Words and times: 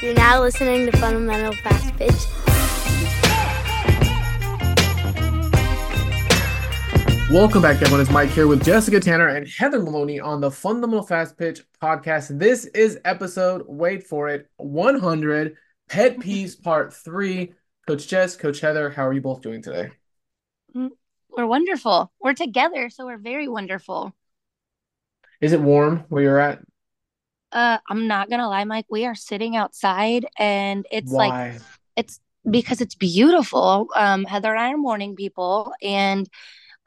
You're 0.00 0.14
now 0.14 0.40
listening 0.40 0.86
to 0.86 0.96
Fundamental 0.98 1.52
Fast 1.54 1.96
Pitch. 1.96 2.14
Welcome 7.32 7.62
back, 7.62 7.82
everyone. 7.82 8.00
It's 8.00 8.10
Mike 8.10 8.30
here 8.30 8.46
with 8.46 8.64
Jessica 8.64 9.00
Tanner 9.00 9.26
and 9.26 9.48
Heather 9.48 9.82
Maloney 9.82 10.20
on 10.20 10.40
the 10.40 10.52
Fundamental 10.52 11.02
Fast 11.02 11.36
Pitch 11.36 11.62
podcast. 11.82 12.38
This 12.38 12.66
is 12.66 13.00
episode, 13.04 13.64
wait 13.66 14.06
for 14.06 14.28
it, 14.28 14.48
100, 14.58 15.56
Pet 15.88 16.18
Peeves 16.18 16.62
Part 16.62 16.94
3. 16.94 17.52
Coach 17.88 18.06
Jess, 18.06 18.36
Coach 18.36 18.60
Heather, 18.60 18.90
how 18.90 19.04
are 19.04 19.12
you 19.12 19.20
both 19.20 19.40
doing 19.40 19.62
today? 19.62 19.90
Mm, 20.76 20.90
we're 21.28 21.46
wonderful. 21.46 22.12
We're 22.20 22.34
together, 22.34 22.88
so 22.88 23.06
we're 23.06 23.18
very 23.18 23.48
wonderful. 23.48 24.14
Is 25.40 25.52
it 25.52 25.60
warm 25.60 26.04
where 26.08 26.22
you're 26.22 26.38
at? 26.38 26.60
Uh, 27.52 27.78
I'm 27.88 28.06
not 28.06 28.28
gonna 28.30 28.48
lie, 28.48 28.64
Mike. 28.64 28.86
We 28.90 29.06
are 29.06 29.14
sitting 29.14 29.56
outside, 29.56 30.26
and 30.38 30.86
it's 30.90 31.12
like 31.12 31.32
it's 31.96 32.20
because 32.48 32.80
it's 32.80 32.94
beautiful. 32.94 33.88
Um, 33.94 34.24
Heather 34.24 34.50
and 34.50 34.60
I 34.60 34.72
are 34.72 34.76
morning 34.76 35.16
people, 35.16 35.72
and 35.82 36.28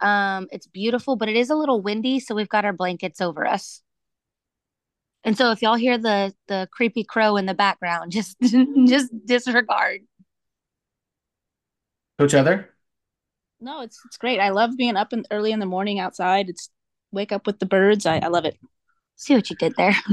um, 0.02 0.48
it's 0.52 0.68
beautiful, 0.68 1.16
but 1.16 1.30
it 1.30 1.36
is 1.36 1.50
a 1.50 1.56
little 1.56 1.82
windy, 1.82 2.20
so 2.20 2.36
we've 2.36 2.50
got 2.50 2.66
our 2.66 2.74
blankets 2.74 3.22
over 3.22 3.46
us. 3.46 3.82
And 5.24 5.38
so, 5.38 5.52
if 5.52 5.62
y'all 5.62 5.76
hear 5.76 5.98
the 5.98 6.34
the 6.48 6.68
creepy 6.72 7.04
crow 7.04 7.38
in 7.38 7.46
the 7.46 7.54
background, 7.54 8.12
just 8.12 8.40
just 8.42 9.12
disregard. 9.26 10.02
Coach 12.20 12.34
Heather? 12.34 12.70
No, 13.60 13.82
it's 13.82 14.00
it's 14.06 14.18
great. 14.18 14.40
I 14.40 14.50
love 14.50 14.78
being 14.78 14.96
up 14.96 15.14
and 15.14 15.28
early 15.32 15.52
in 15.52 15.60
the 15.60 15.66
morning 15.66 16.00
outside. 16.00 16.50
It's 16.50 16.70
wake 17.12 17.32
up 17.32 17.46
with 17.46 17.60
the 17.60 17.66
birds. 17.66 18.06
I, 18.06 18.18
I 18.18 18.28
love 18.28 18.46
it. 18.46 18.58
See 19.16 19.36
what 19.36 19.50
you 19.50 19.56
did 19.56 19.76
there. 19.76 19.96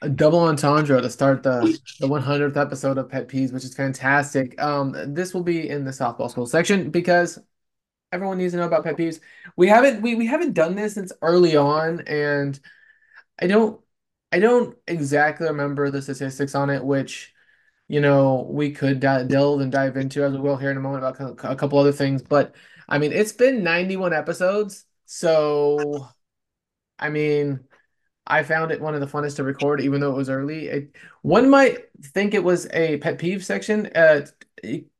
A 0.00 0.08
double 0.08 0.38
entendre 0.40 1.00
to 1.00 1.10
start 1.10 1.42
the 1.42 1.76
the 1.98 2.06
100th 2.06 2.56
episode 2.56 2.98
of 2.98 3.08
Pet 3.08 3.28
Peeves, 3.28 3.52
which 3.52 3.64
is 3.64 3.74
fantastic. 3.74 4.60
Um, 4.62 4.94
this 5.12 5.34
will 5.34 5.42
be 5.42 5.68
in 5.68 5.84
the 5.84 5.90
softball 5.90 6.30
school 6.30 6.46
section 6.46 6.90
because 6.90 7.38
everyone 8.12 8.38
needs 8.38 8.52
to 8.52 8.58
know 8.58 8.66
about 8.66 8.84
pet 8.84 8.96
peeves. 8.96 9.20
We 9.56 9.68
haven't 9.68 10.02
we, 10.02 10.14
we 10.14 10.26
haven't 10.26 10.54
done 10.54 10.74
this 10.74 10.94
since 10.94 11.12
early 11.20 11.56
on, 11.56 12.02
and 12.06 12.58
I 13.40 13.46
don't 13.48 13.80
I 14.32 14.38
don't 14.38 14.76
exactly 14.86 15.48
remember 15.48 15.90
the 15.90 16.02
statistics 16.02 16.54
on 16.54 16.70
it, 16.70 16.84
which 16.84 17.34
you 17.88 18.00
know 18.00 18.46
we 18.50 18.70
could 18.72 19.00
delve 19.00 19.60
and 19.60 19.72
dive 19.72 19.96
into 19.96 20.22
as 20.22 20.32
we 20.32 20.38
will 20.38 20.56
here 20.56 20.70
in 20.70 20.76
a 20.76 20.80
moment 20.80 21.04
about 21.04 21.44
a 21.44 21.56
couple 21.56 21.78
other 21.78 21.92
things. 21.92 22.22
But 22.22 22.54
I 22.88 22.98
mean, 22.98 23.12
it's 23.12 23.32
been 23.32 23.64
91 23.64 24.12
episodes, 24.12 24.84
so 25.06 26.08
I 26.98 27.10
mean. 27.10 27.67
I 28.28 28.42
found 28.42 28.70
it 28.70 28.80
one 28.80 28.94
of 28.94 29.00
the 29.00 29.06
funnest 29.06 29.36
to 29.36 29.42
record, 29.42 29.80
even 29.80 30.00
though 30.00 30.12
it 30.12 30.16
was 30.16 30.28
early. 30.28 30.66
It, 30.68 30.96
one 31.22 31.48
might 31.48 31.88
think 32.02 32.34
it 32.34 32.44
was 32.44 32.68
a 32.72 32.98
pet 32.98 33.18
peeve 33.18 33.44
section, 33.44 33.86
uh, 33.94 34.26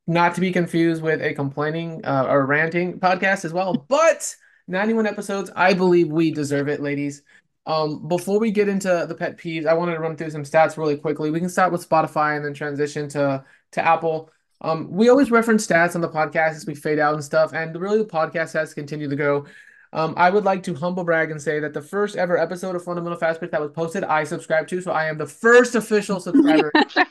not 0.07 0.35
to 0.35 0.41
be 0.41 0.51
confused 0.51 1.01
with 1.01 1.21
a 1.21 1.33
complaining 1.33 2.03
uh, 2.03 2.25
or 2.27 2.45
ranting 2.45 2.99
podcast 2.99 3.45
as 3.45 3.53
well. 3.53 3.73
But 3.87 4.35
91 4.67 5.05
episodes, 5.05 5.51
I 5.55 5.73
believe 5.73 6.09
we 6.09 6.31
deserve 6.31 6.67
it, 6.67 6.81
ladies. 6.81 7.21
Um, 7.65 8.07
before 8.07 8.39
we 8.39 8.49
get 8.49 8.67
into 8.67 9.05
the 9.07 9.13
pet 9.13 9.37
peeves, 9.37 9.67
I 9.67 9.75
wanted 9.75 9.93
to 9.93 9.99
run 9.99 10.17
through 10.17 10.31
some 10.31 10.43
stats 10.43 10.75
really 10.75 10.97
quickly. 10.97 11.29
We 11.29 11.39
can 11.39 11.49
start 11.49 11.71
with 11.71 11.87
Spotify 11.87 12.35
and 12.35 12.43
then 12.43 12.53
transition 12.53 13.07
to 13.09 13.43
to 13.73 13.85
Apple. 13.85 14.31
Um, 14.61 14.89
we 14.89 15.09
always 15.09 15.31
reference 15.31 15.65
stats 15.65 15.95
on 15.95 16.01
the 16.01 16.09
podcast 16.09 16.55
as 16.55 16.65
we 16.65 16.75
fade 16.75 16.99
out 16.99 17.13
and 17.13 17.23
stuff, 17.23 17.53
and 17.53 17.75
really 17.79 17.99
the 17.99 18.05
podcast 18.05 18.53
has 18.53 18.73
continued 18.73 19.11
to 19.11 19.15
go. 19.15 19.45
Um, 19.91 20.13
I 20.17 20.29
would 20.29 20.43
like 20.43 20.63
to 20.63 20.75
humble 20.75 21.03
brag 21.03 21.31
and 21.31 21.41
say 21.41 21.59
that 21.59 21.73
the 21.73 21.81
first 21.81 22.15
ever 22.15 22.37
episode 22.37 22.75
of 22.75 22.83
Fundamental 22.83 23.17
Fast 23.17 23.39
Pitch 23.39 23.51
that 23.51 23.61
was 23.61 23.71
posted, 23.71 24.03
I 24.03 24.23
subscribed 24.23 24.69
to. 24.69 24.81
So 24.81 24.91
I 24.91 25.05
am 25.05 25.17
the 25.17 25.25
first 25.25 25.75
official 25.75 26.19
subscriber 26.19 26.71
to 26.73 27.05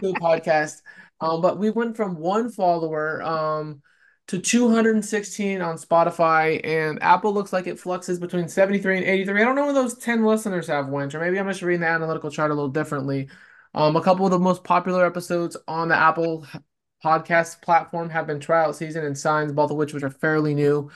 the 0.00 0.12
podcast. 0.20 0.82
Um, 1.20 1.40
but 1.40 1.58
we 1.58 1.70
went 1.70 1.96
from 1.96 2.16
one 2.16 2.50
follower 2.50 3.22
um, 3.22 3.82
to 4.28 4.38
216 4.38 5.62
on 5.62 5.76
Spotify, 5.76 6.60
and 6.64 7.02
Apple 7.02 7.32
looks 7.32 7.52
like 7.52 7.66
it 7.66 7.80
fluxes 7.80 8.18
between 8.18 8.46
73 8.46 8.98
and 8.98 9.06
83. 9.06 9.40
I 9.40 9.44
don't 9.44 9.56
know 9.56 9.64
where 9.64 9.72
those 9.72 9.96
10 9.96 10.24
listeners 10.24 10.66
have 10.66 10.88
went, 10.88 11.14
or 11.14 11.20
maybe 11.20 11.38
I'm 11.38 11.48
just 11.48 11.62
reading 11.62 11.80
the 11.80 11.88
analytical 11.88 12.30
chart 12.30 12.50
a 12.50 12.54
little 12.54 12.68
differently. 12.68 13.28
Um, 13.74 13.96
a 13.96 14.02
couple 14.02 14.26
of 14.26 14.30
the 14.30 14.38
most 14.38 14.64
popular 14.64 15.04
episodes 15.04 15.56
on 15.66 15.88
the 15.88 15.96
Apple 15.96 16.46
podcast 17.02 17.62
platform 17.62 18.10
have 18.10 18.26
been 18.26 18.40
Tryout 18.40 18.76
Season 18.76 19.04
and 19.04 19.16
Signs, 19.16 19.52
both 19.52 19.70
of 19.70 19.76
which 19.76 19.94
which 19.94 20.02
are 20.02 20.10
fairly 20.10 20.54
new. 20.54 20.90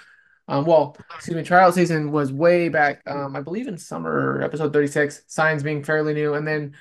Um, 0.48 0.64
well, 0.64 0.96
excuse 1.14 1.36
me, 1.36 1.42
trial 1.42 1.72
season 1.72 2.10
was 2.10 2.32
way 2.32 2.68
back, 2.68 3.02
um, 3.06 3.36
I 3.36 3.40
believe 3.40 3.68
in 3.68 3.78
summer, 3.78 4.42
episode 4.42 4.72
36, 4.72 5.22
signs 5.26 5.62
being 5.62 5.84
fairly 5.84 6.14
new. 6.14 6.34
And 6.34 6.46
then 6.46 6.74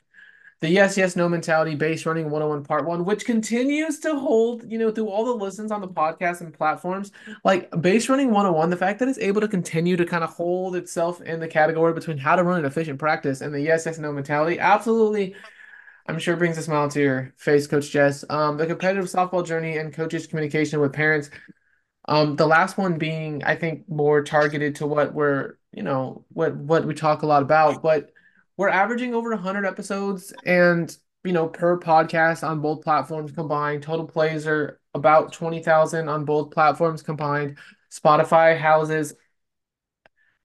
the 0.61 0.69
yes, 0.69 0.95
yes, 0.95 1.15
no 1.15 1.27
mentality, 1.27 1.73
base 1.75 2.05
running 2.05 2.25
101 2.29 2.63
part 2.65 2.85
one, 2.85 3.03
which 3.03 3.25
continues 3.25 3.99
to 3.99 4.15
hold, 4.15 4.63
you 4.71 4.77
know, 4.77 4.91
through 4.91 5.09
all 5.09 5.25
the 5.25 5.31
listens 5.33 5.71
on 5.71 5.81
the 5.81 5.87
podcast 5.87 6.41
and 6.41 6.53
platforms. 6.53 7.11
Like 7.43 7.69
base 7.81 8.09
running 8.09 8.27
101, 8.27 8.69
the 8.69 8.77
fact 8.77 8.99
that 8.99 9.07
it's 9.07 9.17
able 9.19 9.41
to 9.41 9.47
continue 9.47 9.97
to 9.97 10.05
kind 10.05 10.23
of 10.23 10.29
hold 10.31 10.75
itself 10.75 11.19
in 11.21 11.39
the 11.39 11.47
category 11.47 11.93
between 11.93 12.17
how 12.17 12.35
to 12.35 12.43
run 12.43 12.59
an 12.59 12.65
efficient 12.65 12.99
practice 12.99 13.41
and 13.41 13.53
the 13.53 13.61
yes, 13.61 13.85
yes, 13.87 13.97
no 13.97 14.11
mentality, 14.11 14.59
absolutely. 14.59 15.35
I'm 16.07 16.19
sure 16.19 16.35
brings 16.35 16.57
a 16.57 16.63
smile 16.63 16.89
to 16.89 16.99
your 16.99 17.33
face, 17.37 17.67
Coach 17.67 17.89
Jess. 17.89 18.25
Um, 18.29 18.57
the 18.57 18.67
competitive 18.67 19.05
softball 19.05 19.45
journey 19.45 19.77
and 19.77 19.93
coaches' 19.93 20.27
communication 20.27 20.79
with 20.79 20.93
parents. 20.93 21.29
Um, 22.05 22.35
the 22.35 22.47
last 22.47 22.77
one 22.77 22.97
being, 22.97 23.43
I 23.43 23.55
think, 23.55 23.87
more 23.89 24.23
targeted 24.23 24.75
to 24.75 24.87
what 24.87 25.13
we're, 25.13 25.57
you 25.71 25.83
know, 25.83 26.25
what 26.29 26.55
what 26.55 26.85
we 26.85 26.93
talk 26.93 27.21
a 27.21 27.27
lot 27.27 27.43
about, 27.43 27.81
but 27.83 28.11
we're 28.57 28.69
averaging 28.69 29.13
over 29.13 29.29
100 29.31 29.65
episodes 29.65 30.33
and, 30.45 30.95
you 31.23 31.31
know, 31.31 31.47
per 31.47 31.79
podcast 31.79 32.47
on 32.47 32.59
both 32.61 32.83
platforms 32.83 33.31
combined. 33.31 33.83
Total 33.83 34.05
plays 34.07 34.45
are 34.47 34.79
about 34.93 35.31
20,000 35.33 36.09
on 36.09 36.25
both 36.25 36.51
platforms 36.51 37.01
combined. 37.01 37.57
Spotify 37.91 38.57
houses 38.57 39.13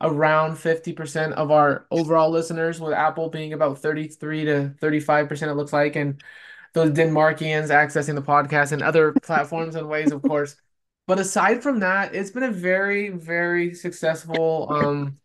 around 0.00 0.56
50% 0.56 1.32
of 1.32 1.50
our 1.50 1.86
overall 1.90 2.30
listeners, 2.30 2.80
with 2.80 2.92
Apple 2.92 3.30
being 3.30 3.52
about 3.52 3.78
33 3.78 4.44
to 4.44 4.74
35%, 4.80 5.50
it 5.50 5.54
looks 5.54 5.72
like, 5.72 5.96
and 5.96 6.22
those 6.74 6.90
Denmarkians 6.90 7.70
accessing 7.70 8.14
the 8.14 8.22
podcast 8.22 8.72
and 8.72 8.82
other 8.82 9.12
platforms 9.12 9.74
and 9.74 9.88
ways, 9.88 10.12
of 10.12 10.22
course. 10.22 10.56
But 11.06 11.20
aside 11.20 11.62
from 11.62 11.80
that, 11.80 12.14
it's 12.14 12.30
been 12.30 12.42
a 12.42 12.50
very, 12.50 13.10
very 13.10 13.74
successful 13.74 14.68
um 14.70 15.18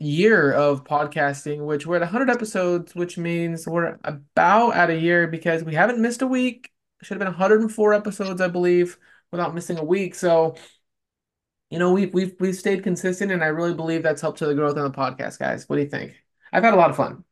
year 0.00 0.52
of 0.52 0.84
podcasting, 0.84 1.64
which 1.64 1.86
we're 1.86 1.96
at 1.96 2.02
100 2.02 2.30
episodes, 2.30 2.94
which 2.94 3.16
means 3.18 3.66
we're 3.66 3.98
about 4.04 4.74
at 4.74 4.90
a 4.90 4.98
year 4.98 5.26
because 5.26 5.64
we 5.64 5.74
haven't 5.74 6.00
missed 6.00 6.22
a 6.22 6.26
week. 6.26 6.70
Should 7.02 7.14
have 7.14 7.20
been 7.20 7.28
104 7.28 7.94
episodes, 7.94 8.40
I 8.40 8.48
believe, 8.48 8.98
without 9.30 9.54
missing 9.54 9.78
a 9.78 9.84
week. 9.84 10.14
So, 10.14 10.56
you 11.70 11.78
know, 11.78 11.92
we've 11.92 12.12
we've 12.14 12.34
we've 12.40 12.56
stayed 12.56 12.82
consistent, 12.82 13.32
and 13.32 13.42
I 13.42 13.48
really 13.48 13.74
believe 13.74 14.02
that's 14.02 14.22
helped 14.22 14.38
to 14.38 14.46
the 14.46 14.54
growth 14.54 14.76
of 14.76 14.90
the 14.90 14.98
podcast, 14.98 15.38
guys. 15.38 15.68
What 15.68 15.76
do 15.76 15.82
you 15.82 15.88
think? 15.88 16.14
I've 16.52 16.62
had 16.62 16.74
a 16.74 16.78
lot 16.78 16.90
of 16.90 16.96
fun. 16.96 17.24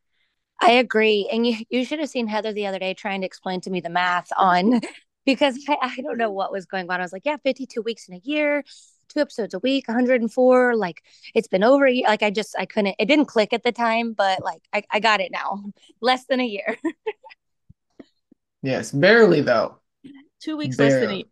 I 0.60 0.72
agree. 0.72 1.28
And 1.32 1.46
you 1.46 1.56
you 1.70 1.84
should 1.84 1.98
have 2.00 2.08
seen 2.08 2.26
Heather 2.26 2.52
the 2.52 2.66
other 2.66 2.78
day 2.78 2.94
trying 2.94 3.22
to 3.22 3.26
explain 3.26 3.60
to 3.62 3.70
me 3.70 3.80
the 3.80 3.90
math 3.90 4.28
on 4.36 4.80
because 5.24 5.58
I, 5.68 5.76
I 5.80 6.00
don't 6.02 6.18
know 6.18 6.30
what 6.30 6.52
was 6.52 6.66
going 6.66 6.90
on. 6.90 7.00
I 7.00 7.02
was 7.02 7.12
like, 7.12 7.24
yeah, 7.24 7.36
52 7.42 7.82
weeks 7.82 8.08
in 8.08 8.14
a 8.14 8.20
year, 8.24 8.64
two 9.08 9.20
episodes 9.20 9.54
a 9.54 9.58
week, 9.58 9.88
104. 9.88 10.76
Like 10.76 11.02
it's 11.34 11.48
been 11.48 11.64
over 11.64 11.86
a 11.86 11.92
year. 11.92 12.06
Like 12.06 12.22
I 12.22 12.30
just, 12.30 12.54
I 12.58 12.66
couldn't, 12.66 12.96
it 12.98 13.06
didn't 13.06 13.26
click 13.26 13.52
at 13.52 13.62
the 13.62 13.72
time, 13.72 14.12
but 14.12 14.42
like 14.42 14.62
I, 14.72 14.82
I 14.90 15.00
got 15.00 15.20
it 15.20 15.32
now. 15.32 15.62
Less 16.00 16.24
than 16.26 16.40
a 16.40 16.46
year. 16.46 16.76
yes, 18.62 18.90
barely 18.90 19.40
though. 19.40 19.78
Two 20.40 20.56
weeks 20.56 20.76
barely. 20.76 20.92
less 20.92 21.00
than 21.00 21.10
a 21.10 21.16
year. 21.16 21.24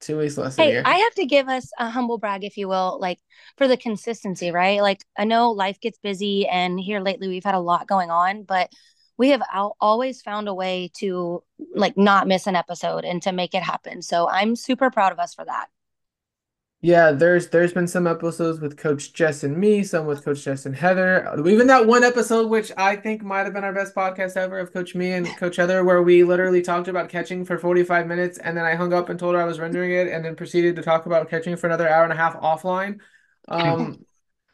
Two 0.00 0.18
weeks 0.18 0.38
less 0.38 0.56
than 0.56 0.64
hey, 0.64 0.70
a 0.70 0.74
year. 0.74 0.82
I 0.84 0.96
have 0.96 1.14
to 1.14 1.26
give 1.26 1.48
us 1.48 1.70
a 1.78 1.90
humble 1.90 2.18
brag, 2.18 2.44
if 2.44 2.56
you 2.56 2.68
will, 2.68 2.98
like 3.00 3.18
for 3.56 3.68
the 3.68 3.76
consistency, 3.76 4.50
right? 4.50 4.80
Like 4.80 5.04
I 5.16 5.24
know 5.24 5.50
life 5.50 5.80
gets 5.80 5.98
busy 5.98 6.46
and 6.46 6.80
here 6.80 7.00
lately 7.00 7.28
we've 7.28 7.44
had 7.44 7.54
a 7.54 7.60
lot 7.60 7.86
going 7.86 8.10
on, 8.10 8.44
but 8.44 8.70
we 9.20 9.28
have 9.28 9.42
al- 9.52 9.76
always 9.82 10.22
found 10.22 10.48
a 10.48 10.54
way 10.54 10.90
to 10.94 11.42
like 11.74 11.94
not 11.94 12.26
miss 12.26 12.46
an 12.46 12.56
episode 12.56 13.04
and 13.04 13.22
to 13.22 13.32
make 13.32 13.54
it 13.54 13.62
happen. 13.62 14.00
So 14.00 14.26
I'm 14.26 14.56
super 14.56 14.90
proud 14.90 15.12
of 15.12 15.18
us 15.18 15.34
for 15.34 15.44
that. 15.44 15.68
Yeah, 16.80 17.12
there's 17.12 17.50
there's 17.50 17.74
been 17.74 17.86
some 17.86 18.06
episodes 18.06 18.60
with 18.60 18.78
Coach 18.78 19.12
Jess 19.12 19.44
and 19.44 19.58
me, 19.58 19.82
some 19.82 20.06
with 20.06 20.24
Coach 20.24 20.42
Jess 20.42 20.64
and 20.64 20.74
Heather. 20.74 21.30
Even 21.46 21.66
that 21.66 21.86
one 21.86 22.02
episode, 22.02 22.48
which 22.48 22.72
I 22.78 22.96
think 22.96 23.22
might 23.22 23.44
have 23.44 23.52
been 23.52 23.62
our 23.62 23.74
best 23.74 23.94
podcast 23.94 24.38
ever, 24.38 24.58
of 24.58 24.72
Coach 24.72 24.94
me 24.94 25.12
and 25.12 25.26
Coach 25.36 25.56
Heather, 25.56 25.84
where 25.84 26.00
we 26.00 26.24
literally 26.24 26.62
talked 26.62 26.88
about 26.88 27.10
catching 27.10 27.44
for 27.44 27.58
45 27.58 28.06
minutes, 28.06 28.38
and 28.38 28.56
then 28.56 28.64
I 28.64 28.74
hung 28.74 28.94
up 28.94 29.10
and 29.10 29.20
told 29.20 29.34
her 29.34 29.42
I 29.42 29.44
was 29.44 29.60
rendering 29.60 29.92
it, 29.92 30.08
and 30.08 30.24
then 30.24 30.34
proceeded 30.34 30.76
to 30.76 30.82
talk 30.82 31.04
about 31.04 31.28
catching 31.28 31.54
for 31.56 31.66
another 31.66 31.90
hour 31.90 32.04
and 32.04 32.12
a 32.14 32.16
half 32.16 32.40
offline. 32.40 33.00
Um, 33.48 34.04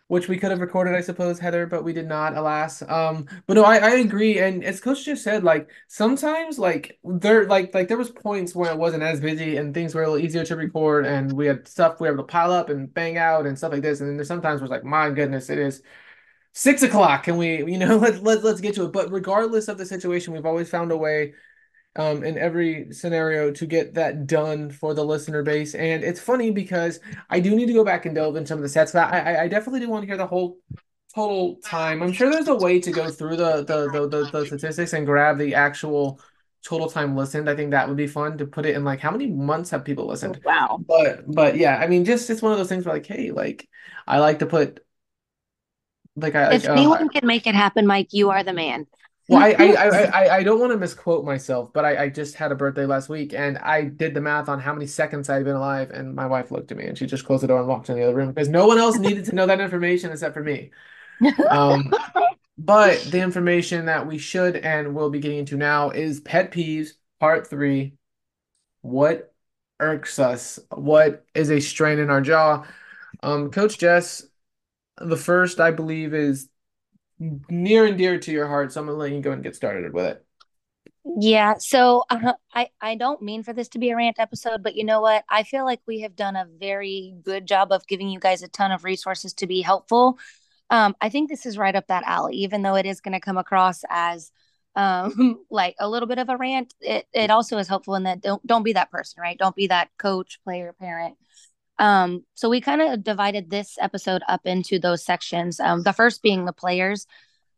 which 0.08 0.28
we 0.28 0.38
could 0.38 0.50
have 0.50 0.60
recorded, 0.60 0.94
I 0.94 1.00
suppose, 1.00 1.38
Heather, 1.38 1.66
but 1.66 1.82
we 1.82 1.92
did 1.92 2.06
not, 2.06 2.36
alas. 2.36 2.82
Um, 2.82 3.26
but 3.46 3.54
no, 3.54 3.64
I, 3.64 3.78
I 3.78 3.90
agree, 3.96 4.38
and 4.38 4.62
as 4.64 4.80
Coach 4.80 5.04
Jess 5.04 5.22
said, 5.22 5.42
like 5.42 5.68
sometimes, 5.88 6.58
like 6.58 6.98
there, 7.04 7.46
like 7.46 7.74
like 7.74 7.88
there 7.88 7.96
was 7.96 8.10
points 8.10 8.54
where 8.54 8.70
it 8.70 8.78
wasn't 8.78 9.02
as 9.02 9.20
busy 9.20 9.56
and 9.56 9.74
things 9.74 9.94
were 9.94 10.02
a 10.02 10.10
little 10.10 10.24
easier 10.24 10.44
to 10.44 10.56
record, 10.56 11.06
and 11.06 11.32
we 11.32 11.46
had 11.46 11.66
stuff 11.66 12.00
we 12.00 12.06
were 12.08 12.14
able 12.14 12.24
to 12.24 12.32
pile 12.32 12.52
up 12.52 12.70
and 12.70 12.92
bang 12.94 13.18
out 13.18 13.46
and 13.46 13.58
stuff 13.58 13.72
like 13.72 13.82
this, 13.82 14.00
and 14.00 14.08
then 14.08 14.16
there's 14.16 14.28
sometimes 14.28 14.62
it's 14.62 14.70
like, 14.70 14.84
my 14.84 15.10
goodness, 15.10 15.50
it 15.50 15.58
is 15.58 15.82
six 16.52 16.82
o'clock. 16.82 17.24
Can 17.24 17.36
we, 17.36 17.58
you 17.70 17.78
know, 17.78 17.96
let's 17.98 18.20
let, 18.20 18.44
let's 18.44 18.60
get 18.60 18.74
to 18.76 18.84
it. 18.84 18.92
But 18.92 19.12
regardless 19.12 19.68
of 19.68 19.78
the 19.78 19.86
situation, 19.86 20.32
we've 20.32 20.46
always 20.46 20.68
found 20.70 20.92
a 20.92 20.96
way 20.96 21.34
um, 21.96 22.22
in 22.22 22.38
every 22.38 22.93
scenario 22.93 23.50
to 23.52 23.66
get 23.66 23.94
that 23.94 24.26
done 24.26 24.70
for 24.70 24.94
the 24.94 25.04
listener 25.04 25.43
base. 25.43 25.75
And 25.75 26.04
it's 26.04 26.20
funny 26.20 26.50
because 26.50 27.00
I 27.31 27.40
do 27.40 27.54
need 27.54 27.66
to 27.66 27.72
go 27.72 27.84
back 27.84 28.06
and 28.06 28.14
delve 28.14 28.37
in 28.37 28.46
some 28.46 28.58
of 28.58 28.62
the 28.62 28.69
sets. 28.69 28.93
But 28.93 29.12
I, 29.12 29.44
I 29.44 29.48
definitely 29.48 29.81
do 29.81 29.88
want 29.88 30.02
to 30.02 30.06
hear 30.06 30.16
the 30.16 30.26
whole 30.26 30.58
total 31.14 31.56
time. 31.64 32.02
I'm 32.02 32.12
sure 32.12 32.31
there's 32.31 32.48
a 32.48 32.54
way 32.54 32.78
to 32.81 32.90
go 32.90 33.10
through 33.10 33.37
the 33.37 33.64
the 33.64 33.90
the, 33.90 34.08
the, 34.08 34.31
the 34.31 34.46
statistics 34.46 34.93
and 34.93 35.06
grab 35.06 35.38
the 35.38 35.54
actual 35.54 36.20
total 36.62 36.90
time 36.90 37.16
listened. 37.16 37.48
I 37.48 37.56
think 37.56 37.70
that 37.70 37.88
would 37.88 37.96
be 37.96 38.06
fun 38.06 38.38
to 38.38 38.46
put 38.46 38.66
it 38.66 38.76
in 38.76 38.84
like 38.84 39.00
how 39.00 39.10
many 39.10 39.26
months 39.26 39.70
have 39.70 39.84
people 39.84 40.06
listened? 40.06 40.40
Wow. 40.44 40.81
But 40.87 41.25
but 41.32 41.56
yeah, 41.56 41.76
I 41.76 41.87
mean 41.87 42.04
just 42.04 42.28
it's 42.28 42.42
one 42.42 42.52
of 42.52 42.58
those 42.58 42.69
things 42.69 42.84
where 42.84 42.94
like, 42.94 43.06
hey, 43.06 43.31
like 43.31 43.69
I 44.06 44.19
like 44.19 44.40
to 44.40 44.46
put 44.46 44.81
like 46.16 46.34
I 46.34 46.54
If 46.54 46.62
like, 46.62 46.70
um, 46.70 46.78
anyone 46.78 47.08
can 47.08 47.26
make 47.26 47.46
it 47.46 47.54
happen, 47.54 47.87
Mike, 47.87 48.08
you 48.10 48.31
are 48.31 48.42
the 48.42 48.52
man. 48.52 48.87
Well, 49.28 49.43
I 49.43 49.50
I, 49.50 49.88
I, 49.88 50.37
I, 50.37 50.43
don't 50.44 50.61
want 50.61 50.73
to 50.73 50.78
misquote 50.78 51.25
myself, 51.25 51.73
but 51.73 51.84
I, 51.84 52.05
I 52.05 52.08
just 52.08 52.37
had 52.37 52.52
a 52.52 52.55
birthday 52.55 52.87
last 52.87 53.08
week 53.08 53.34
and 53.34 53.58
I 53.58 53.82
did 53.82 54.14
the 54.14 54.20
math 54.20 54.49
on 54.49 54.61
how 54.61 54.73
many 54.73 54.87
seconds 54.87 55.28
I'd 55.28 55.44
been 55.44 55.56
alive, 55.56 55.90
and 55.90 56.14
my 56.14 56.26
wife 56.26 56.50
looked 56.50 56.70
at 56.70 56.78
me 56.78 56.87
and 56.87 56.96
she 56.96 57.06
just 57.06 57.25
closed 57.25 57.43
the 57.43 57.49
door 57.49 57.58
and 57.58 57.69
walked 57.69 57.88
in 57.88 57.96
the 57.96 58.05
other 58.05 58.14
room 58.14 58.28
because 58.28 58.49
no 58.49 58.67
one 58.67 58.78
else 58.78 58.99
needed 58.99 59.25
to 59.25 59.34
know 59.34 59.46
that 59.46 59.61
information 59.61 60.12
except 60.12 60.34
for 60.34 60.43
me. 60.43 60.70
Um, 61.49 61.90
but 62.58 63.00
the 63.11 63.20
information 63.20 63.87
that 63.87 64.06
we 64.06 64.19
should 64.19 64.56
and 64.56 64.94
will 64.94 65.11
be 65.11 65.20
getting 65.20 65.38
into 65.38 65.56
now 65.56 65.90
is 65.90 66.20
pet 66.20 66.52
peeves, 66.52 66.90
part 67.20 67.46
three. 67.46 67.94
What 68.82 69.34
irks 69.81 70.19
us? 70.19 70.58
What 70.70 71.25
is 71.34 71.50
a 71.50 71.61
strain 71.61 71.99
in 71.99 72.11
our 72.11 72.20
jaw? 72.20 72.67
Um, 73.23 73.50
Coach 73.50 73.78
Jess, 73.78 74.26
the 74.99 75.17
first 75.17 75.61
I 75.61 75.70
believe 75.70 76.14
is 76.14 76.49
near 77.18 77.86
and 77.86 77.98
dear 77.98 78.18
to 78.18 78.32
your 78.32 78.48
heart, 78.48 78.72
so 78.72 78.80
I'm 78.80 78.86
gonna 78.86 78.98
let 78.98 79.12
you 79.12 79.20
go 79.20 79.32
and 79.32 79.42
get 79.42 79.56
started 79.56 79.92
with 79.92 80.06
it. 80.06 80.26
Yeah, 81.18 81.54
so 81.58 82.04
uh, 82.10 82.32
I 82.52 82.68
I 82.80 82.96
don't 82.96 83.22
mean 83.22 83.42
for 83.42 83.52
this 83.52 83.68
to 83.70 83.78
be 83.78 83.90
a 83.90 83.96
rant 83.96 84.18
episode, 84.18 84.62
but 84.62 84.74
you 84.74 84.84
know 84.84 85.00
what? 85.00 85.24
I 85.28 85.44
feel 85.44 85.64
like 85.64 85.80
we 85.86 86.00
have 86.00 86.16
done 86.16 86.36
a 86.36 86.46
very 86.58 87.14
good 87.22 87.46
job 87.46 87.70
of 87.72 87.86
giving 87.86 88.08
you 88.08 88.18
guys 88.18 88.42
a 88.42 88.48
ton 88.48 88.72
of 88.72 88.84
resources 88.84 89.32
to 89.34 89.46
be 89.46 89.60
helpful. 89.62 90.18
Um, 90.70 90.96
I 91.00 91.08
think 91.08 91.28
this 91.30 91.46
is 91.46 91.58
right 91.58 91.76
up 91.76 91.86
that 91.88 92.02
alley, 92.06 92.36
even 92.36 92.62
though 92.62 92.74
it 92.74 92.86
is 92.86 93.00
going 93.00 93.12
to 93.12 93.20
come 93.20 93.38
across 93.38 93.82
as 93.88 94.32
um 94.74 95.40
like 95.50 95.76
a 95.80 95.88
little 95.88 96.08
bit 96.08 96.18
of 96.18 96.28
a 96.28 96.36
rant. 96.36 96.74
It 96.80 97.06
it 97.12 97.30
also 97.30 97.58
is 97.58 97.68
helpful 97.68 97.94
in 97.94 98.02
that 98.04 98.20
don't 98.20 98.44
don't 98.46 98.64
be 98.64 98.74
that 98.74 98.90
person, 98.90 99.20
right? 99.22 99.38
Don't 99.38 99.56
be 99.56 99.68
that 99.68 99.90
coach, 99.98 100.40
player, 100.44 100.74
parent. 100.78 101.16
Um, 101.78 102.25
so 102.34 102.49
we 102.49 102.61
kind 102.61 102.81
of 102.81 103.05
divided 103.05 103.50
this 103.50 103.76
episode 103.81 104.23
up 104.28 104.46
into 104.46 104.78
those 104.78 105.05
sections. 105.05 105.61
Um, 105.61 105.82
the 105.82 105.93
first 105.93 106.23
being 106.23 106.44
the 106.44 106.52
players. 106.52 107.06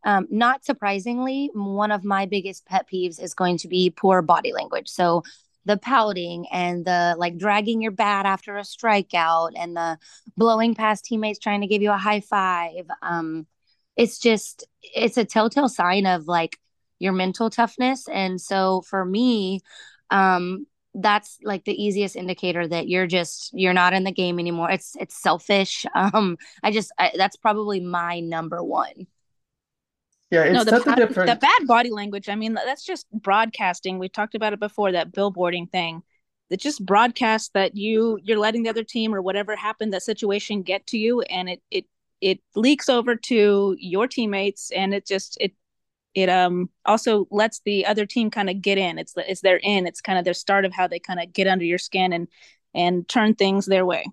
Um, 0.04 0.26
not 0.30 0.64
surprisingly, 0.64 1.50
one 1.54 1.90
of 1.90 2.04
my 2.04 2.26
biggest 2.26 2.64
pet 2.66 2.86
peeves 2.92 3.20
is 3.20 3.34
going 3.34 3.58
to 3.58 3.68
be 3.68 3.90
poor 3.90 4.22
body 4.22 4.52
language. 4.52 4.88
So 4.88 5.24
the 5.64 5.76
pouting 5.76 6.46
and 6.50 6.84
the 6.84 7.14
like 7.18 7.36
dragging 7.36 7.82
your 7.82 7.90
bat 7.90 8.24
after 8.24 8.56
a 8.56 8.62
strikeout 8.62 9.50
and 9.56 9.76
the 9.76 9.98
blowing 10.36 10.74
past 10.74 11.04
teammates 11.04 11.38
trying 11.38 11.60
to 11.60 11.66
give 11.66 11.82
you 11.82 11.90
a 11.90 11.98
high 11.98 12.20
five. 12.20 12.86
Um, 13.02 13.46
it's 13.96 14.18
just 14.18 14.64
it's 14.82 15.18
a 15.18 15.24
telltale 15.24 15.68
sign 15.68 16.06
of 16.06 16.26
like 16.26 16.58
your 16.98 17.12
mental 17.12 17.50
toughness. 17.50 18.08
And 18.08 18.40
so 18.40 18.82
for 18.82 19.04
me, 19.04 19.60
um, 20.10 20.66
that's 20.94 21.38
like 21.42 21.64
the 21.64 21.82
easiest 21.82 22.16
indicator 22.16 22.66
that 22.66 22.88
you're 22.88 23.06
just 23.06 23.50
you're 23.52 23.72
not 23.72 23.92
in 23.92 24.04
the 24.04 24.12
game 24.12 24.38
anymore. 24.38 24.70
It's 24.70 24.96
it's 24.98 25.16
selfish. 25.16 25.84
Um, 25.94 26.38
I 26.62 26.70
just 26.70 26.92
I, 26.98 27.12
that's 27.16 27.36
probably 27.36 27.80
my 27.80 28.20
number 28.20 28.62
one. 28.62 29.06
Yeah, 30.30 30.44
it's 30.44 30.54
no, 30.54 30.64
the, 30.64 30.70
such 30.70 30.84
bad, 30.84 30.96
different. 30.96 31.30
the 31.30 31.36
bad 31.36 31.66
body 31.66 31.90
language. 31.90 32.28
I 32.28 32.34
mean, 32.34 32.54
that's 32.54 32.84
just 32.84 33.10
broadcasting. 33.12 33.98
We 33.98 34.08
talked 34.08 34.34
about 34.34 34.52
it 34.52 34.60
before 34.60 34.92
that 34.92 35.12
billboarding 35.12 35.70
thing. 35.70 36.02
That 36.50 36.60
just 36.60 36.84
broadcast 36.84 37.52
that 37.54 37.76
you 37.76 38.18
you're 38.22 38.38
letting 38.38 38.62
the 38.62 38.70
other 38.70 38.84
team 38.84 39.14
or 39.14 39.20
whatever 39.20 39.56
happened 39.56 39.92
that 39.92 40.02
situation 40.02 40.62
get 40.62 40.86
to 40.88 40.98
you, 40.98 41.22
and 41.22 41.48
it 41.48 41.62
it 41.70 41.86
it 42.20 42.40
leaks 42.54 42.88
over 42.88 43.16
to 43.16 43.76
your 43.78 44.06
teammates, 44.06 44.70
and 44.70 44.94
it 44.94 45.06
just 45.06 45.36
it 45.40 45.52
it 46.18 46.28
um 46.28 46.68
also 46.84 47.28
lets 47.30 47.60
the 47.60 47.86
other 47.86 48.06
team 48.06 48.30
kind 48.30 48.50
of 48.50 48.60
get 48.60 48.76
in. 48.76 48.98
It's 48.98 49.14
it's 49.16 49.40
their 49.40 49.58
in. 49.58 49.86
It's 49.86 50.00
kind 50.00 50.18
of 50.18 50.24
their 50.24 50.34
start 50.34 50.64
of 50.64 50.72
how 50.72 50.88
they 50.88 50.98
kind 50.98 51.20
of 51.20 51.32
get 51.32 51.46
under 51.46 51.64
your 51.64 51.78
skin 51.78 52.12
and 52.12 52.28
and 52.74 53.08
turn 53.08 53.34
things 53.34 53.66
their 53.66 53.86
way. 53.86 54.04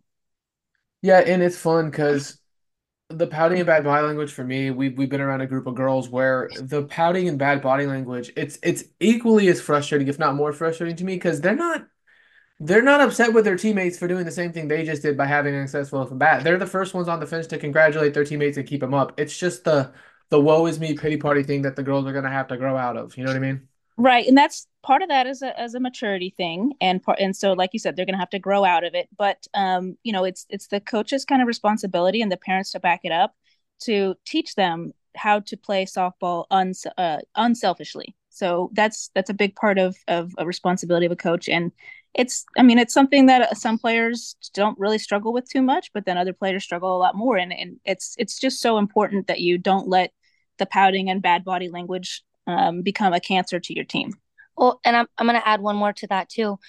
Yeah, 1.02 1.19
and 1.19 1.42
it's 1.42 1.57
fun 1.57 1.90
because 1.90 2.40
the 3.10 3.28
pouting 3.28 3.60
and 3.60 3.68
bad 3.68 3.84
body 3.84 4.06
language 4.06 4.31
for 4.31 4.44
me, 4.44 4.72
we've 4.72 4.98
we've 4.98 5.10
been 5.10 5.22
around 5.22 5.42
a 5.42 5.48
group 5.48 5.68
of 5.68 5.75
girls 5.75 6.10
where 6.10 6.50
the 6.56 6.84
pouting 6.84 7.28
and 7.28 7.40
bad 7.40 7.62
body 7.62 7.88
language, 7.88 8.31
it's 8.38 8.60
it's 8.63 8.84
equally 9.00 9.48
as 9.48 9.62
frustrating, 9.62 10.07
if 10.07 10.19
not 10.19 10.36
more 10.36 10.54
frustrating 10.54 10.96
to 10.98 11.04
me, 11.04 11.16
because 11.16 11.42
they're 11.42 11.56
not 11.56 11.88
they're 12.60 12.81
not 12.84 13.02
upset 13.02 13.34
with 13.34 13.46
their 13.46 13.57
teammates 13.57 13.98
for 14.00 14.07
doing 14.07 14.25
the 14.25 14.31
same 14.31 14.54
thing 14.54 14.68
they 14.68 14.86
just 14.86 15.02
did 15.02 15.18
by 15.18 15.25
having 15.25 15.56
an 15.56 15.68
successful 15.68 16.06
bat. 16.16 16.44
They're 16.44 16.57
the 16.57 16.68
first 16.68 16.94
ones 16.94 17.07
on 17.10 17.19
the 17.19 17.28
fence 17.28 17.48
to 17.48 17.57
congratulate 17.57 18.13
their 18.13 18.25
teammates 18.25 18.57
and 18.57 18.68
keep 18.68 18.81
them 18.81 18.94
up. 18.94 19.19
It's 19.19 19.38
just 19.38 19.66
the 19.66 19.94
the 20.35 20.41
woe 20.41 20.65
is 20.65 20.81
me 20.81 20.93
pity 20.97 21.15
party 21.15 21.43
thing 21.43 21.61
that 21.61 21.77
the 21.77 21.83
girls 21.83 22.05
are 22.05 22.11
gonna 22.11 22.29
have 22.29 22.49
to 22.49 22.57
grow 22.57 22.75
out 22.75 22.97
of. 22.97 23.17
You 23.17 23.23
know 23.23 23.29
what 23.29 23.37
I 23.37 23.39
mean? 23.39 23.69
Right, 23.97 24.27
and 24.27 24.37
that's 24.37 24.67
part 24.83 25.01
of 25.01 25.07
that 25.07 25.27
as 25.27 25.41
a 25.41 25.57
as 25.57 25.75
a 25.75 25.79
maturity 25.79 26.33
thing, 26.35 26.73
and 26.81 27.01
part 27.01 27.19
and 27.21 27.33
so 27.33 27.53
like 27.53 27.69
you 27.71 27.79
said, 27.79 27.95
they're 27.95 28.05
going 28.05 28.15
to 28.15 28.19
have 28.19 28.29
to 28.31 28.39
grow 28.39 28.65
out 28.65 28.83
of 28.83 28.93
it. 28.93 29.07
But 29.17 29.47
um, 29.53 29.97
you 30.03 30.11
know, 30.11 30.25
it's 30.25 30.45
it's 30.49 30.67
the 30.67 30.81
coach's 30.81 31.23
kind 31.23 31.41
of 31.41 31.47
responsibility 31.47 32.21
and 32.21 32.29
the 32.29 32.35
parents 32.35 32.71
to 32.71 32.81
back 32.81 33.01
it 33.05 33.13
up 33.13 33.33
to 33.83 34.15
teach 34.25 34.55
them 34.55 34.91
how 35.15 35.39
to 35.39 35.55
play 35.55 35.85
softball 35.85 36.45
uh, 36.97 37.17
unselfishly. 37.37 38.15
So 38.29 38.69
that's 38.73 39.09
that's 39.15 39.29
a 39.29 39.33
big 39.33 39.55
part 39.55 39.77
of 39.77 39.95
of 40.09 40.33
a 40.37 40.45
responsibility 40.45 41.05
of 41.05 41.13
a 41.13 41.15
coach, 41.15 41.47
and 41.47 41.71
it's 42.13 42.45
I 42.57 42.63
mean 42.63 42.79
it's 42.79 42.93
something 42.93 43.27
that 43.27 43.57
some 43.57 43.77
players 43.77 44.35
don't 44.53 44.77
really 44.77 44.97
struggle 44.97 45.31
with 45.31 45.49
too 45.49 45.61
much, 45.61 45.91
but 45.93 46.05
then 46.05 46.17
other 46.17 46.33
players 46.33 46.65
struggle 46.65 46.97
a 46.97 46.99
lot 46.99 47.15
more, 47.15 47.37
and 47.37 47.53
and 47.53 47.77
it's 47.85 48.15
it's 48.17 48.37
just 48.37 48.59
so 48.59 48.77
important 48.77 49.27
that 49.27 49.39
you 49.39 49.57
don't 49.57 49.87
let 49.87 50.11
the 50.57 50.66
pouting 50.66 51.10
and 51.10 51.22
bad 51.22 51.44
body 51.44 51.69
language 51.69 52.24
um, 52.48 52.81
become 52.81 53.13
a 53.13 53.19
cancer 53.19 53.60
to 53.60 53.74
your 53.74 53.86
team. 53.86 54.13
Well, 54.57 54.80
and 54.86 54.96
I'm 54.96 55.07
I'm 55.18 55.28
going 55.28 55.40
to 55.40 55.48
add 55.48 55.62
one 55.62 55.75
more 55.75 55.94
to 55.94 56.07
that 56.07 56.30
too. 56.30 56.60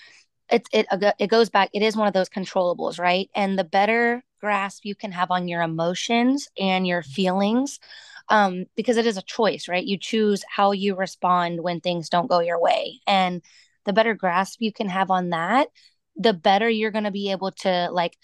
It 0.51 0.69
it 0.73 0.87
it 1.19 1.29
goes 1.29 1.51
back. 1.51 1.71
It 1.73 1.83
is 1.83 1.97
one 1.97 2.09
of 2.09 2.15
those 2.15 2.29
controllables, 2.29 2.99
right? 2.99 3.29
And 3.35 3.59
the 3.59 3.65
better 3.65 4.25
grasp 4.41 4.85
you 4.85 4.95
can 4.95 5.13
have 5.13 5.31
on 5.31 5.49
your 5.49 5.63
emotions 5.63 6.49
and 6.59 6.87
your 6.87 7.03
feelings, 7.03 7.81
um, 8.29 8.67
because 8.77 8.97
it 8.97 9.07
is 9.07 9.17
a 9.17 9.23
choice, 9.23 9.69
right? 9.69 9.85
You 9.85 9.99
choose 9.99 10.45
how 10.49 10.73
you 10.73 10.95
respond 10.95 11.63
when 11.63 11.81
things 11.81 12.09
don't 12.09 12.29
go 12.29 12.41
your 12.41 12.61
way, 12.61 13.01
and 13.07 13.43
the 13.85 13.93
better 13.93 14.15
grasp 14.15 14.61
you 14.61 14.73
can 14.73 14.89
have 14.89 15.11
on 15.11 15.31
that, 15.31 15.69
the 16.17 16.33
better 16.33 16.69
you're 16.69 16.91
going 16.91 17.05
to 17.05 17.11
be 17.11 17.31
able 17.31 17.53
to 17.53 17.89
like 17.93 18.17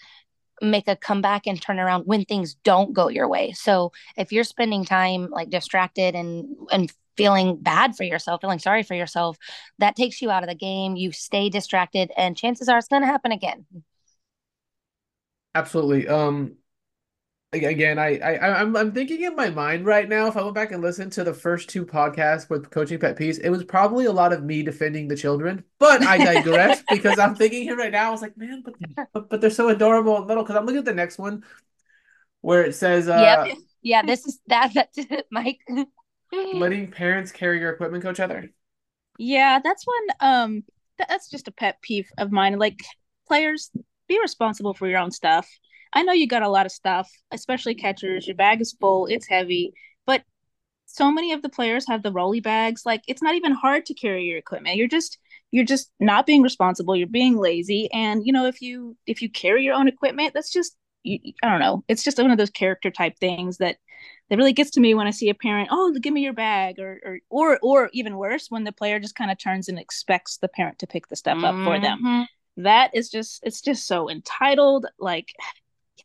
make 0.61 0.87
a 0.87 0.95
comeback 0.95 1.47
and 1.47 1.61
turn 1.61 1.79
around 1.79 2.03
when 2.03 2.25
things 2.25 2.55
don't 2.63 2.93
go 2.93 3.09
your 3.09 3.27
way. 3.27 3.51
So 3.51 3.91
if 4.17 4.31
you're 4.31 4.43
spending 4.43 4.85
time 4.85 5.29
like 5.29 5.49
distracted 5.49 6.15
and 6.15 6.55
and 6.71 6.91
feeling 7.15 7.57
bad 7.57 7.95
for 7.95 8.03
yourself, 8.03 8.41
feeling 8.41 8.59
sorry 8.59 8.83
for 8.83 8.95
yourself, 8.95 9.37
that 9.79 9.95
takes 9.95 10.21
you 10.21 10.31
out 10.31 10.43
of 10.43 10.49
the 10.49 10.55
game. 10.55 10.95
You 10.95 11.11
stay 11.11 11.49
distracted, 11.49 12.11
and 12.17 12.37
chances 12.37 12.69
are 12.69 12.77
it's 12.77 12.87
going 12.87 13.01
to 13.03 13.07
happen 13.07 13.31
again. 13.31 13.65
Absolutely. 15.55 16.07
Um, 16.07 16.55
again, 17.53 17.99
I, 17.99 18.17
I 18.17 18.61
I'm 18.61 18.75
I'm 18.75 18.91
thinking 18.91 19.21
in 19.23 19.35
my 19.35 19.49
mind 19.49 19.85
right 19.85 20.07
now. 20.07 20.27
If 20.27 20.37
I 20.37 20.43
went 20.43 20.55
back 20.55 20.71
and 20.71 20.81
listened 20.81 21.11
to 21.13 21.23
the 21.23 21.33
first 21.33 21.69
two 21.69 21.85
podcasts 21.85 22.49
with 22.49 22.69
coaching 22.69 22.99
pet 22.99 23.17
peeves, 23.17 23.39
it 23.43 23.49
was 23.49 23.63
probably 23.63 24.05
a 24.05 24.11
lot 24.11 24.33
of 24.33 24.43
me 24.43 24.63
defending 24.63 25.07
the 25.07 25.15
children. 25.15 25.63
But 25.79 26.03
I 26.03 26.17
digress 26.17 26.83
because 26.89 27.19
I'm 27.19 27.35
thinking 27.35 27.63
here 27.63 27.77
right 27.77 27.91
now. 27.91 28.07
I 28.07 28.11
was 28.11 28.21
like, 28.21 28.37
man, 28.37 28.63
but 28.63 28.73
but, 29.13 29.29
but 29.29 29.41
they're 29.41 29.49
so 29.49 29.69
adorable 29.69 30.17
and 30.17 30.27
little. 30.27 30.43
Because 30.43 30.55
I'm 30.55 30.65
looking 30.65 30.79
at 30.79 30.85
the 30.85 30.93
next 30.93 31.17
one 31.17 31.43
where 32.41 32.63
it 32.63 32.75
says, 32.75 33.07
uh, 33.07 33.45
yep. 33.47 33.57
yeah, 33.81 34.01
this 34.01 34.25
is 34.25 34.39
that. 34.47 34.71
That's 34.73 34.97
it, 34.97 35.27
Mike. 35.31 35.59
letting 36.31 36.91
parents 36.91 37.31
carry 37.31 37.59
your 37.59 37.71
equipment, 37.71 38.03
Coach 38.03 38.17
Heather. 38.17 38.49
Yeah, 39.17 39.59
that's 39.63 39.85
one. 39.85 40.07
Um, 40.19 40.63
that's 40.97 41.29
just 41.29 41.47
a 41.47 41.51
pet 41.51 41.81
peeve 41.81 42.09
of 42.17 42.31
mine. 42.31 42.57
Like 42.57 42.81
players, 43.27 43.69
be 44.07 44.19
responsible 44.19 44.73
for 44.73 44.87
your 44.87 44.99
own 44.99 45.11
stuff. 45.11 45.47
I 45.93 46.03
know 46.03 46.13
you 46.13 46.27
got 46.27 46.43
a 46.43 46.49
lot 46.49 46.65
of 46.65 46.71
stuff, 46.71 47.09
especially 47.31 47.75
catchers. 47.75 48.27
Your 48.27 48.35
bag 48.35 48.61
is 48.61 48.75
full, 48.79 49.05
it's 49.05 49.27
heavy, 49.27 49.73
but 50.05 50.23
so 50.85 51.11
many 51.11 51.31
of 51.31 51.41
the 51.41 51.49
players 51.49 51.87
have 51.87 52.03
the 52.03 52.11
rolly 52.11 52.39
bags. 52.39 52.83
Like 52.85 53.03
it's 53.07 53.21
not 53.21 53.35
even 53.35 53.53
hard 53.53 53.85
to 53.87 53.93
carry 53.93 54.25
your 54.25 54.37
equipment. 54.37 54.77
You're 54.77 54.87
just 54.87 55.17
you're 55.51 55.65
just 55.65 55.91
not 55.99 56.25
being 56.25 56.41
responsible. 56.41 56.95
You're 56.95 57.07
being 57.07 57.37
lazy, 57.37 57.91
and 57.91 58.25
you 58.25 58.33
know 58.33 58.45
if 58.45 58.61
you 58.61 58.97
if 59.05 59.21
you 59.21 59.29
carry 59.29 59.63
your 59.63 59.75
own 59.75 59.87
equipment, 59.87 60.33
that's 60.33 60.51
just 60.51 60.75
you, 61.03 61.19
I 61.43 61.49
don't 61.49 61.59
know. 61.59 61.83
It's 61.87 62.03
just 62.03 62.17
one 62.17 62.31
of 62.31 62.37
those 62.37 62.49
character 62.49 62.89
type 62.89 63.17
things 63.19 63.57
that 63.57 63.77
that 64.29 64.37
really 64.37 64.53
gets 64.53 64.71
to 64.71 64.79
me 64.79 64.93
when 64.93 65.07
I 65.07 65.11
see 65.11 65.29
a 65.29 65.35
parent, 65.35 65.69
oh, 65.71 65.93
give 65.99 66.13
me 66.13 66.21
your 66.21 66.33
bag, 66.33 66.79
or 66.79 66.99
or 67.03 67.19
or, 67.29 67.59
or 67.61 67.89
even 67.93 68.17
worse, 68.17 68.47
when 68.49 68.63
the 68.63 68.71
player 68.71 68.99
just 68.99 69.15
kind 69.15 69.31
of 69.31 69.37
turns 69.37 69.69
and 69.69 69.79
expects 69.79 70.37
the 70.37 70.47
parent 70.47 70.79
to 70.79 70.87
pick 70.87 71.07
the 71.07 71.15
stuff 71.15 71.37
mm-hmm. 71.37 71.61
up 71.61 71.65
for 71.65 71.79
them. 71.79 72.27
That 72.57 72.91
is 72.93 73.09
just 73.09 73.41
it's 73.43 73.61
just 73.61 73.87
so 73.87 74.09
entitled. 74.09 74.85
Like 74.99 75.33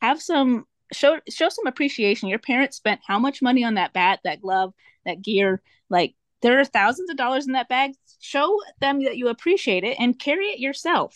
have 0.01 0.21
some 0.21 0.67
show 0.93 1.21
show 1.29 1.49
some 1.49 1.67
appreciation. 1.67 2.29
Your 2.29 2.39
parents 2.39 2.77
spent 2.77 3.01
how 3.07 3.19
much 3.19 3.43
money 3.43 3.65
on 3.65 3.75
that 3.75 3.93
bat, 3.93 4.21
that 4.25 4.41
glove, 4.41 4.75
that 5.05 5.23
gear. 5.23 5.63
Like 5.91 6.15
there 6.43 6.59
are 6.61 6.65
thousands 6.65 7.11
of 7.11 7.17
dollars 7.17 7.47
in 7.47 7.53
that 7.53 7.69
bag. 7.69 7.93
Show 8.21 8.61
them 8.81 9.03
that 9.05 9.17
you 9.17 9.29
appreciate 9.29 9.85
it 9.85 9.97
and 9.99 10.19
carry 10.19 10.47
it 10.47 10.61
yourself. 10.61 11.15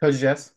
Coach 0.00 0.18
Jess. 0.18 0.54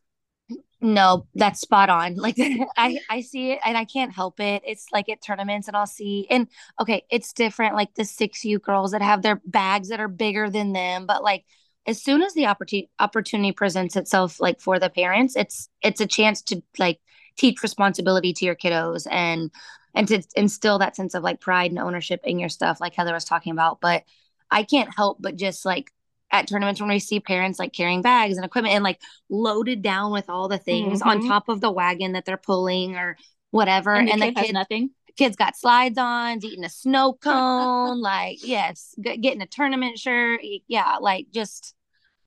No, 0.82 1.26
that's 1.34 1.62
spot 1.62 1.90
on. 1.90 2.16
Like 2.26 2.36
I 2.78 3.00
I 3.10 3.22
see 3.22 3.52
it 3.52 3.60
and 3.66 3.78
I 3.78 3.86
can't 3.86 4.14
help 4.14 4.40
it. 4.40 4.62
It's 4.66 4.88
like 4.92 5.10
at 5.10 5.22
tournaments 5.22 5.68
and 5.68 5.78
I'll 5.78 5.88
see 5.88 6.28
and 6.30 6.48
okay, 6.80 7.04
it's 7.10 7.34
different 7.34 7.76
like 7.76 7.94
the 7.96 8.06
6U 8.06 8.60
girls 8.60 8.92
that 8.92 9.02
have 9.02 9.22
their 9.22 9.42
bags 9.46 9.90
that 9.90 10.00
are 10.00 10.08
bigger 10.08 10.50
than 10.50 10.74
them, 10.74 11.06
but 11.06 11.24
like 11.24 11.46
as 11.88 12.02
soon 12.02 12.22
as 12.22 12.34
the 12.34 12.48
opportunity 12.48 12.90
opportunity 13.00 13.52
presents 13.52 13.96
itself 13.96 14.40
like 14.40 14.60
for 14.60 14.80
the 14.80 14.90
parents, 14.90 15.36
it's 15.36 15.70
it's 15.82 16.02
a 16.02 16.08
chance 16.08 16.42
to 16.44 16.62
like 16.78 17.00
teach 17.38 17.62
responsibility 17.62 18.34
to 18.34 18.46
your 18.46 18.56
kiddos 18.56 19.08
and 19.10 19.52
and 19.94 20.08
to 20.08 20.22
instill 20.36 20.80
that 20.80 20.96
sense 20.96 21.14
of 21.14 21.24
like 21.24 21.40
pride 21.40 21.72
and 21.72 21.80
ownership 21.80 22.22
in 22.24 22.40
your 22.40 22.50
stuff 22.50 22.82
like 22.82 22.96
Heather 22.96 23.14
was 23.14 23.26
talking 23.26 23.52
about, 23.52 23.80
but 23.82 24.04
I 24.52 24.64
can't 24.64 24.94
help 24.94 25.18
but 25.22 25.36
just 25.36 25.66
like 25.66 25.92
at 26.32 26.48
tournaments 26.48 26.82
when 26.82 26.90
we 26.90 27.00
see 27.00 27.20
parents 27.20 27.60
like 27.60 27.72
carrying 27.72 28.02
bags 28.02 28.36
and 28.36 28.46
equipment 28.46 28.76
and 28.76 28.84
like 28.84 29.00
loaded 29.30 29.82
down 29.82 30.12
with 30.12 30.30
all 30.30 30.48
the 30.48 30.58
things 30.58 31.00
mm-hmm. 31.00 31.10
on 31.10 31.28
top 31.28 31.50
of 31.50 31.62
the 31.62 31.72
wagon 31.72 32.14
that 32.14 32.26
they're 32.26 32.38
pulling 32.38 32.96
or 32.96 33.16
whatever. 33.52 33.94
And 33.94 34.08
the 34.08 34.14
and 34.14 34.22
kid 34.22 34.36
the 34.36 34.42
kid, 34.42 34.54
nothing. 34.54 34.90
Kids 35.18 35.36
got 35.36 35.58
slides 35.58 35.98
on, 35.98 36.44
eating 36.44 36.66
a 36.66 36.70
snow 36.70 37.14
cone, 37.22 38.02
like 38.02 38.40
yes, 38.42 38.94
g- 39.00 39.18
getting 39.18 39.42
a 39.42 39.48
tournament 39.48 39.98
shirt, 39.98 40.42
yeah, 40.68 40.98
like 41.02 41.28
just 41.32 41.74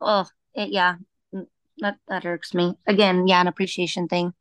oh, 0.01 0.27
it, 0.55 0.71
yeah, 0.71 0.97
mm, 1.35 1.47
that 1.79 1.99
that 2.09 2.25
irks 2.27 2.55
me. 2.55 2.75
Again, 2.87 3.27
yeah, 3.27 3.41
an 3.41 3.47
appreciation 3.47 4.09
thing. 4.09 4.33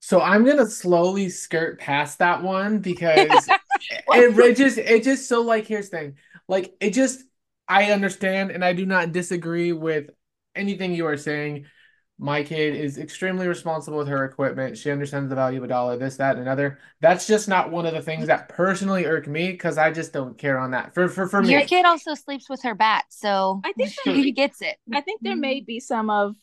So 0.00 0.20
I'm 0.20 0.44
gonna 0.44 0.66
slowly 0.66 1.28
skirt 1.28 1.78
past 1.78 2.18
that 2.18 2.42
one 2.42 2.78
because 2.78 3.52
it, 3.90 4.38
it 4.38 4.56
just 4.56 4.78
it 4.78 5.04
just 5.04 5.28
so 5.28 5.42
like 5.42 5.66
here's 5.66 5.90
the 5.90 5.98
thing 5.98 6.16
like 6.48 6.74
it 6.80 6.90
just 6.92 7.22
I 7.68 7.92
understand 7.92 8.50
and 8.50 8.64
I 8.64 8.72
do 8.72 8.86
not 8.86 9.12
disagree 9.12 9.72
with 9.72 10.10
anything 10.54 10.94
you 10.94 11.06
are 11.06 11.16
saying. 11.16 11.66
My 12.22 12.42
kid 12.42 12.76
is 12.76 12.98
extremely 12.98 13.48
responsible 13.48 13.96
with 13.96 14.08
her 14.08 14.26
equipment. 14.26 14.76
She 14.76 14.90
understands 14.90 15.30
the 15.30 15.34
value 15.34 15.56
of 15.56 15.64
a 15.64 15.68
dollar, 15.68 15.96
this, 15.96 16.18
that, 16.18 16.32
and 16.32 16.42
another. 16.42 16.78
That's 17.00 17.26
just 17.26 17.48
not 17.48 17.70
one 17.70 17.86
of 17.86 17.94
the 17.94 18.02
things 18.02 18.26
that 18.26 18.50
personally 18.50 19.06
irk 19.06 19.26
me 19.26 19.52
because 19.52 19.78
I 19.78 19.90
just 19.90 20.12
don't 20.12 20.36
care 20.36 20.58
on 20.58 20.72
that. 20.72 20.92
For 20.92 21.08
for 21.08 21.26
for 21.26 21.40
me, 21.40 21.52
your 21.52 21.62
kid 21.62 21.86
also 21.86 22.14
sleeps 22.14 22.50
with 22.50 22.62
her 22.62 22.74
bat, 22.74 23.06
so 23.08 23.62
I 23.64 23.72
think 23.72 23.92
he 24.04 24.32
gets 24.32 24.60
it. 24.60 24.76
I 24.92 25.00
think 25.00 25.22
there 25.22 25.34
may 25.34 25.60
mm-hmm. 25.60 25.64
be 25.64 25.80
some 25.80 26.10
of 26.10 26.36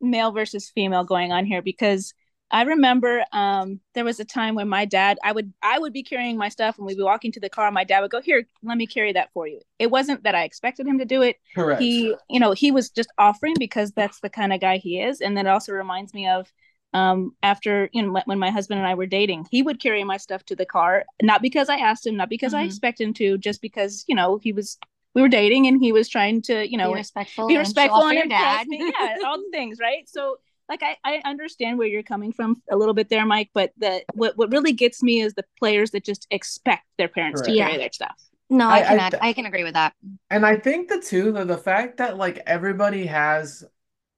male 0.00 0.32
versus 0.32 0.70
female 0.70 1.04
going 1.04 1.32
on 1.32 1.44
here 1.44 1.60
because 1.60 2.14
I 2.50 2.62
remember 2.62 3.24
um, 3.32 3.80
there 3.94 4.04
was 4.04 4.18
a 4.18 4.24
time 4.24 4.54
when 4.56 4.68
my 4.68 4.84
dad, 4.84 5.18
I 5.22 5.32
would 5.32 5.52
I 5.62 5.78
would 5.78 5.92
be 5.92 6.02
carrying 6.02 6.36
my 6.36 6.48
stuff 6.48 6.78
and 6.78 6.86
we'd 6.86 6.96
be 6.96 7.02
walking 7.02 7.30
to 7.32 7.40
the 7.40 7.48
car. 7.48 7.70
My 7.70 7.84
dad 7.84 8.00
would 8.00 8.10
go, 8.10 8.20
"Here, 8.20 8.46
let 8.62 8.76
me 8.76 8.86
carry 8.86 9.12
that 9.12 9.32
for 9.32 9.46
you." 9.46 9.60
It 9.78 9.90
wasn't 9.90 10.24
that 10.24 10.34
I 10.34 10.42
expected 10.44 10.86
him 10.86 10.98
to 10.98 11.04
do 11.04 11.22
it. 11.22 11.36
Correct. 11.54 11.80
He, 11.80 12.14
you 12.28 12.40
know, 12.40 12.52
he 12.52 12.70
was 12.70 12.90
just 12.90 13.10
offering 13.18 13.54
because 13.58 13.92
that's 13.92 14.20
the 14.20 14.30
kind 14.30 14.52
of 14.52 14.60
guy 14.60 14.78
he 14.78 15.00
is. 15.00 15.20
And 15.20 15.36
then 15.36 15.46
it 15.46 15.50
also 15.50 15.72
reminds 15.72 16.12
me 16.12 16.28
of 16.28 16.52
um, 16.92 17.36
after 17.42 17.88
you 17.92 18.02
know 18.02 18.20
when 18.24 18.38
my 18.38 18.50
husband 18.50 18.80
and 18.80 18.88
I 18.88 18.94
were 18.94 19.06
dating, 19.06 19.46
he 19.50 19.62
would 19.62 19.80
carry 19.80 20.02
my 20.02 20.16
stuff 20.16 20.44
to 20.46 20.56
the 20.56 20.66
car, 20.66 21.04
not 21.22 21.42
because 21.42 21.68
I 21.68 21.76
asked 21.76 22.06
him, 22.06 22.16
not 22.16 22.28
because 22.28 22.52
mm-hmm. 22.52 22.62
I 22.62 22.66
expected 22.66 23.04
him 23.04 23.14
to, 23.14 23.38
just 23.38 23.62
because 23.62 24.04
you 24.08 24.14
know 24.14 24.38
he 24.38 24.52
was 24.52 24.76
we 25.14 25.22
were 25.22 25.28
dating 25.28 25.66
and 25.66 25.80
he 25.80 25.92
was 25.92 26.08
trying 26.08 26.42
to 26.42 26.68
you 26.68 26.76
know 26.76 26.90
be 26.90 26.98
respectful, 26.98 27.46
be 27.46 27.56
respectful 27.56 28.08
and, 28.08 28.18
and 28.18 28.30
dad. 28.30 28.66
Me. 28.66 28.92
Yeah, 28.98 29.16
all 29.24 29.38
the 29.38 29.48
things, 29.52 29.78
right? 29.80 30.08
So 30.08 30.38
like 30.70 30.82
I, 30.82 30.96
I 31.04 31.20
understand 31.28 31.78
where 31.78 31.88
you're 31.88 32.04
coming 32.04 32.32
from 32.32 32.62
a 32.70 32.76
little 32.76 32.94
bit 32.94 33.10
there, 33.10 33.26
Mike, 33.26 33.50
but 33.52 33.72
the 33.76 34.02
what, 34.14 34.38
what 34.38 34.50
really 34.50 34.72
gets 34.72 35.02
me 35.02 35.20
is 35.20 35.34
the 35.34 35.44
players 35.58 35.90
that 35.90 36.04
just 36.04 36.26
expect 36.30 36.86
their 36.96 37.08
parents 37.08 37.42
Correct. 37.42 37.52
to 37.52 37.58
carry 37.58 37.72
yeah. 37.72 37.78
their 37.78 37.92
stuff. 37.92 38.22
No, 38.48 38.68
I, 38.68 38.78
I 38.78 38.82
can 38.82 39.00
I, 39.00 39.28
I, 39.28 39.32
can 39.32 39.46
agree 39.46 39.64
with 39.64 39.74
that. 39.74 39.94
And 40.30 40.46
I 40.46 40.56
think 40.56 40.88
the 40.88 41.00
two 41.00 41.32
the, 41.32 41.44
the 41.44 41.58
fact 41.58 41.98
that 41.98 42.16
like 42.16 42.38
everybody 42.46 43.06
has 43.06 43.64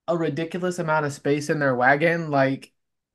a 0.07 0.17
ridiculous 0.17 0.79
amount 0.79 1.07
of 1.07 1.13
space 1.13 1.49
in 1.51 1.59
their 1.59 1.75
wagon, 1.75 2.31
like 2.31 2.73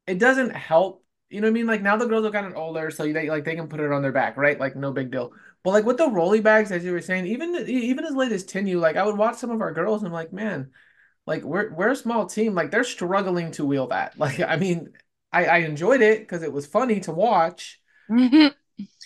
it 0.08 0.20
doesn't 0.20 0.56
help. 0.56 1.03
You 1.29 1.41
know 1.41 1.48
what 1.48 1.51
I 1.51 1.53
mean? 1.53 1.67
Like 1.67 1.82
now 1.82 1.98
the 1.98 2.06
girls 2.06 2.25
are 2.25 2.32
kind 2.32 2.46
of 2.46 2.56
older, 2.56 2.89
so 2.89 3.12
they 3.12 3.29
like 3.29 3.46
they 3.46 3.56
can 3.56 3.67
put 3.67 3.79
it 3.79 3.91
on 3.91 4.01
their 4.01 4.12
back, 4.12 4.38
right? 4.38 4.60
Like 4.60 4.75
no 4.75 4.91
big 4.91 5.12
deal. 5.12 5.32
But 5.63 5.72
like 5.72 5.86
with 5.86 5.98
the 5.98 6.10
rolly 6.10 6.39
bags, 6.39 6.72
as 6.72 6.84
you 6.84 6.91
were 6.91 7.01
saying, 7.01 7.27
even 7.27 7.56
even 7.67 8.06
as 8.06 8.15
late 8.15 8.32
as 8.32 8.46
ten, 8.46 8.65
you 8.65 8.79
like 8.79 8.96
I 8.96 9.06
would 9.06 9.17
watch 9.17 9.38
some 9.38 9.51
of 9.51 9.62
our 9.62 9.74
girls 9.74 10.01
and 10.01 10.08
I'm 10.08 10.13
like, 10.13 10.32
man, 10.32 10.72
like 11.27 11.43
we're 11.43 11.72
we're 11.74 11.91
a 11.91 11.96
small 11.96 12.25
team. 12.25 12.55
Like 12.55 12.72
they're 12.72 12.84
struggling 12.84 13.51
to 13.51 13.65
wheel 13.65 13.88
that. 13.88 14.17
Like 14.17 14.39
I 14.39 14.55
mean, 14.55 14.93
I 15.31 15.46
I 15.46 15.57
enjoyed 15.60 16.01
it 16.01 16.22
because 16.22 16.41
it 16.41 16.51
was 16.51 16.65
funny 16.65 17.01
to 17.01 17.12
watch. 17.12 17.79
but, 18.10 18.55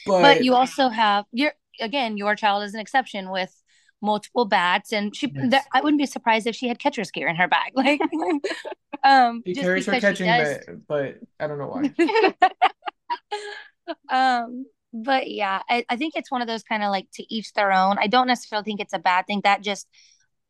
but 0.05 0.43
you 0.43 0.53
also 0.53 0.89
have 0.89 1.25
your 1.31 1.51
again 1.81 2.17
your 2.17 2.35
child 2.35 2.63
is 2.63 2.73
an 2.73 2.79
exception 2.79 3.31
with 3.31 3.53
multiple 4.01 4.45
bats 4.45 4.91
and 4.91 5.15
she 5.15 5.31
yes. 5.33 5.63
i 5.73 5.81
wouldn't 5.81 5.99
be 5.99 6.05
surprised 6.05 6.47
if 6.47 6.55
she 6.55 6.67
had 6.67 6.79
catcher's 6.79 7.11
gear 7.11 7.27
in 7.27 7.35
her 7.35 7.47
bag 7.47 7.71
like 7.75 8.01
um 9.03 9.43
she 9.45 9.53
carries 9.53 9.85
her 9.85 9.99
catching 9.99 10.27
but, 10.27 10.87
but 10.87 11.15
i 11.39 11.47
don't 11.47 11.59
know 11.59 11.67
why 11.67 11.93
um 14.09 14.65
but 14.91 15.29
yeah 15.29 15.61
I, 15.69 15.85
I 15.87 15.97
think 15.97 16.15
it's 16.15 16.31
one 16.31 16.41
of 16.41 16.47
those 16.47 16.63
kind 16.63 16.83
of 16.83 16.89
like 16.89 17.07
to 17.13 17.33
each 17.33 17.53
their 17.53 17.71
own 17.71 17.97
i 17.99 18.07
don't 18.07 18.27
necessarily 18.27 18.65
think 18.65 18.79
it's 18.81 18.93
a 18.93 18.99
bad 18.99 19.27
thing 19.27 19.41
that 19.43 19.61
just 19.61 19.87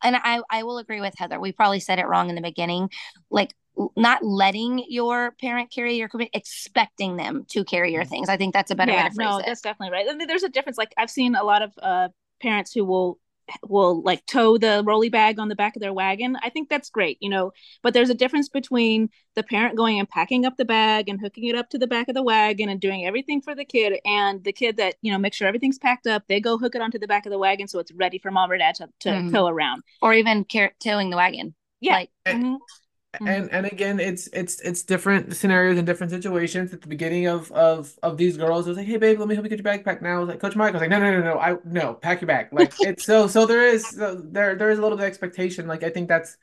and 0.02 0.16
I, 0.16 0.40
I 0.50 0.62
will 0.62 0.78
agree 0.78 1.00
with 1.00 1.14
Heather. 1.16 1.38
We 1.40 1.52
probably 1.52 1.80
said 1.80 1.98
it 1.98 2.06
wrong 2.06 2.28
in 2.28 2.34
the 2.34 2.42
beginning. 2.42 2.90
Like 3.30 3.54
not 3.96 4.22
letting 4.22 4.84
your 4.88 5.32
parent 5.40 5.70
carry 5.72 5.94
your 5.94 6.06
equipment, 6.06 6.30
expecting 6.34 7.16
them 7.16 7.44
to 7.48 7.64
carry 7.64 7.92
your 7.92 8.04
things. 8.04 8.28
I 8.28 8.36
think 8.36 8.52
that's 8.52 8.70
a 8.70 8.74
better 8.74 8.92
yeah, 8.92 9.04
way 9.04 9.08
to 9.08 9.14
phrase 9.14 9.28
no, 9.28 9.38
it. 9.38 9.46
that's 9.46 9.62
definitely 9.62 9.92
right. 9.92 10.06
I 10.08 10.14
mean, 10.14 10.28
there's 10.28 10.42
a 10.42 10.48
difference. 10.48 10.76
Like 10.78 10.92
I've 10.96 11.10
seen 11.10 11.34
a 11.34 11.42
lot 11.42 11.62
of 11.62 11.72
uh, 11.82 12.08
parents 12.40 12.72
who 12.72 12.84
will 12.84 13.18
will 13.68 14.02
like 14.02 14.24
tow 14.26 14.58
the 14.58 14.82
rolly 14.86 15.08
bag 15.08 15.38
on 15.38 15.48
the 15.48 15.54
back 15.54 15.76
of 15.76 15.82
their 15.82 15.92
wagon. 15.92 16.36
I 16.42 16.48
think 16.48 16.68
that's 16.68 16.90
great, 16.90 17.18
you 17.20 17.28
know, 17.28 17.52
but 17.82 17.94
there's 17.94 18.10
a 18.10 18.14
difference 18.14 18.48
between 18.48 19.10
the 19.34 19.42
parent 19.42 19.76
going 19.76 19.98
and 19.98 20.08
packing 20.08 20.44
up 20.44 20.56
the 20.56 20.64
bag 20.64 21.08
and 21.08 21.20
hooking 21.20 21.44
it 21.44 21.56
up 21.56 21.70
to 21.70 21.78
the 21.78 21.86
back 21.86 22.08
of 22.08 22.14
the 22.14 22.22
wagon 22.22 22.68
and 22.68 22.80
doing 22.80 23.06
everything 23.06 23.40
for 23.40 23.54
the 23.54 23.64
kid 23.64 23.98
and 24.04 24.44
the 24.44 24.52
kid 24.52 24.76
that, 24.76 24.96
you 25.02 25.12
know, 25.12 25.18
make 25.18 25.34
sure 25.34 25.48
everything's 25.48 25.78
packed 25.78 26.06
up. 26.06 26.24
They 26.28 26.40
go 26.40 26.58
hook 26.58 26.74
it 26.74 26.82
onto 26.82 26.98
the 26.98 27.08
back 27.08 27.26
of 27.26 27.32
the 27.32 27.38
wagon 27.38 27.68
so 27.68 27.78
it's 27.78 27.92
ready 27.92 28.18
for 28.18 28.30
mom 28.30 28.50
or 28.50 28.58
dad 28.58 28.74
to, 28.76 28.88
to 29.00 29.08
mm-hmm. 29.08 29.34
tow 29.34 29.46
around. 29.46 29.82
Or 30.00 30.14
even 30.14 30.44
car- 30.44 30.74
towing 30.80 31.10
the 31.10 31.16
wagon. 31.16 31.54
Yeah. 31.80 31.94
Like, 31.94 32.10
mm-hmm. 32.26 32.54
Mm-hmm. 33.20 33.26
and 33.26 33.52
and 33.52 33.66
again 33.66 34.00
it's 34.00 34.26
it's 34.28 34.60
it's 34.60 34.82
different 34.82 35.36
scenarios 35.36 35.76
and 35.76 35.86
different 35.86 36.10
situations. 36.10 36.72
At 36.72 36.80
the 36.80 36.88
beginning 36.88 37.26
of 37.26 37.52
of 37.52 37.92
of 38.02 38.16
these 38.16 38.38
girls 38.38 38.66
it 38.66 38.70
was 38.70 38.78
like 38.78 38.86
hey 38.86 38.96
babe 38.96 39.18
let 39.18 39.28
me 39.28 39.34
help 39.34 39.44
you 39.44 39.50
get 39.50 39.62
your 39.62 39.72
backpack 39.72 40.00
now. 40.00 40.16
I 40.16 40.18
was 40.20 40.28
like 40.28 40.40
coach 40.40 40.56
mike. 40.56 40.70
I 40.70 40.72
was 40.72 40.80
like 40.80 40.90
no 40.90 40.98
no 40.98 41.10
no 41.10 41.22
no 41.22 41.38
i 41.38 41.56
no 41.64 41.94
pack 41.94 42.22
your 42.22 42.26
bag. 42.26 42.48
Like 42.52 42.72
it's 42.80 43.04
so 43.04 43.26
so 43.26 43.44
there 43.46 43.66
is 43.66 43.86
so 43.90 44.14
there 44.16 44.54
there 44.56 44.70
is 44.70 44.78
a 44.78 44.82
little 44.82 44.96
bit 44.96 45.04
of 45.04 45.08
expectation. 45.08 45.66
Like 45.66 45.82
i 45.82 45.90
think 45.90 46.08
that's 46.08 46.36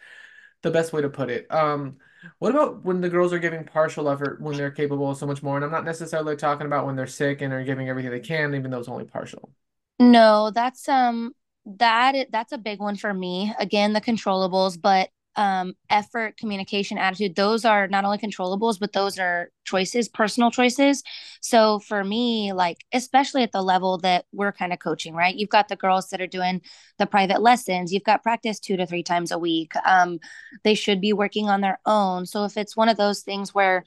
the 0.61 0.71
best 0.71 0.93
way 0.93 1.01
to 1.01 1.09
put 1.09 1.29
it. 1.29 1.47
Um 1.51 1.97
what 2.37 2.51
about 2.51 2.83
when 2.85 3.01
the 3.01 3.09
girls 3.09 3.33
are 3.33 3.39
giving 3.39 3.63
partial 3.63 4.09
effort 4.09 4.41
when 4.41 4.57
they're 4.57 4.71
capable 4.71 5.09
of 5.09 5.17
so 5.17 5.25
much 5.25 5.41
more? 5.41 5.55
And 5.55 5.65
i'm 5.65 5.71
not 5.71 5.85
necessarily 5.85 6.35
talking 6.35 6.67
about 6.67 6.85
when 6.85 6.95
they're 6.95 7.07
sick 7.07 7.41
and 7.41 7.51
are 7.53 7.63
giving 7.63 7.89
everything 7.89 8.11
they 8.11 8.19
can 8.19 8.53
even 8.55 8.71
though 8.71 8.79
it's 8.79 8.89
only 8.89 9.05
partial. 9.05 9.51
No 9.99 10.51
that's 10.53 10.87
um 10.87 11.33
that 11.65 12.27
that's 12.31 12.51
a 12.51 12.57
big 12.57 12.79
one 12.79 12.95
for 12.95 13.13
me. 13.13 13.53
Again 13.59 13.93
the 13.93 14.01
controllables 14.01 14.79
but 14.79 15.09
um, 15.39 15.73
effort, 15.89 16.35
communication, 16.35 16.97
attitude, 16.97 17.33
those 17.33 17.63
are 17.63 17.87
not 17.87 18.03
only 18.03 18.17
controllables, 18.17 18.77
but 18.77 18.91
those 18.91 19.17
are 19.17 19.51
choices, 19.63 20.09
personal 20.09 20.51
choices. 20.51 21.01
So 21.39 21.79
for 21.79 22.03
me, 22.03 22.51
like, 22.51 22.79
especially 22.91 23.43
at 23.43 23.53
the 23.53 23.61
level 23.61 23.97
that 23.99 24.25
we're 24.33 24.51
kind 24.51 24.73
of 24.73 24.79
coaching, 24.79 25.15
right? 25.15 25.33
You've 25.33 25.47
got 25.47 25.69
the 25.69 25.77
girls 25.77 26.09
that 26.09 26.19
are 26.19 26.27
doing 26.27 26.61
the 26.97 27.05
private 27.05 27.41
lessons, 27.41 27.93
you've 27.93 28.03
got 28.03 28.21
practice 28.21 28.59
two 28.59 28.75
to 28.75 28.85
three 28.85 29.01
times 29.01 29.31
a 29.31 29.39
week. 29.39 29.71
Um, 29.85 30.19
they 30.65 30.75
should 30.75 30.99
be 30.99 31.13
working 31.13 31.47
on 31.47 31.61
their 31.61 31.79
own. 31.85 32.25
So 32.25 32.43
if 32.43 32.57
it's 32.57 32.75
one 32.75 32.89
of 32.89 32.97
those 32.97 33.21
things 33.21 33.55
where, 33.55 33.85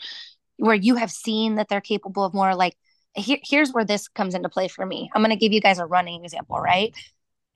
where 0.57 0.75
you 0.75 0.95
have 0.95 1.11
seen 1.11 1.57
that 1.57 1.69
they're 1.69 1.83
capable 1.83 2.25
of 2.25 2.33
more 2.33 2.55
like, 2.55 2.79
here, 3.15 3.41
here's 3.45 3.73
where 3.73 3.85
this 3.85 4.09
comes 4.09 4.35
into 4.35 4.49
play 4.49 4.69
for 4.69 4.87
me. 4.87 5.11
I'm 5.15 5.21
going 5.21 5.29
to 5.29 5.37
give 5.37 5.53
you 5.53 5.61
guys 5.61 5.79
a 5.79 5.85
running 5.85 6.25
example, 6.25 6.57
right? 6.57 6.97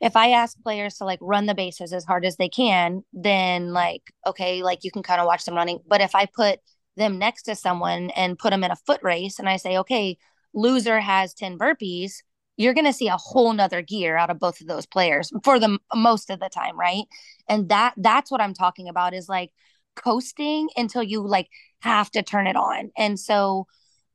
If 0.00 0.16
I 0.16 0.30
ask 0.30 0.60
players 0.62 0.96
to 0.96 1.04
like 1.04 1.18
run 1.22 1.46
the 1.46 1.54
bases 1.54 1.92
as 1.92 2.04
hard 2.04 2.24
as 2.24 2.36
they 2.36 2.48
can, 2.48 3.02
then 3.12 3.72
like, 3.72 4.02
okay, 4.26 4.62
like 4.62 4.84
you 4.84 4.90
can 4.90 5.02
kind 5.02 5.20
of 5.20 5.26
watch 5.26 5.44
them 5.44 5.54
running. 5.54 5.80
But 5.86 6.00
if 6.00 6.14
I 6.14 6.26
put 6.26 6.58
them 6.96 7.18
next 7.18 7.44
to 7.44 7.54
someone 7.54 8.10
and 8.10 8.38
put 8.38 8.50
them 8.50 8.64
in 8.64 8.70
a 8.70 8.76
foot 8.76 9.00
race 9.02 9.38
and 9.38 9.48
I 9.48 9.56
say, 9.56 9.78
okay, 9.78 10.18
loser 10.54 11.00
has 11.00 11.34
10 11.34 11.58
burpees, 11.58 12.16
you're 12.56 12.74
going 12.74 12.86
to 12.86 12.92
see 12.92 13.08
a 13.08 13.16
whole 13.16 13.52
nother 13.52 13.82
gear 13.82 14.16
out 14.16 14.30
of 14.30 14.38
both 14.38 14.60
of 14.60 14.66
those 14.66 14.86
players 14.86 15.30
for 15.44 15.58
the 15.58 15.78
most 15.94 16.30
of 16.30 16.40
the 16.40 16.48
time. 16.48 16.78
Right. 16.78 17.04
And 17.48 17.68
that, 17.70 17.94
that's 17.96 18.30
what 18.30 18.40
I'm 18.40 18.54
talking 18.54 18.88
about 18.88 19.14
is 19.14 19.28
like 19.28 19.50
coasting 19.94 20.68
until 20.76 21.02
you 21.02 21.26
like 21.26 21.48
have 21.80 22.10
to 22.12 22.22
turn 22.22 22.46
it 22.46 22.56
on. 22.56 22.90
And 22.96 23.18
so, 23.18 23.66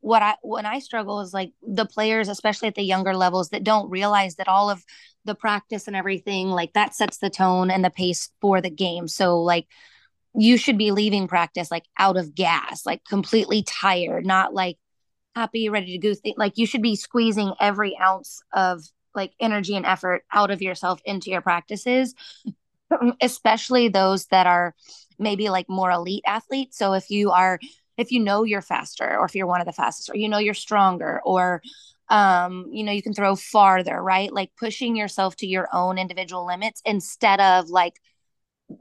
what 0.01 0.22
I 0.22 0.36
when 0.41 0.65
I 0.65 0.79
struggle 0.79 1.22
is 1.22 1.34
like 1.34 1.51
the 1.62 1.86
players, 1.86 2.27
especially 2.27 2.67
at 2.67 2.75
the 2.75 2.84
younger 2.84 3.15
levels, 3.15 3.50
that 3.50 3.63
don't 3.63 3.89
realize 3.89 4.36
that 4.36 4.48
all 4.48 4.70
of 4.70 4.84
the 5.25 5.36
practice 5.36 5.88
and 5.88 5.96
everything 5.96 6.50
like 6.50 6.74
that 6.74 6.96
sets 6.96 7.20
the 7.20 7.29
tone 7.29 7.72
and 7.72 7.86
the 7.86 7.89
pace 7.91 8.29
for 8.41 8.62
the 8.62 8.70
game. 8.70 9.08
So 9.08 9.39
like 9.39 9.67
you 10.34 10.58
should 10.58 10.77
be 10.77 10.91
leaving 10.91 11.27
practice 11.27 11.72
like 11.72 11.86
out 11.98 12.17
of 12.17 12.34
gas, 12.36 12.86
like 12.86 13.03
completely 13.05 13.63
tired, 13.63 14.25
not 14.25 14.53
like 14.53 14.77
happy, 15.36 15.70
ready 15.70 15.98
to 15.98 15.98
go. 15.98 16.13
Th- 16.13 16.38
like 16.38 16.58
you 16.58 16.65
should 16.65 16.81
be 16.81 16.96
squeezing 16.96 17.53
every 17.60 17.98
ounce 17.98 18.41
of 18.53 18.84
like 19.13 19.34
energy 19.39 19.75
and 19.75 19.86
effort 19.86 20.24
out 20.34 20.51
of 20.51 20.62
yourself 20.62 21.01
into 21.05 21.29
your 21.29 21.41
practices, 21.41 22.15
especially 23.22 23.89
those 23.89 24.25
that 24.27 24.48
are 24.48 24.74
maybe 25.20 25.50
like 25.50 25.70
more 25.70 25.91
elite 25.91 26.24
athletes. 26.25 26.77
So 26.77 26.93
if 26.93 27.10
you 27.10 27.31
are, 27.31 27.60
if 27.98 28.12
you 28.12 28.19
know 28.19 28.43
you're 28.43 28.62
faster, 28.62 29.17
or 29.17 29.25
if 29.25 29.36
you're 29.36 29.48
one 29.48 29.62
of 29.62 29.67
the 29.67 29.74
fastest, 29.74 30.10
or 30.10 30.15
you 30.15 30.29
know 30.29 30.38
you're 30.38 30.53
stronger, 30.53 31.21
or 31.25 31.62
um, 32.12 32.67
you 32.71 32.83
know, 32.83 32.91
you 32.91 33.01
can 33.01 33.13
throw 33.13 33.38
farther, 33.38 34.01
right? 34.03 34.31
Like 34.31 34.51
pushing 34.57 34.98
yourself 34.98 35.38
to 35.38 35.48
your 35.48 35.69
own 35.71 35.98
individual 35.98 36.45
limits 36.45 36.81
instead 36.86 37.39
of 37.39 37.69
like 37.69 38.01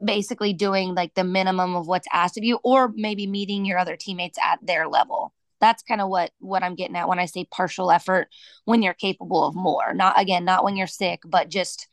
basically 0.03 0.53
doing 0.53 0.93
like 0.95 1.13
the 1.15 1.23
minimum 1.23 1.75
of 1.75 1.87
what's 1.87 2.07
asked 2.11 2.37
of 2.37 2.43
you 2.43 2.59
or 2.63 2.91
maybe 2.95 3.27
meeting 3.27 3.65
your 3.65 3.77
other 3.77 3.95
teammates 3.95 4.37
at 4.43 4.59
their 4.61 4.87
level. 4.87 5.33
That's 5.61 5.83
kind 5.83 6.01
of 6.01 6.09
what 6.09 6.31
what 6.39 6.63
i'm 6.63 6.75
getting 6.75 6.95
at 6.95 7.07
when 7.07 7.19
i 7.19 7.25
say 7.25 7.45
partial 7.51 7.91
effort 7.91 8.29
when 8.65 8.81
you're 8.81 8.93
capable 8.93 9.45
of 9.45 9.55
more. 9.55 9.93
Not 9.93 10.19
again 10.19 10.45
not 10.45 10.63
when 10.63 10.75
you're 10.75 10.87
sick 10.87 11.21
but 11.25 11.49
just 11.49 11.87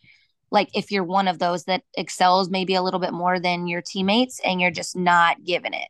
like 0.51 0.69
if 0.75 0.91
you're 0.91 1.05
one 1.05 1.29
of 1.29 1.39
those 1.39 1.65
that 1.65 1.83
excels 1.97 2.49
maybe 2.49 2.75
a 2.75 2.83
little 2.83 3.01
bit 3.01 3.13
more 3.13 3.39
than 3.39 3.67
your 3.67 3.83
teammates 3.83 4.41
and 4.45 4.61
you're 4.61 4.71
just 4.71 4.97
not 4.97 5.45
giving 5.45 5.75
it 5.75 5.89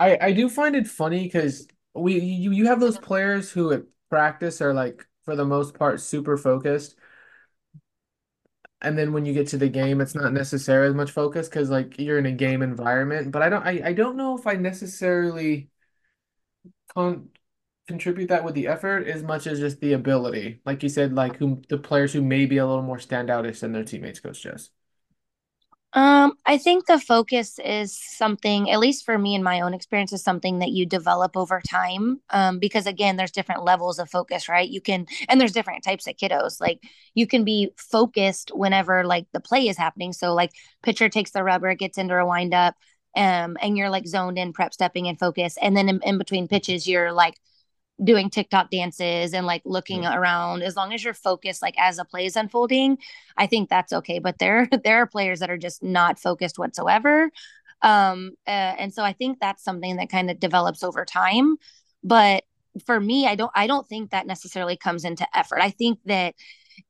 I 0.00 0.18
I 0.20 0.32
do 0.32 0.50
find 0.50 0.76
it 0.76 0.88
funny 0.88 1.24
because 1.24 1.68
we 1.94 2.20
you 2.20 2.52
you 2.52 2.66
have 2.68 2.80
those 2.80 2.98
players 2.98 3.50
who 3.52 3.72
at 3.72 3.84
practice 4.10 4.62
are 4.62 4.74
like 4.74 5.06
for 5.24 5.36
the 5.36 5.46
most 5.46 5.74
part 5.74 6.00
super 6.00 6.38
focused 6.38 6.96
and 8.82 8.96
then 8.96 9.12
when 9.12 9.26
you 9.26 9.34
get 9.34 9.48
to 9.48 9.58
the 9.58 9.68
game, 9.68 10.00
it's 10.00 10.14
not 10.14 10.32
necessarily 10.32 10.88
as 10.88 10.94
much 10.94 11.10
focus 11.10 11.48
because 11.48 11.68
like 11.70 11.98
you're 11.98 12.18
in 12.18 12.26
a 12.26 12.32
game 12.32 12.62
environment. 12.62 13.30
But 13.30 13.42
I 13.42 13.48
don't 13.50 13.66
I, 13.66 13.80
I 13.88 13.92
don't 13.92 14.16
know 14.16 14.36
if 14.38 14.46
I 14.46 14.54
necessarily 14.54 15.70
con 16.94 17.28
contribute 17.88 18.28
that 18.28 18.44
with 18.44 18.54
the 18.54 18.68
effort 18.68 19.06
as 19.08 19.22
much 19.22 19.46
as 19.46 19.60
just 19.60 19.80
the 19.80 19.92
ability. 19.94 20.60
Like 20.66 20.82
you 20.82 20.88
said, 20.88 21.14
like 21.14 21.36
who 21.36 21.62
the 21.68 21.78
players 21.78 22.12
who 22.12 22.22
may 22.22 22.46
be 22.46 22.58
a 22.58 22.66
little 22.66 22.82
more 22.82 22.98
standoutish 22.98 23.60
than 23.60 23.72
their 23.72 23.84
teammates, 23.84 24.20
Coach 24.20 24.42
Jess. 24.42 24.70
Um, 25.92 26.34
I 26.46 26.56
think 26.56 26.86
the 26.86 27.00
focus 27.00 27.58
is 27.58 27.98
something, 27.98 28.70
at 28.70 28.78
least 28.78 29.04
for 29.04 29.18
me 29.18 29.34
in 29.34 29.42
my 29.42 29.60
own 29.60 29.74
experience, 29.74 30.12
is 30.12 30.22
something 30.22 30.60
that 30.60 30.70
you 30.70 30.86
develop 30.86 31.36
over 31.36 31.60
time. 31.68 32.20
Um, 32.30 32.60
because 32.60 32.86
again, 32.86 33.16
there's 33.16 33.32
different 33.32 33.64
levels 33.64 33.98
of 33.98 34.08
focus, 34.08 34.48
right? 34.48 34.68
You 34.68 34.80
can, 34.80 35.06
and 35.28 35.40
there's 35.40 35.52
different 35.52 35.82
types 35.82 36.06
of 36.06 36.16
kiddos. 36.16 36.60
Like 36.60 36.78
you 37.14 37.26
can 37.26 37.42
be 37.44 37.70
focused 37.76 38.52
whenever 38.54 39.04
like 39.04 39.26
the 39.32 39.40
play 39.40 39.66
is 39.66 39.76
happening. 39.76 40.12
So 40.12 40.32
like 40.32 40.52
pitcher 40.84 41.08
takes 41.08 41.32
the 41.32 41.42
rubber, 41.42 41.74
gets 41.74 41.98
into 41.98 42.16
a 42.16 42.26
windup, 42.26 42.76
um, 43.16 43.56
and 43.60 43.76
you're 43.76 43.90
like 43.90 44.06
zoned 44.06 44.38
in, 44.38 44.52
prep 44.52 44.72
stepping 44.72 45.08
and 45.08 45.18
focus. 45.18 45.56
And 45.60 45.76
then 45.76 45.88
in, 45.88 46.00
in 46.04 46.18
between 46.18 46.46
pitches, 46.46 46.86
you're 46.86 47.12
like 47.12 47.34
doing 48.02 48.30
TikTok 48.30 48.70
dances 48.70 49.34
and 49.34 49.46
like 49.46 49.62
looking 49.64 50.04
yeah. 50.04 50.16
around. 50.16 50.62
As 50.62 50.76
long 50.76 50.92
as 50.92 51.04
you're 51.04 51.14
focused, 51.14 51.62
like 51.62 51.78
as 51.78 51.98
a 51.98 52.04
play 52.04 52.26
is 52.26 52.36
unfolding, 52.36 52.98
I 53.36 53.46
think 53.46 53.68
that's 53.68 53.92
okay. 53.92 54.18
But 54.18 54.38
there, 54.38 54.68
there 54.84 54.98
are 54.98 55.06
players 55.06 55.40
that 55.40 55.50
are 55.50 55.58
just 55.58 55.82
not 55.82 56.18
focused 56.18 56.58
whatsoever. 56.58 57.30
Um, 57.82 58.32
uh, 58.46 58.50
and 58.50 58.92
so 58.92 59.02
I 59.02 59.12
think 59.12 59.38
that's 59.40 59.64
something 59.64 59.96
that 59.96 60.10
kind 60.10 60.30
of 60.30 60.38
develops 60.38 60.82
over 60.82 61.04
time. 61.04 61.56
But 62.02 62.44
for 62.86 63.00
me, 63.00 63.26
I 63.26 63.34
don't, 63.34 63.52
I 63.54 63.66
don't 63.66 63.86
think 63.86 64.10
that 64.10 64.26
necessarily 64.26 64.76
comes 64.76 65.04
into 65.04 65.26
effort. 65.36 65.60
I 65.60 65.70
think 65.70 65.98
that 66.06 66.34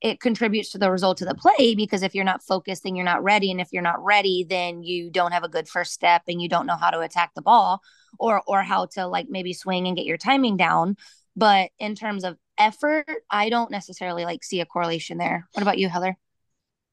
it 0.00 0.20
contributes 0.20 0.70
to 0.70 0.78
the 0.78 0.90
result 0.90 1.20
of 1.20 1.28
the 1.28 1.34
play 1.34 1.74
because 1.74 2.02
if 2.02 2.14
you're 2.14 2.24
not 2.24 2.44
focused 2.44 2.84
then 2.84 2.94
you're 2.94 3.04
not 3.04 3.22
ready 3.24 3.50
and 3.50 3.60
if 3.60 3.68
you're 3.72 3.82
not 3.82 4.02
ready 4.02 4.46
then 4.48 4.82
you 4.82 5.10
don't 5.10 5.32
have 5.32 5.42
a 5.42 5.48
good 5.48 5.68
first 5.68 5.92
step 5.92 6.22
and 6.28 6.40
you 6.40 6.48
don't 6.48 6.66
know 6.66 6.76
how 6.76 6.90
to 6.90 7.00
attack 7.00 7.32
the 7.34 7.42
ball 7.42 7.82
or 8.18 8.42
or 8.46 8.62
how 8.62 8.86
to 8.86 9.06
like 9.06 9.26
maybe 9.28 9.52
swing 9.52 9.86
and 9.86 9.96
get 9.96 10.06
your 10.06 10.16
timing 10.16 10.56
down. 10.56 10.96
But 11.36 11.70
in 11.78 11.94
terms 11.94 12.24
of 12.24 12.36
effort 12.60 13.06
i 13.30 13.48
don't 13.48 13.70
necessarily 13.70 14.24
like 14.24 14.44
see 14.44 14.60
a 14.60 14.66
correlation 14.66 15.18
there. 15.18 15.48
What 15.52 15.62
about 15.62 15.78
you 15.78 15.88
heather? 15.88 16.16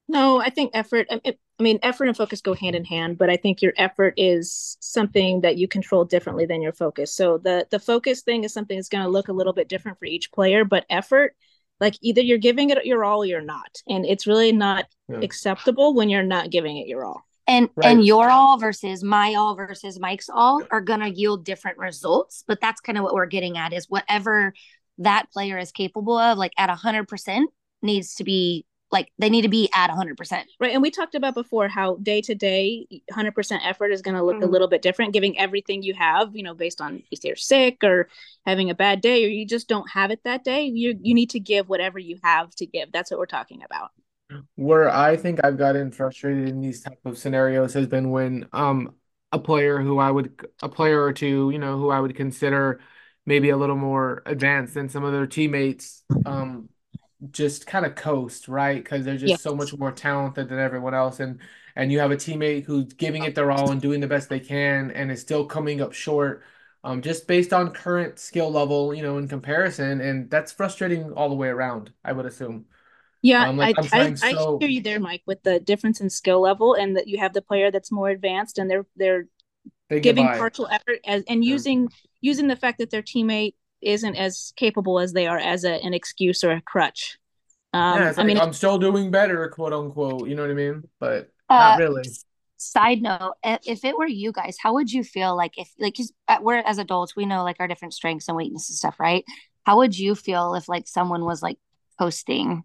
No 0.07 0.39
i 0.39 0.49
think 0.49 0.71
effort 0.73 1.07
I 1.11 1.35
mean 1.59 1.79
effort 1.83 2.07
and 2.07 2.15
focus 2.15 2.41
go 2.41 2.53
hand 2.53 2.75
in 2.75 2.85
hand 2.85 3.17
but 3.17 3.29
i 3.29 3.35
think 3.35 3.61
your 3.61 3.73
effort 3.77 4.13
is 4.15 4.77
something 4.79 5.41
that 5.41 5.57
you 5.57 5.67
control 5.67 6.05
differently 6.05 6.45
than 6.45 6.61
your 6.61 6.71
focus. 6.71 7.13
So 7.13 7.37
the 7.37 7.67
the 7.69 7.79
focus 7.79 8.21
thing 8.21 8.45
is 8.45 8.53
something 8.53 8.77
that's 8.77 8.89
going 8.89 9.03
to 9.03 9.09
look 9.09 9.27
a 9.27 9.33
little 9.33 9.53
bit 9.53 9.67
different 9.67 9.99
for 9.99 10.05
each 10.05 10.31
player 10.31 10.63
but 10.63 10.85
effort 10.89 11.35
like 11.79 11.95
either 12.01 12.21
you're 12.21 12.37
giving 12.37 12.69
it 12.69 12.85
your 12.85 13.03
all 13.03 13.21
or 13.21 13.25
you're 13.25 13.41
not. 13.41 13.81
And 13.87 14.03
it's 14.05 14.25
really 14.25 14.51
not 14.51 14.85
yeah. 15.09 15.19
acceptable 15.21 15.93
when 15.93 16.09
you're 16.09 16.23
not 16.23 16.49
giving 16.49 16.77
it 16.77 16.87
your 16.87 17.05
all 17.05 17.26
and 17.47 17.69
right. 17.75 17.87
and 17.87 18.05
your 18.05 18.29
all 18.29 18.57
versus 18.57 19.03
my 19.03 19.33
all 19.33 19.55
versus 19.55 19.99
mike's 19.99 20.29
all 20.29 20.61
are 20.69 20.81
going 20.81 20.99
to 20.99 21.09
yield 21.09 21.45
different 21.45 21.77
results 21.77 22.43
but 22.47 22.59
that's 22.61 22.81
kind 22.81 22.97
of 22.97 23.03
what 23.03 23.13
we're 23.13 23.25
getting 23.25 23.57
at 23.57 23.73
is 23.73 23.89
whatever 23.89 24.53
that 24.99 25.31
player 25.31 25.57
is 25.57 25.71
capable 25.71 26.17
of 26.17 26.37
like 26.37 26.53
at 26.57 26.69
100% 26.69 27.43
needs 27.81 28.15
to 28.15 28.23
be 28.23 28.65
like 28.89 29.11
they 29.19 29.29
need 29.29 29.41
to 29.41 29.49
be 29.49 29.69
at 29.75 29.89
100% 29.89 30.43
right 30.59 30.71
and 30.71 30.81
we 30.81 30.89
talked 30.89 31.15
about 31.15 31.33
before 31.33 31.67
how 31.67 31.97
day 31.97 32.21
to 32.21 32.33
day 32.33 32.87
100% 33.11 33.59
effort 33.63 33.91
is 33.91 34.01
going 34.01 34.15
to 34.15 34.23
look 34.23 34.35
mm-hmm. 34.35 34.43
a 34.43 34.51
little 34.51 34.67
bit 34.67 34.81
different 34.81 35.13
giving 35.13 35.37
everything 35.37 35.83
you 35.83 35.93
have 35.93 36.35
you 36.35 36.43
know 36.43 36.53
based 36.53 36.81
on 36.81 37.03
if 37.11 37.23
you're 37.23 37.35
sick 37.35 37.83
or 37.83 38.07
having 38.45 38.69
a 38.69 38.75
bad 38.75 39.01
day 39.01 39.25
or 39.25 39.27
you 39.27 39.45
just 39.45 39.67
don't 39.67 39.89
have 39.89 40.09
it 40.09 40.23
that 40.23 40.43
day 40.43 40.63
you 40.65 40.97
you 41.01 41.13
need 41.13 41.29
to 41.29 41.39
give 41.39 41.69
whatever 41.69 41.99
you 41.99 42.17
have 42.23 42.49
to 42.55 42.65
give 42.65 42.91
that's 42.91 43.11
what 43.11 43.19
we're 43.19 43.25
talking 43.25 43.61
about 43.63 43.91
where 44.55 44.89
i 44.89 45.15
think 45.15 45.39
i've 45.43 45.57
gotten 45.57 45.91
frustrated 45.91 46.49
in 46.49 46.61
these 46.61 46.81
type 46.81 46.99
of 47.05 47.17
scenarios 47.17 47.73
has 47.73 47.87
been 47.87 48.11
when 48.11 48.47
um 48.53 48.93
a 49.31 49.39
player 49.39 49.79
who 49.79 49.99
i 49.99 50.09
would 50.09 50.39
a 50.61 50.69
player 50.69 51.01
or 51.01 51.13
two 51.13 51.49
you 51.51 51.59
know 51.59 51.77
who 51.77 51.89
i 51.89 51.99
would 51.99 52.15
consider 52.15 52.79
maybe 53.25 53.49
a 53.49 53.57
little 53.57 53.75
more 53.75 54.21
advanced 54.25 54.73
than 54.73 54.89
some 54.89 55.03
of 55.03 55.11
their 55.13 55.27
teammates 55.27 56.03
um 56.25 56.67
just 57.31 57.67
kind 57.67 57.85
of 57.85 57.95
coast, 57.95 58.47
right? 58.47 58.83
Because 58.83 59.05
they're 59.05 59.17
just 59.17 59.41
so 59.41 59.55
much 59.55 59.73
more 59.77 59.91
talented 59.91 60.49
than 60.49 60.59
everyone 60.59 60.93
else, 60.93 61.19
and 61.19 61.39
and 61.75 61.91
you 61.91 61.99
have 61.99 62.11
a 62.11 62.15
teammate 62.17 62.65
who's 62.65 62.93
giving 62.93 63.23
it 63.25 63.35
their 63.35 63.51
all 63.51 63.71
and 63.71 63.81
doing 63.81 63.99
the 64.01 64.07
best 64.07 64.29
they 64.29 64.39
can, 64.39 64.91
and 64.91 65.11
is 65.11 65.21
still 65.21 65.45
coming 65.45 65.81
up 65.81 65.93
short, 65.93 66.43
um, 66.83 67.01
just 67.01 67.27
based 67.27 67.53
on 67.53 67.73
current 67.73 68.19
skill 68.19 68.51
level, 68.51 68.93
you 68.93 69.03
know, 69.03 69.17
in 69.17 69.27
comparison, 69.27 70.01
and 70.01 70.29
that's 70.29 70.51
frustrating 70.51 71.11
all 71.13 71.29
the 71.29 71.35
way 71.35 71.47
around. 71.49 71.91
I 72.03 72.13
would 72.13 72.25
assume. 72.25 72.65
Yeah, 73.21 73.49
um, 73.49 73.57
like 73.57 73.77
I, 73.93 74.09
I, 74.09 74.13
so... 74.13 74.57
I 74.57 74.59
hear 74.59 74.69
you 74.69 74.81
there, 74.81 74.99
Mike, 74.99 75.23
with 75.25 75.43
the 75.43 75.59
difference 75.59 76.01
in 76.01 76.09
skill 76.09 76.41
level, 76.41 76.75
and 76.75 76.95
that 76.95 77.07
you 77.07 77.17
have 77.17 77.33
the 77.33 77.41
player 77.41 77.71
that's 77.71 77.91
more 77.91 78.09
advanced, 78.09 78.57
and 78.57 78.69
they're 78.69 78.85
they're 78.95 79.25
they 79.89 79.99
giving 79.99 80.27
partial 80.27 80.67
effort 80.67 80.99
as 81.05 81.23
and 81.27 81.43
using 81.43 81.83
yeah. 81.83 81.87
using 82.21 82.47
the 82.47 82.55
fact 82.55 82.77
that 82.79 82.91
their 82.91 83.01
teammate 83.01 83.55
isn't 83.81 84.15
as 84.15 84.53
capable 84.55 84.99
as 84.99 85.13
they 85.13 85.27
are 85.27 85.37
as 85.37 85.63
a, 85.63 85.83
an 85.83 85.93
excuse 85.93 86.43
or 86.43 86.51
a 86.51 86.61
crutch. 86.61 87.17
Um, 87.73 87.99
yeah, 87.99 88.13
I 88.17 88.23
mean, 88.23 88.39
I'm 88.39 88.53
still 88.53 88.77
doing 88.77 89.11
better, 89.11 89.47
quote 89.49 89.73
unquote. 89.73 90.27
You 90.27 90.35
know 90.35 90.43
what 90.43 90.51
I 90.51 90.55
mean? 90.55 90.83
But 90.99 91.29
uh, 91.49 91.55
not 91.55 91.79
really. 91.79 92.03
Side 92.57 93.01
note: 93.01 93.33
If 93.43 93.85
it 93.85 93.97
were 93.97 94.07
you 94.07 94.31
guys, 94.31 94.57
how 94.59 94.73
would 94.73 94.91
you 94.91 95.03
feel? 95.03 95.35
Like 95.35 95.57
if, 95.57 95.69
like, 95.79 95.95
cause 95.95 96.11
uh, 96.27 96.37
we're 96.41 96.57
as 96.57 96.79
adults, 96.79 97.15
we 97.15 97.25
know 97.25 97.43
like 97.43 97.57
our 97.59 97.67
different 97.67 97.93
strengths 97.93 98.27
and 98.27 98.37
weaknesses 98.37 98.77
stuff, 98.77 98.99
right? 98.99 99.23
How 99.63 99.77
would 99.77 99.97
you 99.97 100.15
feel 100.15 100.55
if 100.55 100.67
like 100.67 100.87
someone 100.87 101.23
was 101.23 101.43
like 101.43 101.57
coasting, 101.99 102.63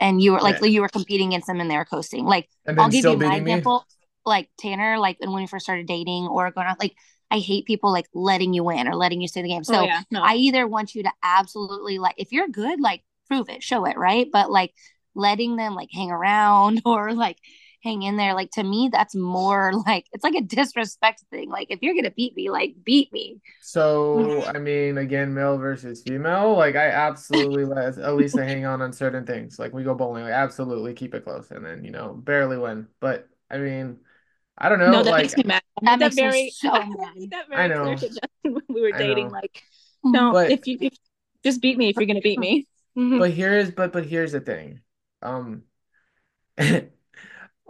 and 0.00 0.20
you 0.20 0.32
were 0.32 0.40
like 0.40 0.60
yeah. 0.60 0.68
you 0.68 0.80
were 0.80 0.88
competing 0.88 1.28
against 1.28 1.46
them 1.46 1.60
and 1.60 1.70
they 1.70 1.76
were 1.76 1.84
coasting? 1.84 2.24
Like, 2.24 2.48
I'll 2.66 2.88
give 2.88 3.04
you 3.04 3.16
my 3.16 3.36
example. 3.36 3.84
Me? 3.88 3.94
Like 4.26 4.48
Tanner, 4.58 4.98
like 4.98 5.18
when 5.20 5.34
we 5.34 5.46
first 5.46 5.66
started 5.66 5.86
dating 5.86 6.26
or 6.28 6.50
going 6.50 6.66
out, 6.66 6.80
like 6.80 6.94
I 7.30 7.38
hate 7.38 7.66
people 7.66 7.92
like 7.92 8.06
letting 8.14 8.54
you 8.54 8.64
win 8.64 8.88
or 8.88 8.94
letting 8.94 9.20
you 9.20 9.28
stay 9.28 9.42
the 9.42 9.48
game. 9.48 9.62
Oh, 9.68 9.72
so 9.72 9.80
oh, 9.80 9.84
yeah. 9.84 10.02
no. 10.10 10.22
I 10.22 10.34
either 10.34 10.66
want 10.66 10.94
you 10.94 11.02
to 11.02 11.12
absolutely 11.22 11.98
like 11.98 12.14
if 12.16 12.32
you're 12.32 12.48
good, 12.48 12.80
like 12.80 13.02
prove 13.28 13.48
it, 13.48 13.62
show 13.62 13.84
it, 13.84 13.96
right? 13.96 14.26
But 14.32 14.50
like 14.50 14.72
letting 15.14 15.56
them 15.56 15.74
like 15.74 15.90
hang 15.92 16.10
around 16.10 16.82
or 16.86 17.12
like 17.12 17.38
hang 17.84 18.02
in 18.02 18.16
there, 18.16 18.34
like 18.34 18.50
to 18.52 18.64
me, 18.64 18.88
that's 18.90 19.14
more 19.14 19.72
like 19.86 20.06
it's 20.12 20.24
like 20.24 20.34
a 20.34 20.40
disrespect 20.40 21.22
thing. 21.30 21.50
Like 21.50 21.68
if 21.70 21.82
you're 21.82 21.94
gonna 21.94 22.10
beat 22.10 22.34
me, 22.34 22.50
like 22.50 22.74
beat 22.82 23.12
me. 23.12 23.40
So 23.60 24.44
I 24.54 24.58
mean, 24.58 24.98
again, 24.98 25.34
male 25.34 25.58
versus 25.58 26.02
female, 26.02 26.56
like 26.56 26.74
I 26.74 26.88
absolutely 26.88 27.64
let 27.66 27.96
Elisa 27.98 28.44
hang 28.44 28.64
on 28.64 28.82
on 28.82 28.92
certain 28.92 29.26
things. 29.26 29.58
Like 29.58 29.72
we 29.72 29.84
go 29.84 29.94
bowling, 29.94 30.24
like 30.24 30.32
absolutely 30.32 30.94
keep 30.94 31.14
it 31.14 31.24
close, 31.24 31.50
and 31.50 31.64
then 31.64 31.84
you 31.84 31.90
know 31.90 32.14
barely 32.14 32.58
win. 32.58 32.88
But 33.00 33.28
I 33.50 33.58
mean 33.58 33.98
I 34.56 34.68
don't 34.68 34.78
know. 34.78 34.90
No, 34.90 35.02
that 35.02 35.10
like, 35.10 35.22
makes 35.24 35.36
me 35.36 35.42
mad. 35.44 35.62
That, 35.82 35.98
that 35.98 36.14
very, 36.14 36.50
so 36.50 36.70
mad. 36.70 36.86
that 37.30 37.48
very 37.48 37.62
I 37.62 37.66
know. 37.66 37.96
when 38.42 38.62
we 38.68 38.80
were 38.80 38.92
dating. 38.92 39.30
Like, 39.30 39.62
no, 40.04 40.32
but, 40.32 40.50
if 40.50 40.66
you 40.66 40.78
if, 40.80 40.94
just 41.42 41.60
beat 41.60 41.76
me 41.76 41.88
if 41.88 41.96
you're 41.96 42.06
gonna 42.06 42.20
beat 42.20 42.38
me. 42.38 42.66
but 42.94 43.32
here's 43.32 43.72
but 43.72 43.92
but 43.92 44.06
here's 44.06 44.30
the 44.30 44.40
thing, 44.40 44.80
um, 45.22 45.62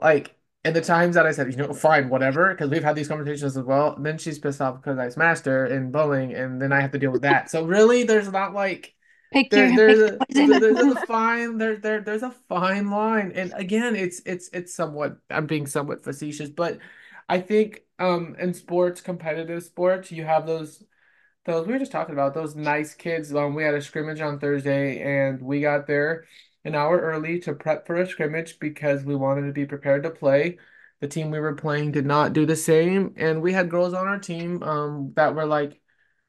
like 0.01 0.35
in 0.65 0.75
the 0.75 0.81
times 0.81 1.15
that 1.17 1.27
I 1.27 1.33
said, 1.33 1.51
you 1.51 1.57
know, 1.59 1.73
fine, 1.75 2.09
whatever, 2.09 2.53
because 2.55 2.71
we've 2.71 2.83
had 2.85 2.97
these 2.97 3.09
conversations 3.09 3.57
as 3.57 3.65
well. 3.65 3.97
Then 4.01 4.19
she's 4.19 4.39
pissed 4.39 4.61
off 4.61 4.77
because 4.77 4.99
I 4.99 5.09
smashed 5.09 5.45
her 5.47 5.67
in 5.67 5.91
bowling, 5.91 6.35
and 6.35 6.61
then 6.61 6.73
I 6.73 6.81
have 6.81 6.93
to 6.93 6.99
deal 6.99 7.11
with 7.13 7.23
that. 7.23 7.51
so 7.51 7.65
really, 7.65 8.05
there's 8.05 8.31
not 8.31 8.55
like 8.55 8.95
Pick 9.31 9.51
there, 9.51 9.73
your 9.73 9.73
there's 9.73 10.01
a 10.01 10.23
there's 10.35 10.51
a, 10.51 10.55
there's 10.57 10.81
a 10.81 10.97
poison. 10.97 11.05
fine 11.07 11.59
there 11.59 11.77
there 11.77 12.01
there's 12.01 12.23
a 12.23 12.31
fine 12.49 12.91
line 12.91 13.33
and 13.35 13.53
again 13.57 13.95
it's 13.97 14.21
it's 14.27 14.49
it's 14.53 14.75
somewhat 14.75 15.19
I'm 15.31 15.47
being 15.47 15.67
somewhat 15.67 16.05
facetious 16.05 16.51
but 16.51 16.79
I 17.29 17.41
think 17.41 17.83
um 17.99 18.37
in 18.39 18.55
sports 18.55 19.01
competitive 19.01 19.63
sports 19.63 20.11
you 20.13 20.25
have 20.25 20.47
those 20.47 20.83
those 21.47 21.67
we 21.67 21.73
were 21.75 21.79
just 21.79 21.93
talking 21.93 22.15
about 22.15 22.35
those 22.35 22.57
nice 22.57 22.95
kids 22.95 23.35
um 23.35 23.55
we 23.55 23.65
had 23.65 23.75
a 23.75 23.83
scrimmage 23.83 24.21
on 24.21 24.39
Thursday 24.39 25.01
and 25.01 25.43
we 25.43 25.61
got 25.61 25.87
there 25.87 26.27
an 26.65 26.75
hour 26.75 26.99
early 26.99 27.39
to 27.41 27.55
prep 27.55 27.87
for 27.87 27.97
a 27.97 28.07
scrimmage 28.07 28.59
because 28.59 29.05
we 29.05 29.15
wanted 29.15 29.47
to 29.47 29.53
be 29.53 29.67
prepared 29.67 30.03
to 30.03 30.11
play 30.11 30.59
the 31.01 31.09
team 31.09 31.31
we 31.31 31.41
were 31.41 31.55
playing 31.55 31.93
did 31.93 32.07
not 32.07 32.33
do 32.33 32.47
the 32.47 32.57
same 32.57 33.13
and 33.17 33.43
we 33.43 33.53
had 33.53 33.71
girls 33.71 33.95
on 33.95 34.07
our 34.07 34.19
team 34.19 34.63
um 34.63 35.13
that 35.17 35.35
were 35.35 35.47
like 35.47 35.81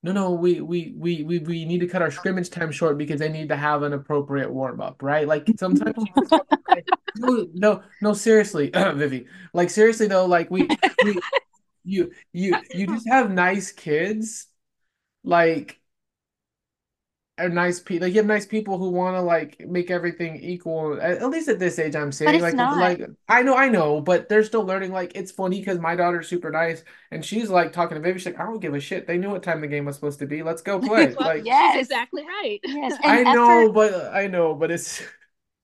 no, 0.06 0.12
no, 0.12 0.32
we 0.34 0.62
we 0.62 0.94
we 0.96 1.24
we 1.24 1.40
we 1.40 1.66
need 1.66 1.80
to 1.80 1.88
cut 1.88 2.04
our 2.04 2.12
scrimmage 2.12 2.52
time 2.52 2.72
short 2.72 2.96
because 2.96 3.20
they 3.20 3.28
need 3.28 3.50
to 3.50 3.56
have 3.56 3.82
an 3.82 3.92
appropriate 3.92 4.54
warm 4.54 4.80
up, 4.80 5.02
right? 5.02 5.28
Like 5.28 5.48
sometimes 5.58 5.96
you 5.98 6.06
just 6.16 6.32
have 6.32 6.48
to 6.48 6.58
say, 6.70 6.84
no, 7.16 7.48
no, 7.56 7.84
no, 8.04 8.14
seriously, 8.14 8.70
Vivi. 8.76 9.26
Like 9.52 9.72
seriously 9.72 10.06
though, 10.06 10.28
like 10.28 10.52
we 10.52 10.68
we 11.04 11.18
you 11.84 12.12
you 12.34 12.56
you 12.72 12.86
just 12.86 13.08
have 13.10 13.32
nice 13.32 13.72
kids, 13.72 14.46
like 15.24 15.80
are 17.38 17.50
nice 17.50 17.80
people. 17.80 18.08
Like 18.08 18.14
you 18.14 18.20
have 18.20 18.26
nice 18.28 18.46
people 18.46 18.78
who 18.78 18.90
want 18.92 19.16
to 19.16 19.22
like 19.22 19.60
make 19.68 19.92
everything 19.92 20.38
equal. 20.38 21.00
At, 21.02 21.18
at 21.20 21.30
least 21.30 21.50
at 21.50 21.60
this 21.60 21.80
age, 21.80 21.96
I'm 21.96 22.12
But 22.24 22.36
saying 22.36 22.36
it's 22.36 22.52
like 22.52 22.54
not. 22.54 22.72
like 22.72 23.02
I 23.28 23.42
know 23.44 23.56
I 23.56 23.70
know, 23.70 24.02
but 24.02 24.30
they're 24.30 24.44
still 24.44 24.64
learning. 24.66 24.92
Like 24.92 25.14
it's 25.16 25.32
funny 25.32 25.60
because 25.60 25.80
my 25.80 25.96
daughter's 25.96 26.28
super 26.30 26.52
nice 26.52 26.84
and 27.12 27.24
she's 27.26 27.50
like 27.50 27.74
talking 27.74 27.96
to 27.96 28.02
baby. 28.02 28.20
She's 28.20 28.28
like, 28.28 28.40
I 28.40 28.44
don't 28.46 28.60
give 28.60 28.74
a 28.74 28.80
shit. 28.80 29.08
They 29.08 29.18
knew 29.18 29.30
what 29.32 29.44
time 29.44 29.62
the 29.62 29.68
game 29.68 29.86
was 29.86 29.96
supposed 29.96 30.20
to 30.20 30.28
be. 30.28 30.44
Let's 30.44 30.62
go 30.62 30.80
play. 30.82 31.18
Well, 31.18 31.24
Like 31.24 31.44
Yes. 31.44 31.76
exactly 31.78 32.24
right. 32.26 32.60
Yes. 32.64 32.98
I 33.04 33.24
And 33.24 33.26
know, 33.26 33.72
but 33.72 34.14
I 34.14 34.28
know, 34.28 34.56
but 34.56 34.72
it's 34.72 35.02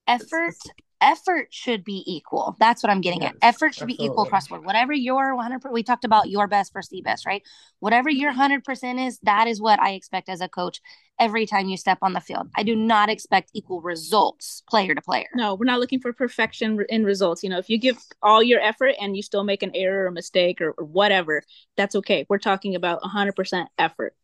effort 0.07 0.57
effort 1.01 1.47
should 1.51 1.83
be 1.83 2.03
equal 2.05 2.55
that's 2.59 2.83
what 2.83 2.89
i'm 2.89 3.01
getting 3.01 3.23
at 3.23 3.35
effort 3.41 3.73
should 3.73 3.87
be 3.87 3.93
equal 3.93 4.25
absolutely. 4.25 4.27
across 4.27 4.47
the 4.47 4.49
board 4.49 4.65
whatever 4.65 4.93
your 4.93 5.35
100 5.35 5.71
we 5.71 5.83
talked 5.83 6.05
about 6.05 6.29
your 6.29 6.47
best 6.47 6.71
versus 6.73 6.89
the 6.89 7.01
best 7.01 7.25
right 7.25 7.43
whatever 7.79 8.09
your 8.09 8.31
100% 8.31 9.07
is 9.07 9.19
that 9.23 9.47
is 9.47 9.59
what 9.59 9.79
i 9.79 9.91
expect 9.91 10.29
as 10.29 10.41
a 10.41 10.47
coach 10.47 10.81
every 11.19 11.45
time 11.45 11.67
you 11.67 11.77
step 11.77 11.97
on 12.01 12.13
the 12.13 12.21
field 12.21 12.47
i 12.55 12.63
do 12.63 12.75
not 12.75 13.09
expect 13.09 13.51
equal 13.53 13.81
results 13.81 14.63
player 14.69 14.93
to 14.95 15.01
player 15.01 15.27
No, 15.33 15.55
we're 15.55 15.65
not 15.65 15.79
looking 15.79 15.99
for 15.99 16.13
perfection 16.13 16.79
in 16.89 17.03
results. 17.03 17.43
You 17.43 17.49
know, 17.49 17.57
if 17.57 17.69
you 17.69 17.77
give 17.77 17.97
all 18.21 18.43
your 18.43 18.59
effort 18.61 18.95
and 19.01 19.15
you 19.15 19.23
still 19.23 19.43
make 19.43 19.63
an 19.63 19.71
error 19.73 20.05
or 20.05 20.11
mistake 20.11 20.61
or, 20.61 20.71
or 20.77 20.85
whatever, 20.85 21.43
that's 21.75 21.95
okay. 21.95 22.25
We're 22.29 22.37
talking 22.37 22.75
about 22.75 23.01
100% 23.01 23.65
effort. 23.77 24.15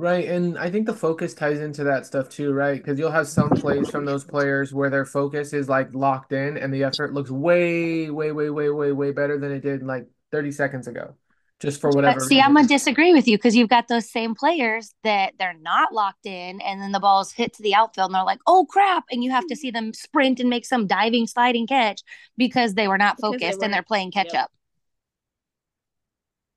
Right, 0.00 0.28
and 0.28 0.56
I 0.56 0.70
think 0.70 0.86
the 0.86 0.94
focus 0.94 1.34
ties 1.34 1.58
into 1.58 1.82
that 1.84 2.06
stuff 2.06 2.28
too, 2.28 2.52
right? 2.52 2.76
Because 2.78 3.00
you'll 3.00 3.10
have 3.10 3.26
some 3.26 3.56
plays 3.56 3.90
from 3.90 4.04
those 4.04 4.24
players 4.24 4.72
where 4.72 4.90
their 4.90 5.04
focus 5.04 5.52
is 5.52 5.68
like 5.68 5.92
locked 5.92 6.32
in 6.32 6.56
and 6.56 6.72
the 6.72 6.84
effort 6.84 7.12
looks 7.12 7.30
way, 7.32 8.08
way, 8.08 8.30
way, 8.30 8.48
way, 8.48 8.70
way, 8.70 8.92
way 8.92 9.10
better 9.10 9.38
than 9.38 9.50
it 9.50 9.60
did 9.60 9.82
like 9.82 10.08
30 10.30 10.52
seconds 10.52 10.86
ago, 10.86 11.16
just 11.58 11.80
for 11.80 11.92
but 11.92 11.92
whatever 11.92 12.22
see 12.22 12.40
i'm 12.40 12.54
gonna 12.54 12.66
disagree 12.66 13.12
with 13.12 13.26
you 13.26 13.36
because 13.36 13.56
you've 13.56 13.68
got 13.68 13.88
those 13.88 14.10
same 14.10 14.34
players 14.34 14.94
that 15.04 15.32
they're 15.38 15.56
not 15.60 15.92
locked 15.92 16.26
in 16.26 16.60
and 16.60 16.80
then 16.80 16.92
the 16.92 17.00
ball's 17.00 17.32
hit 17.32 17.52
to 17.54 17.62
the 17.62 17.74
outfield 17.74 18.06
and 18.10 18.14
they're 18.14 18.24
like 18.24 18.40
oh 18.46 18.66
crap 18.68 19.04
and 19.10 19.24
you 19.24 19.30
have 19.30 19.46
to 19.46 19.56
see 19.56 19.70
them 19.70 19.92
sprint 19.94 20.40
and 20.40 20.50
make 20.50 20.66
some 20.66 20.86
diving 20.86 21.26
sliding 21.26 21.66
catch 21.66 22.00
because 22.36 22.74
they 22.74 22.88
were 22.88 22.98
not 22.98 23.16
Because 23.16 23.30
they 23.40 23.46
focused 23.46 23.62
and 23.62 23.72
they're 23.72 23.82
playing 23.82 24.10
catch 24.10 24.34
Yep. 24.34 24.44
up 24.44 24.50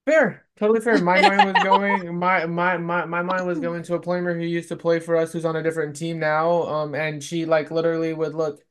Fair, 0.05 0.45
totally 0.57 0.81
fair. 0.81 0.97
My 0.99 1.21
mind 1.21 1.53
was 1.53 1.59
going, 1.63 2.17
my 2.17 2.45
my 2.45 2.77
my 2.77 3.05
my 3.05 3.21
mind 3.21 3.45
was 3.45 3.59
going 3.59 3.83
to 3.83 3.95
a 3.95 3.99
player 3.99 4.33
who 4.33 4.43
used 4.43 4.69
to 4.69 4.75
play 4.75 4.99
for 4.99 5.15
us, 5.15 5.31
who's 5.31 5.45
on 5.45 5.55
a 5.55 5.63
different 5.63 5.95
team 5.95 6.19
now. 6.19 6.63
Um, 6.63 6.95
and 6.95 7.23
she 7.23 7.45
like 7.45 7.71
literally 7.71 8.13
would 8.13 8.33
look 8.33 8.61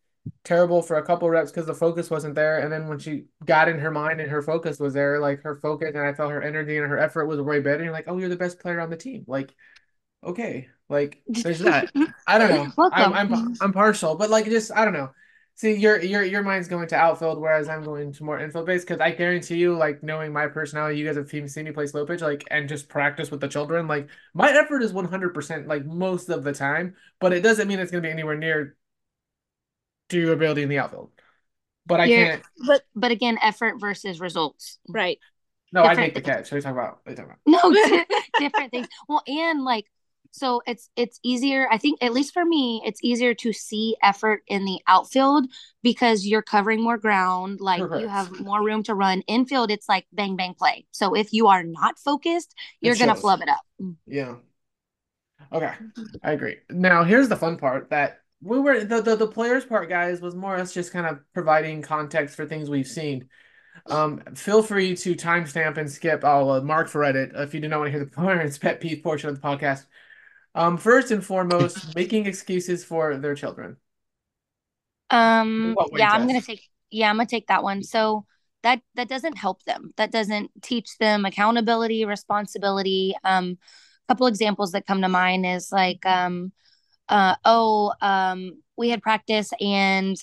terrible 0.44 0.82
for 0.82 0.96
a 0.96 1.04
couple 1.04 1.30
reps 1.30 1.50
because 1.50 1.66
the 1.66 1.74
focus 1.74 2.10
wasn't 2.10 2.34
there. 2.34 2.58
And 2.58 2.72
then 2.72 2.88
when 2.88 2.98
she 2.98 3.26
got 3.44 3.68
in 3.68 3.78
her 3.78 3.90
mind 3.90 4.20
and 4.20 4.30
her 4.30 4.42
focus 4.42 4.78
was 4.80 4.94
there, 4.94 5.20
like 5.20 5.42
her 5.42 5.54
focus 5.56 5.90
and 5.94 5.98
I 6.04 6.12
felt 6.14 6.32
her 6.32 6.42
energy 6.42 6.76
and 6.78 6.86
her 6.88 6.98
effort 6.98 7.26
was 7.26 7.40
way 7.40 7.60
better. 7.60 7.76
And 7.76 7.84
you're 7.84 7.92
like, 7.94 8.08
oh, 8.08 8.18
you're 8.18 8.28
the 8.28 8.36
best 8.36 8.58
player 8.60 8.80
on 8.80 8.90
the 8.90 8.96
team. 8.96 9.24
Like, 9.28 9.54
okay, 10.24 10.68
like 10.88 11.22
there's 11.42 11.60
that. 11.60 11.92
I 12.26 12.38
don't 12.38 12.50
know. 12.50 12.72
I'm 12.92 13.12
I'm 13.12 13.38
I'm 13.60 13.72
partial, 13.72 14.16
but 14.16 14.30
like 14.30 14.46
just 14.46 14.72
I 14.74 14.84
don't 14.84 14.94
know. 14.94 15.10
See, 15.60 15.74
your 15.74 16.00
your 16.00 16.22
your 16.22 16.42
mind's 16.42 16.68
going 16.68 16.88
to 16.88 16.96
outfield, 16.96 17.38
whereas 17.38 17.68
I'm 17.68 17.84
going 17.84 18.12
to 18.14 18.24
more 18.24 18.40
infield 18.40 18.64
base. 18.64 18.80
Because 18.80 18.98
I 18.98 19.10
guarantee 19.10 19.56
you, 19.56 19.76
like 19.76 20.02
knowing 20.02 20.32
my 20.32 20.46
personality, 20.46 20.98
you 20.98 21.04
guys 21.04 21.16
have 21.16 21.28
seen 21.28 21.46
seen 21.48 21.66
me 21.66 21.70
play 21.70 21.86
slow 21.86 22.06
pitch, 22.06 22.22
like 22.22 22.48
and 22.50 22.66
just 22.66 22.88
practice 22.88 23.30
with 23.30 23.42
the 23.42 23.48
children. 23.48 23.86
Like 23.86 24.08
my 24.32 24.50
effort 24.52 24.82
is 24.82 24.94
100%, 24.94 25.66
like 25.66 25.84
most 25.84 26.30
of 26.30 26.44
the 26.44 26.54
time, 26.54 26.96
but 27.18 27.34
it 27.34 27.42
doesn't 27.42 27.68
mean 27.68 27.78
it's 27.78 27.90
going 27.90 28.02
to 28.02 28.06
be 28.06 28.10
anywhere 28.10 28.38
near 28.38 28.74
to 30.08 30.18
your 30.18 30.32
ability 30.32 30.62
in 30.62 30.70
the 30.70 30.78
outfield. 30.78 31.10
But 31.84 32.00
I 32.00 32.06
You're, 32.06 32.26
can't. 32.26 32.42
but 32.66 32.80
but 32.96 33.10
again, 33.10 33.36
effort 33.42 33.74
versus 33.78 34.18
results. 34.18 34.78
Right. 34.88 35.18
No, 35.72 35.82
I 35.82 35.88
Different 35.88 36.00
make 36.00 36.14
the 36.14 36.22
catch. 36.22 36.50
What 36.50 36.52
are 36.52 36.56
you 36.56 36.62
talking 36.62 36.78
about? 36.78 37.00
What 37.04 37.06
are 37.06 37.10
you 37.10 37.16
talking 37.16 37.34
about? 37.44 37.62
No, 37.90 38.04
different 38.38 38.70
things. 38.70 38.88
Well, 39.10 39.22
and 39.26 39.62
like 39.62 39.84
so 40.30 40.62
it's 40.66 40.90
it's 40.96 41.18
easier, 41.22 41.68
I 41.70 41.78
think 41.78 42.02
at 42.02 42.12
least 42.12 42.32
for 42.32 42.44
me, 42.44 42.82
it's 42.84 43.00
easier 43.02 43.34
to 43.34 43.52
see 43.52 43.96
effort 44.02 44.42
in 44.46 44.64
the 44.64 44.80
outfield 44.86 45.46
because 45.82 46.26
you're 46.26 46.42
covering 46.42 46.82
more 46.82 46.98
ground, 46.98 47.60
like 47.60 47.80
you 47.80 48.08
have 48.08 48.40
more 48.40 48.62
room 48.62 48.82
to 48.84 48.94
run. 48.94 49.22
Infield, 49.22 49.70
it's 49.70 49.88
like 49.88 50.06
bang 50.12 50.36
bang 50.36 50.54
play. 50.54 50.86
So 50.92 51.14
if 51.14 51.32
you 51.32 51.48
are 51.48 51.62
not 51.62 51.98
focused, 51.98 52.54
you're 52.80 52.96
gonna 52.96 53.14
flub 53.14 53.42
it 53.42 53.48
up. 53.48 53.62
Yeah. 54.06 54.36
Okay, 55.52 55.72
I 56.22 56.32
agree. 56.32 56.58
Now, 56.70 57.02
here's 57.02 57.28
the 57.28 57.36
fun 57.36 57.56
part 57.56 57.90
that 57.90 58.20
we 58.42 58.58
were 58.58 58.84
the, 58.84 59.02
the 59.02 59.16
the 59.16 59.26
players 59.26 59.64
part, 59.64 59.88
guys, 59.88 60.20
was 60.20 60.34
more 60.34 60.56
us 60.56 60.72
just 60.72 60.92
kind 60.92 61.06
of 61.06 61.20
providing 61.34 61.82
context 61.82 62.36
for 62.36 62.46
things 62.46 62.70
we've 62.70 62.86
seen. 62.86 63.28
Um, 63.86 64.20
feel 64.34 64.62
free 64.62 64.94
to 64.96 65.14
timestamp 65.14 65.76
and 65.76 65.90
skip. 65.90 66.24
I'll 66.24 66.50
uh, 66.50 66.60
mark 66.60 66.88
for 66.88 67.04
edit 67.04 67.32
if 67.34 67.54
you 67.54 67.60
do 67.60 67.68
not 67.68 67.80
want 67.80 67.88
to 67.88 67.90
hear 67.92 68.04
the 68.04 68.10
parents' 68.10 68.58
pet 68.58 68.80
peeve 68.80 69.02
portion 69.02 69.28
of 69.30 69.40
the 69.40 69.46
podcast. 69.46 69.86
Um, 70.54 70.78
first 70.78 71.10
and 71.10 71.24
foremost, 71.24 71.94
making 71.94 72.26
excuses 72.26 72.84
for 72.84 73.16
their 73.16 73.34
children. 73.34 73.76
Um, 75.10 75.74
What 75.74 75.92
way, 75.92 76.00
yeah, 76.00 76.10
I'm 76.12 76.26
gonna 76.26 76.40
take 76.40 76.68
yeah, 76.90 77.10
I'm 77.10 77.16
gonna 77.16 77.26
take 77.26 77.48
that 77.48 77.62
one. 77.62 77.82
So 77.82 78.26
that 78.62 78.80
that 78.94 79.08
doesn't 79.08 79.38
help 79.38 79.62
them. 79.64 79.92
That 79.96 80.12
doesn't 80.12 80.50
teach 80.62 80.98
them 80.98 81.24
accountability, 81.24 82.04
responsibility. 82.04 83.14
Um, 83.24 83.58
a 84.08 84.12
couple 84.12 84.26
examples 84.26 84.72
that 84.72 84.86
come 84.86 85.02
to 85.02 85.08
mind 85.08 85.46
is 85.46 85.72
like 85.72 86.04
um 86.06 86.52
uh 87.08 87.36
oh 87.44 87.92
um 88.00 88.62
we 88.80 88.90
had 88.90 89.02
practice 89.02 89.52
and 89.60 90.16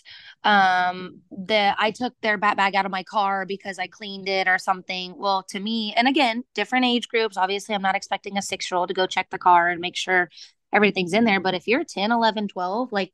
um 0.43 1.22
the 1.32 1.74
I 1.78 1.91
took 1.91 2.13
their 2.22 2.38
bat 2.38 2.58
bag 2.58 2.76
out 2.76 2.86
of 2.86 2.91
my 2.91 3.04
car 3.04 3.46
because 3.46 3.80
I 3.80 3.88
cleaned 3.88 4.28
it 4.28 4.48
or 4.48 4.58
something. 4.58 5.15
Well, 5.17 5.43
to 5.50 5.60
me, 5.60 5.93
and 5.96 6.08
again, 6.08 6.43
different 6.56 6.86
age 6.86 7.08
groups. 7.08 7.38
Obviously, 7.38 7.76
I'm 7.76 7.82
not 7.82 7.96
expecting 7.96 8.38
a 8.38 8.41
6-year-old 8.41 8.89
to 8.89 8.93
go 8.93 9.08
check 9.08 9.30
the 9.30 9.38
car 9.38 9.70
and 9.70 9.80
make 9.80 9.96
sure 9.96 10.30
everything's 10.74 11.13
in 11.13 11.24
there, 11.24 11.39
but 11.39 11.54
if 11.54 11.67
you're 11.67 11.84
10, 11.86 12.12
11, 12.12 12.50
12, 12.50 12.91
like 12.91 13.13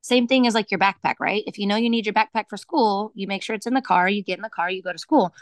same 0.00 0.26
thing 0.26 0.46
as 0.46 0.54
like 0.54 0.70
your 0.70 0.80
backpack, 0.80 1.14
right? 1.20 1.42
If 1.46 1.58
you 1.58 1.66
know 1.66 1.76
you 1.76 1.90
need 1.90 2.06
your 2.06 2.12
backpack 2.14 2.44
for 2.48 2.56
school, 2.58 3.10
you 3.14 3.26
make 3.26 3.42
sure 3.42 3.56
it's 3.56 3.66
in 3.66 3.74
the 3.74 3.82
car, 3.82 4.08
you 4.08 4.22
get 4.22 4.38
in 4.38 4.42
the 4.42 4.50
car, 4.50 4.70
you 4.70 4.82
go 4.82 4.92
to 4.92 4.98
school. 4.98 5.34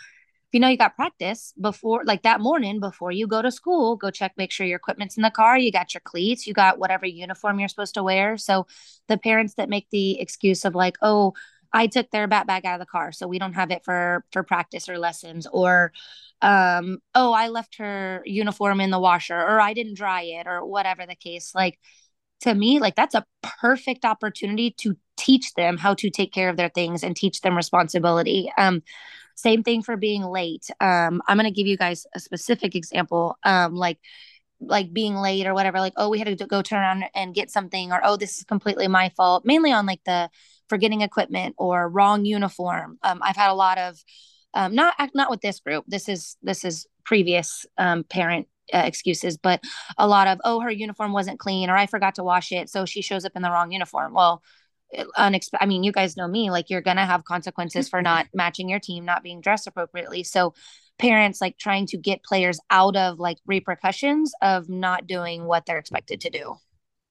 You 0.53 0.61
know 0.61 0.69
you 0.69 0.77
got 0.77 0.97
practice 0.97 1.55
before, 1.61 2.05
like 2.05 2.23
that 2.23 2.41
morning 2.41 2.79
before 2.79 3.11
you 3.11 3.27
go 3.27 3.41
to 3.41 3.51
school, 3.51 3.97
go 3.97 4.11
check, 4.11 4.35
make 4.37 4.53
sure 4.53 4.67
your 4.67 4.77
equipment's 4.77 5.17
in 5.17 5.23
the 5.23 5.31
car, 5.31 5.59
you 5.59 5.73
got 5.73 5.95
your 5.95 6.03
cleats, 6.05 6.47
you 6.47 6.53
got 6.53 6.79
whatever 6.79 7.07
uniform 7.07 7.59
you're 7.59 7.69
supposed 7.69 7.95
to 7.95 8.03
wear. 8.03 8.37
So 8.37 8.67
the 9.09 9.17
parents 9.17 9.55
that 9.55 9.71
make 9.71 9.89
the 9.91 10.21
excuse 10.21 10.65
of 10.67 10.75
like, 10.75 10.97
oh, 11.01 11.33
I 11.73 11.87
took 11.87 12.11
their 12.11 12.29
bat 12.29 12.47
bag 12.47 12.67
out 12.67 12.75
of 12.75 12.81
the 12.81 12.91
car, 12.91 13.13
so 13.13 13.27
we 13.27 13.39
don't 13.39 13.55
have 13.55 13.71
it 13.71 13.83
for 13.85 14.25
for 14.31 14.43
practice 14.43 14.89
or 14.91 14.99
lessons, 14.99 15.47
or 15.51 15.93
um, 16.43 16.99
oh, 17.15 17.33
I 17.33 17.49
left 17.49 17.77
her 17.79 18.23
uniform 18.27 18.81
in 18.81 18.91
the 18.91 19.01
washer, 19.01 19.39
or 19.39 19.59
I 19.61 19.73
didn't 19.73 19.95
dry 19.97 20.23
it, 20.23 20.47
or 20.47 20.67
whatever 20.67 21.07
the 21.07 21.15
case. 21.15 21.55
Like 21.55 21.79
to 22.43 22.55
me, 22.55 22.79
like 22.79 22.95
that's 22.95 23.15
a 23.15 23.25
perfect 23.61 24.05
opportunity 24.05 24.75
to 24.79 24.97
teach 25.17 25.55
them 25.55 25.79
how 25.79 25.95
to 25.95 26.11
take 26.11 26.33
care 26.33 26.49
of 26.49 26.57
their 26.57 26.69
things 26.69 27.03
and 27.03 27.17
teach 27.17 27.41
them 27.41 27.57
responsibility. 27.57 28.53
Um, 28.59 28.83
same 29.43 29.63
thing 29.63 29.83
for 29.83 29.97
being 29.97 30.23
late. 30.23 30.71
Um, 30.81 31.21
I'm 31.27 31.37
gonna 31.37 31.51
give 31.51 31.67
you 31.67 31.77
guys 31.77 32.07
a 32.15 32.21
specific 32.21 32.75
example. 32.75 33.37
Um, 33.45 33.75
like 33.75 33.99
like 34.61 34.93
being 34.93 35.17
late 35.17 35.47
or 35.47 35.55
whatever, 35.55 35.81
like, 35.81 35.95
oh, 35.97 36.09
we 36.09 36.21
had 36.21 36.39
to 36.39 36.47
go 36.47 36.63
turn 36.63 36.79
around 36.79 37.05
and 37.17 37.35
get 37.35 37.51
something, 37.51 37.93
or 37.93 38.01
oh, 38.05 38.17
this 38.17 38.39
is 38.39 38.45
completely 38.45 38.87
my 38.87 39.09
fault, 39.17 39.45
mainly 39.45 39.73
on 39.73 39.87
like 39.87 40.01
the 40.05 40.31
forgetting 40.69 41.01
equipment 41.01 41.57
or 41.59 41.89
wrong 41.89 42.25
uniform. 42.25 42.99
Um, 43.03 43.21
I've 43.23 43.37
had 43.37 43.51
a 43.51 43.55
lot 43.55 43.79
of 43.79 43.99
um, 44.55 44.75
not 44.75 44.95
not 45.15 45.31
with 45.31 45.41
this 45.41 45.61
group. 45.61 45.85
This 45.89 46.09
is 46.09 46.37
this 46.43 46.65
is 46.65 46.87
previous 47.05 47.67
um, 47.79 48.05
parent 48.05 48.47
uh, 48.73 48.83
excuses, 48.85 49.37
but 49.37 49.61
a 49.99 50.07
lot 50.07 50.29
of 50.29 50.41
oh 50.45 50.61
her 50.61 50.71
uniform 50.71 51.13
wasn't 51.13 51.41
clean 51.41 51.69
or 51.69 51.77
I 51.77 51.87
forgot 51.87 52.15
to 52.17 52.25
wash 52.25 52.53
it, 52.53 52.71
so 52.71 52.87
she 52.87 53.03
shows 53.03 53.25
up 53.25 53.33
in 53.35 53.43
the 53.43 53.51
wrong 53.51 53.73
uniform. 53.73 54.15
Well, 54.15 54.43
unexpected. 55.17 55.65
I 55.65 55.67
mean, 55.67 55.85
you 55.85 55.93
guys 55.93 56.17
know 56.17 56.29
me. 56.29 56.51
Like 56.51 56.71
you're 56.71 56.81
gonna 56.81 57.07
have 57.07 57.25
consequences 57.25 57.89
for 57.89 58.03
not 58.03 58.27
matching 58.35 58.69
your 58.69 58.81
team, 58.81 59.05
not 59.05 59.23
being 59.23 59.41
dressed 59.41 59.67
appropriately. 59.67 60.23
So 60.23 60.55
parents 60.99 61.41
like 61.41 61.59
trying 61.59 61.87
to 61.89 61.97
get 61.97 62.23
players 62.23 62.61
out 62.71 62.97
of 62.97 63.19
like 63.19 63.39
repercussions 63.47 64.33
of 64.43 64.69
not 64.69 65.07
doing 65.07 65.45
what 65.45 65.67
they're 65.67 65.79
expected 65.79 66.21
to 66.23 66.31
do. 66.31 66.57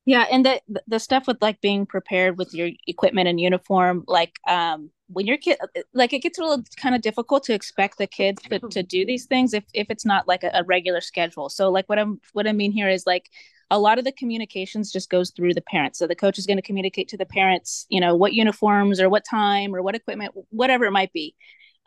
Yeah, 0.05 0.25
and 0.31 0.45
the 0.45 0.61
the 0.87 0.99
stuff 0.99 1.27
with 1.27 1.37
like 1.41 1.61
being 1.61 1.85
prepared 1.85 2.37
with 2.37 2.53
your 2.53 2.69
equipment 2.87 3.27
and 3.27 3.39
uniform, 3.39 4.03
like 4.07 4.33
um 4.47 4.89
when 5.07 5.27
your 5.27 5.37
kid 5.37 5.59
like 5.93 6.13
it 6.13 6.19
gets 6.19 6.39
a 6.39 6.41
little 6.41 6.63
kind 6.77 6.95
of 6.95 7.01
difficult 7.01 7.43
to 7.43 7.53
expect 7.53 7.97
the 7.97 8.07
kids 8.07 8.41
to, 8.43 8.59
to 8.59 8.81
do 8.81 9.05
these 9.05 9.25
things 9.25 9.53
if 9.53 9.63
if 9.73 9.87
it's 9.89 10.05
not 10.05 10.27
like 10.27 10.43
a, 10.43 10.51
a 10.53 10.63
regular 10.63 11.01
schedule. 11.01 11.49
So 11.49 11.69
like 11.69 11.87
what 11.87 11.99
I'm 11.99 12.19
what 12.33 12.47
I 12.47 12.53
mean 12.53 12.71
here 12.71 12.89
is 12.89 13.05
like 13.05 13.29
a 13.71 13.79
lot 13.79 13.97
of 13.97 14.03
the 14.03 14.11
communications 14.11 14.91
just 14.91 15.09
goes 15.09 15.31
through 15.31 15.53
the 15.53 15.61
parents. 15.61 15.97
So 15.97 16.05
the 16.05 16.15
coach 16.15 16.37
is 16.37 16.45
going 16.45 16.57
to 16.57 16.61
communicate 16.61 17.07
to 17.07 17.17
the 17.17 17.25
parents, 17.25 17.87
you 17.89 18.01
know, 18.01 18.15
what 18.15 18.33
uniforms 18.33 18.99
or 18.99 19.09
what 19.09 19.23
time 19.23 19.73
or 19.73 19.81
what 19.81 19.95
equipment, 19.95 20.35
whatever 20.49 20.85
it 20.85 20.91
might 20.91 21.13
be. 21.13 21.33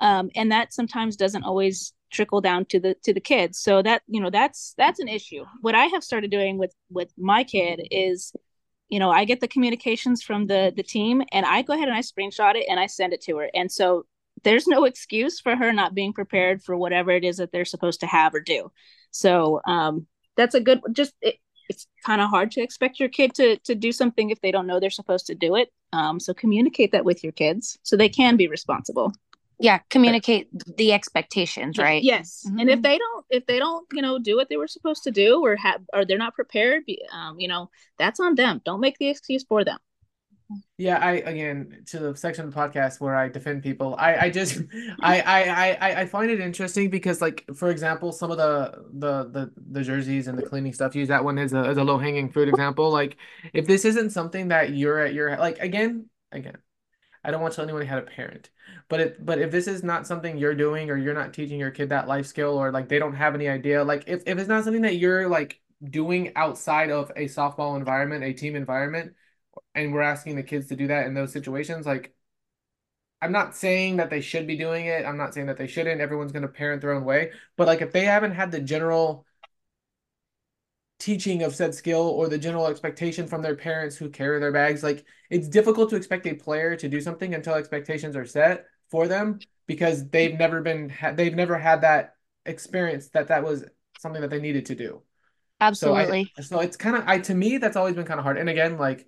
Um, 0.01 0.31
and 0.35 0.51
that 0.51 0.73
sometimes 0.73 1.15
doesn't 1.15 1.45
always 1.45 1.93
trickle 2.11 2.41
down 2.41 2.65
to 2.67 2.81
the 2.81 2.95
to 3.03 3.13
the 3.13 3.21
kids 3.21 3.59
so 3.59 3.83
that 3.83 4.03
you 4.07 4.21
know 4.21 4.31
that's 4.31 4.73
that's 4.79 5.01
an 5.01 5.09
issue 5.09 5.45
what 5.63 5.75
i 5.75 5.87
have 5.87 6.05
started 6.05 6.31
doing 6.31 6.59
with 6.59 6.73
with 6.89 7.13
my 7.19 7.43
kid 7.43 7.89
is 7.91 8.33
you 8.89 9.01
know 9.01 9.11
i 9.11 9.25
get 9.25 9.41
the 9.41 9.49
communications 9.49 10.23
from 10.23 10.47
the 10.47 10.73
the 10.77 10.83
team 10.85 11.23
and 11.33 11.45
i 11.45 11.61
go 11.61 11.73
ahead 11.73 11.89
and 11.89 11.97
i 11.97 12.01
screenshot 12.01 12.55
it 12.55 12.67
and 12.69 12.79
i 12.79 12.87
send 12.87 13.13
it 13.13 13.21
to 13.21 13.37
her 13.39 13.51
and 13.53 13.73
so 13.73 14.07
there's 14.45 14.69
no 14.69 14.85
excuse 14.85 15.41
for 15.41 15.57
her 15.57 15.73
not 15.73 15.93
being 15.93 16.13
prepared 16.13 16.63
for 16.63 16.77
whatever 16.77 17.11
it 17.11 17.25
is 17.25 17.39
that 17.39 17.51
they're 17.51 17.65
supposed 17.65 17.99
to 17.99 18.07
have 18.07 18.33
or 18.33 18.41
do 18.41 18.71
so 19.11 19.61
um 19.67 20.07
that's 20.37 20.55
a 20.55 20.61
good 20.61 20.81
just 20.93 21.15
it, 21.21 21.35
it's 21.69 21.87
kind 22.05 22.21
of 22.21 22.31
hard 22.31 22.51
to 22.53 22.63
expect 22.63 23.01
your 23.01 23.09
kid 23.09 23.35
to 23.35 23.57
to 23.59 23.75
do 23.75 23.93
something 23.93 24.31
if 24.31 24.41
they 24.41 24.51
don't 24.51 24.67
know 24.67 24.81
they're 24.81 24.91
supposed 24.91 25.27
to 25.27 25.35
do 25.35 25.57
it. 25.57 25.73
Um 25.93 26.21
so 26.21 26.35
communicate 26.35 26.93
that 26.93 27.05
with 27.05 27.23
your 27.23 27.33
kids 27.33 27.79
so 27.83 27.97
they 27.97 28.09
can 28.09 28.37
be 28.37 28.49
responsible. 28.49 29.13
Yeah 29.59 29.79
communicate 29.91 30.49
the 30.77 30.93
expectations 30.93 31.79
right? 31.79 32.03
Yes. 32.03 32.45
Mm-hmm. 32.47 32.59
and 32.59 32.71
if 32.71 32.83
they 32.83 32.99
don't 32.99 33.27
if 33.31 33.47
they 33.47 33.59
don't 33.59 33.87
you 33.93 34.03
know 34.03 34.19
do 34.19 34.37
what 34.37 34.49
they 34.49 34.57
were 34.57 34.69
supposed 34.69 35.05
to 35.05 35.11
do 35.11 35.45
or 35.45 35.57
have 35.57 35.81
or 35.93 36.05
they're 36.05 36.19
not 36.19 36.35
prepared 36.35 36.83
um 37.13 37.39
you 37.39 37.49
know 37.49 37.71
that's 37.99 38.21
on 38.21 38.35
them. 38.35 38.61
Don't 38.65 38.81
make 38.81 38.99
the 38.99 39.09
excuse 39.09 39.45
for 39.45 39.65
them 39.65 39.79
yeah 40.77 40.99
i 40.99 41.13
again 41.13 41.83
to 41.87 41.99
the 41.99 42.17
section 42.17 42.45
of 42.45 42.53
the 42.53 42.59
podcast 42.59 43.01
where 43.01 43.15
i 43.15 43.29
defend 43.29 43.63
people 43.63 43.95
i 43.99 44.17
i 44.17 44.31
just 44.31 44.61
I, 45.01 45.21
I 45.21 45.91
i 45.91 46.01
i 46.01 46.07
find 46.07 46.31
it 46.31 46.41
interesting 46.41 46.91
because 46.91 47.21
like 47.21 47.45
for 47.55 47.71
example 47.71 48.13
some 48.13 48.31
of 48.31 48.39
the 48.39 48.85
the 48.93 49.25
the, 49.31 49.53
the 49.71 49.83
jerseys 49.83 50.27
and 50.27 50.39
the 50.39 50.43
cleaning 50.43 50.73
stuff 50.73 50.95
use 50.95 51.09
that 51.09 51.25
one 51.25 51.39
as 51.39 51.53
a, 51.53 51.59
as 51.59 51.77
a 51.77 51.85
low-hanging 51.85 52.31
fruit 52.31 52.49
example 52.49 52.91
like 52.91 53.17
if 53.53 53.67
this 53.67 53.85
isn't 53.85 54.11
something 54.11 54.49
that 54.49 54.75
you're 54.75 54.99
at 54.99 55.15
your 55.15 55.37
like 55.39 55.59
again 55.59 56.07
again 56.33 56.57
I 57.25 57.31
don't 57.31 57.41
want 57.41 57.53
to 57.53 57.57
tell 57.57 57.65
anyone 57.65 57.87
how 57.87 57.97
to 57.97 58.03
parent. 58.03 58.51
But 58.89 59.01
it 59.01 59.25
but 59.25 59.39
if 59.39 59.51
this 59.51 59.67
is 59.67 59.83
not 59.83 60.07
something 60.07 60.37
you're 60.37 60.55
doing 60.55 60.91
or 60.91 60.97
you're 60.97 61.15
not 61.15 61.33
teaching 61.33 61.59
your 61.59 61.71
kid 61.71 61.89
that 61.89 62.07
life 62.07 62.27
skill 62.27 62.59
or 62.59 62.71
like 62.71 62.89
they 62.89 62.99
don't 62.99 63.15
have 63.15 63.35
any 63.35 63.49
idea, 63.49 63.83
like 63.83 64.05
if, 64.07 64.23
if 64.27 64.39
it's 64.39 64.49
not 64.49 64.65
something 64.65 64.83
that 64.83 64.97
you're 64.97 65.27
like 65.29 65.61
doing 65.83 66.33
outside 66.37 66.91
of 66.91 67.11
a 67.17 67.25
softball 67.25 67.77
environment, 67.77 68.25
a 68.25 68.33
team 68.33 68.57
environment, 68.57 69.15
and 69.75 69.93
we're 69.93 70.03
asking 70.03 70.37
the 70.37 70.43
kids 70.43 70.69
to 70.69 70.77
do 70.77 70.87
that 70.89 71.07
in 71.07 71.15
those 71.15 71.33
situations, 71.33 71.87
like 71.87 72.15
I'm 73.23 73.33
not 73.33 73.57
saying 73.57 73.97
that 73.97 74.11
they 74.11 74.21
should 74.21 74.47
be 74.47 74.57
doing 74.57 74.87
it. 74.87 75.07
I'm 75.07 75.17
not 75.17 75.35
saying 75.35 75.47
that 75.47 75.57
they 75.57 75.67
shouldn't. 75.67 76.01
Everyone's 76.01 76.33
going 76.33 76.43
to 76.43 76.49
parent 76.49 76.83
their 76.83 76.93
own 76.93 77.05
way. 77.05 77.33
But 77.57 77.67
like 77.67 77.81
if 77.81 77.93
they 77.93 78.05
haven't 78.05 78.33
had 78.33 78.51
the 78.51 78.61
general 78.61 79.27
teaching 80.99 81.43
of 81.43 81.55
said 81.55 81.75
skill 81.75 82.01
or 82.01 82.29
the 82.29 82.39
general 82.39 82.67
expectation 82.67 83.27
from 83.27 83.43
their 83.43 83.57
parents 83.57 83.97
who 83.97 84.09
carry 84.09 84.41
their 84.41 84.53
bags. 84.53 84.83
Like 84.83 85.05
it's 85.29 85.49
difficult 85.49 85.91
to 85.91 85.97
expect 85.97 86.27
a 86.27 86.35
player 86.35 86.77
to 86.77 86.89
do 86.89 87.01
something 87.01 87.35
until 87.35 87.55
expectations 87.55 88.17
are 88.17 88.25
set 88.25 88.67
for 88.91 89.09
them 89.09 89.39
because 89.67 90.09
they've 90.09 90.39
never 90.39 90.61
been 90.63 90.93
they've 91.15 91.35
never 91.35 91.59
had 91.59 91.83
that 91.83 92.15
experience 92.47 93.09
that 93.09 93.29
that 93.29 93.45
was 93.45 93.65
something 93.99 94.23
that 94.23 94.31
they 94.31 94.41
needed 94.41 94.67
to 94.67 94.75
do. 94.75 95.03
Absolutely. 95.61 96.25
So, 96.37 96.41
I, 96.41 96.43
so 96.43 96.61
it's 96.61 96.77
kind 96.77 96.97
of 96.97 97.05
I 97.07 97.19
to 97.21 97.35
me 97.35 97.59
that's 97.59 97.77
always 97.77 97.95
been 97.95 98.07
kind 98.07 98.21
of 98.21 98.25
hard. 98.25 98.39
And 98.39 98.49
again, 98.49 98.79
like 98.79 99.07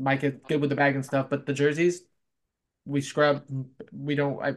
Mike 0.00 0.24
is 0.24 0.34
good 0.48 0.60
with 0.60 0.70
the 0.70 0.76
bag 0.76 0.94
and 0.94 1.04
stuff, 1.04 1.28
but 1.30 1.46
the 1.46 1.52
jerseys 1.52 2.02
we 2.86 3.00
scrub. 3.00 3.44
We 3.92 4.14
don't. 4.14 4.42
I, 4.42 4.54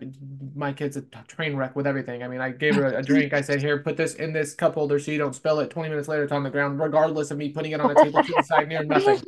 my 0.56 0.74
kid's 0.74 0.98
a 0.98 1.02
train 1.28 1.56
wreck 1.56 1.76
with 1.76 1.86
everything. 1.86 2.24
I 2.24 2.28
mean, 2.28 2.42
I 2.42 2.52
gave 2.52 2.76
her 2.76 2.86
a, 2.86 3.00
a, 3.00 3.04
drink. 3.04 3.34
I 3.34 3.42
said, 3.42 3.62
"Here, 3.62 3.78
put 3.80 3.98
this 3.98 4.16
in 4.16 4.34
this 4.34 4.56
cup 4.56 4.74
holder 4.76 4.98
so 5.00 5.12
you 5.12 5.18
don't 5.18 5.36
spill 5.36 5.60
it." 5.60 5.70
Twenty 5.70 5.90
minutes 5.90 6.08
later, 6.08 6.24
it's 6.24 6.32
on 6.32 6.44
the 6.44 6.50
ground, 6.50 6.80
regardless 6.80 7.32
of 7.32 7.38
me 7.38 7.50
putting 7.50 7.74
it 7.74 7.82
on 7.82 7.92
a 7.92 7.96
table 7.96 8.24
to 8.24 8.34
the 8.34 8.44
side 8.46 8.68
near 8.68 8.84
nothing. 8.84 9.22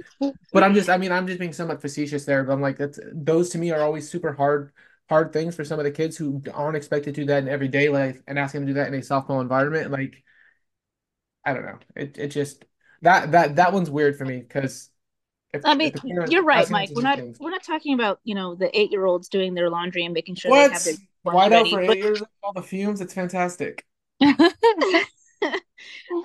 But 0.53 0.63
I'm 0.63 0.73
just. 0.73 0.89
I 0.89 0.97
mean, 0.97 1.11
I'm 1.11 1.27
just 1.27 1.39
being 1.39 1.53
somewhat 1.53 1.81
facetious 1.81 2.25
there. 2.25 2.43
But 2.43 2.53
I'm 2.53 2.61
like, 2.61 2.77
that's 2.77 2.99
those 3.13 3.49
to 3.49 3.57
me 3.57 3.71
are 3.71 3.81
always 3.81 4.09
super 4.09 4.33
hard, 4.33 4.71
hard 5.09 5.33
things 5.33 5.55
for 5.55 5.65
some 5.65 5.79
of 5.79 5.85
the 5.85 5.91
kids 5.91 6.15
who 6.15 6.41
aren't 6.53 6.77
expected 6.77 7.15
to 7.15 7.21
do 7.21 7.27
that 7.27 7.43
in 7.43 7.49
everyday 7.49 7.89
life, 7.89 8.21
and 8.27 8.39
asking 8.39 8.61
them 8.61 8.67
to 8.67 8.73
do 8.73 8.79
that 8.79 8.87
in 8.87 8.95
a 8.95 8.99
softball 8.99 9.41
environment. 9.41 9.91
Like, 9.91 10.23
I 11.43 11.53
don't 11.53 11.65
know. 11.65 11.79
It 11.95 12.17
it 12.17 12.27
just 12.29 12.65
that 13.01 13.33
that 13.33 13.57
that 13.57 13.73
one's 13.73 13.89
weird 13.89 14.17
for 14.17 14.25
me 14.25 14.39
because 14.39 14.89
if, 15.55 15.61
I 15.65 15.75
mean, 15.75 15.93
you're 16.03 16.43
right, 16.43 16.69
Mike. 16.69 16.89
We're 16.93 17.01
not 17.01 17.17
things. 17.17 17.39
we're 17.39 17.49
not 17.49 17.63
talking 17.63 17.93
about 17.93 18.19
you 18.23 18.35
know 18.35 18.55
the 18.55 18.77
eight 18.77 18.91
year 18.91 19.05
olds 19.05 19.29
doing 19.29 19.53
their 19.53 19.69
laundry 19.69 20.05
and 20.05 20.13
making 20.13 20.35
sure 20.35 20.51
what? 20.51 20.67
they 20.67 20.73
have 20.73 20.83
their 20.83 20.95
Why 21.23 21.47
not 21.47 21.67
for 21.67 21.81
eight 21.81 21.97
years 21.97 22.21
all 22.43 22.53
the 22.53 22.61
fumes? 22.61 23.01
It's 23.01 23.13
fantastic. 23.13 23.85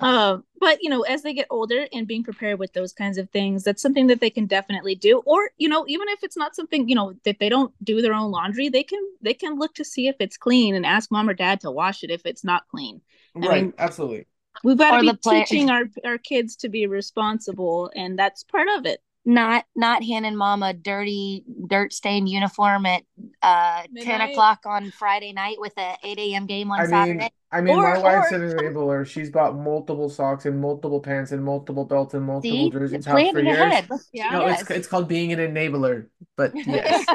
um, 0.01 0.43
but 0.59 0.81
you 0.81 0.89
know, 0.89 1.01
as 1.01 1.21
they 1.23 1.33
get 1.33 1.47
older 1.49 1.87
and 1.93 2.07
being 2.07 2.23
prepared 2.23 2.59
with 2.59 2.73
those 2.73 2.93
kinds 2.93 3.17
of 3.17 3.29
things, 3.29 3.63
that's 3.63 3.81
something 3.81 4.07
that 4.07 4.19
they 4.19 4.29
can 4.29 4.45
definitely 4.45 4.95
do. 4.95 5.21
Or 5.25 5.51
you 5.57 5.69
know, 5.69 5.85
even 5.87 6.07
if 6.09 6.23
it's 6.23 6.37
not 6.37 6.55
something 6.55 6.89
you 6.89 6.95
know 6.95 7.13
that 7.23 7.39
they 7.39 7.49
don't 7.49 7.73
do 7.83 8.01
their 8.01 8.13
own 8.13 8.31
laundry, 8.31 8.69
they 8.69 8.83
can 8.83 8.99
they 9.21 9.33
can 9.33 9.57
look 9.57 9.73
to 9.75 9.85
see 9.85 10.07
if 10.07 10.15
it's 10.19 10.37
clean 10.37 10.75
and 10.75 10.85
ask 10.85 11.11
mom 11.11 11.29
or 11.29 11.33
dad 11.33 11.61
to 11.61 11.71
wash 11.71 12.03
it 12.03 12.11
if 12.11 12.25
it's 12.25 12.43
not 12.43 12.67
clean. 12.67 13.01
I 13.35 13.39
right, 13.39 13.63
mean, 13.63 13.73
absolutely. 13.77 14.27
We've 14.63 14.77
got 14.77 15.01
to 15.01 15.13
be 15.13 15.17
teaching 15.17 15.69
our 15.69 15.85
our 16.05 16.17
kids 16.17 16.57
to 16.57 16.69
be 16.69 16.85
responsible, 16.87 17.91
and 17.95 18.19
that's 18.19 18.43
part 18.43 18.67
of 18.77 18.85
it 18.85 19.01
not 19.23 19.65
not 19.75 20.03
handing 20.03 20.35
mom 20.35 20.63
a 20.63 20.73
dirty 20.73 21.43
dirt 21.67 21.93
stained 21.93 22.27
uniform 22.27 22.85
at 22.85 23.03
uh 23.41 23.83
Midnight. 23.91 24.19
10 24.19 24.29
o'clock 24.31 24.59
on 24.65 24.89
friday 24.91 25.31
night 25.31 25.57
with 25.59 25.73
a 25.77 25.95
8 26.03 26.17
a.m 26.17 26.45
game 26.47 26.71
on 26.71 26.79
I 26.79 26.85
saturday 26.87 27.19
mean, 27.19 27.29
I 27.53 27.59
mean, 27.59 27.77
or, 27.77 27.83
my 27.83 27.97
wife's 27.97 28.31
an 28.31 28.41
enabler. 28.41 29.05
She's 29.05 29.29
bought 29.29 29.57
multiple 29.57 30.09
socks 30.09 30.45
and 30.45 30.61
multiple 30.61 31.01
pants 31.01 31.33
and 31.33 31.43
multiple 31.43 31.83
belts 31.83 32.13
and 32.13 32.23
multiple 32.25 32.57
See? 32.57 32.69
jerseys 32.69 33.05
for 33.05 33.19
years. 33.19 33.83
Yeah, 34.13 34.29
no, 34.31 34.45
yes. 34.45 34.61
it's 34.61 34.71
it's 34.71 34.87
called 34.87 35.09
being 35.09 35.33
an 35.33 35.39
enabler. 35.39 36.07
But 36.37 36.53
yes. 36.55 37.05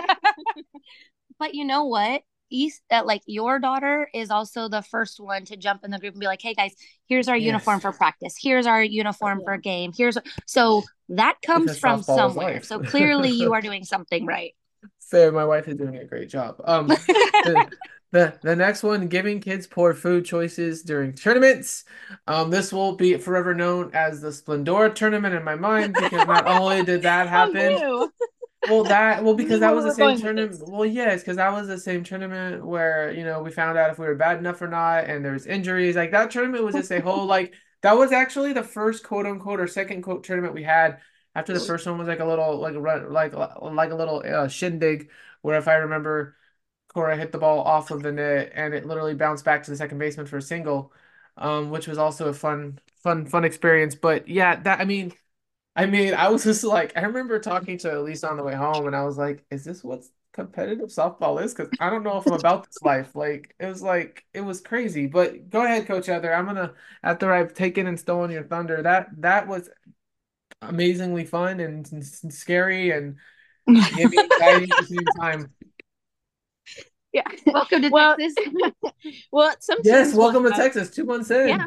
but 1.39 1.55
you 1.55 1.65
know 1.65 1.87
what? 1.87 2.23
East 2.51 2.83
that 2.91 3.07
like 3.07 3.23
your 3.27 3.59
daughter 3.59 4.09
is 4.15 4.31
also 4.31 4.69
the 4.69 4.83
first 4.83 5.21
one 5.21 5.45
to 5.47 5.57
jump 5.57 5.85
in 5.85 5.91
the 5.91 5.99
group 5.99 6.15
and 6.15 6.21
be 6.21 6.27
like, 6.27 6.43
"Hey 6.43 6.55
guys, 6.55 6.75
here's 7.09 7.29
our 7.29 7.37
yes. 7.37 7.47
uniform 7.47 7.81
for 7.81 7.93
practice. 7.93 8.37
Here's 8.41 8.67
our 8.67 8.83
uniform 8.83 9.43
for 9.45 9.57
game. 9.57 9.93
Here's 9.97 10.19
so 10.47 10.83
that 11.09 11.37
comes 11.45 11.79
from 11.79 12.03
somewhere. 12.03 12.63
So 12.63 12.81
clearly 12.81 13.31
you 13.31 13.53
are 13.55 13.61
doing 13.63 13.85
something 13.85 14.27
right. 14.27 14.55
Fair, 15.01 15.33
my 15.33 15.45
wife 15.45 15.69
is 15.69 15.77
doing 15.77 15.97
a 15.97 16.05
great 16.05 16.29
job. 16.29 16.57
Um 16.65 16.87
the, 16.89 17.71
the, 18.13 18.39
the 18.43 18.57
next 18.57 18.83
one, 18.83 19.09
giving 19.09 19.41
kids 19.41 19.67
poor 19.67 19.93
food 19.93 20.25
choices 20.25 20.83
during 20.83 21.13
tournaments. 21.13 21.85
Um, 22.27 22.51
this 22.51 22.73
will 22.73 22.97
be 22.97 23.17
forever 23.19 23.55
known 23.55 23.91
as 23.95 24.21
the 24.21 24.29
Splendora 24.29 24.95
tournament 24.95 25.35
in 25.35 25.45
my 25.45 25.57
mind 25.57 25.95
because 25.95 26.27
not 26.27 26.47
only 26.47 26.83
did 26.83 27.03
that 27.03 27.29
happen, 27.29 28.09
well, 28.69 28.85
that 28.85 29.23
well 29.25 29.35
because 29.35 29.61
that 29.61 29.75
was 29.75 29.85
the 29.85 29.95
same 29.95 30.19
tournament. 30.19 30.63
Well, 30.67 30.85
yes, 30.85 31.21
because 31.21 31.37
that 31.37 31.53
was 31.53 31.69
the 31.69 31.79
same 31.79 32.05
tournament 32.05 32.65
where 32.65 33.13
you 33.13 33.25
know 33.25 33.43
we 33.43 33.51
found 33.51 33.79
out 33.79 33.91
if 33.91 33.99
we 33.99 34.07
were 34.07 34.15
bad 34.15 34.39
enough 34.39 34.61
or 34.63 34.69
not, 34.69 35.05
and 35.05 35.25
there 35.25 35.33
was 35.33 35.47
injuries. 35.47 35.97
Like 35.97 36.11
that 36.13 36.31
tournament 36.31 36.65
was 36.65 36.75
just 36.75 36.91
a 36.93 37.01
whole 37.01 37.27
like 37.37 37.55
that 37.83 37.97
was 37.97 38.13
actually 38.13 38.53
the 38.53 38.63
first 38.63 39.05
quote 39.05 39.27
unquote 39.27 39.61
or 39.61 39.67
second 39.67 40.03
quote 40.03 40.25
tournament 40.25 40.55
we 40.55 40.63
had. 40.63 41.01
After 41.35 41.53
the 41.53 41.61
first 41.61 41.87
one 41.87 41.99
was 41.99 42.09
like 42.09 42.21
a 42.21 42.25
little 42.25 42.59
like 42.59 42.75
a 42.75 42.79
like 42.79 43.35
like 43.35 43.91
a 43.91 43.95
little 43.95 44.23
uh, 44.27 44.49
shindig, 44.49 45.11
where 45.43 45.59
if 45.59 45.69
I 45.69 45.75
remember, 45.77 46.37
Cora 46.89 47.17
hit 47.17 47.31
the 47.33 47.39
ball 47.39 47.61
off 47.61 47.91
of 47.91 48.03
the 48.03 48.13
net 48.13 48.53
and 48.55 48.73
it 48.75 48.87
literally 48.87 49.15
bounced 49.15 49.45
back 49.45 49.63
to 49.65 49.71
the 49.71 49.77
second 49.77 49.99
baseman 49.99 50.27
for 50.27 50.39
a 50.39 50.43
single, 50.43 50.93
um, 51.37 51.71
which 51.71 51.87
was 51.87 51.99
also 51.99 52.29
a 52.29 52.33
fun 52.33 52.81
fun 53.03 53.27
fun 53.27 53.45
experience. 53.45 53.95
But 53.95 54.29
yeah, 54.29 54.57
that 54.63 54.81
I 54.81 54.85
mean 54.87 55.13
I 55.77 55.85
mean, 55.85 56.15
I 56.15 56.31
was 56.31 56.43
just 56.43 56.65
like, 56.65 56.97
I 56.97 57.03
remember 57.03 57.39
talking 57.39 57.77
to 57.79 57.99
Elisa 57.99 58.31
on 58.31 58.39
the 58.39 58.43
way 58.43 58.55
home, 58.55 58.87
and 58.87 58.97
I 58.97 59.05
was 59.05 59.19
like, 59.19 59.45
"Is 59.51 59.63
this 59.63 59.85
what 59.85 60.05
competitive 60.33 60.89
softball 60.89 61.43
is?" 61.43 61.53
Because 61.53 61.71
I 61.79 61.91
don't 61.91 62.03
know 62.03 62.17
if 62.17 62.27
I'm 62.27 62.33
about 62.33 62.65
this 62.65 62.81
life. 62.83 63.15
Like, 63.15 63.55
it 63.61 63.67
was 63.67 63.83
like 63.83 64.25
it 64.33 64.41
was 64.41 64.63
crazy. 64.63 65.07
But 65.07 65.51
go 65.51 65.63
ahead, 65.63 65.87
Coach 65.87 66.07
Heather. 66.07 66.35
I'm 66.35 66.47
gonna 66.47 66.73
after 67.03 67.31
I've 67.31 67.53
taken 67.53 67.87
and 67.87 68.01
stolen 68.01 68.31
your 68.31 68.45
thunder. 68.45 68.83
That 68.83 69.09
that 69.19 69.49
was 69.49 69.69
amazingly 70.63 71.27
fun 71.27 71.61
and, 71.61 71.87
and 71.93 72.33
scary 72.33 72.91
and 72.91 73.17
gave 73.69 74.11
me 74.11 74.19
anxiety 74.19 74.73
at 74.73 74.79
the 74.79 74.87
same 74.87 75.21
time. 75.21 75.53
Yeah. 77.13 77.23
Welcome 77.47 77.83
to 77.83 77.89
well, 77.91 78.17
Texas. 78.17 78.45
well, 79.31 79.55
some 79.61 79.79
yes, 79.85 80.15
welcome 80.15 80.45
to 80.45 80.51
Texas. 80.51 80.91
Two 80.91 81.05
months 81.05 81.31
in. 81.31 81.49
Yeah 81.49 81.67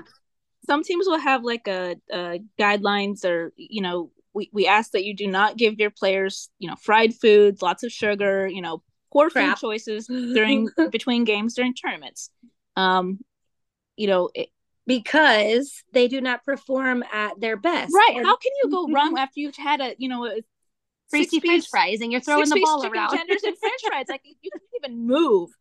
some 0.69 0.83
teams 0.83 1.07
will 1.07 1.19
have 1.19 1.43
like 1.43 1.67
a, 1.67 1.95
a 2.11 2.39
guidelines 2.59 3.25
or 3.25 3.51
you 3.55 3.81
know 3.81 4.11
we, 4.33 4.49
we 4.53 4.67
ask 4.67 4.91
that 4.91 5.03
you 5.03 5.15
do 5.15 5.27
not 5.27 5.57
give 5.57 5.79
your 5.79 5.89
players 5.89 6.49
you 6.59 6.69
know 6.69 6.75
fried 6.75 7.13
foods 7.13 7.61
lots 7.61 7.83
of 7.83 7.91
sugar 7.91 8.47
you 8.47 8.61
know 8.61 8.83
poor 9.11 9.29
Crap. 9.29 9.57
food 9.57 9.67
choices 9.67 10.07
during 10.07 10.69
between 10.91 11.23
games 11.23 11.55
during 11.55 11.73
tournaments 11.73 12.29
um 12.75 13.19
you 13.97 14.07
know 14.07 14.29
it, 14.35 14.49
because 14.89 15.83
they 15.93 16.07
do 16.07 16.19
not 16.19 16.43
perform 16.43 17.03
at 17.13 17.39
their 17.39 17.55
best. 17.55 17.93
Right. 17.93 18.17
And 18.17 18.25
How 18.25 18.35
can 18.37 18.51
you 18.63 18.71
go 18.71 18.91
wrong 18.91 19.17
after 19.19 19.39
you've 19.39 19.55
had 19.55 19.79
a, 19.81 19.93
you 19.99 20.09
know, 20.09 20.25
a 20.25 20.41
French 21.11 21.67
fries 21.69 22.01
and 22.01 22.11
you're 22.11 22.21
throwing 22.21 22.49
the 22.49 22.59
ball 22.59 22.83
around. 22.83 23.15
tenders 23.15 23.43
and 23.43 23.55
French 23.55 23.81
fries? 23.87 24.05
Like 24.09 24.21
you 24.25 24.33
you 24.41 24.49
can't 24.51 24.63
even 24.83 25.05
move, 25.07 25.51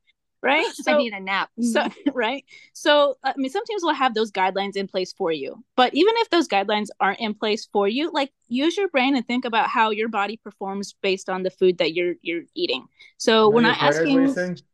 right? 0.43 0.67
I 0.87 0.97
need 0.97 1.13
a 1.13 1.21
nap. 1.21 1.51
so 1.61 1.87
right? 2.13 2.45
So 2.73 3.17
i 3.25 3.35
mean 3.37 3.51
sometimes 3.51 3.83
we'll 3.83 3.95
have 3.95 4.15
those 4.15 4.31
guidelines 4.31 4.77
in 4.77 4.87
place 4.89 5.13
for 5.13 5.33
you. 5.33 5.63
But 5.77 5.95
even 5.95 6.15
if 6.19 6.31
those 6.31 6.49
guidelines 6.49 6.89
aren't 7.01 7.21
in 7.21 7.35
place 7.35 7.69
for 7.73 7.89
you 7.89 8.11
like 8.13 8.33
use 8.49 8.77
your 8.77 8.89
brain 8.89 9.17
and 9.17 9.27
think 9.27 9.45
about 9.45 9.69
how 9.69 9.91
your 9.91 10.09
body 10.09 10.37
performs 10.37 10.95
based 11.03 11.29
on 11.29 11.43
the 11.43 11.51
food 11.51 11.79
that 11.79 11.95
you're 11.95 12.15
you're 12.23 12.45
eating. 12.55 12.87
So 13.17 13.51
we're 13.51 13.61
not 13.63 13.81
your 13.81 13.93
players, 13.93 14.07
what 14.07 14.11
you're 14.13 14.25
asking 14.25 14.65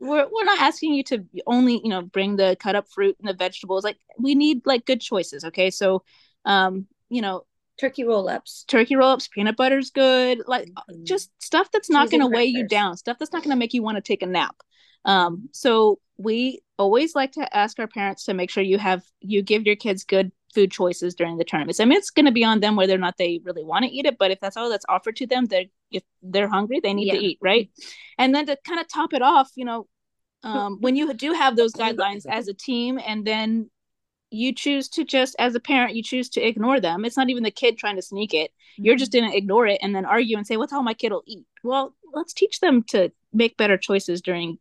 we're, 0.00 0.26
we're 0.32 0.44
not 0.44 0.60
asking 0.60 0.94
you 0.94 1.02
to 1.04 1.24
only 1.46 1.80
you 1.82 1.90
know 1.90 2.02
bring 2.02 2.36
the 2.36 2.56
cut 2.58 2.74
up 2.74 2.88
fruit 2.88 3.16
and 3.20 3.28
the 3.28 3.34
vegetables. 3.34 3.84
Like 3.84 3.98
we 4.18 4.34
need 4.34 4.62
like 4.66 4.86
good 4.86 5.00
choices 5.00 5.44
okay? 5.44 5.70
So 5.70 6.02
um 6.44 6.86
you 7.08 7.22
know 7.22 7.44
Turkey 7.78 8.04
roll 8.04 8.28
ups. 8.28 8.64
turkey 8.68 8.94
roll-ups 8.94 9.28
peanut 9.28 9.56
butter's 9.56 9.90
good. 9.90 10.42
Like 10.46 10.68
Mhm. 10.68 11.04
just 11.04 11.30
stuff 11.42 11.70
that's 11.70 11.88
not 11.88 12.10
going 12.10 12.20
to 12.20 12.26
weigh 12.26 12.44
you 12.44 12.68
down. 12.68 12.98
Stuff 12.98 13.18
that's 13.18 13.32
not 13.32 13.42
going 13.42 13.56
to 13.56 13.58
make 13.58 13.72
you 13.72 13.82
want 13.82 13.96
to 13.96 14.02
take 14.02 14.20
a 14.20 14.26
nap 14.26 14.54
um 15.04 15.48
so 15.52 15.98
we 16.18 16.60
always 16.78 17.14
like 17.14 17.32
to 17.32 17.56
ask 17.56 17.78
our 17.78 17.86
parents 17.88 18.24
to 18.24 18.34
make 18.34 18.50
sure 18.50 18.62
you 18.62 18.78
have 18.78 19.02
you 19.20 19.42
give 19.42 19.64
your 19.66 19.76
kids 19.76 20.04
good 20.04 20.30
food 20.54 20.70
choices 20.70 21.14
during 21.14 21.36
the 21.38 21.44
tournaments 21.44 21.78
i 21.80 21.84
mean 21.84 21.96
it's 21.96 22.10
going 22.10 22.26
to 22.26 22.32
be 22.32 22.44
on 22.44 22.60
them 22.60 22.74
whether 22.76 22.94
or 22.94 22.98
not 22.98 23.16
they 23.18 23.40
really 23.44 23.62
want 23.64 23.84
to 23.84 23.90
eat 23.90 24.04
it 24.04 24.18
but 24.18 24.30
if 24.30 24.40
that's 24.40 24.56
all 24.56 24.68
that's 24.68 24.84
offered 24.88 25.16
to 25.16 25.26
them 25.26 25.46
they're 25.46 25.64
if 25.90 26.02
they're 26.22 26.48
hungry 26.48 26.80
they 26.80 26.92
need 26.94 27.06
Yeah. 27.06 27.14
to 27.14 27.24
eat 27.24 27.38
right? 27.40 27.70
And 28.18 28.34
then 28.34 28.46
to 28.46 28.56
kind 28.66 28.80
of 28.80 28.88
top 28.88 29.12
it 29.12 29.22
off 29.22 29.50
you 29.56 29.64
know 29.64 29.86
um, 30.42 30.78
when 30.80 30.96
you 30.96 31.12
do 31.12 31.32
have 31.32 31.54
those 31.56 31.72
guidelines 31.72 32.24
as 32.26 32.48
a 32.48 32.54
team 32.54 32.98
and 33.04 33.26
then 33.26 33.68
you 34.30 34.54
choose 34.54 34.88
to 34.90 35.04
just 35.04 35.34
as 35.38 35.54
a 35.54 35.60
parent 35.60 35.96
you 35.96 36.02
choose 36.02 36.28
to 36.30 36.40
ignore 36.40 36.80
them. 36.80 37.04
It's 37.04 37.16
not 37.16 37.28
even 37.28 37.42
the 37.42 37.50
kid 37.50 37.76
trying 37.76 37.96
to 37.96 38.02
sneak 38.02 38.32
it. 38.32 38.52
You're 38.76 38.96
just 38.96 39.12
gonna 39.12 39.34
ignore 39.34 39.66
it 39.66 39.80
and 39.82 39.94
then 39.94 40.04
argue 40.06 40.36
and 40.36 40.46
say 40.46 40.56
what's 40.56 40.72
all 40.72 40.84
my 40.84 40.94
kid 40.94 41.10
will 41.12 41.24
eat? 41.26 41.44
Well 41.64 41.94
let's 42.14 42.32
teach 42.32 42.60
them 42.60 42.84
to 42.84 43.10
make 43.32 43.56
better 43.56 43.76
choices 43.76 44.22
during 44.22 44.58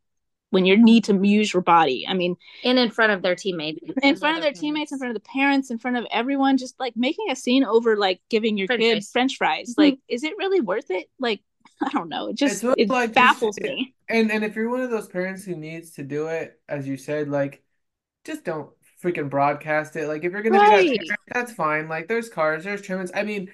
when 0.52 0.66
you 0.66 0.76
need 0.78 1.04
to 1.04 1.14
use 1.26 1.54
your 1.54 1.62
body 1.62 2.06
i 2.08 2.14
mean 2.14 2.36
and 2.64 2.78
in 2.80 2.90
front 2.90 3.12
of 3.12 3.22
their 3.22 3.36
teammates. 3.36 3.80
in 4.04 4.16
front 4.16 4.38
of 4.38 4.44
their 4.44 4.54
teammates 4.54 4.92
in 4.92 4.98
front 4.98 5.16
of 5.16 5.22
the 5.22 5.28
parents 5.30 5.70
in 5.72 5.78
front 5.78 5.98
of 5.98 6.06
everyone 6.12 6.58
just 6.58 6.80
like 6.80 6.96
making 6.96 7.30
a 7.30 7.36
scene 7.36 7.64
over 7.64 7.96
like 7.98 8.20
giving 8.30 8.58
your 8.58 8.68
French 8.68 8.82
kid 8.82 8.94
fries. 8.96 9.12
french 9.12 9.38
fries 9.38 9.70
Mhm. 9.72 9.78
like 9.78 10.00
is 10.08 10.24
it 10.24 10.34
really 10.38 10.62
worth 10.62 10.90
it 10.92 11.10
like 11.20 11.42
i 11.82 11.90
don't 11.90 12.10
know 12.10 12.28
it 12.28 12.36
just 12.36 12.64
It's 12.64 12.74
it 12.78 12.90
like 12.90 13.10
just- 13.10 13.16
baffles 13.16 13.58
me 13.62 13.94
And 14.10 14.32
and 14.32 14.44
if 14.44 14.56
you're 14.56 14.70
one 14.70 14.82
of 14.82 14.90
those 14.92 15.08
parents 15.08 15.44
who 15.44 15.56
needs 15.56 15.92
to 15.92 16.04
do 16.04 16.28
it, 16.28 16.60
as 16.68 16.88
you 16.88 16.98
said, 16.98 17.30
like 17.30 17.62
just 18.26 18.44
don't 18.44 18.72
freaking 19.04 19.30
broadcast 19.30 19.96
it. 19.96 20.08
Like 20.08 20.24
if 20.24 20.32
you're 20.32 20.42
gonna 20.42 20.60
be 20.60 20.66
that 20.66 20.98
parent, 21.08 21.10
that's 21.34 21.52
fine. 21.54 21.88
Like 21.88 22.08
there's 22.08 22.28
cars, 22.28 22.64
there's 22.64 22.82
tournaments. 22.82 23.12
I 23.16 23.22
mean, 23.24 23.50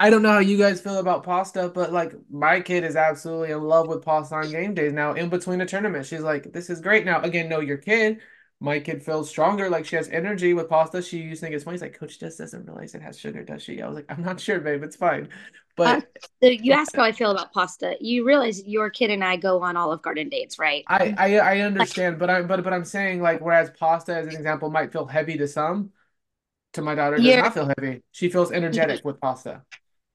I 0.00 0.10
don't 0.10 0.22
know 0.22 0.32
how 0.32 0.38
you 0.40 0.56
guys 0.58 0.80
feel 0.80 0.98
about 0.98 1.24
pasta, 1.24 1.68
but 1.74 1.92
like 1.92 2.14
my 2.30 2.60
kid 2.62 2.84
is 2.84 2.96
absolutely 2.96 3.50
in 3.52 3.62
love 3.62 3.86
with 3.86 4.02
pasta 4.02 4.34
on 4.36 4.50
game 4.50 4.74
days 4.74 4.94
now. 4.94 5.12
In 5.12 5.28
between 5.28 5.60
a 5.60 5.66
tournament, 5.66 6.06
she's 6.06 6.22
like, 6.22 6.52
"This 6.52 6.70
is 6.70 6.80
great." 6.80 7.04
Now, 7.04 7.20
again, 7.22 7.48
know 7.50 7.60
your 7.60 7.76
kid. 7.76 8.20
My 8.60 8.80
kid 8.80 9.02
feels 9.04 9.28
stronger, 9.30 9.70
like 9.70 9.86
she 9.86 9.96
has 9.96 10.08
energy 10.08 10.54
with 10.54 10.68
pasta. 10.70 11.02
She 11.02 11.18
used 11.18 11.40
to 11.40 11.46
think 11.46 11.54
it's 11.54 11.64
funny. 11.64 11.74
He's 11.76 11.82
like, 11.82 11.98
Coach 11.98 12.18
just 12.18 12.38
doesn't 12.38 12.66
realize 12.66 12.94
it 12.94 13.02
has 13.02 13.18
sugar, 13.18 13.42
does 13.42 13.62
she? 13.62 13.80
I 13.80 13.86
was 13.88 13.96
like, 13.96 14.06
I'm 14.10 14.22
not 14.22 14.40
sure, 14.40 14.60
babe. 14.60 14.82
It's 14.82 14.96
fine. 14.96 15.28
But 15.76 15.98
uh, 15.98 16.00
So 16.42 16.48
you 16.50 16.72
ask 16.72 16.94
how 16.96 17.02
I 17.04 17.12
feel 17.12 17.30
about 17.30 17.52
pasta. 17.52 17.96
You 18.00 18.26
realize 18.26 18.62
your 18.66 18.90
kid 18.90 19.10
and 19.10 19.24
I 19.24 19.36
go 19.36 19.62
on 19.62 19.76
Olive 19.76 20.02
Garden 20.02 20.28
dates, 20.28 20.58
right? 20.58 20.84
I, 20.88 21.14
I 21.16 21.38
I 21.38 21.60
understand, 21.60 22.18
but 22.18 22.30
I'm 22.30 22.46
but 22.46 22.64
but 22.64 22.72
I'm 22.72 22.84
saying 22.84 23.22
like 23.22 23.40
whereas 23.40 23.70
pasta 23.70 24.14
as 24.16 24.26
an 24.26 24.34
example 24.34 24.70
might 24.70 24.92
feel 24.92 25.06
heavy 25.06 25.36
to 25.38 25.46
some, 25.46 25.92
to 26.74 26.82
my 26.82 26.94
daughter 26.94 27.20
does 27.20 27.36
not 27.36 27.54
feel 27.54 27.70
heavy. 27.78 28.02
She 28.12 28.30
feels 28.30 28.52
energetic 28.52 29.04
with 29.04 29.20
pasta. 29.20 29.62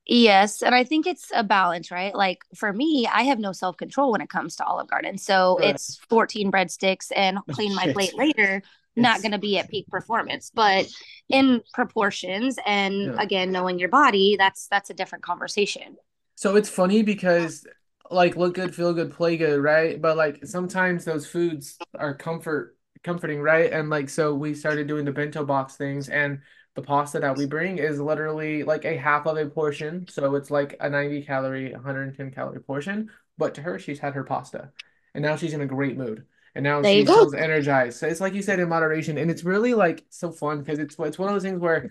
Yes, 0.08 0.62
and 0.62 0.76
I 0.76 0.84
think 0.84 1.08
it's 1.08 1.32
a 1.34 1.44
balance, 1.44 1.90
right? 1.90 2.14
Like 2.14 2.40
for 2.54 2.72
me, 2.72 3.08
I 3.12 3.24
have 3.24 3.40
no 3.40 3.52
self 3.52 3.76
control 3.78 4.12
when 4.12 4.22
it 4.22 4.30
comes 4.30 4.56
to 4.58 4.64
Olive 4.66 4.88
Garden. 4.88 5.18
So 5.18 5.58
Right. 5.58 5.78
it's 5.78 6.00
14 6.10 6.52
breadsticks 6.52 7.12
and 7.16 7.40
oh, 7.50 7.56
clean 7.56 7.74
my 7.74 7.88
plate 7.88 8.14
later, 8.16 8.62
not 8.96 9.22
going 9.24 9.32
to 9.32 9.40
be 9.40 9.58
at 9.58 9.70
peak 9.70 9.90
performance, 9.90 10.52
but 10.54 10.86
in 11.30 11.64
proportions 11.74 12.58
and 12.68 13.12
Yeah. 13.12 13.18
again, 13.18 13.52
knowing 13.52 13.80
your 13.80 13.90
body, 13.90 14.36
that's 14.38 14.68
that's 14.68 14.92
a 14.92 14.94
different 14.94 15.24
conversation. 15.24 15.98
So 16.36 16.56
it's 16.56 16.70
funny 16.70 17.04
because 17.04 17.66
like 18.12 18.36
look 18.36 18.56
good, 18.56 18.76
feel 18.76 18.94
good, 18.94 19.12
play 19.12 19.38
good, 19.38 19.60
right? 19.62 20.02
But 20.02 20.18
like 20.18 20.46
sometimes 20.46 21.06
those 21.06 21.28
foods 21.28 21.82
are 21.98 22.16
comfort 22.16 22.78
comforting, 23.04 23.42
right? 23.42 23.72
And 23.72 23.90
like 23.90 24.10
so 24.10 24.34
we 24.34 24.54
started 24.54 24.88
doing 24.88 25.06
the 25.06 25.12
bento 25.12 25.46
box 25.46 25.76
things 25.76 26.10
and 26.10 26.42
the 26.76 26.82
pasta 26.82 27.20
that 27.20 27.38
we 27.38 27.46
bring 27.46 27.78
is 27.78 28.00
literally 28.00 28.64
like 28.64 28.86
a 28.86 28.98
half 28.98 29.26
of 29.28 29.38
a 29.38 29.46
portion. 29.50 30.08
So 30.10 30.36
it's 30.36 30.52
like 30.52 30.76
a 30.80 30.90
90 30.90 31.24
calorie, 31.24 31.72
110 31.74 32.32
calorie 32.32 32.62
portion. 32.62 33.10
But 33.38 33.56
to 33.56 33.62
her, 33.62 33.80
she's 33.80 34.00
had 34.00 34.14
her 34.14 34.24
pasta. 34.24 34.72
And 35.14 35.24
now 35.24 35.36
she's 35.38 35.54
in 35.54 35.62
a 35.62 35.66
great 35.66 35.98
mood. 35.98 36.26
And 36.54 36.64
now 36.64 36.84
There 36.84 36.94
she 36.94 37.06
feels 37.06 37.34
energized. 37.34 38.00
So 38.00 38.08
it's 38.08 38.22
like 38.22 38.34
you 38.34 38.42
said 38.42 38.60
in 38.60 38.70
moderation. 38.70 39.18
And 39.18 39.32
it's 39.32 39.44
really 39.44 39.74
like 39.74 40.06
so 40.10 40.32
fun 40.32 40.60
because 40.60 40.80
it's 40.80 40.96
it's 41.00 41.20
one 41.20 41.30
of 41.30 41.36
those 41.36 41.44
things 41.44 41.60
where 41.60 41.90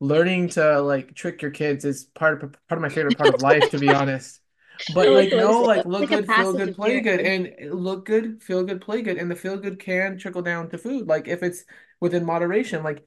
learning 0.00 0.50
to 0.50 0.80
like 0.82 1.14
trick 1.14 1.42
your 1.42 1.50
kids 1.50 1.84
is 1.84 2.04
part 2.04 2.42
of 2.42 2.52
part 2.68 2.78
of 2.78 2.82
my 2.82 2.88
favorite 2.88 3.16
part 3.16 3.34
of 3.34 3.40
life, 3.40 3.70
to 3.70 3.78
be 3.78 3.92
honest. 3.92 4.40
But 4.88 5.10
like 5.10 5.10
like 5.10 5.32
what 5.32 5.32
you 5.32 5.34
no, 5.34 5.62
like 5.64 5.84
look 5.84 6.08
like 6.10 6.10
good, 6.10 6.28
feel 6.32 6.52
good, 6.52 6.74
play 6.74 7.00
good, 7.00 7.20
and 7.20 7.72
look 7.72 8.04
good, 8.06 8.42
feel 8.42 8.62
good, 8.64 8.80
play 8.80 9.02
good, 9.02 9.16
and 9.18 9.30
the 9.30 9.36
feel 9.36 9.56
good 9.56 9.78
can 9.80 10.18
trickle 10.18 10.42
down 10.42 10.68
to 10.70 10.78
food. 10.78 11.06
Like 11.08 11.28
if 11.28 11.42
it's 11.42 11.64
within 12.00 12.24
moderation. 12.24 12.82
Like 12.82 13.06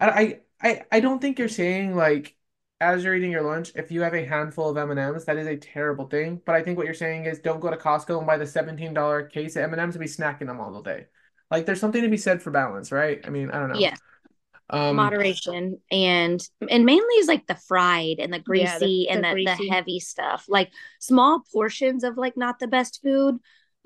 I 0.00 0.08
I 0.10 0.40
I, 0.62 0.82
I 0.90 1.00
don't 1.00 1.20
think 1.20 1.38
you're 1.38 1.48
saying 1.48 1.94
like 1.94 2.36
as 2.80 3.02
you're 3.04 3.14
eating 3.14 3.32
your 3.32 3.42
lunch, 3.42 3.72
if 3.74 3.90
you 3.90 4.02
have 4.02 4.14
a 4.14 4.24
handful 4.24 4.68
of 4.70 4.76
M&Ms, 4.76 5.24
that 5.24 5.36
is 5.36 5.46
a 5.46 5.56
terrible 5.56 6.06
thing. 6.06 6.40
But 6.44 6.54
I 6.54 6.62
think 6.62 6.76
what 6.76 6.86
you're 6.86 6.94
saying 6.94 7.24
is 7.26 7.40
don't 7.40 7.60
go 7.60 7.70
to 7.70 7.76
Costco 7.76 8.18
and 8.18 8.26
buy 8.26 8.38
the 8.38 8.46
$17 8.46 9.26
case 9.26 9.56
of 9.56 9.64
M&Ms 9.64 9.96
and 9.96 10.00
be 10.02 10.08
snacking 10.08 10.46
them 10.46 10.60
all 10.60 10.72
the 10.72 10.82
day. 10.82 11.06
Like 11.50 11.66
there's 11.66 11.80
something 11.80 12.02
to 12.02 12.08
be 12.08 12.16
said 12.16 12.42
for 12.42 12.50
balance, 12.50 12.92
right? 12.92 13.20
I 13.24 13.30
mean, 13.30 13.50
I 13.50 13.58
don't 13.58 13.68
know. 13.70 13.80
Yes, 13.80 13.98
Um, 14.70 14.96
moderation 14.96 15.80
and 15.90 16.40
and 16.70 16.84
mainly 16.86 17.14
is 17.16 17.28
like 17.28 17.46
the 17.46 17.54
fried 17.54 18.18
and 18.18 18.32
the 18.32 18.38
Yeah, 18.52 18.78
the- 18.78 18.86
greasy 18.86 19.06
the 19.08 19.10
and 19.12 19.24
the, 19.24 19.34
the 19.44 19.56
heavy 19.70 20.00
stuff. 20.00 20.46
Like 20.48 20.72
small 21.00 21.42
portions 21.52 22.04
of 22.04 22.16
like 22.16 22.36
not 22.36 22.58
the 22.58 22.68
best 22.68 23.00
food. 23.02 23.36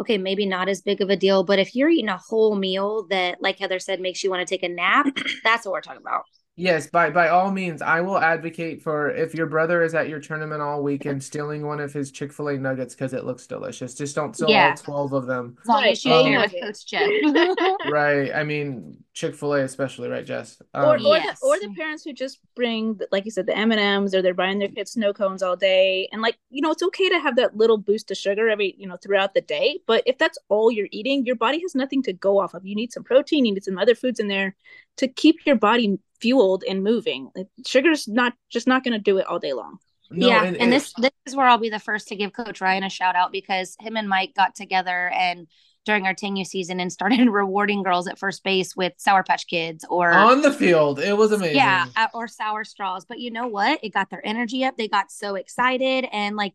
Okay, 0.00 0.18
maybe 0.18 0.46
not 0.46 0.68
as 0.68 0.80
big 0.80 1.00
of 1.00 1.11
a 1.11 1.16
deal, 1.16 1.44
but 1.44 1.58
if 1.58 1.74
you're 1.76 1.88
eating 1.90 2.08
a 2.08 2.16
whole 2.16 2.56
meal 2.56 3.06
that, 3.11 3.40
like 3.42 3.58
Heather 3.58 3.78
said, 3.78 4.00
makes 4.00 4.24
you 4.24 4.30
want 4.30 4.40
to 4.46 4.52
take 4.52 4.62
a 4.64 4.68
nap, 4.68 5.06
that's 5.44 5.64
what 5.66 5.72
we're 5.72 5.80
talking 5.82 6.00
about. 6.00 6.24
Yes, 6.54 6.86
by 6.86 7.08
by 7.08 7.28
all 7.30 7.50
means, 7.50 7.80
I 7.80 8.02
will 8.02 8.18
advocate 8.18 8.82
for 8.82 9.10
if 9.10 9.34
your 9.34 9.46
brother 9.46 9.82
is 9.82 9.94
at 9.94 10.10
your 10.10 10.20
tournament 10.20 10.60
all 10.60 10.82
weekend 10.82 11.24
stealing 11.24 11.66
one 11.66 11.80
of 11.80 11.94
his 11.94 12.10
Chick-fil-A 12.10 12.58
nuggets 12.58 12.94
because 12.94 13.14
it 13.14 13.24
looks 13.24 13.46
delicious. 13.46 13.94
Just 13.94 14.14
don't 14.14 14.36
steal 14.36 14.50
Yeah. 14.50 14.68
all 14.70 14.76
12 14.76 15.12
of 15.14 15.26
them. 15.26 15.56
As 15.62 15.66
long 15.66 15.82
Right. 15.82 15.92
as 15.92 16.04
you 16.04 16.12
Um, 16.12 16.26
share 16.26 16.48
Coach 16.60 16.86
Jeff. 16.86 17.08
Right. 17.82 18.34
I 18.34 18.44
mean, 18.44 19.02
Chick-fil-A 19.14 19.62
especially, 19.64 20.10
right, 20.10 20.26
Jess? 20.26 20.60
or 20.74 20.96
Um, 20.96 21.06
or, 21.06 21.16
Yes. 21.16 21.40
the, 21.40 21.46
or 21.46 21.58
the 21.58 21.70
parents 21.74 22.04
who 22.04 22.12
just 22.12 22.38
bring 22.54 23.00
like 23.10 23.24
you 23.24 23.30
said 23.30 23.46
the 23.46 23.56
m&ms 23.56 24.14
or 24.14 24.20
they're 24.20 24.34
buying 24.34 24.58
their 24.58 24.68
kids 24.68 24.92
snow 24.92 25.14
cones 25.14 25.42
all 25.42 25.56
day 25.56 26.06
and 26.12 26.20
like 26.20 26.36
you 26.50 26.60
know 26.60 26.70
it's 26.70 26.82
okay 26.82 27.08
to 27.08 27.18
have 27.18 27.36
that 27.36 27.56
little 27.56 27.78
boost 27.78 28.10
of 28.10 28.16
sugar 28.18 28.50
every 28.50 28.74
you 28.76 28.86
know 28.86 28.96
throughout 28.98 29.32
the 29.32 29.40
day 29.40 29.80
but 29.86 30.02
if 30.04 30.18
that's 30.18 30.36
all 30.50 30.70
you're 30.70 30.88
eating 30.92 31.24
your 31.24 31.34
body 31.36 31.60
has 31.62 31.74
nothing 31.74 32.02
to 32.02 32.12
go 32.12 32.38
off 32.38 32.52
of 32.52 32.66
you 32.66 32.74
need 32.74 32.92
some 32.92 33.02
protein 33.02 33.46
you 33.46 33.54
need 33.54 33.64
some 33.64 33.78
other 33.78 33.94
foods 33.94 34.20
in 34.20 34.28
there 34.28 34.54
to 34.98 35.08
keep 35.08 35.46
your 35.46 35.56
body 35.56 35.98
fueled 36.22 36.64
and 36.66 36.82
moving 36.82 37.28
sugar's 37.66 38.08
not 38.08 38.32
just 38.48 38.66
not 38.66 38.82
going 38.82 38.92
to 38.92 38.98
do 38.98 39.18
it 39.18 39.26
all 39.26 39.38
day 39.38 39.52
long 39.52 39.78
no, 40.14 40.28
yeah, 40.28 40.44
and, 40.44 40.56
and, 40.58 40.72
this 40.72 40.92
this 40.98 41.11
is 41.26 41.35
where 41.35 41.46
I'll 41.46 41.58
be 41.58 41.70
the 41.70 41.78
first 41.78 42.08
to 42.08 42.16
give 42.16 42.35
Coach 42.35 42.61
Ryan 42.61 42.85
a 42.85 42.90
shout 42.90 43.16
out 43.16 43.32
because 43.32 43.76
him 43.80 43.96
and 43.96 44.08
Mike 44.08 44.35
got 44.35 44.54
together 44.54 45.08
and 45.08 45.46
during 45.85 46.06
our 46.06 46.14
10U 46.14 46.46
season 46.46 46.80
and 46.80 46.92
started 46.92 47.28
rewarding 47.28 47.82
girls 47.82 48.06
at 48.06 48.18
first 48.18 48.44
base 48.44 48.76
with 48.76 48.92
Sour 48.98 49.22
Patch 49.22 49.46
Kids 49.46 49.85
or 49.88 50.12
on 50.12 50.42
the 50.42 50.52
field, 50.52 50.98
it 50.98 51.16
was 51.16 51.32
amazing. 51.32 51.56
yeah, 51.56 51.87
uh, 51.96 52.08
or 52.14 52.28
sour 52.28 52.64
straws. 52.64 53.04
But 53.04 53.20
you 53.20 53.30
know 53.30 53.48
what? 53.48 53.80
It 53.82 53.90
got 53.90 54.11
their 54.11 54.24
energy 54.24 54.64
up. 54.64 54.76
They 54.76 54.88
got 54.88 55.11
so 55.11 55.35
excited 55.35 56.06
and 56.12 56.37
like 56.37 56.54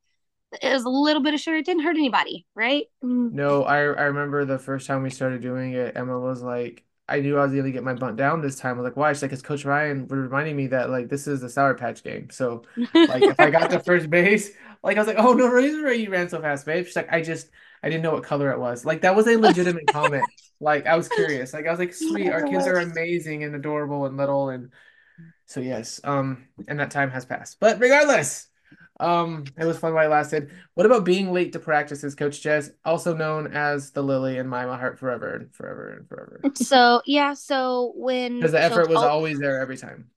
it 0.62 0.72
was 0.72 0.86
a 0.86 0.90
little 0.90 1.22
bit 1.22 1.34
of 1.34 1.40
sugar. 1.40 1.58
It 1.58 1.66
didn't 1.66 1.84
hurt 1.84 1.98
anybody, 1.98 2.46
right? 2.56 2.86
Mm. 3.04 3.34
No, 3.34 3.64
I 3.64 3.78
I 3.78 4.04
remember 4.04 4.46
the 4.46 4.60
first 4.60 4.88
time 4.88 5.04
we 5.04 5.10
started 5.10 5.42
doing 5.42 5.74
it, 5.74 5.98
Emma 5.98 6.18
was 6.18 6.42
like, 6.42 6.84
I 7.10 7.22
knew 7.22 7.38
I 7.38 7.44
was 7.44 7.54
gonna 7.54 7.72
get 7.72 7.84
my 7.84 7.94
bunt 7.94 8.18
down 8.18 8.42
this 8.42 8.58
time. 8.58 8.76
I 8.76 8.82
was 8.82 8.84
like, 8.84 8.98
why? 8.98 9.14
She's 9.14 9.22
like, 9.22 9.32
because 9.32 9.42
Coach 9.42 9.64
Ryan 9.64 10.08
was 10.08 10.20
reminding 10.20 10.56
me 10.56 10.68
that 10.68 10.90
like 10.90 11.10
this 11.10 11.28
is 11.28 11.42
the 11.42 11.50
Sour 11.50 11.76
Patch 11.76 12.04
game. 12.04 12.30
So 12.30 12.64
like 12.94 13.24
if 13.24 13.40
I 13.40 13.50
got 13.50 13.72
to 13.72 13.80
first 13.86 14.10
base, 14.10 14.52
like 14.84 14.98
I 14.98 15.00
was 15.00 15.08
like, 15.08 15.20
oh 15.20 15.34
no 15.34 15.48
reason 15.48 15.84
why 15.84 15.94
you 15.94 16.10
ran 16.10 16.30
so 16.30 16.42
fast, 16.42 16.66
babe. 16.66 16.86
She's 16.86 16.96
like, 16.96 17.12
I 17.12 17.22
just 17.22 17.50
I 17.82 17.90
didn't 17.90 18.04
know 18.04 18.12
what 18.12 18.24
color 18.24 18.52
it 18.52 18.60
was. 18.60 18.86
Like 18.86 19.02
that 19.02 19.16
was 19.16 19.28
a 19.28 19.38
legitimate 19.38 19.88
comment. 19.88 20.26
Like 20.60 20.86
I 20.86 20.98
was 20.98 21.08
curious. 21.08 21.54
Like 21.54 21.68
I 21.68 21.72
was 21.72 21.80
like, 21.80 21.94
sweet, 21.94 22.30
our 22.30 22.44
kids 22.44 22.68
are 22.68 22.78
amazing 22.78 23.44
and 23.44 23.56
adorable 23.56 24.06
and 24.06 24.18
little 24.18 24.50
and 24.50 24.72
so 25.46 25.62
yes, 25.62 26.02
um, 26.04 26.46
and 26.68 26.80
that 26.80 26.92
time 26.92 27.10
has 27.12 27.26
passed. 27.26 27.60
But 27.60 27.80
regardless, 27.80 28.48
Um, 29.00 29.46
it 29.58 29.66
was 29.66 29.78
fun 29.78 29.94
while 29.94 30.06
it 30.06 30.10
lasted. 30.10 30.50
What 30.74 30.86
about 30.86 31.06
being 31.06 31.32
late 31.32 31.54
to 31.54 31.60
practices, 31.60 32.16
Coach 32.16 32.42
Jess, 32.42 32.72
also 32.84 33.16
known 33.16 33.48
as 33.54 33.92
the 33.92 34.02
Lily 34.02 34.38
in 34.38 34.48
my, 34.48 34.66
my 34.66 34.78
heart 34.78 34.98
forever 34.98 35.36
and 35.36 35.54
forever 35.54 35.94
and 35.94 36.08
forever? 36.08 36.42
So 36.56 37.02
yeah, 37.06 37.34
so 37.34 37.94
when 37.96 38.38
Because 38.38 38.54
the 38.54 38.62
effort 38.62 38.90
was 38.90 38.98
always 38.98 39.40
there 39.40 39.62
every 39.62 39.78
time. 39.78 40.10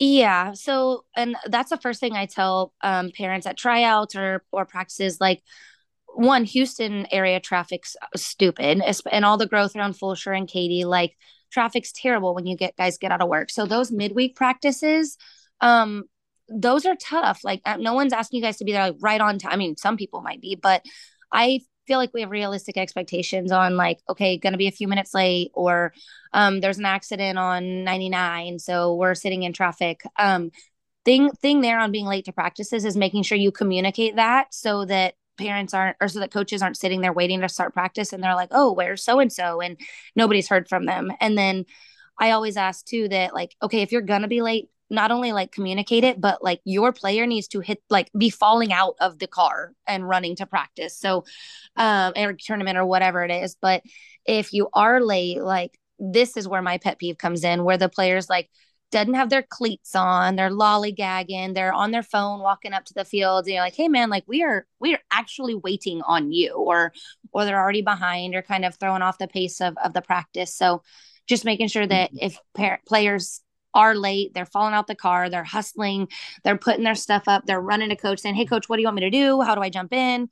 Yeah. 0.00 0.52
So, 0.54 1.04
and 1.16 1.36
that's 1.46 1.70
the 1.70 1.76
first 1.76 2.00
thing 2.00 2.14
I 2.14 2.26
tell 2.26 2.72
um, 2.80 3.12
parents 3.16 3.46
at 3.46 3.56
tryouts 3.56 4.16
or 4.16 4.44
or 4.50 4.66
practices. 4.66 5.20
Like, 5.20 5.42
one, 6.06 6.44
Houston 6.44 7.06
area 7.12 7.38
traffic's 7.38 7.96
stupid, 8.16 8.82
and 9.12 9.24
all 9.24 9.36
the 9.36 9.46
growth 9.46 9.76
around 9.76 9.94
Fulshear 9.94 10.36
and 10.36 10.48
Katy 10.48 10.84
Like, 10.84 11.16
traffic's 11.52 11.92
terrible 11.92 12.34
when 12.34 12.46
you 12.46 12.56
get 12.56 12.76
guys 12.76 12.98
get 12.98 13.12
out 13.12 13.22
of 13.22 13.28
work. 13.28 13.50
So 13.50 13.66
those 13.66 13.92
midweek 13.92 14.34
practices, 14.34 15.16
um, 15.60 16.04
those 16.48 16.86
are 16.86 16.96
tough. 16.96 17.40
Like, 17.44 17.60
uh, 17.64 17.76
no 17.76 17.94
one's 17.94 18.12
asking 18.12 18.38
you 18.38 18.44
guys 18.44 18.58
to 18.58 18.64
be 18.64 18.72
there 18.72 18.88
like 18.88 18.96
right 19.00 19.20
on 19.20 19.38
time. 19.38 19.52
I 19.52 19.56
mean, 19.56 19.76
some 19.76 19.96
people 19.96 20.20
might 20.20 20.40
be, 20.40 20.54
but 20.54 20.82
I 21.32 21.60
feel 21.86 21.98
like 21.98 22.14
we 22.14 22.22
have 22.22 22.30
realistic 22.30 22.76
expectations 22.76 23.52
on 23.52 23.76
like, 23.76 24.00
okay, 24.08 24.38
going 24.38 24.52
to 24.52 24.58
be 24.58 24.68
a 24.68 24.72
few 24.72 24.88
minutes 24.88 25.14
late, 25.14 25.50
or 25.54 25.92
um, 26.34 26.60
there's 26.60 26.78
an 26.78 26.84
accident 26.84 27.38
on 27.38 27.84
99 27.84 28.58
so 28.58 28.94
we're 28.94 29.14
sitting 29.14 29.44
in 29.44 29.52
traffic 29.52 30.02
um, 30.18 30.50
thing 31.04 31.30
thing 31.30 31.60
there 31.60 31.78
on 31.78 31.92
being 31.92 32.06
late 32.06 32.26
to 32.26 32.32
practices 32.32 32.84
is 32.84 32.96
making 32.96 33.22
sure 33.22 33.38
you 33.38 33.52
communicate 33.52 34.16
that 34.16 34.52
so 34.52 34.84
that 34.84 35.14
parents 35.38 35.72
aren't 35.72 35.96
or 36.00 36.08
so 36.08 36.20
that 36.20 36.32
coaches 36.32 36.60
aren't 36.62 36.76
sitting 36.76 37.00
there 37.00 37.12
waiting 37.12 37.40
to 37.40 37.48
start 37.48 37.72
practice 37.72 38.12
and 38.12 38.22
they're 38.22 38.34
like 38.34 38.50
oh 38.52 38.72
where's 38.72 39.02
so 39.02 39.20
and 39.20 39.32
so 39.32 39.60
and 39.60 39.78
nobody's 40.14 40.48
heard 40.48 40.68
from 40.68 40.86
them 40.86 41.10
and 41.20 41.36
then 41.36 41.64
i 42.18 42.30
always 42.30 42.56
ask 42.56 42.84
too 42.84 43.08
that 43.08 43.34
like 43.34 43.54
okay 43.62 43.82
if 43.82 43.90
you're 43.90 44.02
gonna 44.02 44.28
be 44.28 44.42
late 44.42 44.68
not 44.94 45.10
only 45.10 45.32
like 45.32 45.52
communicate 45.52 46.04
it 46.04 46.20
but 46.20 46.42
like 46.42 46.60
your 46.64 46.92
player 46.92 47.26
needs 47.26 47.48
to 47.48 47.60
hit 47.60 47.82
like 47.90 48.10
be 48.16 48.30
falling 48.30 48.72
out 48.72 48.94
of 49.00 49.18
the 49.18 49.26
car 49.26 49.72
and 49.86 50.08
running 50.08 50.36
to 50.36 50.46
practice. 50.46 50.96
So 50.96 51.24
um 51.76 52.12
or 52.16 52.32
tournament 52.34 52.78
or 52.78 52.86
whatever 52.86 53.24
it 53.24 53.30
is. 53.30 53.56
But 53.60 53.82
if 54.26 54.52
you 54.52 54.68
are 54.72 55.00
late 55.00 55.40
like 55.40 55.78
this 55.98 56.36
is 56.36 56.48
where 56.48 56.62
my 56.62 56.78
pet 56.78 56.98
peeve 56.98 57.18
comes 57.18 57.44
in 57.44 57.64
where 57.64 57.78
the 57.78 57.88
players 57.88 58.28
like 58.28 58.50
doesn't 58.90 59.14
have 59.14 59.30
their 59.30 59.42
cleats 59.42 59.96
on 59.96 60.36
they're 60.36 60.50
lollygagging 60.50 61.52
they're 61.52 61.72
on 61.72 61.90
their 61.90 62.02
phone 62.02 62.40
walking 62.40 62.72
up 62.72 62.84
to 62.84 62.94
the 62.94 63.04
field 63.04 63.44
and 63.44 63.54
you're 63.54 63.62
like 63.62 63.74
hey 63.74 63.88
man 63.88 64.08
like 64.08 64.22
we 64.28 64.44
are 64.44 64.66
we 64.78 64.94
are 64.94 65.00
actually 65.10 65.54
waiting 65.54 66.00
on 66.02 66.30
you 66.30 66.52
or 66.52 66.92
or 67.34 67.44
they're 67.44 67.60
already 67.60 67.82
behind 67.82 68.34
or 68.34 68.40
kind 68.40 68.64
of 68.64 68.76
throwing 68.76 69.02
off 69.02 69.18
the 69.18 69.28
pace 69.28 69.60
of, 69.60 69.76
of 69.84 69.92
the 69.92 70.00
practice. 70.00 70.54
So 70.54 70.82
just 71.26 71.44
making 71.44 71.68
sure 71.68 71.86
that 71.86 72.10
if 72.14 72.38
par- 72.54 72.80
players 72.86 73.40
are 73.74 73.94
late 73.94 74.32
they're 74.34 74.46
falling 74.46 74.74
out 74.74 74.86
the 74.86 74.94
car 74.94 75.28
they're 75.28 75.44
hustling 75.44 76.08
they're 76.44 76.56
putting 76.56 76.84
their 76.84 76.94
stuff 76.94 77.24
up 77.26 77.44
they're 77.46 77.60
running 77.60 77.88
to 77.88 77.96
coach 77.96 78.20
saying 78.20 78.34
hey 78.34 78.46
coach 78.46 78.68
what 78.68 78.76
do 78.76 78.82
you 78.82 78.86
want 78.86 78.96
me 78.96 79.02
to 79.02 79.10
do? 79.10 79.40
How 79.40 79.54
do 79.54 79.60
i 79.60 79.70
jump 79.70 79.92
in? 79.92 80.28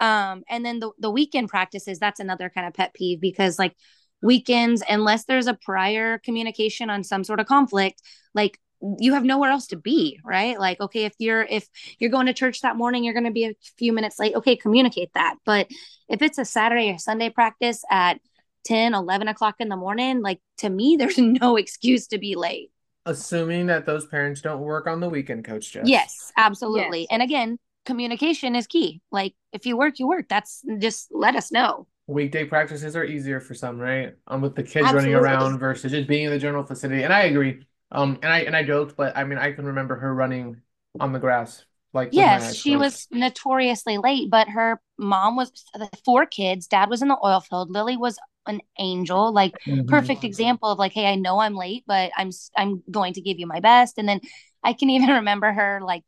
Um 0.00 0.42
and 0.48 0.64
then 0.64 0.80
the, 0.80 0.90
the 0.98 1.10
weekend 1.10 1.48
practices 1.48 1.98
that's 1.98 2.20
another 2.20 2.50
kind 2.50 2.66
of 2.66 2.74
pet 2.74 2.94
peeve 2.94 3.20
because 3.20 3.58
like 3.58 3.74
weekends 4.22 4.82
unless 4.88 5.24
there's 5.24 5.46
a 5.46 5.54
prior 5.54 6.18
communication 6.18 6.88
on 6.90 7.04
some 7.04 7.24
sort 7.24 7.40
of 7.40 7.46
conflict 7.46 8.00
like 8.34 8.58
you 9.00 9.14
have 9.14 9.24
nowhere 9.24 9.50
else 9.50 9.68
to 9.68 9.76
be 9.76 10.20
right? 10.24 10.58
Like 10.58 10.80
okay 10.80 11.04
if 11.04 11.14
you're 11.18 11.42
if 11.42 11.68
you're 11.98 12.10
going 12.10 12.26
to 12.26 12.34
church 12.34 12.60
that 12.62 12.76
morning 12.76 13.04
you're 13.04 13.14
going 13.14 13.24
to 13.24 13.30
be 13.30 13.44
a 13.46 13.54
few 13.78 13.92
minutes 13.92 14.18
late. 14.18 14.34
Okay 14.34 14.56
communicate 14.56 15.10
that. 15.14 15.36
But 15.44 15.68
if 16.08 16.22
it's 16.22 16.38
a 16.38 16.44
saturday 16.44 16.90
or 16.90 16.98
sunday 16.98 17.30
practice 17.30 17.82
at 17.90 18.20
10 18.64 18.94
11 18.94 19.28
o'clock 19.28 19.56
in 19.58 19.68
the 19.68 19.76
morning 19.76 20.22
like 20.22 20.40
to 20.58 20.68
me 20.68 20.96
there's 20.98 21.18
no 21.18 21.56
excuse 21.56 22.06
to 22.08 22.18
be 22.18 22.34
late 22.34 22.70
Assuming 23.06 23.66
that 23.66 23.84
those 23.86 24.06
parents 24.06 24.40
don't 24.40 24.60
work 24.60 24.86
on 24.86 25.00
the 25.00 25.08
weekend, 25.08 25.44
Coach 25.44 25.72
Jess. 25.72 25.88
yes 25.88 26.32
absolutely 26.36 27.00
Yes. 27.00 27.08
and 27.10 27.22
again 27.22 27.58
communication 27.84 28.54
is 28.56 28.66
key 28.66 29.00
like 29.12 29.34
if 29.52 29.66
you 29.66 29.76
work 29.76 29.98
you 29.98 30.08
work 30.08 30.26
that's 30.28 30.62
just 30.78 31.08
let 31.12 31.36
us 31.36 31.52
know 31.52 31.86
Weekday 32.06 32.44
practices 32.44 32.96
are 32.96 33.04
easier 33.04 33.40
for 33.40 33.54
some, 33.54 33.78
right? 33.78 34.14
Um, 34.26 34.42
with 34.42 34.54
the 34.54 34.62
kids 34.62 34.92
running 34.92 35.14
around 35.14 35.58
versus 35.58 35.90
just 35.90 36.06
being 36.06 36.24
in 36.26 36.30
the 36.30 36.38
general 36.38 36.62
facility. 36.64 37.02
And 37.02 37.12
I 37.12 37.22
agree. 37.22 37.64
Um, 37.90 38.18
and 38.22 38.30
I 38.30 38.40
and 38.40 38.54
I 38.54 38.62
joked, 38.62 38.94
but 38.96 39.16
I 39.16 39.24
mean, 39.24 39.38
I 39.38 39.52
can 39.52 39.64
remember 39.64 39.96
her 39.96 40.14
running 40.14 40.60
on 41.00 41.12
the 41.12 41.18
grass, 41.18 41.64
like 41.94 42.10
Yes, 42.10 42.54
she 42.54 42.70
closed. 42.70 42.82
was 42.82 43.08
notoriously 43.10 43.98
late, 43.98 44.30
but 44.30 44.48
her 44.48 44.80
mom 44.98 45.36
was 45.36 45.50
the 45.74 45.88
four 46.04 46.26
kids. 46.26 46.66
Dad 46.66 46.88
was 46.90 47.02
in 47.02 47.08
the 47.08 47.18
oil 47.24 47.40
field. 47.40 47.70
Lily 47.70 47.96
was 47.96 48.18
an 48.46 48.60
angel, 48.78 49.32
like 49.32 49.54
Mhm. 49.66 49.86
perfect 49.86 50.24
example 50.24 50.70
of 50.70 50.78
like, 50.78 50.92
hey, 50.92 51.06
I 51.06 51.14
know 51.16 51.38
I'm 51.40 51.54
late, 51.56 51.84
but 51.86 52.12
I'm 52.16 52.30
i'm 52.56 52.82
going 52.90 53.14
to 53.14 53.20
give 53.20 53.38
you 53.38 53.46
my 53.46 53.60
best. 53.60 53.98
And 53.98 54.08
then 54.08 54.20
I 54.62 54.72
can 54.72 54.90
even 54.90 55.08
remember 55.20 55.52
her 55.52 55.80
like 55.82 56.04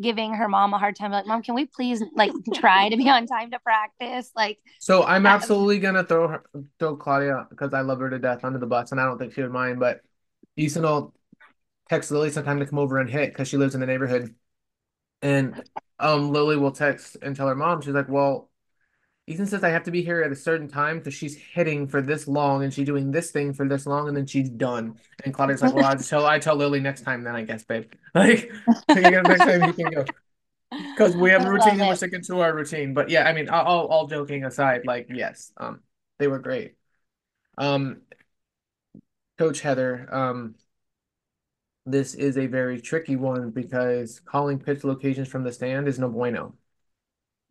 giving 0.00 0.34
her 0.34 0.48
mom 0.48 0.74
a 0.74 0.78
hard 0.78 0.96
time, 0.96 1.12
like, 1.12 1.26
Mom, 1.26 1.42
can 1.42 1.54
we 1.54 1.66
please 1.66 2.02
like 2.14 2.32
try 2.54 2.88
to 2.88 2.96
be 2.96 3.08
on 3.08 3.26
time 3.26 3.50
to 3.52 3.58
practice? 3.60 4.30
Like, 4.34 4.58
So 4.78 5.04
I'm 5.04 5.24
That- 5.24 5.40
absolutely 5.40 5.78
gonna 5.78 6.04
throw 6.04 6.28
her, 6.28 6.44
throw 6.78 6.96
Claudia 6.96 7.46
because 7.50 7.72
I 7.72 7.80
love 7.80 8.00
her 8.00 8.10
to 8.10 8.18
death 8.18 8.44
under 8.44 8.58
the 8.58 8.66
bus, 8.66 8.92
and 8.92 9.00
I 9.00 9.04
don't 9.04 9.18
think 9.18 9.32
she 9.32 9.42
would 9.42 9.52
mind. 9.52 9.80
But 9.80 10.00
Easton 10.56 10.82
will 10.82 11.14
text 11.88 12.10
Lily 12.10 12.30
sometime 12.30 12.60
to 12.60 12.66
come 12.66 12.78
over 12.78 12.98
and 12.98 13.10
hit 13.10 13.30
because 13.30 13.48
she 13.48 13.56
lives 13.56 13.74
in 13.74 13.80
the 13.80 13.86
neighborhood, 13.86 14.34
and 15.22 15.62
um 15.98 16.32
Lily 16.32 16.56
will 16.56 16.72
text 16.72 17.16
and 17.22 17.36
tell 17.36 17.48
her 17.48 17.54
mom. 17.54 17.82
She's 17.82 17.94
like, 17.94 18.08
"Well, 18.08 18.50
Ethan 19.26 19.46
says 19.46 19.64
I 19.64 19.70
have 19.70 19.84
to 19.84 19.90
be 19.90 20.02
here 20.02 20.22
at 20.22 20.30
a 20.30 20.36
certain 20.36 20.68
time 20.68 20.98
because 20.98 21.14
she's 21.14 21.34
hitting 21.34 21.86
for 21.88 22.02
this 22.02 22.28
long 22.28 22.62
and 22.62 22.72
she's 22.72 22.84
doing 22.86 23.10
this 23.10 23.30
thing 23.30 23.54
for 23.54 23.66
this 23.66 23.86
long, 23.86 24.08
and 24.08 24.16
then 24.16 24.26
she's 24.26 24.50
done." 24.50 24.98
And 25.24 25.32
Claudia's 25.32 25.62
like, 25.62 25.74
"Well, 25.74 25.86
I 25.86 25.94
tell 25.94 26.26
I 26.26 26.38
tell 26.38 26.56
Lily 26.56 26.80
next 26.80 27.02
time, 27.02 27.22
then 27.22 27.34
I 27.34 27.42
guess, 27.44 27.64
babe. 27.64 27.92
Like, 28.14 28.50
you 28.88 29.02
next 29.22 29.38
time 29.38 29.64
you 29.64 29.72
can 29.72 29.90
go." 29.90 30.04
Because 30.70 31.14
we 31.16 31.30
have 31.30 31.44
a 31.44 31.50
routine 31.50 31.78
and 31.78 31.88
we're 31.88 31.94
sticking 31.94 32.22
to 32.22 32.40
our 32.40 32.52
routine. 32.52 32.94
But 32.94 33.08
yeah, 33.08 33.28
I 33.28 33.32
mean, 33.32 33.48
all, 33.48 33.64
all 33.64 33.86
all 33.86 34.06
joking 34.08 34.44
aside, 34.44 34.82
like 34.84 35.06
yes, 35.08 35.52
um, 35.56 35.80
they 36.18 36.26
were 36.26 36.40
great. 36.40 36.74
Um, 37.56 38.02
Coach 39.38 39.60
Heather, 39.60 40.08
um, 40.12 40.56
this 41.86 42.14
is 42.14 42.38
a 42.38 42.46
very 42.46 42.80
tricky 42.80 43.16
one 43.16 43.50
because 43.50 44.20
calling 44.20 44.58
pitch 44.58 44.84
locations 44.84 45.28
from 45.28 45.44
the 45.44 45.52
stand 45.52 45.86
is 45.86 45.98
no 45.98 46.08
bueno. 46.08 46.54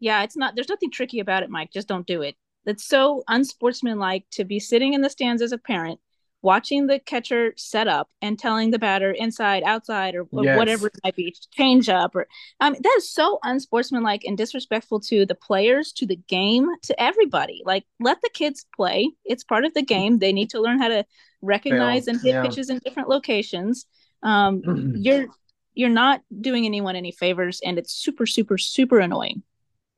Yeah, 0.03 0.23
it's 0.23 0.35
not. 0.35 0.53
There's 0.53 0.67
nothing 0.67 0.91
tricky 0.91 1.21
about 1.21 1.43
it, 1.43 1.49
Mike. 1.49 1.71
Just 1.71 1.87
don't 1.87 2.05
do 2.05 2.23
it. 2.23 2.35
It's 2.65 2.83
so 2.83 3.23
unsportsmanlike 3.29 4.25
to 4.31 4.43
be 4.43 4.59
sitting 4.59 4.93
in 4.93 4.99
the 4.99 5.09
stands 5.09 5.41
as 5.41 5.53
a 5.53 5.57
parent, 5.57 6.01
watching 6.41 6.87
the 6.87 6.99
catcher 6.99 7.53
set 7.55 7.87
up 7.87 8.09
and 8.21 8.37
telling 8.37 8.71
the 8.71 8.79
batter 8.79 9.11
inside, 9.11 9.63
outside, 9.63 10.13
or 10.15 10.25
wh- 10.25 10.43
Yes. 10.43 10.57
whatever 10.57 10.87
it 10.87 10.99
might 11.05 11.15
be, 11.15 11.33
change 11.51 11.87
up. 11.87 12.17
Or 12.17 12.27
I 12.59 12.69
mean, 12.69 12.81
that 12.81 12.95
is 12.97 13.09
so 13.09 13.39
unsportsmanlike 13.43 14.25
and 14.25 14.37
disrespectful 14.37 14.99
to 15.07 15.25
the 15.25 15.35
players, 15.35 15.93
to 15.93 16.05
the 16.05 16.17
game, 16.27 16.67
to 16.81 17.01
everybody. 17.01 17.61
Like, 17.65 17.85
let 18.01 18.21
the 18.21 18.29
kids 18.33 18.65
play. 18.75 19.09
It's 19.23 19.45
part 19.45 19.63
of 19.63 19.73
the 19.73 19.83
game. 19.83 20.19
They 20.19 20.33
need 20.33 20.49
to 20.49 20.59
learn 20.59 20.79
how 20.79 20.89
to 20.89 21.05
recognize 21.41 22.09
and 22.09 22.19
hit 22.19 22.33
yeah. 22.33 22.41
pitches 22.41 22.69
in 22.69 22.79
different 22.79 23.07
locations. 23.07 23.85
Um, 24.21 24.95
you're 24.97 25.27
you're 25.75 25.87
not 25.87 26.23
doing 26.41 26.65
anyone 26.65 26.97
any 26.97 27.13
favors, 27.13 27.61
and 27.63 27.79
it's 27.79 27.93
super, 27.93 28.25
super, 28.25 28.57
super 28.57 28.99
annoying. 28.99 29.43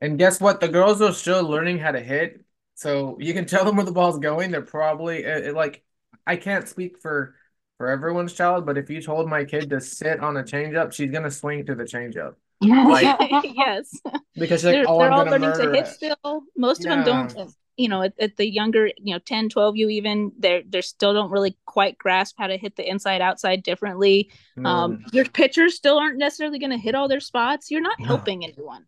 And 0.00 0.18
guess 0.18 0.40
what? 0.40 0.60
The 0.60 0.68
girls 0.68 1.00
are 1.00 1.12
still 1.12 1.42
learning 1.44 1.78
how 1.78 1.92
to 1.92 2.00
hit, 2.00 2.44
so 2.74 3.16
you 3.20 3.32
can 3.34 3.46
tell 3.52 3.64
them 3.64 3.76
where 3.76 3.84
the 3.86 3.92
ball's 3.92 4.18
going. 4.18 4.50
They're 4.50 4.62
probably 4.62 5.24
it, 5.24 5.46
it- 5.46 5.54
like 5.54 5.82
I 6.26 6.36
can't 6.36 6.68
speak 6.68 7.00
for 7.00 7.34
for 7.78 7.88
everyone's 7.88 8.32
child, 8.32 8.64
but 8.66 8.78
if 8.78 8.88
you 8.88 9.02
told 9.02 9.28
my 9.28 9.44
kid 9.44 9.68
to 9.70 9.80
sit 9.80 10.20
on 10.20 10.36
a 10.38 10.42
changeup, 10.42 10.92
she's 10.92 11.10
gonna 11.10 11.30
swing 11.30 11.66
to 11.66 11.74
the 11.74 11.84
changeup 11.84 12.34
Like- 12.62 13.44
yes, 13.54 13.90
because 14.34 14.64
like, 14.64 14.72
they're, 14.74 14.84
"Oh, 14.88 14.98
they're 14.98 15.12
all 15.12 15.24
learning 15.26 15.52
to 15.52 15.72
hit 15.72 15.86
it." 15.86 15.86
still. 15.88 16.42
Most 16.56 16.84
of 16.84 16.90
them 16.90 17.04
don't. 17.04 17.34
You 17.78 17.90
know, 17.90 18.00
at, 18.00 18.14
at 18.18 18.36
the 18.38 18.48
younger, 18.50 18.86
you 18.96 19.12
know, 19.12 19.18
10, 19.18 19.50
12, 19.50 19.76
you 19.76 19.90
even 19.90 20.32
they're 20.38 20.62
they 20.66 20.80
still 20.80 21.12
don't 21.12 21.30
really 21.30 21.58
quite 21.66 21.98
grasp 21.98 22.36
how 22.38 22.46
to 22.46 22.56
hit 22.56 22.74
the 22.76 22.88
inside 22.88 23.20
outside 23.20 23.62
differently. 23.62 24.30
Um, 24.64 24.96
mm. 24.96 25.12
your 25.12 25.26
pitchers 25.26 25.74
still 25.76 25.98
aren't 25.98 26.16
necessarily 26.16 26.58
going 26.58 26.70
to 26.70 26.78
hit 26.78 26.94
all 26.94 27.06
their 27.06 27.20
spots. 27.20 27.70
You're 27.70 27.82
not 27.82 28.00
No. 28.00 28.06
helping 28.06 28.44
anyone. 28.44 28.86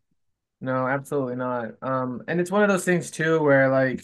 No, 0.61 0.87
absolutely 0.89 1.37
not. 1.37 1.75
Um, 1.83 2.23
and 2.27 2.41
it's 2.41 2.51
one 2.51 2.63
of 2.63 2.69
those 2.69 2.85
things 2.85 3.11
too 3.11 3.41
where 3.41 3.69
like 3.69 4.03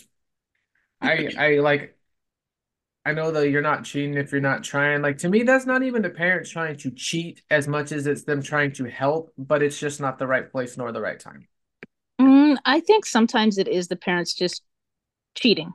I 1.00 1.28
I 1.36 1.48
like 1.58 1.96
I 3.04 3.12
know 3.12 3.30
that 3.32 3.50
you're 3.50 3.60
not 3.62 3.84
cheating 3.84 4.14
if 4.16 4.32
you're 4.32 4.40
not 4.40 4.64
trying. 4.64 5.02
Like 5.02 5.18
to 5.18 5.28
me, 5.28 5.42
that's 5.42 5.66
not 5.66 5.82
even 5.82 6.00
the 6.02 6.10
parents 6.10 6.48
trying 6.50 6.76
to 6.78 6.90
cheat 6.90 7.42
as 7.50 7.68
much 7.68 7.92
as 7.92 8.06
it's 8.06 8.24
them 8.24 8.42
trying 8.42 8.72
to 8.72 8.84
help, 8.84 9.32
but 9.36 9.62
it's 9.62 9.78
just 9.78 10.00
not 10.00 10.18
the 10.18 10.26
right 10.26 10.50
place 10.50 10.76
nor 10.78 10.90
the 10.92 11.02
right 11.02 11.20
time. 11.20 11.46
Mm, 12.20 12.56
I 12.64 12.80
think 12.80 13.04
sometimes 13.04 13.58
it 13.58 13.68
is 13.68 13.88
the 13.88 13.96
parents 13.96 14.32
just 14.32 14.62
cheating. 15.34 15.72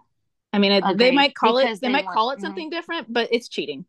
I 0.53 0.57
mean, 0.57 0.71
it, 0.71 0.84
they 0.97 1.11
might 1.11 1.36
call 1.36 1.59
it 1.59 1.65
they 1.82 1.88
they 1.88 1.89
might 1.89 2.05
want- 2.05 2.15
call 2.15 2.32
it 2.32 2.39
mhm. 2.39 2.41
something 2.41 2.69
different, 2.69 3.11
but 3.13 3.30
it's 3.32 3.47
cheating. 3.49 3.86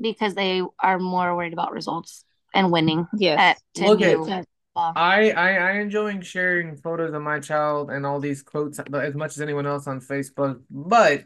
because 0.00 0.34
they 0.34 0.60
are 0.80 0.98
more 0.98 1.36
worried 1.36 1.52
about 1.52 1.70
results 1.70 2.24
and 2.52 2.72
winning 2.72 3.06
Yes. 3.16 3.38
at 3.38 3.62
to 3.74 3.86
Look 3.90 4.02
at- 4.02 4.46
do. 4.74 4.80
I, 4.80 5.30
I 5.30 5.50
I 5.56 5.70
enjoying 5.80 6.20
sharing 6.20 6.76
photos 6.76 7.12
of 7.14 7.22
my 7.22 7.40
child 7.40 7.90
and 7.90 8.04
all 8.04 8.20
these 8.20 8.42
quotes 8.42 8.78
as 8.78 9.14
much 9.14 9.32
as 9.32 9.40
anyone 9.40 9.66
else 9.66 9.86
on 9.86 10.00
Facebook, 10.00 10.60
but 10.70 11.24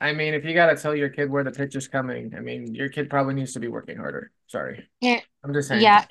I 0.00 0.12
mean, 0.12 0.34
if 0.34 0.44
you 0.44 0.54
gotta 0.54 0.76
tell 0.76 0.94
your 0.94 1.08
kid 1.08 1.30
where 1.30 1.44
the 1.44 1.50
pitch 1.50 1.74
is 1.76 1.88
coming, 1.88 2.34
I 2.36 2.40
mean, 2.40 2.74
your 2.74 2.88
kid 2.88 3.08
probably 3.10 3.34
needs 3.34 3.52
to 3.54 3.60
be 3.60 3.68
working 3.68 3.96
harder. 3.96 4.30
Sorry, 4.46 4.88
Here- 5.00 5.22
I'm 5.44 5.52
just 5.52 5.68
saying. 5.68 5.82
Yeah, 5.82 6.04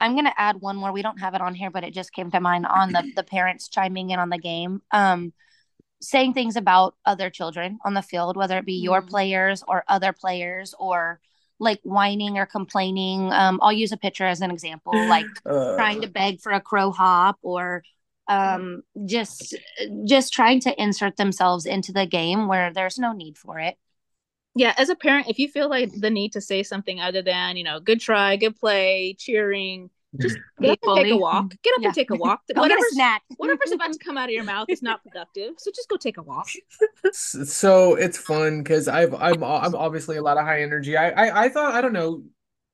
I'm 0.00 0.14
gonna 0.16 0.34
add 0.36 0.60
one 0.60 0.76
more. 0.76 0.92
We 0.92 1.02
don't 1.02 1.18
have 1.20 1.34
it 1.34 1.40
on 1.40 1.54
here, 1.54 1.70
but 1.70 1.84
it 1.84 1.94
just 1.94 2.12
came 2.12 2.30
to 2.32 2.40
mind 2.40 2.66
on 2.66 2.92
the 2.92 3.10
the 3.16 3.24
parents 3.24 3.68
chiming 3.68 4.10
in 4.10 4.18
on 4.18 4.28
the 4.30 4.38
game. 4.38 4.82
Um, 4.90 5.32
saying 6.02 6.34
things 6.34 6.56
about 6.56 6.94
other 7.06 7.30
children 7.30 7.78
on 7.84 7.94
the 7.94 8.02
field, 8.02 8.36
whether 8.36 8.58
it 8.58 8.66
be 8.66 8.74
your 8.74 9.00
Mhm. 9.00 9.08
players 9.08 9.64
or 9.66 9.84
other 9.88 10.12
players, 10.12 10.74
or 10.78 11.18
like 11.58 11.80
whining 11.82 12.38
or 12.38 12.46
complaining. 12.46 13.32
Um, 13.32 13.58
I'll 13.62 13.72
use 13.72 13.92
a 13.92 13.96
picture 13.96 14.26
as 14.26 14.40
an 14.40 14.50
example, 14.50 15.06
like 15.06 15.28
Uh, 15.46 15.74
trying 15.74 16.02
to 16.02 16.08
beg 16.08 16.40
for 16.40 16.52
a 16.52 16.60
crow 16.60 16.90
hop 16.92 17.38
or 17.42 17.82
um 18.28 18.82
just 19.06 19.54
just 20.06 20.32
trying 20.32 20.58
to 20.60 20.82
insert 20.82 21.16
themselves 21.16 21.66
into 21.66 21.92
the 21.92 22.06
game 22.06 22.48
where 22.48 22.72
there's 22.72 22.98
no 22.98 23.12
need 23.12 23.36
for 23.36 23.58
it. 23.58 23.76
Yeah, 24.56 24.72
as 24.76 24.88
a 24.88 24.94
parent, 24.94 25.28
if 25.28 25.38
you 25.38 25.48
feel 25.48 25.68
like 25.68 25.90
the 25.92 26.10
need 26.10 26.32
to 26.32 26.40
say 26.40 26.62
something 26.62 27.00
other 27.00 27.22
than, 27.22 27.56
you 27.56 27.64
know, 27.64 27.80
good 27.80 28.00
try, 28.00 28.36
good 28.36 28.54
play, 28.56 29.16
cheering, 29.18 29.90
just 30.20 30.36
get 30.60 30.72
up 30.72 30.78
and 30.82 30.96
take 30.96 31.12
a 31.12 31.16
walk. 31.16 31.50
Get 31.62 31.74
up 31.76 31.82
Yeah. 31.82 31.88
and 31.88 31.94
take 31.94 32.10
a 32.10 32.16
walk. 32.16 32.40
Go 32.54 32.62
get 32.62 32.78
a 32.80 32.84
Whatever's 32.84 32.92
snack. 32.92 33.22
whatever's 33.36 33.72
about 33.72 33.92
to 33.92 33.98
come 33.98 34.16
out 34.18 34.28
of 34.28 34.32
your 34.32 34.44
mouth 34.44 34.68
is 34.68 34.82
not 34.82 35.02
productive. 35.02 35.54
So 35.58 35.70
just 35.74 35.88
go 35.88 35.96
take 35.96 36.18
a 36.18 36.22
walk. 36.22 36.48
So 37.12 37.94
it's 37.94 38.18
fun 38.18 38.62
because 38.62 38.88
I've 38.88 39.14
I'm 39.14 39.42
I'm 39.44 39.74
obviously 39.74 40.16
a 40.16 40.22
lot 40.22 40.38
of 40.38 40.44
high 40.44 40.62
energy. 40.62 40.96
I, 40.96 41.10
I 41.10 41.44
I 41.44 41.48
thought 41.48 41.74
I 41.74 41.80
don't 41.80 41.92
know. 41.92 42.22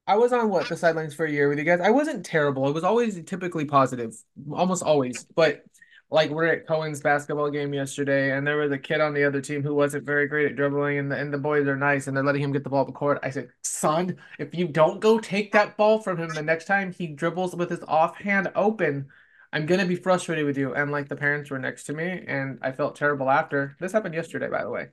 I 0.06 0.16
was 0.16 0.32
on 0.32 0.48
what 0.48 0.68
the 0.68 0.76
sidelines 0.76 1.14
for 1.14 1.24
a 1.24 1.30
year 1.30 1.48
with 1.48 1.58
you 1.58 1.64
guys. 1.64 1.80
I 1.80 1.90
wasn't 1.90 2.24
terrible. 2.26 2.68
It 2.68 2.72
was 2.72 2.84
always 2.84 3.22
typically 3.24 3.64
positive, 3.64 4.14
almost 4.50 4.82
always. 4.82 5.24
But 5.36 5.62
like 6.10 6.30
we're 6.30 6.46
at 6.46 6.66
Cohen's 6.66 7.00
basketball 7.00 7.50
game 7.50 7.72
yesterday, 7.72 8.36
and 8.36 8.46
there 8.46 8.56
was 8.56 8.72
a 8.72 8.78
kid 8.78 9.00
on 9.00 9.14
the 9.14 9.24
other 9.24 9.40
team 9.40 9.62
who 9.62 9.74
wasn't 9.74 10.04
very 10.04 10.26
great 10.28 10.46
at 10.50 10.56
dribbling, 10.56 10.98
and 10.98 11.10
the 11.10 11.16
and 11.16 11.32
the 11.32 11.38
boys 11.38 11.66
are 11.68 11.76
nice, 11.76 12.06
and 12.06 12.16
they're 12.16 12.24
letting 12.24 12.42
him 12.42 12.52
get 12.52 12.64
the 12.64 12.70
ball 12.70 12.80
up 12.82 12.86
the 12.88 12.92
court. 12.92 13.18
I 13.22 13.30
said, 13.30 13.50
son, 13.62 14.16
if 14.38 14.54
you 14.54 14.68
don't 14.68 15.00
go 15.00 15.18
take 15.20 15.52
that 15.52 15.76
ball 15.76 16.00
from 16.00 16.18
him 16.18 16.34
the 16.34 16.42
next 16.42 16.64
time 16.66 16.92
he 16.92 17.06
dribbles 17.06 17.54
with 17.54 17.70
his 17.70 17.82
offhand 17.86 18.50
open. 18.54 19.08
I'm 19.52 19.66
gonna 19.66 19.86
be 19.86 19.96
frustrated 19.96 20.46
with 20.46 20.56
you. 20.58 20.74
And 20.74 20.92
like 20.92 21.08
the 21.08 21.16
parents 21.16 21.50
were 21.50 21.58
next 21.58 21.84
to 21.84 21.92
me, 21.92 22.24
and 22.26 22.58
I 22.62 22.72
felt 22.72 22.94
terrible 22.96 23.28
after. 23.30 23.76
This 23.80 23.92
happened 23.92 24.14
yesterday, 24.14 24.48
by 24.48 24.62
the 24.62 24.70
way. 24.70 24.88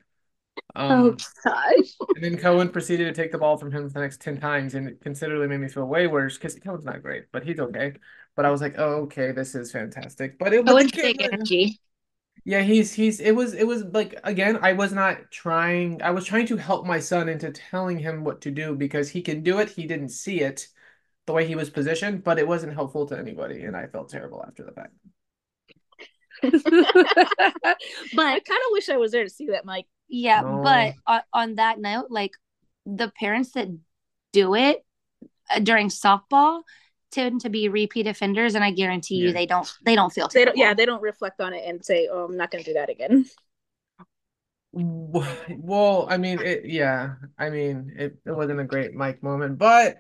Oh 0.90 1.16
Um, 1.16 1.26
gosh. 1.44 1.98
and 2.16 2.24
then 2.24 2.38
Cohen 2.38 2.70
proceeded 2.70 3.06
to 3.06 3.14
take 3.22 3.32
the 3.32 3.38
ball 3.38 3.58
from 3.58 3.72
him 3.72 3.88
the 3.90 4.00
next 4.00 4.22
10 4.22 4.40
times, 4.40 4.74
and 4.76 4.88
it 4.90 5.02
considerably 5.02 5.48
made 5.48 5.60
me 5.60 5.68
feel 5.70 5.86
way 5.86 6.08
worse 6.08 6.38
because 6.38 6.56
Cohen's 6.60 6.86
not 6.86 7.04
great, 7.04 7.26
but 7.32 7.44
he's 7.46 7.60
okay. 7.60 7.94
But 8.38 8.46
I 8.46 8.52
was 8.52 8.62
like, 8.62 8.76
oh, 8.80 9.04
okay, 9.04 9.34
this 9.34 9.56
is 9.56 9.74
fantastic. 9.74 10.40
But 10.40 10.54
it 10.54 10.66
Oh, 10.68 10.74
but 10.74 10.80
the 10.80 10.86
it's 10.86 10.92
kid 10.92 11.02
big 11.02 11.18
was- 11.20 11.30
energy. 11.34 11.82
yeah, 12.46 12.62
he's 12.62 12.94
he's 12.94 13.20
it 13.20 13.34
was 13.34 13.54
it 13.54 13.66
was 13.68 13.84
like 13.86 14.16
again, 14.24 14.60
I 14.62 14.74
was 14.74 14.94
not 14.94 15.32
trying 15.32 16.02
I 16.02 16.12
was 16.12 16.26
trying 16.26 16.48
to 16.48 16.58
help 16.58 16.86
my 16.86 17.00
son 17.00 17.30
into 17.30 17.52
telling 17.52 18.00
him 18.00 18.24
what 18.24 18.42
to 18.42 18.52
do 18.52 18.76
because 18.76 19.10
he 19.10 19.22
can 19.22 19.44
do 19.44 19.60
it. 19.60 19.70
He 19.72 19.88
didn't 19.88 20.10
see 20.10 20.42
it 20.42 20.68
the 21.28 21.34
way 21.34 21.48
he 21.48 21.56
was 21.56 21.70
positioned, 21.70 22.24
but 22.24 22.40
it 22.40 22.48
wasn't 22.48 22.74
helpful 22.74 23.08
to 23.08 23.18
anybody, 23.18 23.64
and 23.64 23.76
I 23.76 23.88
felt 23.88 24.10
terrible 24.10 24.44
after 24.48 24.64
the 24.64 24.72
fact. 24.72 24.94
But 28.14 28.26
I 28.26 28.40
kind 28.40 28.62
of 28.66 28.72
wish 28.72 28.90
I 28.90 28.98
was 28.98 29.12
there 29.12 29.24
to 29.24 29.30
see 29.30 29.48
that, 29.48 29.66
Mike. 29.66 29.88
yeah, 30.08 30.42
No. 30.42 30.62
but 30.64 30.94
on, 31.06 31.22
on 31.34 31.56
that 31.56 31.80
note, 31.80 32.08
like 32.10 32.32
the 32.86 33.12
parents 33.20 33.52
that 33.54 33.68
do 34.34 34.56
it 34.56 34.86
uh, 35.50 35.60
during 35.60 35.90
softball 35.90 36.62
tend 37.12 37.42
to 37.42 37.50
be 37.50 37.70
repeat 37.70 38.08
offenders, 38.08 38.56
and 38.56 38.64
I 38.64 38.72
guarantee 38.72 39.16
you 39.16 39.34
they 39.34 39.46
don't 39.46 39.72
they 39.84 39.96
don't 39.96 40.12
feel 40.12 40.28
They 40.28 40.46
don't, 40.46 40.58
yeah, 40.58 40.74
they 40.74 40.86
don't 40.86 41.02
reflect 41.02 41.42
on 41.42 41.54
it 41.54 41.64
and 41.68 41.84
say, 41.84 42.08
"Oh, 42.12 42.26
I'm 42.26 42.38
not 42.38 42.52
going 42.52 42.64
to 42.64 42.70
do 42.70 42.74
that 42.76 42.90
again." 42.90 43.26
Well, 44.74 46.08
I 46.10 46.18
mean, 46.18 46.40
it 46.40 46.66
yeah, 46.66 47.16
I 47.38 47.50
mean, 47.50 47.94
it, 47.98 48.18
it 48.26 48.32
wasn't 48.32 48.60
a 48.60 48.64
great 48.64 48.94
Mike 48.94 49.24
moment, 49.24 49.58
but 49.58 49.98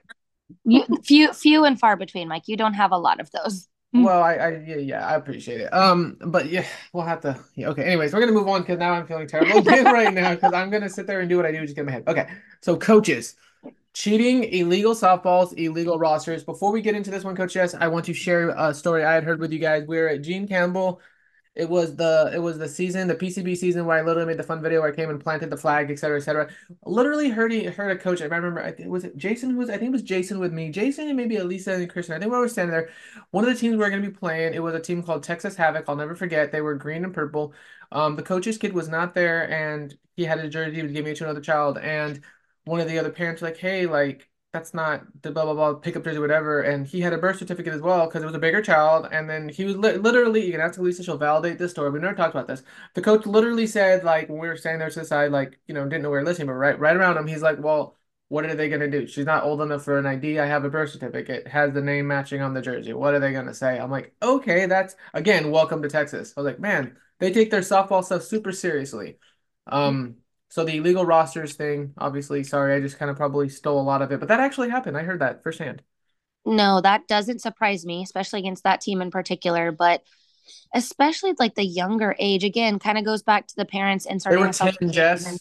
You, 0.63 0.85
few 1.03 1.33
few 1.33 1.65
and 1.65 1.79
far 1.79 1.95
between, 1.95 2.27
Mike. 2.27 2.43
You 2.47 2.57
don't 2.57 2.73
have 2.73 2.91
a 2.91 2.97
lot 2.97 3.19
of 3.19 3.31
those. 3.31 3.67
Well, 3.93 4.21
I, 4.21 4.33
I 4.35 4.49
yeah, 4.59 4.75
yeah, 4.75 5.07
I 5.07 5.15
appreciate 5.15 5.61
it. 5.61 5.73
Um, 5.73 6.17
but 6.27 6.49
yeah, 6.49 6.65
we'll 6.93 7.05
have 7.05 7.21
to. 7.21 7.39
Yeah, 7.55 7.69
okay. 7.69 7.83
Anyways, 7.83 8.13
we're 8.13 8.19
gonna 8.19 8.31
move 8.33 8.47
on 8.47 8.61
because 8.61 8.77
now 8.77 8.93
I'm 8.93 9.07
feeling 9.07 9.27
terrible 9.27 9.61
right 9.63 10.13
now 10.13 10.35
because 10.35 10.53
I'm 10.53 10.69
gonna 10.69 10.89
sit 10.89 11.07
there 11.07 11.21
and 11.21 11.29
do 11.29 11.37
what 11.37 11.45
I 11.45 11.51
do, 11.51 11.61
just 11.61 11.75
get 11.75 11.81
in 11.81 11.85
my 11.87 11.93
head. 11.93 12.03
Okay. 12.07 12.27
So 12.61 12.77
coaches, 12.77 13.35
cheating, 13.97 14.43
illegal 14.53 14.93
softballs, 14.93 15.57
illegal 15.57 15.97
rosters. 15.97 16.43
Before 16.43 16.71
we 16.71 16.81
get 16.81 16.93
into 16.93 17.09
this 17.09 17.23
one, 17.23 17.35
Coach 17.35 17.53
Jess, 17.53 17.73
I 17.73 17.87
want 17.87 18.05
to 18.05 18.13
share 18.13 18.49
a 18.49 18.71
story 18.71 19.03
I 19.03 19.11
had 19.15 19.23
heard 19.23 19.39
with 19.39 19.51
you 19.51 19.57
guys. 19.57 19.87
We 19.87 19.97
were 19.97 20.07
at 20.07 20.21
Gene 20.21 20.47
Campbell. 20.47 21.01
It 21.55 21.67
was 21.67 21.95
the 21.95 22.29
it 22.31 22.37
was 22.37 22.59
the 22.59 22.69
season, 22.69 23.07
the 23.07 23.15
PCB 23.15 23.55
season 23.55 23.87
where 23.87 23.97
I 23.97 24.03
literally 24.03 24.27
made 24.27 24.37
the 24.37 24.43
fun 24.43 24.61
video 24.61 24.81
where 24.81 24.93
I 24.93 24.95
came 24.95 25.09
and 25.09 25.19
planted 25.19 25.49
the 25.49 25.57
flag, 25.57 25.89
et 25.89 25.97
cetera, 25.97 26.17
et 26.17 26.21
cetera. 26.21 26.47
Literally 26.85 27.29
heard 27.29 27.51
he 27.51 27.63
heard 27.63 27.89
a 27.89 27.99
coach. 27.99 28.21
I 28.21 28.25
remember 28.25 28.61
I 28.61 28.71
think 28.71 28.89
was 28.89 29.03
it 29.03 29.17
Jason 29.17 29.49
who 29.49 29.57
was 29.57 29.71
I 29.71 29.79
think 29.79 29.89
it 29.89 29.93
was 29.93 30.03
Jason 30.03 30.37
with 30.37 30.53
me. 30.53 30.69
Jason 30.69 31.07
and 31.07 31.17
maybe 31.17 31.37
Elisa 31.37 31.73
and 31.73 31.89
Christian. 31.89 32.13
I 32.13 32.19
think 32.19 32.31
we 32.31 32.37
were 32.37 32.47
standing 32.47 32.73
there. 32.73 32.89
One 33.31 33.45
of 33.45 33.51
the 33.51 33.59
teams 33.59 33.71
we 33.71 33.77
were 33.79 33.89
going 33.89 34.03
to 34.03 34.07
be 34.11 34.15
playing, 34.15 34.53
it 34.53 34.61
was 34.61 34.75
a 34.75 34.79
team 34.79 35.01
called 35.01 35.23
Texas 35.23 35.55
Havoc. 35.55 35.85
I'll 35.87 35.95
never 35.95 36.13
forget. 36.13 36.51
They 36.51 36.61
were 36.61 36.75
green 36.75 37.03
and 37.03 37.15
purple. 37.15 37.55
Um, 37.91 38.15
the 38.15 38.21
coach's 38.21 38.59
kid 38.59 38.73
was 38.73 38.89
not 38.89 39.15
there, 39.15 39.49
and 39.49 39.97
he 40.15 40.25
had 40.25 40.37
a 40.39 40.49
jersey 40.49 40.75
he 40.75 40.87
giving 40.93 41.13
it 41.13 41.17
to 41.17 41.23
another 41.23 41.41
child. 41.41 41.79
And 41.79 42.21
one 42.67 42.79
of 42.79 42.87
the 42.87 42.99
other 42.99 43.11
parents 43.11 43.41
like, 43.41 43.57
"Hey, 43.57 43.85
like 43.85 44.29
that's 44.53 44.73
not 44.73 45.03
the 45.21 45.31
blah 45.31 45.45
blah 45.45 45.53
blah 45.53 45.73
pickup 45.75 46.03
jersey, 46.03 46.19
whatever." 46.19 46.61
And 46.61 46.85
he 46.87 47.01
had 47.01 47.13
a 47.13 47.17
birth 47.17 47.37
certificate 47.39 47.73
as 47.73 47.81
well 47.81 48.05
because 48.07 48.23
it 48.23 48.25
was 48.25 48.35
a 48.35 48.39
bigger 48.39 48.61
child. 48.61 49.07
And 49.11 49.29
then 49.29 49.49
he 49.49 49.65
was 49.65 49.75
li 49.77 49.93
literally, 49.97 50.45
you 50.45 50.51
can 50.51 50.61
ask 50.61 50.79
Elisa, 50.79 51.03
she'll 51.03 51.17
validate 51.17 51.57
this 51.57 51.71
story. 51.71 51.89
We 51.91 51.99
never 51.99 52.15
talked 52.15 52.35
about 52.35 52.47
this. 52.47 52.63
The 52.93 53.01
coach 53.01 53.25
literally 53.25 53.67
said, 53.67 54.03
like 54.03 54.29
when 54.29 54.39
we 54.39 54.47
were 54.47 54.57
standing 54.57 54.79
there 54.79 54.89
to 54.89 54.99
the 54.99 55.05
side, 55.05 55.31
like 55.31 55.59
you 55.67 55.73
know, 55.73 55.83
didn't 55.85 56.03
know 56.03 56.09
we 56.09 56.17
were 56.17 56.23
listening, 56.23 56.47
but 56.47 56.53
right 56.53 56.77
right 56.79 56.95
around 56.95 57.17
him, 57.17 57.27
he's 57.27 57.41
like, 57.41 57.59
"Well." 57.59 57.95
What 58.29 58.43
are 58.45 58.55
they 58.55 58.67
gonna 58.67 58.89
do? 58.89 59.07
She's 59.07 59.25
not 59.25 59.45
old 59.45 59.61
enough 59.61 59.85
for 59.85 59.97
an 59.97 60.05
ID. 60.05 60.37
I 60.39 60.45
have 60.47 60.65
a 60.65 60.69
birth 60.69 60.89
certificate. 60.89 61.45
It 61.45 61.47
has 61.47 61.73
the 61.73 61.81
name 61.81 62.07
matching 62.07 62.41
on 62.41 62.53
the 62.53 62.61
jersey. 62.61 62.91
What 62.91 63.13
are 63.13 63.19
they 63.19 63.31
gonna 63.31 63.53
say? 63.53 63.79
I'm 63.79 63.89
like, 63.89 64.13
okay, 64.21 64.65
that's 64.65 64.95
again, 65.13 65.49
welcome 65.49 65.81
to 65.81 65.87
Texas. 65.89 66.33
I 66.35 66.41
was 66.41 66.45
like, 66.45 66.59
man, 66.59 66.97
they 67.19 67.31
take 67.31 67.51
their 67.51 67.61
softball 67.61 68.03
stuff 68.03 68.23
super 68.23 68.51
seriously. 68.51 69.17
Um, 69.65 70.17
so 70.49 70.63
the 70.63 70.77
illegal 70.77 71.05
rosters 71.05 71.53
thing, 71.55 71.93
obviously, 71.97 72.43
sorry, 72.43 72.73
I 72.75 72.79
just 72.81 72.97
kind 72.97 73.11
of 73.11 73.17
probably 73.17 73.49
stole 73.49 73.79
a 73.79 73.83
lot 73.83 74.01
of 74.01 74.11
it, 74.11 74.19
but 74.19 74.29
that 74.29 74.39
actually 74.39 74.69
happened. 74.69 74.97
I 74.97 75.03
heard 75.03 75.19
that 75.21 75.43
firsthand. 75.43 75.81
No, 76.45 76.79
that 76.81 77.07
doesn't 77.07 77.41
surprise 77.41 77.85
me, 77.85 78.03
especially 78.03 78.39
against 78.39 78.63
that 78.63 78.79
team 78.81 79.01
in 79.01 79.11
particular. 79.11 79.71
But 79.73 80.03
especially 80.73 81.33
like 81.37 81.55
the 81.55 81.65
younger 81.65 82.15
age, 82.19 82.43
again, 82.45 82.79
kind 82.79 82.97
of 82.97 83.03
goes 83.03 83.21
back 83.23 83.47
to 83.47 83.55
the 83.57 83.65
parents 83.65 84.05
They 84.05 84.11
inserting 84.11 84.39
were 84.39 84.45
themselves 84.45 84.77
10, 84.77 84.81
in 84.81 84.87
the 84.87 84.93
game. 84.93 85.17
Jess. 85.17 85.39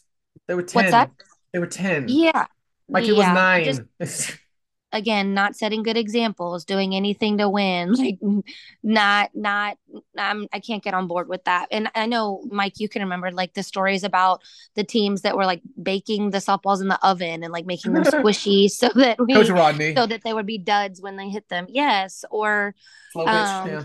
They 0.49 0.55
were 0.55 0.63
10. 0.63 0.83
What's 0.83 0.91
that? 0.91 1.11
They 1.53 1.59
were 1.61 1.67
10. 1.67 2.07
Yeah. 2.09 2.47
My 2.89 3.03
kid 3.03 3.17
was 3.17 3.27
nine. 3.27 3.65
just- 4.01 4.37
again 4.93 5.35
not 5.35 5.57
setting 5.57 5.83
good 5.83 5.97
examples 5.97 6.65
doing 6.65 6.95
anything 6.95 7.39
to 7.39 7.49
win 7.49 7.93
like 7.93 8.19
not 8.83 9.31
not 9.35 9.79
um, 10.17 10.47
i 10.53 10.61
can't 10.61 10.83
get 10.83 10.95
on 10.95 11.07
board 11.07 11.29
with 11.29 11.43
that 11.45 11.67
and 11.71 11.91
i 11.95 12.07
know 12.07 12.43
mike 12.51 12.79
you 12.79 12.89
can 12.89 13.03
remember 13.03 13.31
like 13.31 13.53
the 13.55 13.63
stories 13.63 14.05
about 14.05 14.43
the 14.75 14.85
teams 14.85 15.23
that 15.23 15.37
were 15.37 15.45
like 15.45 15.61
baking 15.83 16.31
the 16.31 16.39
softballs 16.39 16.81
in 16.81 16.89
the 16.89 17.07
oven 17.07 17.43
and 17.43 17.53
like 17.53 17.67
making 17.67 17.93
them 17.93 18.05
squishy 18.05 18.71
so 18.71 18.89
that 18.95 19.19
we 19.19 19.35
Coach 19.35 19.51
Rodney. 19.51 19.95
so 19.95 20.07
that 20.07 20.23
they 20.25 20.33
would 20.33 20.47
be 20.47 20.59
duds 20.59 21.01
when 21.01 21.17
they 21.17 21.29
hit 21.29 21.49
them 21.49 21.67
yes 21.69 22.25
or 22.31 22.75
um, 23.17 23.27
yeah. 23.27 23.83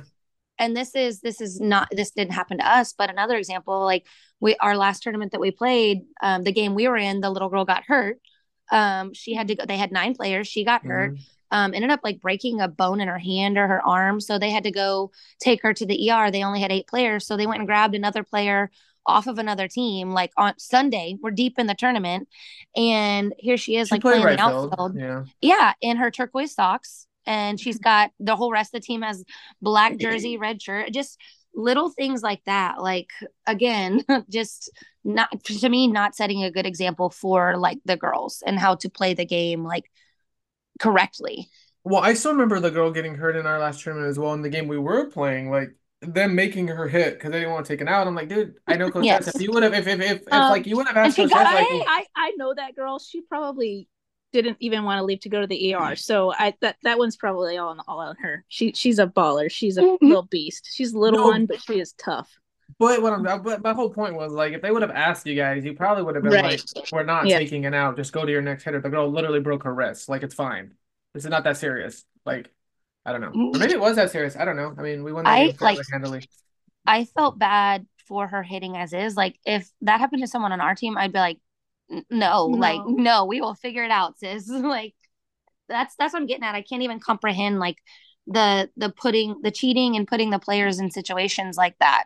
and 0.59 0.75
this 0.75 0.95
is 0.95 1.21
this 1.21 1.41
is 1.41 1.59
not 1.59 1.87
this 1.91 2.11
didn't 2.11 2.33
happen 2.33 2.59
to 2.59 2.67
us 2.67 2.93
but 2.93 3.09
another 3.09 3.35
example 3.35 3.83
like 3.83 4.05
we 4.39 4.55
our 4.57 4.77
last 4.77 5.01
tournament 5.01 5.31
that 5.31 5.41
we 5.41 5.51
played 5.51 6.01
um 6.21 6.43
the 6.43 6.51
game 6.51 6.75
we 6.75 6.87
were 6.87 6.97
in 6.97 7.21
the 7.21 7.29
little 7.29 7.49
girl 7.49 7.65
got 7.65 7.83
hurt 7.85 8.19
um 8.71 9.13
she 9.13 9.33
had 9.33 9.47
to 9.47 9.55
go 9.55 9.65
they 9.65 9.77
had 9.77 9.91
nine 9.91 10.15
players 10.15 10.47
she 10.47 10.63
got 10.65 10.83
hurt 10.85 11.13
Mhm. 11.13 11.19
um 11.51 11.73
ended 11.73 11.91
up 11.91 12.01
like 12.03 12.21
breaking 12.21 12.61
a 12.61 12.67
bone 12.67 13.01
in 13.01 13.07
her 13.07 13.19
hand 13.19 13.57
or 13.57 13.67
her 13.67 13.85
arm 13.85 14.19
so 14.19 14.39
they 14.39 14.49
had 14.51 14.63
to 14.63 14.71
go 14.71 15.11
take 15.39 15.61
her 15.63 15.73
to 15.73 15.85
the 15.85 16.09
ER 16.11 16.31
they 16.31 16.43
only 16.43 16.61
had 16.61 16.71
eight 16.71 16.87
players 16.87 17.25
so 17.27 17.37
they 17.37 17.47
went 17.47 17.59
and 17.59 17.67
grabbed 17.67 17.95
another 17.95 18.23
player 18.23 18.71
off 19.05 19.27
of 19.27 19.39
another 19.39 19.67
team 19.67 20.11
like 20.11 20.31
on 20.37 20.53
Sunday 20.57 21.17
we're 21.21 21.31
deep 21.31 21.57
in 21.57 21.67
the 21.67 21.73
tournament 21.73 22.27
and 22.75 23.33
here 23.37 23.57
she 23.57 23.75
is 23.75 23.87
She 23.89 23.95
like 23.95 24.01
playing 24.01 24.23
right 24.23 24.37
the 24.37 24.45
field. 24.45 24.71
outfield 24.73 24.95
Yeah. 24.97 25.23
yeah, 25.41 25.73
in 25.81 25.97
her 25.97 26.11
turquoise 26.11 26.53
socks. 26.53 27.07
And 27.25 27.59
she's 27.59 27.77
got 27.91 28.11
the 28.19 28.35
whole 28.35 28.51
rest 28.51 28.73
of 28.73 28.81
the 28.81 28.85
team 28.85 29.01
has 29.01 29.23
black 29.61 29.97
jersey, 29.97 30.37
red 30.37 30.61
shirt, 30.61 30.91
just 30.91 31.17
little 31.53 31.89
things 31.89 32.21
like 32.23 32.41
that. 32.45 32.81
Like, 32.81 33.09
again, 33.45 34.03
just 34.29 34.71
not 35.03 35.29
to 35.43 35.69
me, 35.69 35.87
not 35.87 36.15
setting 36.15 36.43
a 36.43 36.51
good 36.51 36.65
example 36.65 37.09
for 37.09 37.57
like 37.57 37.79
the 37.85 37.97
girls 37.97 38.43
and 38.45 38.59
how 38.59 38.75
to 38.75 38.89
play 38.89 39.13
the 39.13 39.25
game 39.25 39.63
like 39.63 39.85
correctly. 40.79 41.49
Well, 41.83 42.01
I 42.03 42.13
still 42.13 42.31
remember 42.33 42.59
the 42.59 42.71
girl 42.71 42.91
getting 42.91 43.15
hurt 43.15 43.35
in 43.35 43.45
our 43.47 43.59
last 43.59 43.81
tournament 43.83 44.09
as 44.09 44.19
well 44.19 44.33
in 44.33 44.41
the 44.41 44.49
game 44.49 44.67
we 44.67 44.77
were 44.77 45.09
playing, 45.09 45.49
like 45.49 45.75
them 46.01 46.35
making 46.35 46.67
her 46.67 46.87
hit 46.87 47.13
because 47.15 47.31
they 47.31 47.39
didn't 47.39 47.53
want 47.53 47.65
to 47.65 47.73
take 47.73 47.81
it 47.81 47.87
out. 47.87 48.07
I'm 48.07 48.15
like, 48.15 48.29
dude, 48.29 48.55
I 48.67 48.77
know 48.77 48.89
Coach 48.91 49.05
Yes. 49.05 49.27
If 49.27 49.41
you 49.41 49.51
would 49.51 49.63
have 49.63 49.73
if 49.73 49.87
if 49.87 49.99
if, 49.99 50.21
if 50.31 50.31
Um, 50.31 50.49
like 50.49 50.67
you 50.67 50.75
would 50.77 50.87
have 50.87 50.97
and 51.03 51.05
asked 51.05 51.15
she 51.15 51.23
Coach 51.23 51.29
got 51.29 51.43
Jess, 51.43 51.53
like 51.53 51.67
I, 51.69 52.05
I 52.15 52.27
I 52.27 52.31
know 52.37 52.53
that 52.53 52.75
girl. 52.75 52.99
She 52.99 53.21
probably 53.21 53.87
didn't 54.33 54.57
even 54.59 54.83
want 54.83 54.99
to 54.99 55.03
leave 55.03 55.19
to 55.21 55.29
go 55.29 55.41
to 55.41 55.47
the 55.47 55.57
ER. 55.69 55.95
So 55.95 56.31
I 56.33 56.53
that 56.61 56.77
that 56.83 56.97
one's 56.99 57.17
probably 57.17 57.57
all 57.57 57.69
on 57.69 57.79
all 57.87 57.99
on 57.99 58.15
her. 58.17 58.45
She 58.47 58.73
she's 58.73 58.99
a 58.99 59.07
baller. 59.07 59.49
She's 59.51 59.77
a 59.77 59.81
Mhm. 59.83 59.97
little 60.01 60.23
beast. 60.23 60.69
She's 60.71 60.93
a 60.93 60.99
little 60.99 61.19
No. 61.19 61.25
one, 61.29 61.45
but 61.47 61.61
she 61.61 61.79
is 61.79 61.93
tough. 61.93 62.29
But 62.81 63.01
what 63.01 63.13
I'm, 63.13 63.43
but 63.43 63.61
my 63.63 63.73
whole 63.73 63.91
point 63.91 64.15
was 64.15 64.31
like, 64.31 64.53
if 64.53 64.61
they 64.61 64.71
would 64.71 64.81
have 64.81 64.89
asked 64.91 65.27
you 65.27 65.35
guys, 65.35 65.63
you 65.63 65.73
probably 65.73 66.03
would 66.03 66.15
have 66.15 66.23
been 66.23 66.33
Right. 66.33 66.63
like, 66.75 66.91
"We're 66.91 67.03
not 67.03 67.27
Yeah. 67.27 67.37
taking 67.37 67.63
it 67.63 67.73
out. 67.75 67.95
Just 67.95 68.11
go 68.11 68.25
to 68.25 68.31
your 68.31 68.41
next 68.41 68.63
hitter." 68.63 68.81
The 68.81 68.89
girl 68.89 69.07
literally 69.07 69.39
broke 69.39 69.63
her 69.63 69.73
wrist. 69.73 70.09
Like 70.09 70.23
it's 70.23 70.33
fine. 70.33 70.73
This 71.13 71.23
is 71.23 71.29
not 71.29 71.43
that 71.43 71.57
serious. 71.57 72.03
Like, 72.25 72.49
I 73.05 73.11
don't 73.11 73.21
know. 73.21 73.27
Or 73.53 73.59
maybe 73.59 73.73
it 73.73 73.79
was 73.79 73.97
that 73.97 74.09
serious. 74.11 74.35
I 74.35 74.45
don't 74.45 74.55
know. 74.55 74.73
I 74.77 74.81
mean, 74.81 75.03
we 75.03 75.13
won 75.13 75.25
that 75.25 75.29
I 75.31 75.45
game 75.47 75.57
fairly 75.57 75.75
like 75.77 75.85
handily. 75.91 76.27
I 76.87 77.05
felt 77.05 77.37
bad 77.37 77.85
for 78.07 78.27
her 78.27 78.41
hitting 78.41 78.75
as 78.75 78.93
is. 78.93 79.15
Like 79.15 79.37
if 79.45 79.69
that 79.81 79.99
happened 79.99 80.23
to 80.23 80.27
someone 80.27 80.51
on 80.51 80.59
our 80.61 80.73
team, 80.73 80.97
I'd 80.97 81.13
be 81.13 81.19
like, 81.19 81.37
"N- 81.91 82.05
no, 82.09 82.45
like 82.45 82.81
No. 82.85 82.95
no, 82.95 83.25
we 83.25 83.41
will 83.41 83.53
figure 83.53 83.83
it 83.83 83.91
out, 83.91 84.17
sis. 84.17 84.49
Like 84.49 84.95
that's 85.69 85.95
that's 85.97 86.13
what 86.13 86.21
I'm 86.21 86.27
getting 86.27 86.43
at. 86.43 86.55
I 86.55 86.63
can't 86.63 86.81
even 86.81 86.99
comprehend 86.99 87.59
like 87.59 87.77
the 88.25 88.69
the 88.75 88.89
putting 88.89 89.41
the 89.43 89.51
cheating 89.51 89.95
and 89.95 90.07
putting 90.07 90.31
the 90.31 90.39
players 90.39 90.79
in 90.79 90.89
situations 90.89 91.57
like 91.57 91.77
that. 91.79 92.05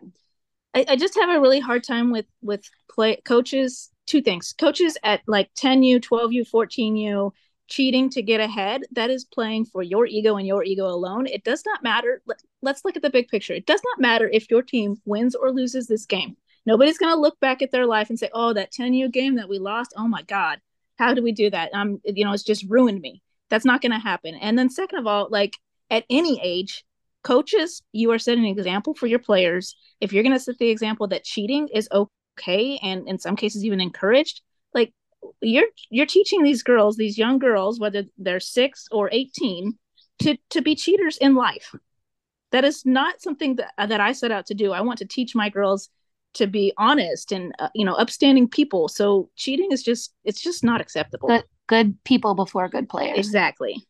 I, 0.76 0.86
I 0.90 0.96
just 0.98 1.16
have 1.16 1.30
a 1.30 1.40
really 1.40 1.60
hard 1.60 1.84
time 1.84 2.12
with 2.12 2.26
with 2.42 2.70
play 2.90 3.22
coaches. 3.26 3.90
Two 4.06 4.22
things: 4.22 4.54
coaches 4.58 4.98
at 5.04 5.22
like 5.28 5.50
10U, 5.56 6.02
12U, 6.02 6.48
14U 6.52 7.32
cheating 7.68 8.10
to 8.12 8.22
get 8.22 8.40
ahead. 8.40 8.84
That 8.92 9.10
is 9.10 9.26
playing 9.26 9.66
for 9.66 9.82
your 9.82 10.06
ego 10.06 10.38
and 10.38 10.46
your 10.46 10.64
ego 10.64 10.86
alone. 10.86 11.26
It 11.26 11.44
does 11.44 11.64
not 11.66 11.82
matter. 11.82 12.22
Let, 12.28 12.40
let's 12.62 12.86
look 12.86 12.96
at 12.96 13.02
the 13.02 13.10
big 13.10 13.28
picture. 13.28 13.54
It 13.54 13.66
does 13.66 13.82
not 13.84 14.00
matter 14.00 14.30
if 14.32 14.52
your 14.52 14.62
team 14.62 14.98
wins 15.06 15.34
or 15.34 15.52
loses 15.52 15.88
this 15.88 16.06
game. 16.06 16.38
Nobody's 16.68 16.98
going 16.98 17.14
to 17.14 17.20
look 17.20 17.40
back 17.40 17.62
at 17.62 17.72
their 17.72 17.86
life 17.86 18.10
and 18.10 18.20
say, 18.20 18.30
"Oh, 18.34 18.54
that 18.54 18.72
10U 18.74 19.12
game 19.12 19.36
that 19.36 19.50
we 19.50 19.60
lost. 19.60 19.94
Oh 19.98 20.08
my 20.08 20.22
God, 20.24 20.60
how 20.98 21.14
do 21.14 21.24
we 21.24 21.32
do 21.32 21.50
that? 21.50 21.74
Um, 21.74 22.02
you 22.04 22.26
know, 22.26 22.34
it's 22.34 22.44
just 22.44 22.66
ruined 22.70 23.02
me." 23.02 23.22
That's 23.50 23.66
not 23.66 23.82
going 23.82 23.92
to 23.92 24.00
happen. 24.00 24.36
And 24.36 24.58
then 24.58 24.70
second 24.70 25.00
of 25.00 25.08
all, 25.08 25.28
like 25.30 25.54
at 25.90 26.06
any 26.10 26.40
age, 26.44 26.84
coaches, 27.26 27.82
you 27.92 28.12
are 28.12 28.20
setting 28.20 28.46
an 28.46 28.52
example 28.52 28.94
for 28.94 29.08
your 29.08 29.20
players. 29.20 29.76
If 30.00 30.14
you're 30.14 30.24
going 30.24 30.36
to 30.36 30.40
set 30.40 30.58
the 30.60 30.70
example 30.70 31.08
that 31.08 31.26
cheating 31.26 31.68
is 31.74 31.90
okay 31.92 32.80
and 32.82 33.08
in 33.10 33.20
some 33.20 33.36
cases 33.36 33.66
even 33.66 33.82
encouraged 33.82 34.42
like 34.74 34.94
you're 35.42 35.68
you're 35.90 36.06
teaching 36.06 36.44
these 36.44 36.64
girls 36.64 36.98
these 36.98 37.18
young 37.18 37.40
girls 37.40 37.80
whether 37.80 38.04
they're 38.18 38.42
6 38.42 38.88
or 38.92 39.10
18 39.12 39.78
to 40.20 40.38
to 40.52 40.62
be 40.62 40.76
cheaters 40.76 41.18
in 41.18 41.36
life. 41.36 41.74
That 42.52 42.64
is 42.64 42.86
not 42.86 43.22
something 43.22 43.56
that 43.56 43.74
that 43.78 44.00
I 44.00 44.12
set 44.12 44.32
out 44.32 44.46
to 44.48 44.54
do. 44.54 44.72
I 44.72 44.82
want 44.82 45.00
to 45.00 45.06
teach 45.06 45.36
my 45.36 45.50
girls 45.50 45.90
to 46.36 46.48
be 46.48 46.74
honest 46.78 47.32
and 47.32 47.54
uh, 47.60 47.70
you 47.74 47.86
know 47.86 47.96
upstanding 47.96 48.48
people. 48.48 48.88
So 48.88 49.30
cheating 49.36 49.72
is 49.72 49.82
just 49.84 50.14
it's 50.24 50.42
just 50.42 50.64
not 50.64 50.82
acceptable. 50.82 51.30
Good 51.30 51.44
good 51.68 52.04
people 52.04 52.36
before 52.36 52.70
good 52.70 52.88
players. 52.88 53.18
exactly 53.18 53.88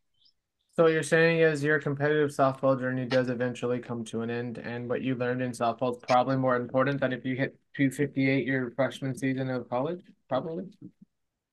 So 0.75 0.83
what 0.83 0.91
you're 0.91 1.03
saying 1.03 1.39
is 1.39 1.63
your 1.63 1.79
competitive 1.79 2.31
softball 2.31 2.77
journey 2.77 3.05
does 3.05 3.29
eventually 3.29 3.79
come 3.79 4.03
to 4.05 4.21
an 4.21 4.29
end, 4.29 4.57
and 4.57 4.89
what 4.89 5.01
you 5.01 5.15
learned 5.15 5.41
in 5.41 5.51
softball 5.51 5.95
is 5.95 6.03
probably 6.05 6.35
more 6.35 6.57
important 6.57 6.99
than 6.99 7.13
if 7.13 7.23
you 7.23 7.37
hit 7.37 7.57
258 7.77 8.45
your 8.45 8.71
freshman 8.71 9.17
season 9.17 9.49
of 9.49 9.69
college, 9.69 10.01
probably. 10.27 10.65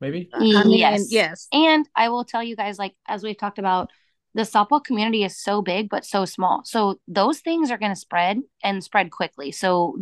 Maybe. 0.01 0.29
I 0.35 0.41
mean, 0.41 0.57
mm-hmm. 0.57 0.71
Yes. 0.71 1.13
yes 1.13 1.47
And 1.53 1.89
I 1.95 2.09
will 2.09 2.25
tell 2.25 2.43
you 2.43 2.57
guys, 2.57 2.81
like, 2.81 2.97
as 3.07 3.23
we've 3.23 3.39
talked 3.39 3.61
about, 3.61 3.91
the 4.35 4.43
softball 4.43 4.83
community 4.83 5.23
is 5.23 5.37
so 5.37 5.63
big, 5.63 5.89
but 5.89 6.05
so 6.05 6.25
small. 6.25 6.63
So 6.65 6.99
those 7.07 7.39
things 7.39 7.71
are 7.71 7.79
going 7.79 7.93
to 7.93 7.97
spread 7.97 8.41
and 8.65 8.83
spread 8.83 9.13
quickly. 9.13 9.53
So 9.53 9.99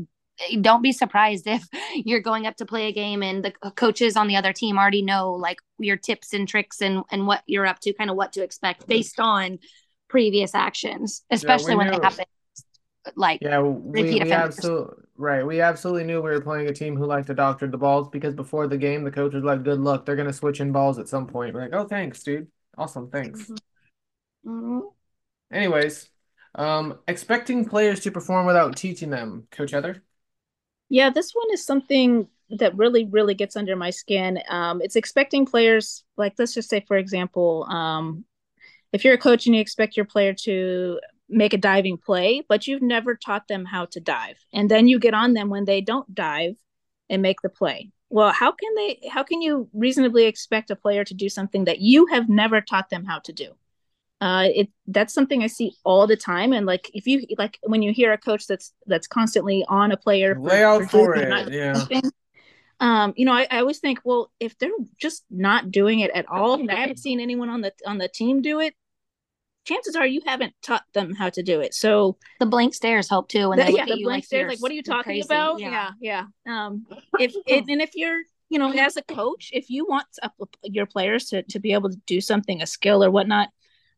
don't 0.60 0.82
be 0.82 0.92
surprised 0.92 1.46
if 1.46 1.66
you're 1.94 2.20
going 2.20 2.46
up 2.46 2.56
to 2.56 2.66
play 2.66 2.88
a 2.88 2.92
game 2.92 3.22
and 3.22 3.44
the 3.44 3.52
coaches 3.72 4.16
on 4.16 4.26
the 4.26 4.36
other 4.36 4.52
team 4.52 4.78
already 4.78 5.02
know 5.02 5.32
like 5.32 5.58
your 5.78 5.96
tips 5.96 6.32
and 6.32 6.48
tricks 6.48 6.80
and, 6.80 7.02
and 7.10 7.26
what 7.26 7.42
you're 7.46 7.66
up 7.66 7.80
to, 7.80 7.92
kind 7.92 8.10
of 8.10 8.16
what 8.16 8.32
to 8.32 8.42
expect 8.42 8.86
based 8.86 9.20
on 9.20 9.58
previous 10.08 10.54
actions, 10.54 11.22
especially 11.30 11.74
when 11.76 11.86
knew. 11.86 11.98
they 11.98 12.04
happen. 12.04 12.24
Like, 13.16 13.40
Yeah, 13.40 13.60
we, 13.60 14.02
we 14.02 14.30
absolutely 14.30 15.04
right. 15.16 15.46
We 15.46 15.62
absolutely 15.62 16.04
knew 16.04 16.20
we 16.20 16.30
were 16.30 16.40
playing 16.40 16.68
a 16.68 16.74
team 16.74 16.96
who 16.96 17.06
liked 17.06 17.28
to 17.28 17.34
doctor 17.34 17.66
the 17.66 17.78
balls 17.78 18.08
because 18.10 18.34
before 18.34 18.66
the 18.66 18.76
game, 18.76 19.04
the 19.04 19.10
coach 19.10 19.32
was 19.32 19.42
like, 19.42 19.62
"Good 19.62 19.80
luck. 19.80 20.04
They're 20.04 20.16
gonna 20.16 20.34
switch 20.34 20.60
in 20.60 20.70
balls 20.70 20.98
at 20.98 21.08
some 21.08 21.26
point." 21.26 21.54
We're 21.54 21.62
like, 21.62 21.72
"Oh, 21.72 21.86
thanks, 21.86 22.22
dude. 22.22 22.48
Awesome, 22.76 23.10
thanks." 23.10 23.50
mm, 24.46 24.82
Anyways, 25.50 26.10
um, 26.54 26.98
expecting 27.08 27.64
players 27.64 28.00
to 28.00 28.10
perform 28.10 28.46
without 28.46 28.76
teaching 28.76 29.08
them, 29.08 29.46
Coach 29.50 29.70
Heather. 29.70 30.02
Yeah, 30.90 31.10
this 31.10 31.30
one 31.32 31.46
is 31.52 31.64
something 31.64 32.28
that 32.50 32.76
really, 32.76 33.04
really 33.06 33.34
gets 33.34 33.56
under 33.56 33.76
my 33.76 33.90
skin. 33.90 34.40
Um, 34.48 34.82
it's 34.82 34.96
expecting 34.96 35.46
players, 35.46 36.04
like 36.16 36.34
let's 36.38 36.52
just 36.52 36.68
say, 36.68 36.84
for 36.86 36.96
example, 36.96 37.64
um, 37.70 38.24
if 38.92 39.04
you're 39.04 39.14
a 39.14 39.18
coach 39.18 39.46
and 39.46 39.54
you 39.54 39.60
expect 39.60 39.96
your 39.96 40.06
player 40.06 40.34
to 40.34 41.00
make 41.28 41.54
a 41.54 41.58
diving 41.58 41.96
play, 41.96 42.42
but 42.48 42.66
you've 42.66 42.82
never 42.82 43.14
taught 43.14 43.46
them 43.48 43.64
how 43.64 43.86
to 43.86 44.00
dive, 44.00 44.36
and 44.52 44.68
then 44.68 44.88
you 44.88 44.98
get 44.98 45.14
on 45.14 45.34
them 45.34 45.48
when 45.48 45.64
they 45.64 45.80
don't 45.80 46.12
dive 46.14 46.56
and 47.08 47.22
make 47.22 47.40
the 47.42 47.48
play. 47.48 47.92
Well, 48.08 48.32
how 48.32 48.50
can 48.52 48.74
they? 48.74 49.08
How 49.08 49.22
can 49.22 49.42
you 49.42 49.68
reasonably 49.72 50.24
expect 50.26 50.70
a 50.72 50.76
player 50.76 51.04
to 51.04 51.14
do 51.14 51.28
something 51.28 51.66
that 51.66 51.80
you 51.80 52.06
have 52.06 52.28
never 52.28 52.60
taught 52.60 52.90
them 52.90 53.04
how 53.04 53.20
to 53.20 53.32
do? 53.32 53.54
Uh 54.20 54.46
it 54.54 54.68
that's 54.88 55.14
something 55.14 55.42
i 55.42 55.46
see 55.46 55.72
all 55.84 56.06
the 56.06 56.16
time 56.16 56.52
and 56.52 56.66
like 56.66 56.90
if 56.94 57.06
you 57.06 57.24
like 57.38 57.58
when 57.62 57.82
you 57.82 57.92
hear 57.92 58.12
a 58.12 58.18
coach 58.18 58.46
that's 58.46 58.72
that's 58.86 59.06
constantly 59.06 59.64
on 59.68 59.92
a 59.92 59.96
player 59.96 60.38
Lay 60.38 60.62
out 60.62 60.90
for 60.90 61.14
doing 61.14 61.32
it, 61.32 61.52
yeah. 61.52 61.74
something, 61.74 62.02
um 62.80 63.14
you 63.16 63.24
know 63.24 63.32
I, 63.32 63.46
I 63.50 63.58
always 63.60 63.78
think 63.78 64.00
well 64.04 64.30
if 64.38 64.58
they're 64.58 64.70
just 65.00 65.24
not 65.30 65.70
doing 65.70 66.00
it 66.00 66.10
at 66.12 66.28
all 66.28 66.54
and 66.54 66.70
i 66.70 66.74
haven't 66.74 66.98
seen 66.98 67.20
anyone 67.20 67.48
on 67.48 67.60
the 67.62 67.72
on 67.86 67.98
the 67.98 68.08
team 68.08 68.42
do 68.42 68.60
it 68.60 68.74
chances 69.64 69.94
are 69.94 70.06
you 70.06 70.20
haven't 70.26 70.54
taught 70.62 70.84
them 70.94 71.14
how 71.14 71.30
to 71.30 71.42
do 71.42 71.60
it 71.60 71.74
so 71.74 72.16
the 72.40 72.46
blank 72.46 72.74
stares 72.74 73.08
help 73.08 73.28
too. 73.28 73.50
When 73.50 73.58
the, 73.58 73.72
yeah 73.72 73.84
the 73.84 74.02
blank 74.02 74.06
like, 74.06 74.24
stares 74.24 74.48
like 74.48 74.62
what 74.62 74.70
are 74.70 74.74
you 74.74 74.82
talking 74.82 75.12
crazy. 75.12 75.26
about 75.26 75.60
yeah 75.60 75.90
yeah 76.00 76.24
um 76.46 76.86
if 77.18 77.34
it, 77.46 77.64
and 77.68 77.80
if 77.80 77.90
you're 77.94 78.20
you 78.48 78.58
know 78.58 78.72
as 78.72 78.96
a 78.96 79.02
coach 79.02 79.50
if 79.52 79.70
you 79.70 79.86
want 79.86 80.06
up 80.22 80.34
your 80.64 80.86
players 80.86 81.26
to, 81.26 81.42
to 81.44 81.58
be 81.58 81.72
able 81.72 81.90
to 81.90 81.96
do 82.06 82.20
something 82.20 82.62
a 82.62 82.66
skill 82.66 83.04
or 83.04 83.10
whatnot 83.10 83.48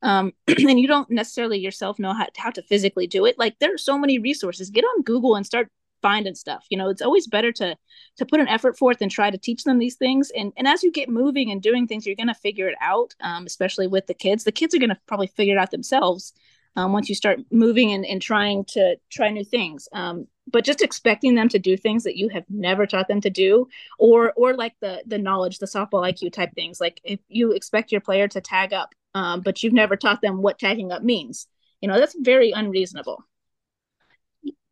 um 0.02 0.32
and 0.48 0.80
you 0.80 0.86
don't 0.86 1.10
necessarily 1.10 1.58
yourself 1.58 1.98
know 1.98 2.12
how, 2.12 2.26
how 2.36 2.50
to 2.50 2.62
physically 2.62 3.06
do 3.06 3.24
it. 3.24 3.38
Like 3.38 3.58
there 3.58 3.74
are 3.74 3.78
so 3.78 3.98
many 3.98 4.18
resources. 4.18 4.70
Get 4.70 4.84
on 4.84 5.02
google 5.02 5.36
and 5.36 5.46
start 5.46 5.68
finding 6.02 6.34
stuff. 6.34 6.66
You 6.70 6.78
know 6.78 6.88
it's 6.88 7.02
always 7.02 7.26
better 7.26 7.52
to 7.52 7.76
to 8.16 8.26
put 8.26 8.40
an 8.40 8.48
effort 8.48 8.76
forth 8.78 8.98
and 9.00 9.10
try 9.10 9.30
to 9.30 9.38
teach 9.38 9.64
them 9.64 9.78
these 9.78 9.96
things. 9.96 10.30
And 10.36 10.52
and 10.56 10.66
as 10.66 10.82
you 10.82 10.92
get 10.92 11.08
moving 11.08 11.50
and 11.50 11.62
doing 11.62 11.86
things 11.86 12.06
you're 12.06 12.16
going 12.16 12.28
to 12.28 12.34
figure 12.34 12.68
it 12.68 12.76
out 12.80 13.14
um, 13.20 13.46
especially 13.46 13.86
with 13.86 14.06
the 14.06 14.14
kids. 14.14 14.44
The 14.44 14.52
kids 14.52 14.74
are 14.74 14.78
going 14.78 14.90
to 14.90 15.00
probably 15.06 15.28
figure 15.28 15.56
it 15.56 15.60
out 15.60 15.70
themselves 15.70 16.32
um, 16.76 16.92
once 16.92 17.08
you 17.08 17.14
start 17.14 17.40
moving 17.50 17.92
and, 17.92 18.04
and 18.04 18.20
trying 18.20 18.64
to 18.64 18.96
try 19.10 19.30
new 19.30 19.44
things. 19.44 19.88
Um, 19.92 20.26
but 20.50 20.64
just 20.64 20.82
expecting 20.82 21.34
them 21.34 21.48
to 21.50 21.58
do 21.58 21.76
things 21.76 22.02
that 22.04 22.16
you 22.16 22.28
have 22.30 22.44
never 22.48 22.86
taught 22.86 23.08
them 23.08 23.20
to 23.20 23.30
do 23.30 23.68
or 23.98 24.32
or 24.36 24.54
like 24.54 24.74
the 24.80 25.02
the 25.06 25.18
knowledge 25.18 25.58
the 25.58 25.66
softball 25.66 26.10
iq 26.10 26.32
type 26.32 26.50
things. 26.54 26.80
Like 26.80 27.00
if 27.04 27.20
you 27.28 27.52
expect 27.52 27.92
your 27.92 28.00
player 28.00 28.26
to 28.28 28.40
tag 28.40 28.72
up 28.72 28.94
um, 29.14 29.40
but 29.42 29.62
you've 29.62 29.72
never 29.72 29.96
taught 29.96 30.20
them 30.22 30.42
what 30.42 30.58
tagging 30.58 30.92
up 30.92 31.02
means 31.02 31.46
you 31.80 31.88
know 31.88 31.98
that's 31.98 32.16
very 32.20 32.50
unreasonable 32.52 33.24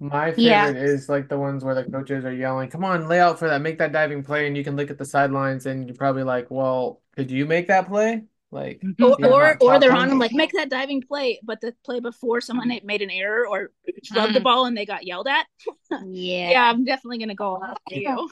My 0.03 0.33
Yeah. 0.37 0.73
favorite 0.73 0.77
is 0.77 1.09
like 1.11 1.29
the 1.29 1.39
ones 1.39 1.63
where 1.63 1.75
the 1.75 1.85
coaches 1.85 2.25
are 2.25 2.33
yelling, 2.33 2.71
"Come 2.71 2.85
on, 2.85 3.07
lay 3.07 3.21
out 3.21 3.39
for 3.39 3.49
that, 3.49 3.61
make 3.61 3.79
that 3.79 3.93
diving 3.93 4.23
play," 4.25 4.47
and 4.47 4.57
you 4.57 4.65
can 4.65 4.75
look 4.77 4.91
at 4.91 4.97
the 4.99 5.05
sidelines 5.05 5.67
and 5.67 5.87
you're 5.87 5.97
probably 5.97 6.23
like, 6.23 6.51
"Well, 6.51 7.03
could 7.17 7.31
you 7.31 7.45
make 7.47 7.69
that 7.69 7.87
play?" 7.89 8.25
Like, 8.51 8.87
or 9.01 9.19
or, 9.23 9.57
or 9.61 9.79
they're 9.79 9.95
on 9.95 10.09
them. 10.09 10.19
them 10.19 10.19
like 10.19 10.33
make 10.33 10.53
that 10.53 10.71
diving 10.71 11.03
play 11.03 11.41
but 11.43 11.61
the 11.61 11.75
play 11.85 12.01
before 12.01 12.41
someone 12.41 12.71
had 12.71 12.85
made 12.85 13.03
an 13.03 13.11
error 13.11 13.47
or 13.47 13.71
rubbed 14.15 14.35
the 14.35 14.41
Mm. 14.41 14.45
ball 14.45 14.65
and 14.67 14.77
they 14.77 14.87
got 14.87 15.07
yelled 15.07 15.29
at 15.29 15.47
Yeah. 15.99 16.53
yeah 16.53 16.71
i'm 16.71 16.85
definitely 16.85 17.19
going 17.19 17.29
to 17.29 17.35
go 17.35 17.63
after 17.63 17.95
you 17.95 18.31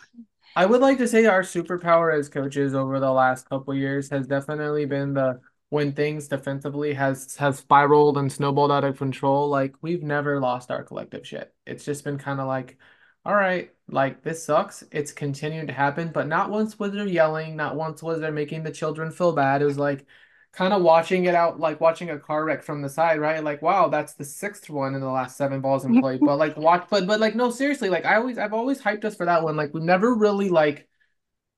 I 0.56 0.66
would 0.66 0.80
like 0.80 0.98
to 0.98 1.09
say 1.09 1.26
our 1.26 1.42
superpower 1.42 2.16
as 2.16 2.28
coaches 2.28 2.74
over 2.74 2.98
the 3.00 3.12
last 3.12 3.48
couple 3.48 3.74
years 3.74 4.11
has 4.11 4.26
definitely 4.26 4.86
been 4.86 5.14
the 5.14 5.40
when 5.71 5.93
things 5.93 6.29
defensively 6.29 6.95
has 6.95 7.37
has 7.37 7.59
spiraled 7.59 8.16
and 8.19 8.33
snowballed 8.33 8.73
out 8.73 8.85
of 8.85 8.99
control, 8.99 9.49
like 9.49 9.75
we've 9.83 10.03
never 10.03 10.41
lost 10.41 10.71
our 10.71 10.83
collective 10.83 11.27
shit. 11.27 11.55
It's 11.66 11.85
just 11.85 12.05
been 12.05 12.19
kind 12.19 12.41
of 12.41 12.47
like, 12.47 12.79
all 13.25 13.35
right, 13.35 13.71
like 13.89 14.23
this 14.23 14.45
sucks. 14.45 14.85
It's 14.91 15.12
continuing 15.12 15.66
to 15.66 15.73
happen, 15.73 16.11
but 16.12 16.27
not 16.27 16.51
once 16.51 16.79
was 16.79 16.93
there 16.93 17.07
yelling, 17.07 17.57
not 17.57 17.77
once 17.77 18.03
was 18.03 18.21
there 18.21 18.33
making 18.33 18.62
the 18.62 18.71
children 18.73 19.11
feel 19.11 19.33
bad. 19.33 19.61
It 19.62 19.66
was 19.66 19.79
like 19.79 20.07
kind 20.53 20.73
of 20.73 20.83
watching 20.83 21.27
it 21.27 21.35
out, 21.35 21.61
like 21.61 21.81
watching 21.81 22.11
a 22.11 22.19
car 22.19 22.45
wreck 22.45 22.62
from 22.62 22.81
the 22.83 22.89
side, 22.89 23.21
right? 23.21 23.45
Like, 23.45 23.61
wow, 23.62 23.89
that's 23.89 24.14
the 24.14 24.25
sixth 24.25 24.71
one 24.71 24.95
in 24.95 25.01
the 25.01 25.11
last 25.11 25.37
seven 25.37 25.61
balls 25.61 25.85
in 25.85 25.95
play. 26.01 26.19
But 26.19 26.37
like 26.39 26.57
watch, 26.57 26.87
but 26.91 27.07
but 27.07 27.21
like 27.21 27.35
no, 27.35 27.51
seriously, 27.51 27.91
like 27.91 28.07
I 28.07 28.16
always 28.16 28.39
I've 28.39 28.55
always 28.55 28.81
hyped 28.81 29.05
us 29.05 29.16
for 29.16 29.27
that 29.27 29.43
one. 29.43 29.57
Like 29.57 29.75
we 29.75 29.81
never 29.81 30.14
really 30.14 30.49
like 30.49 30.88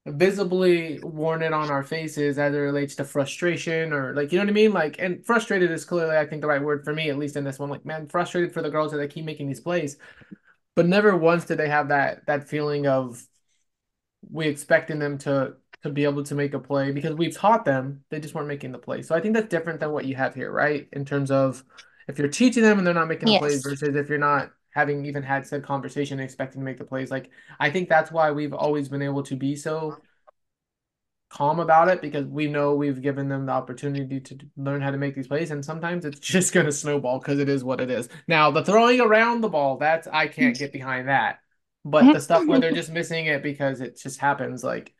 visibly 0.07 0.98
worn 1.03 1.42
it 1.42 1.53
on 1.53 1.70
our 1.70 1.82
faces 1.82 2.38
as 2.38 2.55
it 2.55 2.59
relates 2.59 2.94
to 2.96 3.05
frustration 3.05 3.92
or 3.92 4.14
like 4.14 4.32
you 4.32 4.38
know 4.38 4.44
what 4.44 4.51
I 4.51 4.55
mean? 4.55 4.72
Like 4.72 4.96
and 4.98 5.24
frustrated 5.24 5.70
is 5.70 5.84
clearly 5.84 6.16
I 6.16 6.26
think 6.26 6.40
the 6.42 6.48
right 6.48 6.62
word 6.62 6.84
for 6.84 6.92
me, 6.94 7.11
at 7.11 7.18
least 7.18 7.36
in 7.36 7.44
this 7.44 7.59
one. 7.59 7.70
Like, 7.70 7.84
man, 7.84 8.09
frustrated 8.09 8.53
for 8.53 8.62
the 8.62 8.70
girls 8.70 8.92
that 8.92 8.98
they 8.98 9.09
keep 9.09 9.24
making 9.24 9.48
these 9.48 9.61
plays. 9.61 9.98
But 10.74 10.86
never 10.86 11.16
once 11.16 11.44
did 11.44 11.59
they 11.59 11.68
have 11.68 11.88
that 11.88 12.26
that 12.26 12.48
feeling 12.48 12.86
of 12.86 13.22
we 14.30 14.48
expecting 14.48 14.98
them 14.98 15.18
to 15.18 15.55
to 15.82 15.90
be 15.90 16.05
able 16.05 16.22
to 16.24 16.34
make 16.34 16.55
a 16.55 16.59
play 16.59 16.92
because 16.92 17.14
we've 17.14 17.36
taught 17.36 17.64
them, 17.64 18.05
they 18.11 18.20
just 18.20 18.34
weren't 18.34 18.48
making 18.48 18.72
the 18.72 18.78
play. 18.78 19.03
So 19.03 19.14
I 19.14 19.20
think 19.20 19.34
that's 19.34 19.48
different 19.48 19.80
than 19.80 19.92
what 19.92 20.05
you 20.05 20.14
have 20.16 20.34
here, 20.34 20.51
right? 20.53 20.86
In 20.92 21.05
terms 21.07 21.30
of 21.30 21.64
if 22.07 22.18
you're 22.18 22.28
teaching 22.28 22.62
them 22.62 22.78
and 22.78 22.86
they're 22.86 22.94
not 22.94 23.09
making 23.09 23.28
the 23.28 23.34
plays 23.38 23.62
versus 23.62 23.96
if 23.96 24.09
you're 24.09 24.18
not 24.18 24.51
having 24.73 25.05
even 25.07 25.23
had 25.23 25.47
said 25.47 25.64
conversation 25.64 26.18
and 26.18 26.25
expecting 26.25 26.61
to 26.61 26.64
make 26.64 26.79
the 26.79 26.85
plays. 26.85 27.11
Like 27.11 27.31
I 27.59 27.71
think 27.71 27.89
that's 27.89 28.11
why 28.12 28.31
we've 28.33 28.55
always 28.55 28.89
been 28.89 29.03
able 29.03 29.23
to 29.25 29.37
be 29.37 29.57
so. 29.57 30.03
calm 31.29 31.61
about 31.61 31.89
it 31.89 32.03
because 32.03 32.27
we 32.27 32.49
know 32.49 32.75
we've 32.75 33.01
given 33.03 33.29
them 33.29 33.47
the 33.47 33.53
opportunity 33.53 34.18
to 34.21 34.37
learn 34.57 34.81
how 34.83 34.91
to 34.91 34.99
make 34.99 35.14
these 35.14 35.29
plays, 35.29 35.51
and 35.51 35.64
sometimes 35.64 36.05
it's 36.05 36.18
just 36.35 36.53
going 36.53 36.66
to 36.66 36.73
snowball 36.73 37.18
because 37.18 37.39
it 37.39 37.49
is 37.49 37.62
what 37.64 37.81
it 37.81 37.91
is. 37.91 38.09
Now, 38.27 38.51
the 38.51 38.64
throwing 38.64 39.01
around 39.01 39.41
the 39.41 39.49
ball, 39.49 39.77
that's 39.77 40.09
I 40.09 40.27
can't 40.29 40.59
get 40.59 40.73
behind 40.73 41.09
that. 41.09 41.41
But 41.85 42.12
the 42.12 42.21
stuff 42.21 42.47
where 42.47 42.59
they're 42.61 42.73
just 42.73 42.91
missing 42.91 43.27
it 43.27 43.43
because 43.43 43.81
it 43.81 43.99
just 43.99 44.18
happens, 44.21 44.62
like, 44.62 44.93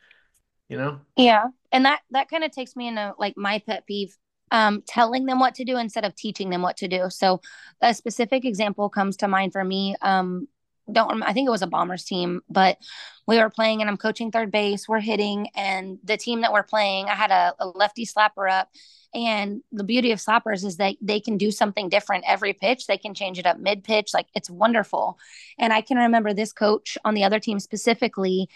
you 0.69 0.79
know? 0.79 1.01
Yeah. 1.17 1.47
And 1.73 1.85
that 1.85 2.01
that 2.11 2.29
kind 2.31 2.45
of 2.45 2.51
takes 2.53 2.75
me 2.77 2.89
into 2.89 3.15
like 3.19 3.37
my 3.37 3.61
pet 3.61 3.87
peeve 3.87 4.17
um, 4.51 4.83
telling 4.87 5.27
them 5.27 5.39
what 5.39 5.55
to 5.57 5.65
do 5.65 5.77
instead 5.77 6.05
of 6.05 6.15
teaching 6.15 6.51
them 6.51 6.63
what 6.63 6.77
to 6.79 6.89
do. 6.89 7.09
So 7.11 7.41
a 7.81 7.95
specific 7.95 8.45
example 8.45 8.89
comes 8.89 9.17
to 9.19 9.29
mind 9.29 9.53
for 9.53 9.65
me. 9.65 9.97
Um, 10.03 10.49
don't 10.91 11.23
I 11.23 11.33
think 11.33 11.47
it 11.47 11.53
was 11.53 11.63
a 11.63 11.69
Bombers 11.69 12.05
team, 12.05 12.41
but 12.49 12.79
we 13.27 13.39
were 13.39 13.51
playing 13.51 13.81
and 13.81 13.89
I'm 13.89 13.97
coaching 13.97 14.31
third 14.31 14.51
base. 14.51 14.89
We're 14.89 15.01
hitting, 15.01 15.49
and 15.55 15.99
the 16.03 16.17
team 16.17 16.41
that 16.41 16.53
we're 16.53 16.65
playing, 16.65 17.07
I 17.07 17.15
had 17.15 17.31
a, 17.31 17.55
a 17.61 17.67
lefty 17.67 18.05
slapper 18.05 18.51
up. 18.51 18.69
And 19.13 19.63
the 19.73 19.83
beauty 19.83 20.13
of 20.13 20.21
slappers 20.21 20.65
is 20.65 20.77
that 20.77 20.95
they 21.01 21.19
can 21.19 21.37
do 21.37 21.51
something 21.51 21.89
different 21.89 22.25
every 22.29 22.53
pitch. 22.53 22.87
They 22.87 22.97
can 22.97 23.13
change 23.13 23.41
it 23.41 23.47
up 23.47 23.59
mid 23.59 23.83
pitch. 23.83 24.11
Like 24.15 24.27
it's 24.35 24.49
wonderful. 24.49 25.19
And 25.59 25.73
I 25.73 25.81
can 25.81 25.97
remember 25.97 26.33
this 26.33 26.53
coach 26.53 26.97
on 27.05 27.15
the 27.15 27.25
other 27.25 27.41
team 27.41 27.59
specifically 27.59 28.49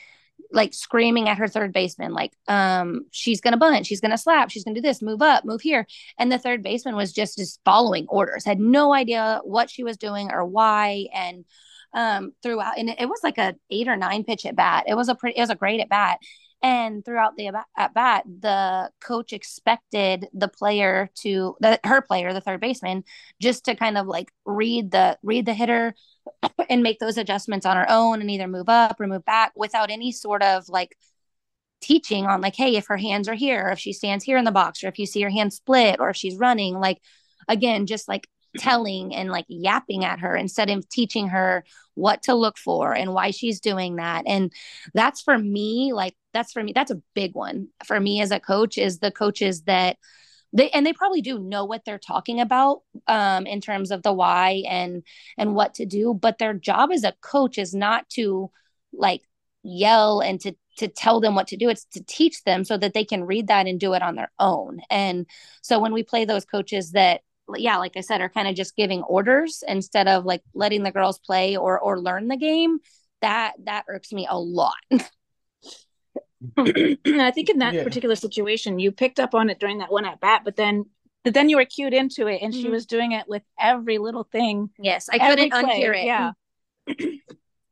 like 0.53 0.73
screaming 0.73 1.29
at 1.29 1.39
her 1.39 1.49
third 1.49 1.73
baseman, 1.73 2.13
like, 2.13 2.33
um, 2.49 3.07
she's 3.11 3.41
gonna 3.41 3.57
bunt, 3.57 3.87
she's 3.87 4.01
gonna 4.01 4.19
slap, 4.19 4.51
she's 4.51 4.65
gonna 4.65 4.75
do 4.75 4.81
this, 4.81 5.03
move 5.03 5.23
up, 5.23 5.45
move 5.45 5.61
here. 5.61 5.87
And 6.19 6.31
the 6.31 6.39
third 6.39 6.63
baseman 6.63 6.97
was 6.97 7.13
just 7.13 7.37
just 7.39 7.61
following 7.65 8.07
orders, 8.09 8.45
had 8.45 8.61
no 8.61 8.95
idea 8.95 9.41
what 9.45 9.71
she 9.71 9.83
was 9.85 9.97
doing 9.97 10.31
or 10.31 10.45
why. 10.45 11.09
And 11.13 11.45
um, 11.93 12.33
throughout, 12.43 12.79
and 12.79 12.89
it 12.89 13.09
was 13.09 13.21
like 13.23 13.39
a 13.39 13.55
eight 13.71 13.89
or 13.89 13.97
nine 13.97 14.25
pitch 14.25 14.47
at 14.47 14.57
bat. 14.57 14.85
It 14.89 14.95
was 14.95 15.09
a 15.09 15.15
pretty, 15.15 15.39
it 15.39 15.41
was 15.41 15.51
a 15.51 15.55
great 15.55 15.81
at 15.81 15.89
bat. 15.89 16.19
And 16.63 17.05
throughout 17.05 17.37
the 17.37 17.51
at 17.77 17.93
bat, 17.93 18.25
the 18.25 18.91
coach 18.99 19.35
expected 19.35 20.29
the 20.33 20.49
player 20.49 21.11
to, 21.17 21.57
the, 21.61 21.79
her 21.85 22.01
player, 22.01 22.33
the 22.33 22.41
third 22.41 22.61
baseman, 22.61 23.05
just 23.39 23.67
to 23.67 23.75
kind 23.75 23.99
of 23.99 24.07
like 24.07 24.33
read 24.47 24.91
the 24.91 25.19
read 25.23 25.45
the 25.45 25.53
hitter 25.53 25.95
and 26.69 26.83
make 26.83 26.99
those 26.99 27.19
adjustments 27.19 27.67
on 27.67 27.77
her 27.77 27.87
own 27.89 28.21
and 28.21 28.31
either 28.31 28.49
move 28.49 28.69
up 28.69 29.01
or 29.01 29.07
move 29.07 29.25
back 29.25 29.53
without 29.57 29.91
any 29.91 30.13
sort 30.13 30.43
of 30.43 30.69
like 30.69 30.97
teaching 31.81 32.27
on 32.27 32.41
like, 32.41 32.57
hey, 32.57 32.77
if 32.77 32.87
her 32.87 32.97
hands 32.97 33.29
are 33.29 33.35
here, 33.35 33.67
or 33.67 33.71
if 33.71 33.79
she 33.79 33.93
stands 33.93 34.25
here 34.25 34.39
in 34.39 34.45
the 34.45 34.51
box, 34.51 34.83
or 34.83 34.89
if 34.89 34.99
you 34.99 35.07
see 35.07 35.23
her 35.23 35.31
hand 35.31 35.53
split, 35.53 36.01
or 36.01 36.11
if 36.11 36.17
she's 36.17 36.37
running, 36.37 36.75
like 36.75 36.99
again, 37.49 37.87
just 37.87 38.09
like 38.09 38.23
mm-hmm. 38.23 38.61
telling 38.61 39.15
and 39.15 39.31
like 39.31 39.45
yapping 39.49 40.05
at 40.05 40.21
her 40.21 40.35
instead 40.35 40.71
of 40.71 40.89
teaching 40.89 41.29
her 41.29 41.65
what 41.95 42.23
to 42.23 42.35
look 42.35 42.59
for 42.59 42.95
and 42.95 43.13
why 43.13 43.31
she's 43.31 43.61
doing 43.61 43.97
that. 43.97 44.25
And 44.27 44.53
that's 44.95 45.21
for 45.21 45.39
me, 45.39 45.93
like, 45.93 46.17
that's 46.33 46.53
for 46.53 46.63
me, 46.63 46.73
that's 46.73 46.91
a 46.91 47.03
big 47.15 47.35
one 47.35 47.69
for 47.85 48.01
me 48.01 48.21
as 48.21 48.31
a 48.31 48.41
coach 48.41 48.79
is 48.79 48.99
the 48.99 49.13
coaches 49.13 49.63
that 49.63 49.97
they 50.55 50.71
and 50.71 50.87
they 50.87 50.93
probably 50.93 51.21
do 51.21 51.39
know 51.39 51.65
what 51.65 51.85
they're 51.85 51.99
talking 51.99 52.41
about 52.41 52.83
um 53.07 53.47
in 53.47 53.61
terms 53.61 53.91
of 53.91 54.03
the 54.03 54.13
why 54.13 54.63
and 54.69 55.03
and 55.37 55.55
what 55.55 55.75
to 55.75 55.85
do 55.85 56.15
but 56.15 56.39
their 56.39 56.55
job 56.55 56.91
as 56.93 57.05
a 57.05 57.15
coach 57.21 57.59
is 57.59 57.75
not 57.75 58.09
to 58.09 58.51
like 58.93 59.23
yell 59.63 60.21
and 60.21 60.41
to 60.41 60.55
to 60.77 60.89
tell 60.89 61.21
them 61.21 61.35
what 61.35 61.49
to 61.49 61.57
do 61.57 61.69
it's 61.69 61.85
to 61.87 62.03
teach 62.05 62.43
them 62.45 62.65
so 62.65 62.77
that 62.77 62.95
they 62.95 63.05
can 63.05 63.25
read 63.25 63.49
that 63.49 63.67
and 63.67 63.81
do 63.81 63.95
it 63.95 64.03
on 64.03 64.15
their 64.15 64.31
own 64.39 64.81
and 64.91 65.27
so 65.63 65.79
when 65.79 65.93
we 65.93 66.03
play 66.03 66.25
those 66.25 66.45
coaches 66.45 66.93
that 66.93 67.21
yeah, 67.57 67.77
like 67.77 67.97
I 67.97 68.01
said, 68.01 68.21
are 68.21 68.29
kind 68.29 68.49
of 68.49 68.55
just 68.55 68.77
giving 68.77 69.03
orders 69.03 69.63
instead 69.67 70.09
of 70.09 70.25
like 70.25 70.43
letting 70.55 70.83
the 70.83 70.91
girls 70.91 71.19
play 71.19 71.57
or 71.57 71.79
or 71.79 72.01
learn 72.01 72.29
the 72.29 72.37
game. 72.37 72.79
That 73.21 73.55
that 73.65 73.85
irks 73.89 74.13
me 74.13 74.27
a 74.29 74.39
lot. 74.39 74.75
I 76.57 77.31
think 77.31 77.51
in 77.51 77.59
that 77.59 77.75
yeah. 77.75 77.85
particular 77.85 78.17
situation, 78.17 78.79
you 78.79 78.93
picked 78.93 79.21
up 79.21 79.35
on 79.35 79.51
it 79.51 79.59
during 79.59 79.79
that 79.79 79.93
one 79.93 80.05
at 80.05 80.21
bat, 80.21 80.43
but 80.45 80.57
then 80.57 80.87
but 81.23 81.33
then 81.33 81.49
you 81.49 81.57
were 81.57 81.65
cued 81.65 81.95
into 81.95 82.27
it, 82.27 82.43
and 82.43 82.53
mm-hmm. 82.53 82.63
she 82.63 82.69
was 82.69 82.87
doing 82.87 83.13
it 83.13 83.27
with 83.27 83.43
every 83.59 83.99
little 83.99 84.25
thing. 84.25 84.71
Yes, 84.79 85.09
I 85.09 85.19
couldn't 85.19 85.53
unhear 85.53 85.97
it. 85.97 86.05
Yeah. 86.05 86.33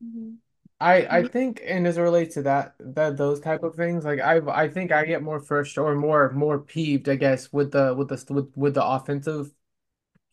Mm-hmm. 0.04 0.32
I 0.80 1.18
I 1.18 1.28
think, 1.28 1.62
and 1.64 1.86
as 1.86 1.96
it 1.96 2.00
relates 2.00 2.34
to 2.34 2.42
that 2.42 2.74
that 2.80 3.16
those 3.16 3.38
type 3.38 3.62
of 3.62 3.76
things, 3.76 4.04
like 4.04 4.18
I 4.18 4.38
I 4.38 4.68
think 4.68 4.90
I 4.90 5.04
get 5.04 5.22
more 5.22 5.38
first 5.38 5.78
or 5.78 5.94
more 5.94 6.32
more 6.32 6.58
peeved, 6.58 7.08
I 7.08 7.14
guess, 7.14 7.52
with 7.52 7.70
the 7.70 7.94
with 7.94 8.08
the 8.08 8.34
with 8.34 8.50
with 8.56 8.74
the 8.74 8.84
offensive 8.84 9.52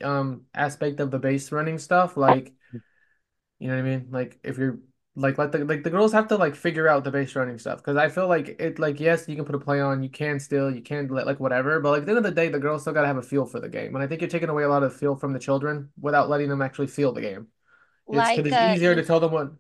um 0.04 0.46
aspect 0.54 1.00
of 1.00 1.12
the 1.12 1.20
base 1.20 1.52
running 1.52 1.78
stuff 1.78 2.16
like 2.16 2.54
you 3.60 3.68
know 3.68 3.76
what 3.76 3.80
I 3.80 3.84
mean 3.84 4.08
like 4.12 4.40
if 4.44 4.58
you're 4.58 4.80
like 5.20 5.38
let 5.38 5.52
the 5.52 5.60
like 5.66 5.84
the 5.84 5.90
girls 5.90 6.14
have 6.14 6.28
to 6.30 6.38
like 6.38 6.56
figure 6.56 6.88
out 6.88 7.04
the 7.04 7.12
base 7.12 7.36
running 7.36 7.58
stuff 7.58 7.78
because 7.78 7.98
I 7.98 8.08
feel 8.10 8.28
like 8.28 8.56
it 8.60 8.80
like 8.80 9.00
yes 9.00 9.28
you 9.28 9.36
can 9.36 9.46
put 9.46 9.56
a 9.56 9.60
play 9.60 9.82
on 9.82 10.02
you 10.02 10.10
can 10.10 10.40
still 10.40 10.74
you 10.74 10.82
can 10.82 11.08
let 11.08 11.26
like 11.26 11.40
whatever 11.40 11.80
but 11.80 11.92
like 11.92 12.02
at 12.02 12.06
the 12.06 12.12
end 12.12 12.18
of 12.18 12.24
the 12.24 12.32
day 12.32 12.50
the 12.50 12.60
girls 12.60 12.82
still 12.82 12.94
gotta 12.94 13.08
have 13.08 13.18
a 13.18 13.22
feel 13.22 13.46
for 13.46 13.60
the 13.60 13.70
game 13.70 13.96
and 13.96 14.04
I 14.04 14.08
think 14.08 14.22
you're 14.22 14.30
taking 14.30 14.50
away 14.50 14.64
a 14.64 14.70
lot 14.70 14.84
of 14.84 14.96
feel 14.96 15.16
from 15.16 15.34
the 15.34 15.40
children 15.40 15.90
without 16.00 16.30
letting 16.30 16.50
them 16.50 16.62
actually 16.62 16.88
feel 16.88 17.12
the 17.12 17.22
game. 17.22 17.48
It's, 18.08 18.18
like 18.18 18.40
it's 18.40 18.56
uh, 18.56 18.74
easier 18.76 18.96
to 18.96 19.04
tell 19.04 19.20
them 19.20 19.32
what. 19.32 19.52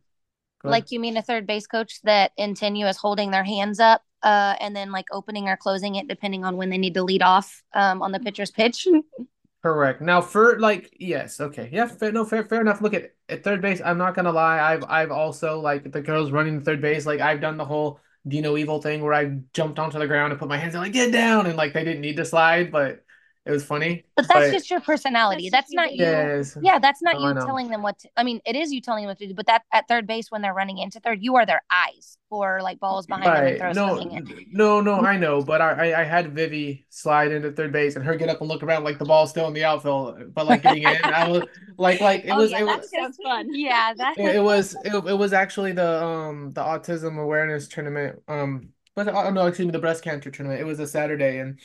Like 0.63 0.91
you 0.91 0.99
mean 0.99 1.15
a 1.15 1.21
third 1.21 1.47
base 1.47 1.67
coach 1.67 2.01
that 2.03 2.31
in 2.35 2.53
10U 2.53 2.89
is 2.89 2.97
holding 2.97 3.31
their 3.31 3.45
hands 3.45 3.79
up 3.79 4.03
uh, 4.23 4.55
and 4.59 4.75
then 4.75 4.91
like 4.91 5.05
opening 5.11 5.47
or 5.47 5.55
closing 5.55 5.95
it 5.95 6.07
depending 6.07 6.43
on 6.43 6.57
when 6.57 6.69
they 6.69 6.77
need 6.77 6.95
to 6.95 7.03
lead 7.03 7.21
off 7.21 7.63
um, 7.73 8.01
on 8.01 8.11
the 8.11 8.19
pitcher's 8.19 8.51
pitch. 8.51 8.87
Correct. 9.61 9.99
Now 9.99 10.21
for 10.21 10.57
like 10.57 10.95
yes, 10.99 11.41
okay. 11.41 11.69
Yeah, 11.71 11.85
fair, 11.87 12.13
no 12.13 12.23
fair 12.23 12.45
fair 12.45 12.61
enough. 12.61 12.81
Look 12.81 12.93
at 12.93 13.13
at 13.27 13.43
third 13.43 13.61
base, 13.61 13.81
I'm 13.83 13.97
not 13.97 14.15
gonna 14.15 14.31
lie. 14.31 14.59
I've 14.61 14.85
I've 14.85 15.11
also 15.11 15.59
like 15.59 15.91
the 15.91 16.01
girls 16.01 16.31
running 16.31 16.61
third 16.61 16.81
base, 16.81 17.05
like 17.05 17.19
I've 17.19 17.41
done 17.41 17.57
the 17.57 17.65
whole 17.65 17.99
Dino 18.25 18.55
Evil 18.55 18.81
thing 18.81 19.01
where 19.03 19.13
I 19.13 19.39
jumped 19.53 19.77
onto 19.77 19.99
the 19.99 20.07
ground 20.07 20.31
and 20.31 20.39
put 20.39 20.47
my 20.47 20.57
hands 20.57 20.75
in 20.75 20.81
like 20.81 20.93
get 20.93 21.11
down 21.11 21.45
and 21.45 21.57
like 21.57 21.73
they 21.73 21.83
didn't 21.83 22.01
need 22.01 22.15
to 22.17 22.25
slide, 22.25 22.71
but 22.71 23.03
it 23.45 23.51
was 23.51 23.63
funny. 23.63 24.03
But 24.15 24.27
that's 24.27 24.47
but, 24.47 24.51
just 24.51 24.69
your 24.69 24.81
personality. 24.81 25.49
That's, 25.49 25.67
that's 25.67 25.73
not 25.73 25.91
you. 25.93 26.03
Yes. 26.03 26.57
Yeah, 26.61 26.77
that's 26.77 27.01
not 27.01 27.15
oh, 27.15 27.27
you 27.27 27.33
telling 27.33 27.69
them 27.69 27.81
what 27.81 27.97
to 27.99 28.09
I 28.17 28.23
mean, 28.23 28.41
it 28.45 28.55
is 28.55 28.71
you 28.71 28.81
telling 28.81 29.03
them 29.03 29.09
what 29.09 29.17
to 29.19 29.27
do, 29.27 29.33
but 29.33 29.47
that 29.47 29.63
at 29.73 29.87
third 29.87 30.05
base 30.05 30.29
when 30.29 30.41
they're 30.41 30.53
running 30.53 30.77
into 30.77 30.99
third, 30.99 31.19
you 31.21 31.35
are 31.35 31.45
their 31.45 31.61
eyes 31.71 32.17
for 32.29 32.61
like 32.61 32.79
balls 32.79 33.07
behind 33.07 33.25
right. 33.25 33.57
them 33.57 33.67
and 33.67 34.51
no, 34.51 34.81
No, 34.81 34.81
no, 34.81 35.05
I 35.05 35.17
know, 35.17 35.41
but 35.41 35.61
I 35.61 36.01
I 36.01 36.03
had 36.03 36.35
Vivi 36.35 36.85
slide 36.89 37.31
into 37.31 37.51
third 37.51 37.71
base 37.71 37.95
and 37.95 38.05
her 38.05 38.15
get 38.15 38.29
up 38.29 38.41
and 38.41 38.49
look 38.49 38.61
around 38.61 38.83
like 38.83 38.99
the 38.99 39.05
ball's 39.05 39.29
still 39.29 39.47
in 39.47 39.53
the 39.53 39.63
outfield, 39.63 40.33
but 40.33 40.45
like 40.45 40.61
getting 40.61 40.83
in. 40.83 41.03
I 41.05 41.27
was 41.27 41.43
like 41.77 42.01
like 42.01 42.25
it 42.25 42.31
oh, 42.31 42.37
was 42.37 42.51
yeah, 42.51 42.61
it 42.61 42.65
that 42.65 42.79
was 42.81 42.91
sounds 42.91 43.17
fun. 43.23 43.47
Yeah, 43.53 43.93
that 43.95 44.17
it, 44.17 44.35
it 44.35 44.43
was 44.43 44.75
it, 44.83 44.93
it 44.93 45.17
was 45.17 45.33
actually 45.33 45.71
the 45.71 46.03
um 46.03 46.51
the 46.51 46.61
autism 46.61 47.19
awareness 47.19 47.67
tournament. 47.67 48.21
Um 48.27 48.69
but 48.95 49.07
oh 49.07 49.29
no, 49.31 49.47
excuse 49.47 49.65
me, 49.65 49.71
the 49.71 49.79
breast 49.79 50.03
cancer 50.03 50.29
tournament. 50.29 50.61
It 50.61 50.65
was 50.65 50.79
a 50.79 50.87
Saturday 50.87 51.39
and 51.39 51.57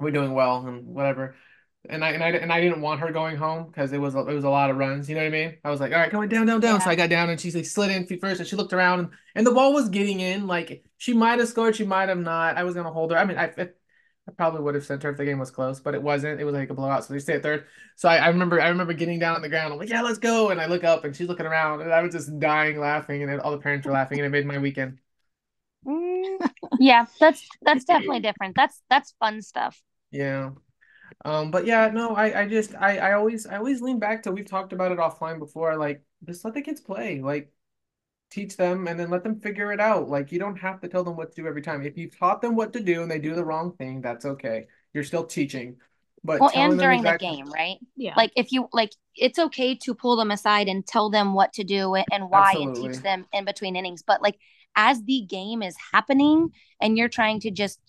we're 0.00 0.10
doing 0.10 0.32
well 0.34 0.66
and 0.66 0.86
whatever. 0.86 1.36
And 1.88 2.04
I 2.04 2.10
and 2.10 2.22
I 2.22 2.28
and 2.30 2.52
I 2.52 2.60
didn't 2.60 2.82
want 2.82 3.00
her 3.00 3.10
going 3.10 3.36
home 3.36 3.66
because 3.66 3.92
it 3.92 3.98
was 3.98 4.14
it 4.14 4.26
was 4.26 4.44
a 4.44 4.50
lot 4.50 4.70
of 4.70 4.76
runs. 4.76 5.08
You 5.08 5.14
know 5.14 5.22
what 5.22 5.28
I 5.28 5.30
mean? 5.30 5.58
I 5.64 5.70
was 5.70 5.80
like, 5.80 5.92
all 5.92 5.98
right, 5.98 6.12
going 6.12 6.28
down, 6.28 6.46
down, 6.46 6.60
down. 6.60 6.74
Yeah. 6.74 6.84
So 6.84 6.90
I 6.90 6.94
got 6.94 7.08
down 7.08 7.30
and 7.30 7.40
she 7.40 7.50
like 7.50 7.64
slid 7.64 7.90
in 7.90 8.06
feet 8.06 8.20
first, 8.20 8.38
and 8.38 8.48
she 8.48 8.56
looked 8.56 8.74
around 8.74 9.00
and, 9.00 9.08
and 9.34 9.46
the 9.46 9.52
ball 9.52 9.72
was 9.72 9.88
getting 9.88 10.20
in. 10.20 10.46
Like 10.46 10.84
she 10.98 11.14
might 11.14 11.38
have 11.38 11.48
scored, 11.48 11.76
she 11.76 11.86
might 11.86 12.10
have 12.10 12.18
not. 12.18 12.58
I 12.58 12.64
was 12.64 12.74
gonna 12.74 12.92
hold 12.92 13.12
her. 13.12 13.18
I 13.18 13.24
mean, 13.24 13.38
I, 13.38 13.46
I 13.56 13.68
I 14.28 14.32
probably 14.32 14.60
would 14.62 14.74
have 14.74 14.84
sent 14.84 15.02
her 15.02 15.10
if 15.10 15.16
the 15.16 15.24
game 15.24 15.38
was 15.38 15.50
close, 15.50 15.80
but 15.80 15.94
it 15.94 16.02
wasn't. 16.02 16.40
It 16.40 16.44
was 16.44 16.54
like 16.54 16.70
a 16.70 16.74
blowout, 16.74 17.04
so 17.04 17.14
they 17.14 17.18
stay 17.18 17.34
at 17.34 17.42
third. 17.42 17.66
So 17.96 18.08
I, 18.08 18.16
I 18.16 18.28
remember 18.28 18.60
I 18.60 18.68
remember 18.68 18.92
getting 18.92 19.18
down 19.18 19.34
on 19.34 19.42
the 19.42 19.48
ground. 19.48 19.72
I'm 19.72 19.78
like, 19.78 19.88
yeah, 19.88 20.02
let's 20.02 20.18
go. 20.18 20.50
And 20.50 20.60
I 20.60 20.66
look 20.66 20.84
up 20.84 21.04
and 21.04 21.16
she's 21.16 21.28
looking 21.28 21.46
around, 21.46 21.80
and 21.80 21.92
I 21.92 22.02
was 22.02 22.12
just 22.12 22.38
dying 22.38 22.78
laughing, 22.78 23.22
and 23.22 23.40
all 23.40 23.52
the 23.52 23.58
parents 23.58 23.86
were 23.86 23.92
laughing, 23.92 24.18
and 24.18 24.26
it 24.26 24.30
made 24.30 24.46
my 24.46 24.58
weekend. 24.58 24.98
Mm, 25.86 26.50
yeah, 26.78 27.06
that's 27.18 27.46
that's 27.62 27.84
definitely 27.84 28.20
different. 28.20 28.54
That's 28.54 28.80
that's 28.88 29.14
fun 29.18 29.42
stuff. 29.42 29.80
Yeah. 30.10 30.50
Um, 31.24 31.50
but 31.50 31.66
yeah, 31.66 31.88
no, 31.88 32.14
I, 32.14 32.42
I 32.42 32.48
just 32.48 32.74
I, 32.74 32.98
I 32.98 33.12
always 33.12 33.46
I 33.46 33.56
always 33.56 33.82
lean 33.82 33.98
back 33.98 34.22
to 34.22 34.32
we've 34.32 34.48
talked 34.48 34.72
about 34.72 34.92
it 34.92 34.98
offline 34.98 35.38
before, 35.38 35.76
like 35.76 36.02
just 36.26 36.44
let 36.44 36.54
the 36.54 36.62
kids 36.62 36.80
play. 36.80 37.20
Like 37.20 37.52
teach 38.30 38.56
them 38.56 38.86
and 38.86 38.98
then 38.98 39.10
let 39.10 39.24
them 39.24 39.40
figure 39.40 39.72
it 39.72 39.80
out. 39.80 40.08
Like 40.08 40.32
you 40.32 40.38
don't 40.38 40.56
have 40.56 40.80
to 40.80 40.88
tell 40.88 41.04
them 41.04 41.16
what 41.16 41.34
to 41.34 41.42
do 41.42 41.48
every 41.48 41.62
time. 41.62 41.82
If 41.82 41.98
you've 41.98 42.16
taught 42.16 42.40
them 42.40 42.56
what 42.56 42.72
to 42.74 42.80
do 42.80 43.02
and 43.02 43.10
they 43.10 43.18
do 43.18 43.34
the 43.34 43.44
wrong 43.44 43.72
thing, 43.72 44.00
that's 44.00 44.24
okay. 44.24 44.66
You're 44.94 45.04
still 45.04 45.24
teaching. 45.24 45.76
But 46.22 46.40
well, 46.40 46.50
and 46.54 46.78
during 46.78 47.00
exactly... 47.00 47.28
the 47.28 47.36
game, 47.36 47.50
right? 47.50 47.78
Yeah. 47.96 48.14
Like 48.16 48.32
if 48.36 48.52
you 48.52 48.68
like, 48.72 48.92
it's 49.16 49.38
okay 49.38 49.74
to 49.76 49.94
pull 49.94 50.16
them 50.16 50.30
aside 50.30 50.68
and 50.68 50.86
tell 50.86 51.10
them 51.10 51.34
what 51.34 51.52
to 51.54 51.64
do 51.64 51.94
and 51.94 52.30
why, 52.30 52.50
Absolutely. 52.50 52.84
and 52.84 52.94
teach 52.94 53.02
them 53.02 53.26
in 53.32 53.44
between 53.44 53.74
innings. 53.74 54.02
But 54.06 54.22
like 54.22 54.38
as 54.76 55.02
the 55.02 55.22
game 55.28 55.62
is 55.62 55.76
happening, 55.92 56.50
and 56.80 56.96
you're 56.96 57.08
trying 57.08 57.40
to 57.40 57.50
just 57.50 57.80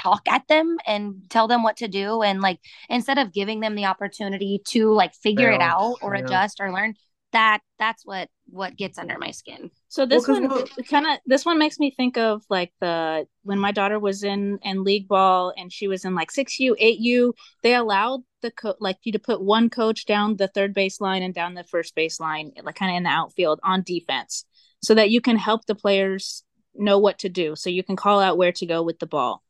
talk 0.00 0.22
at 0.28 0.46
them 0.48 0.76
and 0.86 1.22
tell 1.28 1.48
them 1.48 1.62
what 1.62 1.76
to 1.76 1.88
do 1.88 2.22
and 2.22 2.40
like 2.40 2.60
instead 2.88 3.18
of 3.18 3.32
giving 3.32 3.60
them 3.60 3.74
the 3.74 3.84
opportunity 3.84 4.60
to 4.66 4.92
like 4.92 5.14
figure 5.14 5.50
it 5.50 5.60
out 5.60 5.96
or 6.02 6.14
yeah. 6.14 6.24
adjust 6.24 6.60
or 6.60 6.72
learn 6.72 6.94
that 7.32 7.60
that's 7.78 8.06
what 8.06 8.28
what 8.46 8.76
gets 8.76 8.96
under 8.96 9.18
my 9.18 9.30
skin 9.30 9.70
so 9.88 10.06
this 10.06 10.26
well, 10.26 10.40
one 10.40 10.66
kind 10.88 11.06
of 11.06 11.18
this 11.26 11.44
one 11.44 11.58
makes 11.58 11.78
me 11.78 11.90
think 11.90 12.16
of 12.16 12.42
like 12.48 12.72
the 12.80 13.26
when 13.42 13.58
my 13.58 13.70
daughter 13.70 13.98
was 13.98 14.22
in 14.22 14.58
in 14.62 14.82
league 14.82 15.06
ball 15.06 15.52
and 15.56 15.70
she 15.70 15.88
was 15.88 16.06
in 16.06 16.14
like 16.14 16.30
6u 16.30 16.72
8u 16.80 17.32
they 17.62 17.74
allowed 17.74 18.20
the 18.40 18.50
co- 18.50 18.76
like 18.80 18.96
you 19.02 19.12
to 19.12 19.18
put 19.18 19.42
one 19.42 19.68
coach 19.68 20.06
down 20.06 20.36
the 20.36 20.48
third 20.48 20.74
baseline 20.74 21.20
and 21.20 21.34
down 21.34 21.52
the 21.52 21.64
first 21.64 21.94
baseline 21.94 22.50
like 22.62 22.76
kind 22.76 22.90
of 22.90 22.96
in 22.96 23.02
the 23.02 23.10
outfield 23.10 23.60
on 23.62 23.82
defense 23.82 24.46
so 24.82 24.94
that 24.94 25.10
you 25.10 25.20
can 25.20 25.36
help 25.36 25.66
the 25.66 25.74
players 25.74 26.44
know 26.74 26.98
what 26.98 27.18
to 27.20 27.28
do. 27.28 27.56
So 27.56 27.70
you 27.70 27.82
can 27.82 27.96
call 27.96 28.20
out 28.20 28.38
where 28.38 28.52
to 28.52 28.66
go 28.66 28.82
with 28.82 28.98
the 28.98 29.06
ball. 29.06 29.42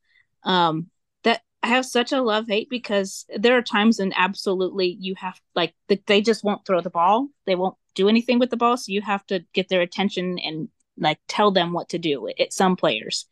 Um, 0.44 0.88
that 1.24 1.42
I 1.62 1.68
have 1.68 1.86
such 1.86 2.12
a 2.12 2.22
love 2.22 2.46
hate 2.48 2.70
because 2.70 3.26
there 3.36 3.56
are 3.56 3.62
times 3.62 3.98
when 3.98 4.12
absolutely 4.16 4.96
you 5.00 5.14
have 5.16 5.40
like 5.54 5.74
they 6.06 6.20
just 6.20 6.44
won't 6.44 6.66
throw 6.66 6.80
the 6.80 6.90
ball. 6.90 7.28
They 7.46 7.54
won't 7.54 7.76
do 7.94 8.08
anything 8.08 8.38
with 8.38 8.50
the 8.50 8.56
ball. 8.56 8.76
So 8.76 8.92
you 8.92 9.02
have 9.02 9.26
to 9.26 9.44
get 9.52 9.68
their 9.68 9.80
attention 9.80 10.38
and 10.38 10.68
like 10.96 11.18
tell 11.28 11.50
them 11.50 11.72
what 11.72 11.90
to 11.90 11.98
do. 11.98 12.28
at 12.38 12.52
some 12.52 12.76
players. 12.76 13.26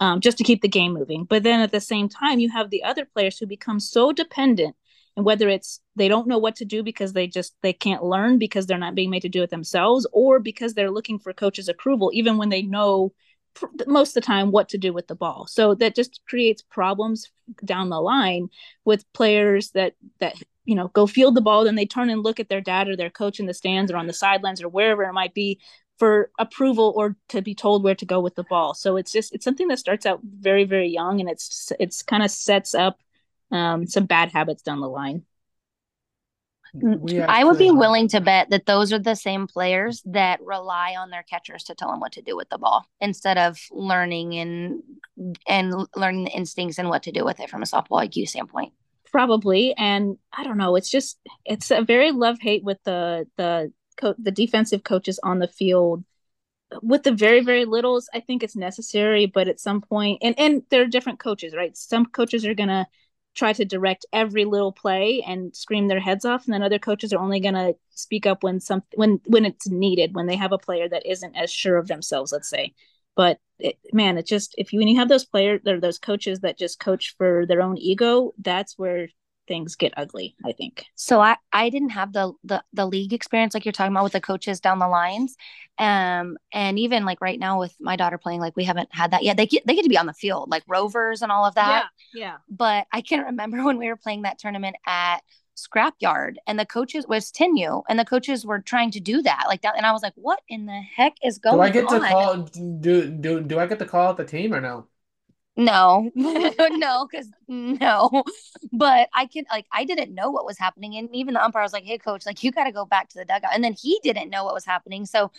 Um, 0.00 0.20
just 0.20 0.38
to 0.38 0.44
keep 0.44 0.62
the 0.62 0.68
game 0.68 0.92
moving. 0.92 1.24
But 1.24 1.42
then 1.42 1.58
at 1.58 1.72
the 1.72 1.80
same 1.80 2.08
time, 2.08 2.38
you 2.38 2.50
have 2.50 2.70
the 2.70 2.84
other 2.84 3.04
players 3.04 3.36
who 3.36 3.46
become 3.46 3.80
so 3.80 4.12
dependent 4.12 4.76
and 5.18 5.26
whether 5.26 5.48
it's 5.48 5.80
they 5.96 6.06
don't 6.06 6.28
know 6.28 6.38
what 6.38 6.54
to 6.54 6.64
do 6.64 6.84
because 6.84 7.12
they 7.12 7.26
just 7.26 7.52
they 7.60 7.72
can't 7.72 8.04
learn 8.04 8.38
because 8.38 8.66
they're 8.66 8.78
not 8.78 8.94
being 8.94 9.10
made 9.10 9.22
to 9.22 9.28
do 9.28 9.42
it 9.42 9.50
themselves 9.50 10.06
or 10.12 10.38
because 10.38 10.74
they're 10.74 10.92
looking 10.92 11.18
for 11.18 11.32
coaches 11.32 11.68
approval 11.68 12.12
even 12.14 12.36
when 12.36 12.50
they 12.50 12.62
know 12.62 13.12
most 13.86 14.10
of 14.10 14.14
the 14.14 14.26
time 14.26 14.50
what 14.50 14.68
to 14.68 14.78
do 14.78 14.92
with 14.92 15.06
the 15.08 15.14
ball 15.14 15.46
so 15.48 15.74
that 15.74 15.94
just 15.94 16.20
creates 16.28 16.62
problems 16.62 17.30
down 17.64 17.88
the 17.88 18.00
line 18.00 18.48
with 18.84 19.10
players 19.12 19.70
that 19.70 19.94
that 20.20 20.34
you 20.64 20.74
know 20.74 20.88
go 20.88 21.06
field 21.06 21.34
the 21.34 21.40
ball 21.40 21.64
then 21.64 21.74
they 21.74 21.86
turn 21.86 22.10
and 22.10 22.22
look 22.22 22.38
at 22.38 22.48
their 22.48 22.60
dad 22.60 22.88
or 22.88 22.96
their 22.96 23.10
coach 23.10 23.40
in 23.40 23.46
the 23.46 23.54
stands 23.54 23.90
or 23.90 23.96
on 23.96 24.06
the 24.06 24.12
sidelines 24.12 24.62
or 24.62 24.68
wherever 24.68 25.02
it 25.02 25.12
might 25.12 25.34
be 25.34 25.58
for 25.98 26.30
approval 26.38 26.92
or 26.96 27.16
to 27.28 27.42
be 27.42 27.54
told 27.54 27.82
where 27.82 27.94
to 27.94 28.06
go 28.06 28.20
with 28.20 28.36
the 28.36 28.44
ball 28.44 28.74
so 28.74 28.96
it's 28.96 29.10
just 29.10 29.34
it's 29.34 29.44
something 29.44 29.66
that 29.68 29.78
starts 29.78 30.06
out 30.06 30.20
very 30.22 30.64
very 30.64 30.88
young 30.88 31.20
and 31.20 31.28
it's 31.28 31.72
it's 31.80 32.02
kind 32.02 32.22
of 32.22 32.30
sets 32.30 32.74
up 32.74 33.00
um, 33.50 33.86
some 33.86 34.06
bad 34.06 34.30
habits 34.32 34.62
down 34.62 34.80
the 34.80 34.88
line. 34.88 35.24
Mm, 36.74 37.28
I 37.28 37.44
would 37.44 37.58
be 37.58 37.70
willing 37.70 38.08
to 38.08 38.20
bet 38.20 38.50
that 38.50 38.66
those 38.66 38.92
are 38.92 38.98
the 38.98 39.14
same 39.14 39.46
players 39.46 40.02
that 40.06 40.40
rely 40.42 40.94
on 40.98 41.10
their 41.10 41.22
catchers 41.22 41.64
to 41.64 41.74
tell 41.74 41.90
them 41.90 42.00
what 42.00 42.12
to 42.12 42.22
do 42.22 42.36
with 42.36 42.48
the 42.50 42.58
ball 42.58 42.84
instead 43.00 43.38
of 43.38 43.58
learning 43.70 44.34
and 44.34 44.82
and 45.46 45.74
learning 45.96 46.24
the 46.24 46.30
instincts 46.30 46.78
and 46.78 46.88
what 46.88 47.02
to 47.04 47.12
do 47.12 47.24
with 47.24 47.40
it 47.40 47.50
from 47.50 47.62
a 47.62 47.66
softball 47.66 48.06
IQ 48.06 48.28
standpoint. 48.28 48.72
Probably, 49.10 49.74
and 49.76 50.18
I 50.32 50.44
don't 50.44 50.58
know. 50.58 50.76
It's 50.76 50.90
just 50.90 51.18
it's 51.44 51.70
a 51.70 51.82
very 51.82 52.12
love 52.12 52.38
hate 52.40 52.62
with 52.62 52.78
the 52.84 53.26
the 53.36 53.72
co- 53.96 54.14
the 54.18 54.30
defensive 54.30 54.84
coaches 54.84 55.18
on 55.22 55.38
the 55.38 55.48
field 55.48 56.04
with 56.82 57.02
the 57.02 57.12
very 57.12 57.40
very 57.40 57.64
littles. 57.64 58.08
I 58.12 58.20
think 58.20 58.42
it's 58.42 58.56
necessary, 58.56 59.26
but 59.26 59.48
at 59.48 59.60
some 59.60 59.80
point, 59.80 60.18
and 60.22 60.38
and 60.38 60.62
there 60.70 60.82
are 60.82 60.86
different 60.86 61.18
coaches, 61.18 61.54
right? 61.56 61.76
Some 61.76 62.06
coaches 62.06 62.44
are 62.44 62.54
gonna 62.54 62.86
try 63.38 63.52
to 63.52 63.64
direct 63.64 64.04
every 64.12 64.44
little 64.44 64.72
play 64.72 65.22
and 65.24 65.54
scream 65.54 65.86
their 65.86 66.00
heads 66.00 66.24
off 66.24 66.44
and 66.44 66.52
then 66.52 66.62
other 66.62 66.78
coaches 66.78 67.12
are 67.12 67.20
only 67.20 67.38
going 67.38 67.54
to 67.54 67.74
speak 67.90 68.26
up 68.26 68.42
when 68.42 68.58
some 68.58 68.82
when 68.94 69.20
when 69.26 69.44
it's 69.44 69.68
needed 69.68 70.14
when 70.14 70.26
they 70.26 70.34
have 70.34 70.50
a 70.50 70.58
player 70.58 70.88
that 70.88 71.06
isn't 71.06 71.36
as 71.36 71.50
sure 71.50 71.76
of 71.76 71.86
themselves 71.86 72.32
let's 72.32 72.50
say. 72.50 72.74
But 73.14 73.38
it, 73.60 73.78
man 73.92 74.18
it 74.18 74.26
just 74.26 74.54
if 74.58 74.72
you 74.72 74.80
when 74.80 74.88
you 74.88 74.98
have 74.98 75.08
those 75.08 75.24
players 75.24 75.60
or 75.66 75.78
those 75.78 75.98
coaches 75.98 76.40
that 76.40 76.58
just 76.58 76.80
coach 76.80 77.14
for 77.16 77.46
their 77.46 77.62
own 77.62 77.78
ego 77.78 78.32
that's 78.38 78.76
where 78.76 79.08
things 79.48 79.74
get 79.74 79.92
ugly 79.96 80.36
i 80.44 80.52
think. 80.52 80.84
So 80.94 81.20
i 81.20 81.36
i 81.52 81.70
didn't 81.70 81.90
have 81.90 82.12
the 82.12 82.32
the, 82.44 82.62
the 82.72 82.86
league 82.86 83.12
experience 83.12 83.54
like 83.54 83.64
you're 83.64 83.72
talking 83.72 83.92
about 83.92 84.04
with 84.04 84.12
the 84.12 84.20
coaches 84.20 84.60
down 84.60 84.78
the 84.78 84.88
lines. 84.88 85.36
Um 85.78 86.36
and 86.52 86.78
even 86.78 87.04
like 87.04 87.20
right 87.20 87.38
now 87.38 87.58
with 87.58 87.74
my 87.80 87.96
daughter 87.96 88.18
playing 88.18 88.40
like 88.40 88.56
we 88.56 88.64
haven't 88.64 88.88
had 88.92 89.10
that 89.12 89.24
yet. 89.24 89.36
They 89.36 89.46
get 89.46 89.66
they 89.66 89.74
get 89.74 89.82
to 89.82 89.88
be 89.88 89.98
on 89.98 90.06
the 90.06 90.12
field 90.12 90.50
like 90.50 90.62
rovers 90.68 91.22
and 91.22 91.32
all 91.32 91.44
of 91.44 91.54
that. 91.56 91.82
Yeah 91.82 91.88
yeah. 92.14 92.36
But 92.48 92.86
i 92.92 93.00
can 93.00 93.20
remember 93.24 93.64
when 93.64 93.78
we 93.78 93.88
were 93.88 93.96
playing 93.96 94.22
that 94.22 94.38
tournament 94.38 94.76
at 94.86 95.18
scrapyard 95.56 96.36
and 96.46 96.58
the 96.58 96.66
coaches 96.66 97.04
was 97.08 97.32
10U 97.32 97.82
and 97.88 97.98
the 97.98 98.04
coaches 98.04 98.46
were 98.46 98.60
trying 98.60 98.92
to 98.92 99.00
do 99.00 99.22
that 99.22 99.44
like 99.48 99.62
that 99.62 99.74
and 99.76 99.84
i 99.84 99.90
was 99.90 100.02
like 100.04 100.12
what 100.14 100.40
in 100.48 100.66
the 100.66 100.80
heck 100.96 101.14
is 101.24 101.38
going 101.38 101.58
on 101.58 101.72
do 101.72 101.78
i 101.80 101.82
get 101.82 101.92
on? 101.92 102.00
to 102.00 102.06
call 102.06 102.36
do 102.78 103.10
do 103.10 103.40
do 103.40 103.58
i 103.58 103.66
get 103.66 103.80
to 103.80 103.84
call 103.84 104.06
out 104.06 104.16
the 104.16 104.24
team 104.24 104.54
or 104.54 104.60
no 104.60 104.86
no, 105.58 106.08
no, 106.14 107.08
because 107.10 107.28
no. 107.48 108.22
But 108.72 109.08
I 109.12 109.26
can 109.26 109.44
like 109.50 109.66
I 109.72 109.84
didn't 109.84 110.14
know 110.14 110.30
what 110.30 110.46
was 110.46 110.56
happening, 110.56 110.96
and 110.96 111.14
even 111.14 111.34
the 111.34 111.44
umpire 111.44 111.62
was 111.62 111.72
like, 111.72 111.84
"Hey, 111.84 111.98
coach, 111.98 112.24
like 112.24 112.44
you 112.44 112.52
got 112.52 112.64
to 112.64 112.72
go 112.72 112.86
back 112.86 113.08
to 113.10 113.18
the 113.18 113.24
dugout." 113.24 113.50
And 113.52 113.62
then 113.64 113.74
he 113.78 113.98
didn't 114.02 114.30
know 114.30 114.44
what 114.44 114.54
was 114.54 114.64
happening, 114.64 115.04
so 115.04 115.32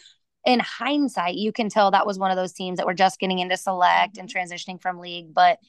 in 0.46 0.60
hindsight, 0.60 1.36
you 1.36 1.52
can 1.52 1.70
tell 1.70 1.92
that 1.92 2.06
was 2.06 2.20
one 2.20 2.32
of 2.32 2.38
those 2.38 2.52
teams 2.52 2.78
that 2.78 2.86
were 2.86 2.94
just 2.94 3.20
getting 3.20 3.40
into 3.40 3.56
select 3.56 4.18
and 4.18 4.30
mm-hmm. 4.30 4.54
transitioning 4.54 4.82
from 4.82 5.00
league. 5.00 5.34
But 5.34 5.60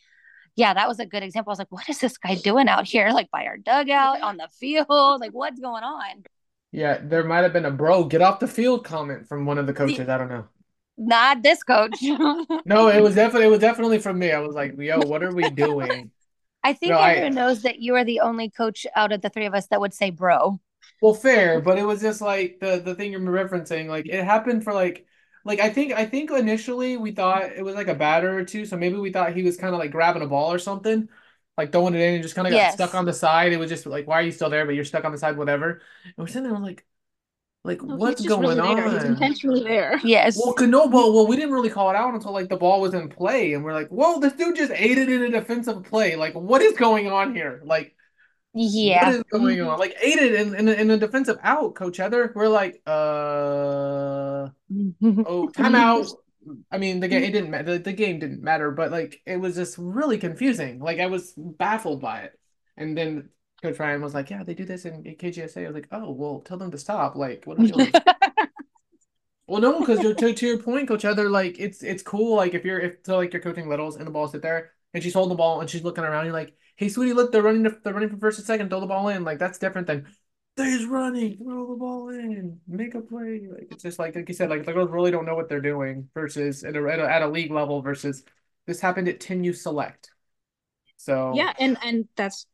yeah, 0.57 0.75
that 0.75 0.89
was 0.89 0.99
a 0.99 1.07
good 1.07 1.23
example. 1.23 1.51
I 1.51 1.53
was 1.53 1.59
like, 1.61 1.73
"What 1.73 1.89
is 1.89 2.01
this 2.01 2.19
guy 2.19 2.35
doing 2.35 2.69
out 2.69 2.89
here? 2.89 3.11
Like 3.13 3.31
by 3.31 3.47
our 3.47 3.57
dugout 3.57 4.21
on 4.21 4.37
the 4.37 4.49
field? 4.59 5.21
Like 5.21 5.33
what's 5.33 5.61
going 5.61 5.85
on?" 5.85 6.25
Yeah, 6.73 6.99
there 7.01 7.23
might 7.23 7.43
have 7.43 7.53
been 7.53 7.65
a 7.67 7.71
bro 7.71 8.05
get 8.05 8.21
off 8.21 8.41
the 8.41 8.49
field 8.49 8.85
comment 8.85 9.29
from 9.29 9.47
one 9.47 9.59
of 9.59 9.67
the 9.69 9.73
coaches. 9.73 10.09
I 10.09 10.19
don't 10.19 10.29
know. 10.29 10.47
Not 11.03 11.43
this 11.43 11.63
coach. 11.63 11.97
no, 12.03 12.89
it 12.89 13.01
was 13.01 13.15
definitely 13.15 13.47
it 13.47 13.51
was 13.51 13.61
definitely 13.61 13.99
from 14.01 14.19
me. 14.19 14.33
I 14.33 14.41
was 14.41 14.55
like, 14.55 14.75
"Yo, 14.77 14.99
what 15.01 15.23
are 15.23 15.35
we 15.35 15.49
doing?" 15.49 16.11
I 16.63 16.75
think 16.75 16.91
no, 16.91 16.99
everyone 16.99 17.39
I, 17.39 17.43
knows 17.43 17.63
that 17.63 17.79
you 17.79 17.95
are 17.95 18.05
the 18.05 18.21
only 18.21 18.51
coach 18.51 18.87
out 18.95 19.11
of 19.11 19.23
the 19.23 19.31
three 19.31 19.47
of 19.47 19.55
us 19.55 19.67
that 19.69 19.81
would 19.81 19.95
say 19.95 20.11
"bro." 20.11 20.61
Well, 21.01 21.15
fair, 21.15 21.63
but 21.63 21.79
it 21.79 21.85
was 21.85 22.03
just 22.03 22.21
like 22.21 22.59
the 22.61 22.83
the 22.85 22.95
thing 22.95 23.13
you're 23.13 23.21
referencing. 23.23 23.89
Like 23.89 24.07
it 24.07 24.23
happened 24.23 24.63
for 24.63 24.75
like 24.75 25.07
like 25.47 25.59
I 25.59 25.71
think 25.71 25.93
I 25.93 26.05
think 26.05 26.31
initially 26.31 26.99
we 26.99 27.13
thought 27.13 27.45
it 27.45 27.65
was 27.65 27.75
like 27.75 27.89
a 27.89 27.95
batter 27.95 28.39
or 28.39 28.45
two, 28.45 28.67
so 28.67 28.77
maybe 28.77 28.97
we 28.97 29.11
thought 29.11 29.33
he 29.33 29.43
was 29.43 29.57
kind 29.57 29.73
of 29.75 29.81
like 29.81 29.93
grabbing 29.93 30.21
a 30.21 30.27
ball 30.27 30.53
or 30.53 30.59
something, 30.59 31.09
like 31.57 31.73
throwing 31.73 31.95
it 31.95 32.01
in 32.03 32.15
and 32.17 32.23
just 32.23 32.35
kind 32.35 32.47
of 32.47 32.53
got 32.53 32.59
yes. 32.59 32.75
stuck 32.75 32.95
on 32.95 33.07
the 33.07 33.15
side. 33.15 33.55
It 33.55 33.59
was 33.59 33.71
just 33.71 33.87
like, 33.87 34.07
why 34.07 34.17
are 34.17 34.23
you 34.23 34.33
still 34.33 34.51
there? 34.51 34.67
But 34.67 34.75
you're 34.75 34.85
stuck 34.85 35.07
on 35.07 35.13
the 35.13 35.19
side, 35.19 35.39
whatever. 35.39 35.81
And 36.05 36.15
we're 36.19 36.27
sitting 36.27 36.43
there, 36.43 36.53
we're 36.53 36.59
like, 36.59 36.85
like 37.63 37.83
no, 37.83 37.97
what's 37.97 38.25
going 38.25 38.57
really 38.57 38.61
on? 38.61 38.93
He's 38.93 39.05
intentionally 39.05 39.63
there. 39.63 40.01
Yes. 40.05 40.39
Well, 40.39 40.55
no, 40.67 40.87
well, 40.87 41.13
well, 41.13 41.27
we 41.27 41.37
didn't 41.37 41.53
really 41.53 41.69
call 41.69 41.91
it 41.91 41.97
out 41.97 42.15
until 42.15 42.33
like 42.33 42.49
the 42.49 42.57
ball 42.57 42.81
was 42.81 42.95
in 42.95 43.09
play, 43.09 43.53
and 43.53 43.63
we're 43.63 43.75
like, 43.75 43.89
"Whoa, 43.89 44.19
this 44.19 44.33
dude 44.33 44.57
just 44.57 44.73
aided 44.75 45.11
in 45.11 45.23
a 45.23 45.31
defensive 45.31 45.85
play. 45.85 46.17
Like, 46.17 46.35
what 46.35 46.63
is 46.63 46.73
going 46.73 47.09
on 47.09 47.35
here? 47.35 47.61
Like, 47.65 47.95
yeah, 48.55 49.07
what 49.07 49.15
is 49.17 49.23
going 49.31 49.61
on? 49.61 49.79
Like, 49.79 49.95
aided 50.01 50.35
in 50.35 50.55
in, 50.55 50.69
in 50.69 50.91
a 50.91 50.97
defensive 50.97 51.37
out, 51.43 51.75
Coach 51.75 51.99
Heather. 51.99 52.33
We're 52.35 52.49
like, 52.49 52.81
uh, 52.87 52.91
oh, 54.51 55.51
timeout. 55.53 56.13
I 56.73 56.79
mean, 56.79 57.01
the 57.01 57.09
game 57.09 57.23
it 57.23 57.33
didn't 57.33 57.51
matter. 57.51 57.73
The, 57.73 57.79
the 57.79 57.93
game 57.93 58.19
didn't 58.19 58.43
matter, 58.43 58.71
but 58.71 58.91
like 58.91 59.21
it 59.27 59.37
was 59.37 59.57
just 59.57 59.77
really 59.79 60.17
confusing. 60.17 60.81
Like 60.81 60.99
I 60.99 61.07
was 61.07 61.35
baffled 61.37 62.01
by 62.01 62.21
it, 62.21 62.33
and 62.79 62.97
then 62.97 63.29
Coach 63.61 63.79
Ryan 63.79 64.03
was 64.03 64.15
like, 64.15 64.31
"Yeah, 64.31 64.43
they 64.43 64.55
do 64.55 64.65
this 64.65 64.85
in, 64.85 65.05
in 65.07 65.17
KGSA." 65.17 65.65
I 65.65 65.67
was 65.67 65.75
like, 65.75 65.89
"Oh, 65.93 66.11
well, 66.11 66.41
tell 66.41 66.59
them 66.59 66.71
to 66.71 66.79
stop." 66.79 67.17
Like, 67.17 67.45
what? 67.45 67.59
Are 67.59 67.65
you 67.65 67.73
doing? 67.73 67.93
well, 69.47 69.61
no, 69.61 69.81
because 69.81 70.01
to 70.01 70.33
to 70.35 70.47
your 70.47 70.59
point, 70.59 70.89
Coach 70.89 71.03
Heather, 71.03 71.29
like 71.29 71.59
it's 71.59 71.83
it's 71.83 72.03
cool. 72.03 72.37
Like 72.37 72.55
if 72.55 72.65
you're 72.65 72.81
if 72.81 72.97
so 73.05 73.17
like 73.17 73.33
you're 73.33 73.43
coaching 73.43 73.69
littles 73.69 73.97
and 73.97 74.07
the 74.07 74.11
ball 74.11 74.29
sit 74.29 74.43
there 74.43 74.73
and 74.95 75.03
she's 75.03 75.15
holding 75.15 75.31
the 75.31 75.37
ball 75.37 75.61
and 75.61 75.69
she's 75.69 75.85
looking 75.85 76.05
around, 76.05 76.25
you're 76.25 76.35
like, 76.35 76.57
"Hey, 76.77 76.89
sweetie, 76.89 77.13
look, 77.13 77.33
they're 77.33 77.43
running. 77.43 77.63
They're 77.63 77.93
running 77.93 78.11
from 78.11 78.21
first 78.21 78.39
and 78.39 78.47
second. 78.47 78.71
Throw 78.71 78.81
the 78.81 78.87
ball 78.87 79.09
in." 79.09 79.25
Like 79.25 79.39
that's 79.39 79.59
different 79.59 79.87
than 79.87 80.07
they's 80.57 80.85
running. 80.87 81.39
Throw 81.39 81.69
the 81.69 81.77
ball 81.77 82.09
in. 82.11 82.61
Make 82.67 82.95
a 82.95 83.01
play. 83.01 83.47
Like 83.51 83.69
it's 83.71 83.83
just 83.83 83.99
like 83.99 84.15
like 84.15 84.29
you 84.29 84.35
said, 84.35 84.51
like 84.51 84.65
the 84.65 84.73
girls 84.73 84.91
really 84.91 85.11
don't 85.11 85.27
know 85.27 85.35
what 85.35 85.49
they're 85.49 85.61
doing 85.61 86.09
versus 86.15 86.65
at 86.65 86.77
a, 86.77 86.89
at 86.89 86.99
a, 86.99 87.11
at 87.11 87.23
a 87.23 87.29
league 87.29 87.51
level 87.51 87.83
versus 87.83 88.23
this 88.67 88.81
happened 88.81 89.09
at 89.09 89.21
10U 89.21 89.55
Select. 89.55 90.11
So 90.97 91.33
yeah, 91.35 91.53
and 91.59 91.79
and 91.83 92.09
that's 92.15 92.47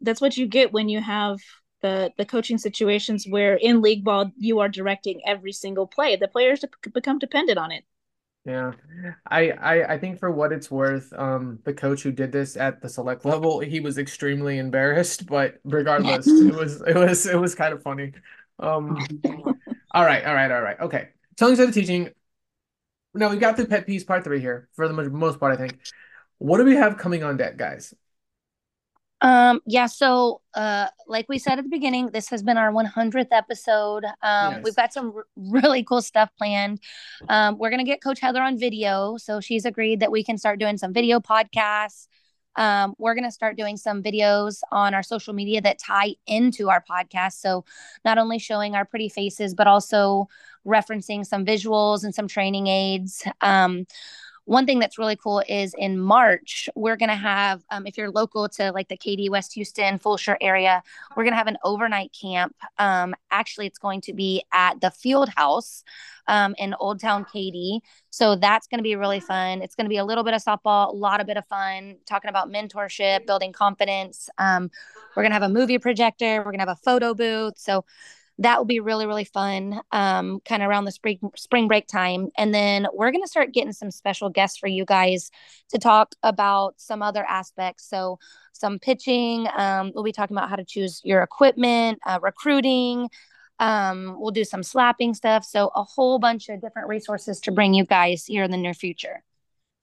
that's 0.00 0.20
what 0.20 0.36
you 0.36 0.46
get 0.46 0.72
when 0.72 0.88
you 0.88 1.00
have 1.00 1.38
the 1.82 2.10
the 2.16 2.24
coaching 2.24 2.58
situations 2.58 3.26
where 3.28 3.54
in 3.54 3.82
league 3.82 4.04
ball 4.04 4.30
you 4.36 4.60
are 4.60 4.68
directing 4.68 5.20
every 5.26 5.52
single 5.52 5.86
play. 5.86 6.16
The 6.16 6.28
players 6.28 6.64
become 6.92 7.18
dependent 7.18 7.58
on 7.58 7.70
it. 7.70 7.84
Yeah, 8.44 8.72
I, 9.28 9.50
I 9.50 9.94
I 9.94 9.98
think 9.98 10.20
for 10.20 10.30
what 10.30 10.52
it's 10.52 10.70
worth, 10.70 11.12
um, 11.14 11.58
the 11.64 11.74
coach 11.74 12.02
who 12.02 12.12
did 12.12 12.30
this 12.30 12.56
at 12.56 12.80
the 12.80 12.88
select 12.88 13.24
level, 13.24 13.58
he 13.58 13.80
was 13.80 13.98
extremely 13.98 14.58
embarrassed. 14.58 15.26
But 15.26 15.58
regardless, 15.64 16.26
it 16.28 16.54
was 16.54 16.80
it 16.86 16.94
was 16.94 17.26
it 17.26 17.38
was 17.38 17.54
kind 17.56 17.74
of 17.74 17.82
funny. 17.82 18.12
Um, 18.60 19.04
all 19.90 20.04
right, 20.04 20.24
all 20.24 20.34
right, 20.34 20.50
all 20.50 20.62
right. 20.62 20.78
Okay, 20.80 21.08
telling 21.36 21.52
instead 21.52 21.68
of 21.68 21.74
teaching. 21.74 22.10
Now 23.14 23.30
we 23.30 23.38
got 23.38 23.56
the 23.56 23.64
pet 23.64 23.86
peeves 23.86 24.06
part 24.06 24.24
three 24.24 24.40
here 24.40 24.68
for 24.74 24.86
the 24.86 24.94
most 24.94 25.40
part. 25.40 25.52
I 25.52 25.56
think. 25.56 25.80
What 26.38 26.58
do 26.58 26.64
we 26.64 26.76
have 26.76 26.98
coming 26.98 27.24
on 27.24 27.38
deck, 27.38 27.56
guys? 27.56 27.94
Um, 29.22 29.60
yeah, 29.66 29.86
so 29.86 30.42
uh 30.54 30.88
like 31.06 31.26
we 31.28 31.38
said 31.38 31.58
at 31.58 31.64
the 31.64 31.70
beginning, 31.70 32.10
this 32.12 32.28
has 32.28 32.42
been 32.42 32.58
our 32.58 32.70
100th 32.70 33.28
episode. 33.32 34.04
Um 34.22 34.54
yes. 34.54 34.60
we've 34.64 34.76
got 34.76 34.92
some 34.92 35.12
r- 35.16 35.26
really 35.36 35.82
cool 35.82 36.02
stuff 36.02 36.30
planned. 36.36 36.80
Um 37.28 37.56
we're 37.58 37.70
going 37.70 37.84
to 37.84 37.90
get 37.90 38.02
coach 38.02 38.20
Heather 38.20 38.42
on 38.42 38.58
video, 38.58 39.16
so 39.16 39.40
she's 39.40 39.64
agreed 39.64 40.00
that 40.00 40.12
we 40.12 40.22
can 40.22 40.36
start 40.36 40.58
doing 40.58 40.76
some 40.76 40.92
video 40.92 41.20
podcasts. 41.20 42.08
Um, 42.56 42.94
we're 42.98 43.14
going 43.14 43.24
to 43.24 43.30
start 43.30 43.56
doing 43.56 43.76
some 43.76 44.02
videos 44.02 44.60
on 44.72 44.94
our 44.94 45.02
social 45.02 45.34
media 45.34 45.60
that 45.60 45.78
tie 45.78 46.14
into 46.26 46.70
our 46.70 46.82
podcast. 46.90 47.34
So, 47.34 47.64
not 48.04 48.18
only 48.18 48.38
showing 48.38 48.74
our 48.74 48.84
pretty 48.84 49.08
faces, 49.08 49.54
but 49.54 49.66
also 49.66 50.28
referencing 50.66 51.24
some 51.24 51.44
visuals 51.44 52.02
and 52.02 52.14
some 52.14 52.28
training 52.28 52.66
aids. 52.66 53.24
Um, 53.40 53.86
one 54.46 54.64
thing 54.64 54.78
that's 54.78 54.96
really 54.96 55.16
cool 55.16 55.42
is 55.48 55.74
in 55.76 55.98
March, 55.98 56.68
we're 56.76 56.96
going 56.96 57.08
to 57.08 57.16
have, 57.16 57.64
um, 57.70 57.84
if 57.84 57.98
you're 57.98 58.10
local 58.10 58.48
to 58.48 58.70
like 58.70 58.88
the 58.88 58.96
Katy, 58.96 59.28
West 59.28 59.52
Houston, 59.54 59.98
Fulshear 59.98 60.36
area, 60.40 60.82
we're 61.16 61.24
going 61.24 61.32
to 61.32 61.36
have 61.36 61.48
an 61.48 61.58
overnight 61.64 62.16
camp. 62.18 62.54
Um, 62.78 63.14
actually, 63.32 63.66
it's 63.66 63.78
going 63.78 64.00
to 64.02 64.14
be 64.14 64.44
at 64.52 64.80
the 64.80 64.92
Field 64.92 65.28
House 65.30 65.82
um, 66.28 66.54
in 66.58 66.74
Old 66.78 67.00
Town 67.00 67.26
Katy. 67.30 67.80
So 68.10 68.36
that's 68.36 68.68
going 68.68 68.78
to 68.78 68.84
be 68.84 68.94
really 68.94 69.20
fun. 69.20 69.62
It's 69.62 69.74
going 69.74 69.86
to 69.86 69.90
be 69.90 69.98
a 69.98 70.04
little 70.04 70.22
bit 70.22 70.32
of 70.32 70.42
softball, 70.42 70.92
a 70.92 70.96
lot 70.96 71.20
of 71.20 71.26
bit 71.26 71.36
of 71.36 71.46
fun, 71.46 71.96
talking 72.06 72.28
about 72.28 72.48
mentorship, 72.48 73.26
building 73.26 73.52
confidence. 73.52 74.30
Um, 74.38 74.70
we're 75.16 75.24
going 75.24 75.30
to 75.30 75.34
have 75.34 75.42
a 75.42 75.48
movie 75.48 75.78
projector, 75.78 76.36
we're 76.38 76.44
going 76.44 76.58
to 76.58 76.66
have 76.66 76.68
a 76.68 76.76
photo 76.76 77.14
booth. 77.14 77.58
So 77.58 77.84
that 78.38 78.58
will 78.58 78.66
be 78.66 78.80
really 78.80 79.06
really 79.06 79.24
fun 79.24 79.80
um, 79.92 80.40
kind 80.44 80.62
of 80.62 80.68
around 80.68 80.84
the 80.84 80.92
spring 80.92 81.18
spring 81.36 81.68
break 81.68 81.86
time. 81.86 82.28
And 82.36 82.54
then 82.54 82.86
we're 82.92 83.10
going 83.10 83.24
to 83.24 83.28
start 83.28 83.52
getting 83.52 83.72
some 83.72 83.90
special 83.90 84.28
guests 84.28 84.58
for 84.58 84.66
you 84.66 84.84
guys 84.84 85.30
to 85.70 85.78
talk 85.78 86.14
about 86.22 86.74
some 86.76 87.02
other 87.02 87.24
aspects. 87.24 87.88
So 87.88 88.18
some 88.52 88.78
pitching 88.78 89.46
um, 89.56 89.92
we'll 89.94 90.04
be 90.04 90.12
talking 90.12 90.36
about 90.36 90.50
how 90.50 90.56
to 90.56 90.64
choose 90.64 91.00
your 91.04 91.22
equipment 91.22 91.98
uh, 92.06 92.18
recruiting 92.22 93.08
um, 93.58 94.16
we'll 94.18 94.32
do 94.32 94.44
some 94.44 94.62
slapping 94.62 95.14
stuff. 95.14 95.44
So 95.44 95.70
a 95.74 95.82
whole 95.82 96.18
bunch 96.18 96.48
of 96.48 96.60
different 96.60 96.88
resources 96.88 97.40
to 97.40 97.52
bring 97.52 97.74
you 97.74 97.86
guys 97.86 98.26
here 98.26 98.44
in 98.44 98.50
the 98.50 98.56
near 98.56 98.74
future 98.74 99.22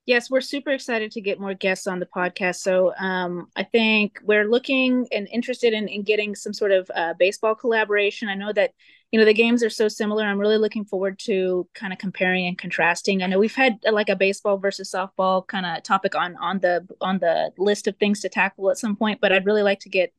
Yes, 0.06 0.30
we're 0.30 0.42
super 0.42 0.72
excited 0.72 1.12
to 1.12 1.22
get 1.22 1.40
more 1.40 1.54
guests 1.54 1.88
on 1.88 2.00
the 2.00 2.06
podcast. 2.06 2.58
So 2.58 2.94
um, 2.98 3.48
I 3.56 3.64
think 3.64 4.20
we're 4.22 4.44
looking 4.44 5.08
and 5.14 5.30
interested 5.32 5.72
in, 5.72 5.88
in 5.88 6.04
getting 6.04 6.36
some 6.36 6.54
sort 6.54 6.72
of 6.72 6.92
uh, 6.94 7.14
baseball 7.18 7.56
collaboration. 7.56 8.28
I 8.28 8.36
know 8.36 8.52
that 8.52 8.72
you 9.12 9.20
know 9.20 9.26
the 9.26 9.34
games 9.34 9.64
are 9.64 9.70
so 9.70 9.88
similar. 9.88 10.26
I'm 10.26 10.40
really 10.40 10.58
looking 10.58 10.84
forward 10.84 11.20
to 11.20 11.70
kind 11.74 11.94
of 11.94 12.00
comparing 12.00 12.48
and 12.48 12.58
contrasting. 12.58 13.24
I 13.24 13.28
know 13.28 13.40
we've 13.40 13.56
had 13.56 13.80
uh, 13.88 13.94
like 13.94 14.10
a 14.10 14.16
baseball 14.18 14.58
versus 14.58 14.92
softball 14.92 15.48
kind 15.48 15.66
of 15.66 15.84
topic 15.84 16.16
on 16.16 16.36
on 16.36 16.60
the 16.60 16.86
on 17.00 17.20
the 17.20 17.52
list 17.58 17.88
of 17.88 17.96
things 17.96 18.20
to 18.22 18.30
tackle 18.30 18.72
at 18.72 18.78
some 18.78 18.98
point, 18.98 19.22
but 19.22 19.32
I'd 19.32 19.46
really 19.46 19.64
like 19.64 19.80
to 19.82 19.90
get 19.90 20.14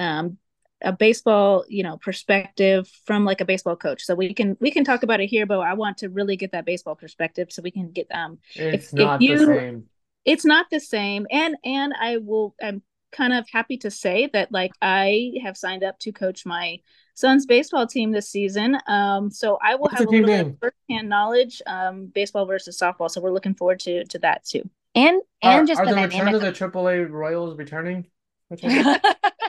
um, 0.00 0.38
a 0.82 0.92
baseball 0.92 1.64
you 1.68 1.82
know 1.82 1.96
perspective 1.96 2.88
from 3.04 3.24
like 3.24 3.40
a 3.40 3.44
baseball 3.44 3.76
coach. 3.76 4.04
So 4.04 4.14
we 4.14 4.32
can 4.34 4.56
we 4.60 4.70
can 4.70 4.84
talk 4.84 5.02
about 5.02 5.20
it 5.20 5.26
here 5.26 5.46
but 5.46 5.60
i 5.60 5.74
want 5.74 5.98
to 5.98 6.08
really 6.08 6.36
get 6.36 6.52
that 6.52 6.64
baseball 6.64 6.94
perspective 6.94 7.48
so 7.50 7.62
we 7.62 7.70
can 7.70 7.90
get 7.90 8.06
um 8.12 8.38
it's 8.54 8.92
if, 8.92 8.98
not 8.98 9.22
if 9.22 9.28
you, 9.28 9.38
the 9.38 9.46
same. 9.46 9.84
It's 10.24 10.44
not 10.44 10.66
the 10.70 10.80
same. 10.80 11.26
And 11.30 11.56
and 11.64 11.92
i 12.00 12.18
will 12.18 12.54
i'm 12.62 12.82
kind 13.10 13.32
of 13.32 13.48
happy 13.50 13.78
to 13.78 13.90
say 13.90 14.28
that 14.34 14.52
like 14.52 14.72
i 14.82 15.32
have 15.42 15.56
signed 15.56 15.82
up 15.82 15.98
to 15.98 16.12
coach 16.12 16.44
my 16.44 16.78
son's 17.14 17.46
baseball 17.46 17.86
team 17.86 18.12
this 18.12 18.28
season. 18.28 18.76
Um 18.86 19.30
so 19.30 19.58
i 19.62 19.74
will 19.74 19.82
What's 19.82 19.98
have 19.98 20.06
a 20.06 20.10
little 20.10 20.50
bit 20.60 20.74
of 20.90 21.04
knowledge 21.04 21.62
um 21.66 22.06
baseball 22.06 22.46
versus 22.46 22.78
softball. 22.78 23.10
So 23.10 23.20
we're 23.20 23.32
looking 23.32 23.54
forward 23.54 23.80
to 23.80 24.04
to 24.04 24.18
that 24.20 24.44
too. 24.44 24.68
And 24.94 25.20
and 25.42 25.62
are, 25.62 25.66
just 25.66 25.80
are 25.80 25.86
the, 25.86 25.94
the 25.94 26.02
return 26.02 26.34
of 26.34 26.40
the 26.40 26.52
AAA 26.52 27.10
Royals 27.10 27.56
returning? 27.56 28.06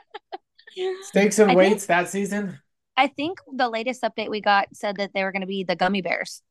Stakes 1.01 1.39
and 1.39 1.51
I 1.51 1.55
weights 1.55 1.85
think, 1.85 1.87
that 1.87 2.09
season. 2.09 2.59
I 2.97 3.07
think 3.07 3.39
the 3.51 3.69
latest 3.69 4.01
update 4.03 4.29
we 4.29 4.41
got 4.41 4.67
said 4.73 4.97
that 4.97 5.11
they 5.13 5.23
were 5.23 5.31
going 5.31 5.41
to 5.41 5.47
be 5.47 5.63
the 5.63 5.75
gummy 5.75 6.01
bears. 6.01 6.41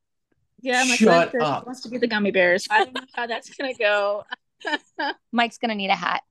Yeah, 0.60 0.84
my 0.84 0.96
Shut 0.96 1.40
up. 1.40 1.66
wants 1.66 1.82
to 1.82 1.88
be 1.88 1.98
the 1.98 2.08
gummy 2.08 2.30
bears. 2.30 2.66
I 2.70 2.84
don't 2.84 2.94
know 2.94 3.00
how 3.14 3.26
that's 3.26 3.54
going 3.54 3.72
to 3.72 3.78
go. 3.78 4.24
Mike's 5.32 5.58
going 5.58 5.68
to 5.70 5.74
need 5.74 5.90
a 5.90 5.94
hat. 5.94 6.22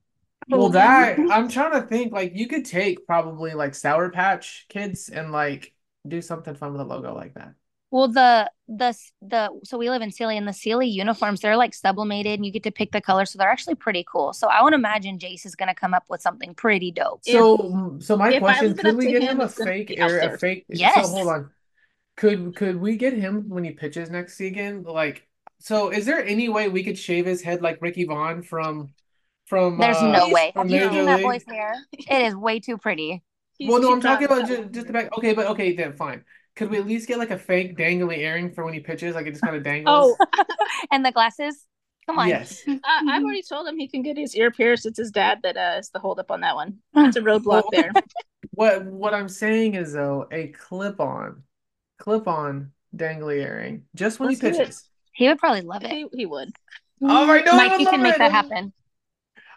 Well, 0.48 0.70
that 0.70 1.18
I'm 1.18 1.48
trying 1.48 1.72
to 1.72 1.86
think. 1.86 2.12
Like, 2.12 2.32
you 2.34 2.46
could 2.46 2.64
take 2.64 3.06
probably 3.06 3.54
like 3.54 3.74
Sour 3.74 4.10
Patch 4.10 4.66
Kids 4.68 5.08
and 5.08 5.30
like 5.30 5.72
do 6.06 6.22
something 6.22 6.54
fun 6.54 6.72
with 6.72 6.80
a 6.80 6.84
logo 6.84 7.14
like 7.14 7.34
that. 7.34 7.54
Well, 7.90 8.08
the 8.08 8.50
the 8.68 8.94
the 9.22 9.50
so 9.64 9.78
we 9.78 9.88
live 9.88 10.02
in 10.02 10.12
Sealy 10.12 10.36
and 10.36 10.46
the 10.46 10.52
Sealy 10.52 10.86
uniforms 10.86 11.40
they're 11.40 11.56
like 11.56 11.72
sublimated 11.72 12.34
and 12.34 12.44
you 12.44 12.52
get 12.52 12.62
to 12.64 12.70
pick 12.70 12.92
the 12.92 13.00
color, 13.00 13.24
so 13.24 13.38
they're 13.38 13.48
actually 13.48 13.76
pretty 13.76 14.04
cool. 14.10 14.34
So 14.34 14.48
I 14.48 14.62
would 14.62 14.74
imagine 14.74 15.18
Jace 15.18 15.46
is 15.46 15.54
gonna 15.54 15.74
come 15.74 15.94
up 15.94 16.04
with 16.10 16.20
something 16.20 16.54
pretty 16.54 16.90
dope. 16.90 17.20
So 17.24 17.96
so 18.00 18.16
my 18.16 18.30
if 18.30 18.40
question: 18.40 18.76
Could 18.76 18.96
we 18.96 19.10
get 19.10 19.22
him, 19.22 19.28
him 19.28 19.40
a 19.40 19.48
fake 19.48 19.94
air, 19.96 20.18
a 20.18 20.38
fake? 20.38 20.66
Yes. 20.68 21.06
So 21.06 21.12
hold 21.12 21.28
on. 21.28 21.50
Could 22.16 22.56
could 22.56 22.76
we 22.76 22.96
get 22.96 23.14
him 23.14 23.48
when 23.48 23.64
he 23.64 23.70
pitches 23.70 24.10
next 24.10 24.36
season? 24.36 24.82
Like, 24.82 25.26
so 25.60 25.90
is 25.90 26.04
there 26.04 26.22
any 26.22 26.50
way 26.50 26.68
we 26.68 26.84
could 26.84 26.98
shave 26.98 27.24
his 27.24 27.40
head 27.40 27.62
like 27.62 27.80
Ricky 27.80 28.04
Vaughn 28.04 28.42
from 28.42 28.92
from? 29.46 29.78
There's 29.78 29.96
uh, 29.96 30.10
no 30.10 30.28
way. 30.28 30.52
Have 30.54 30.68
you 30.68 30.80
seen 30.90 31.06
that 31.06 31.22
boy's 31.22 31.44
hair? 31.48 31.74
It 31.92 32.26
is 32.26 32.36
way 32.36 32.60
too 32.60 32.76
pretty. 32.76 33.22
He's 33.56 33.70
well, 33.70 33.80
no, 33.80 33.92
I'm 33.92 34.00
talking 34.00 34.26
about 34.26 34.46
just, 34.46 34.72
just 34.72 34.86
the 34.86 34.92
back. 34.92 35.16
Okay, 35.16 35.32
but 35.32 35.46
okay, 35.48 35.74
then 35.74 35.96
fine. 35.96 36.24
Could 36.58 36.70
we 36.70 36.78
at 36.78 36.86
least 36.88 37.06
get 37.06 37.18
like 37.18 37.30
a 37.30 37.38
fake 37.38 37.78
dangly 37.78 38.18
earring 38.18 38.50
for 38.50 38.64
when 38.64 38.74
he 38.74 38.80
pitches? 38.80 39.14
Like 39.14 39.28
it 39.28 39.30
just 39.30 39.44
kind 39.44 39.54
of 39.54 39.62
dangles. 39.62 40.16
Oh, 40.20 40.44
and 40.90 41.06
the 41.06 41.12
glasses. 41.12 41.64
Come 42.04 42.18
on. 42.18 42.26
Yes. 42.26 42.64
Uh, 42.68 42.78
I've 42.84 43.22
already 43.22 43.42
told 43.42 43.68
him 43.68 43.78
he 43.78 43.86
can 43.86 44.02
get 44.02 44.18
his 44.18 44.34
ear 44.34 44.50
pierced. 44.50 44.84
It's 44.84 44.98
his 44.98 45.12
dad 45.12 45.38
that 45.44 45.56
uh, 45.56 45.76
is 45.78 45.90
the 45.90 46.00
holdup 46.00 46.32
on 46.32 46.40
that 46.40 46.56
one. 46.56 46.78
That's 46.94 47.16
a 47.16 47.20
roadblock 47.20 47.64
there. 47.70 47.92
What 48.52 48.84
what 48.86 49.14
I'm 49.14 49.28
saying 49.28 49.74
is 49.74 49.92
though, 49.92 50.26
a 50.32 50.48
clip 50.48 50.98
on, 50.98 51.44
clip 51.98 52.26
on 52.26 52.72
dangly 52.96 53.36
earring 53.36 53.84
just 53.94 54.18
when 54.18 54.30
Let's 54.30 54.40
he 54.40 54.50
pitches. 54.50 54.88
He 55.12 55.28
would 55.28 55.38
probably 55.38 55.60
love 55.60 55.84
it. 55.84 55.90
He, 55.90 56.06
he 56.12 56.26
would. 56.26 56.50
Oh 57.00 57.24
my 57.24 57.42
god, 57.42 57.56
Mike, 57.56 57.80
you 57.80 57.86
can 57.86 58.02
make 58.02 58.14
it. 58.14 58.18
that 58.18 58.32
happen. 58.32 58.72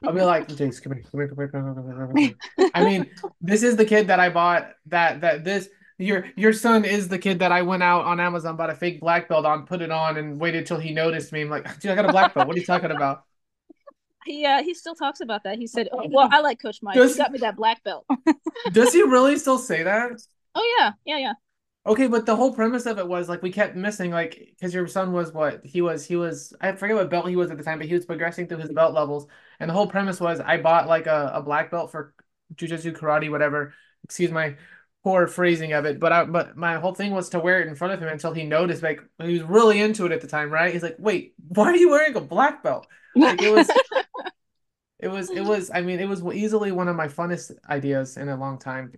I'll 0.04 0.14
be 0.14 0.22
like, 0.22 0.50
Jace, 0.50 0.84
come 0.84 0.94
here, 0.94 1.04
come 1.10 1.20
here, 1.20 1.28
come 1.30 1.38
here, 1.38 1.48
come 1.48 1.64
here, 1.64 1.74
come 1.74 1.86
here, 1.86 2.08
come 2.08 2.18
here. 2.58 2.72
I 2.76 2.84
mean, 2.84 3.10
this 3.40 3.64
is 3.64 3.76
the 3.76 3.86
kid 3.86 4.08
that 4.08 4.20
I 4.20 4.30
bought 4.30 4.74
that 4.88 5.22
that 5.22 5.44
this 5.44 5.68
your 6.02 6.26
your 6.36 6.54
son 6.54 6.86
is 6.86 7.08
the 7.08 7.20
kid 7.20 7.40
that 7.40 7.52
I 7.52 7.62
went 7.62 7.84
out 7.84 8.06
on 8.06 8.20
Amazon, 8.20 8.56
bought 8.56 8.70
a 8.70 8.76
fake 8.76 9.00
black 9.00 9.30
belt 9.30 9.46
on, 9.46 9.66
put 9.66 9.82
it 9.82 9.92
on, 9.92 10.18
and 10.18 10.40
waited 10.40 10.66
till 10.66 10.80
he 10.80 10.94
noticed 10.94 11.32
me. 11.32 11.42
I'm 11.42 11.50
like, 11.50 11.80
dude, 11.80 11.92
I 11.92 11.96
got 11.96 12.06
a 12.06 12.12
black 12.12 12.34
belt. 12.34 12.48
What 12.48 12.56
are 12.56 12.60
you 12.60 12.66
talking 12.66 12.92
about? 12.92 13.24
Yeah, 14.28 14.60
uh, 14.60 14.64
he 14.64 14.76
still 14.76 14.94
talks 14.94 15.20
about 15.20 15.46
that. 15.46 15.58
He 15.58 15.66
said, 15.66 15.90
oh, 15.92 16.08
"Well, 16.08 16.30
I 16.32 16.42
like 16.42 16.62
Coach 16.62 16.78
Mike. 16.84 16.94
Does, 16.94 17.16
he 17.16 17.18
got 17.18 17.32
me 17.32 17.40
that 17.40 17.56
black 17.56 17.84
belt." 17.84 18.06
does 18.72 18.94
he 18.94 19.02
really 19.02 19.36
still 19.40 19.58
say 19.58 19.82
that? 19.82 20.12
Oh 20.54 20.76
yeah, 20.80 20.92
yeah, 21.06 21.18
yeah. 21.18 21.34
Okay, 21.88 22.06
but 22.06 22.28
the 22.28 22.36
whole 22.36 22.54
premise 22.54 22.86
of 22.86 23.00
it 23.00 23.08
was 23.08 23.28
like 23.28 23.42
we 23.42 23.52
kept 23.52 23.76
missing 23.76 24.12
like 24.12 24.38
because 24.52 24.76
your 24.76 24.86
son 24.88 25.12
was 25.12 25.34
what 25.34 25.66
he 25.66 25.82
was 25.82 26.06
he 26.06 26.16
was 26.16 26.54
I 26.62 26.74
forget 26.74 26.96
what 26.96 27.10
belt 27.10 27.28
he 27.28 27.36
was 27.36 27.50
at 27.50 27.58
the 27.58 27.64
time, 27.64 27.80
but 27.80 27.88
he 27.88 27.96
was 27.96 28.06
progressing 28.06 28.48
through 28.48 28.60
his 28.60 28.72
belt 28.72 28.94
levels, 28.94 29.26
and 29.60 29.68
the 29.68 29.74
whole 29.74 29.88
premise 29.88 30.20
was 30.20 30.40
I 30.40 30.58
bought 30.58 30.88
like 30.88 31.08
a, 31.08 31.32
a 31.34 31.42
black 31.42 31.72
belt 31.72 31.92
for 31.92 32.14
jujitsu, 32.54 32.96
karate, 32.96 33.32
whatever. 33.32 33.74
Excuse 34.04 34.30
my 34.32 34.58
poor 35.04 35.28
phrasing 35.28 35.74
of 35.74 35.86
it, 35.86 36.00
but 36.00 36.12
I 36.12 36.26
but 36.26 36.56
my 36.56 36.78
whole 36.78 36.94
thing 36.94 37.12
was 37.12 37.30
to 37.30 37.40
wear 37.40 37.62
it 37.62 37.68
in 37.68 37.76
front 37.76 37.94
of 37.94 38.02
him 38.02 38.10
until 38.10 38.34
he 38.34 38.44
noticed 38.44 38.84
like 38.84 39.02
he 39.22 39.34
was 39.34 39.44
really 39.44 39.82
into 39.82 40.06
it 40.06 40.12
at 40.12 40.22
the 40.22 40.28
time, 40.28 40.52
right? 40.52 40.74
He's 40.74 40.84
like, 40.84 40.98
"Wait, 41.00 41.34
why 41.48 41.66
are 41.66 41.76
you 41.76 41.90
wearing 41.90 42.16
a 42.16 42.22
black 42.22 42.64
belt?" 42.64 42.88
Like 43.16 43.42
it 43.42 43.52
was 43.52 43.70
it 45.00 45.08
was 45.08 45.30
it 45.30 45.44
was 45.44 45.72
I 45.74 45.82
mean, 45.82 46.00
it 46.00 46.08
was 46.08 46.24
easily 46.34 46.72
one 46.72 46.88
of 46.88 46.96
my 46.96 47.08
funnest 47.08 47.52
ideas 47.70 48.18
in 48.18 48.30
a 48.30 48.38
long 48.38 48.60
time. 48.60 48.92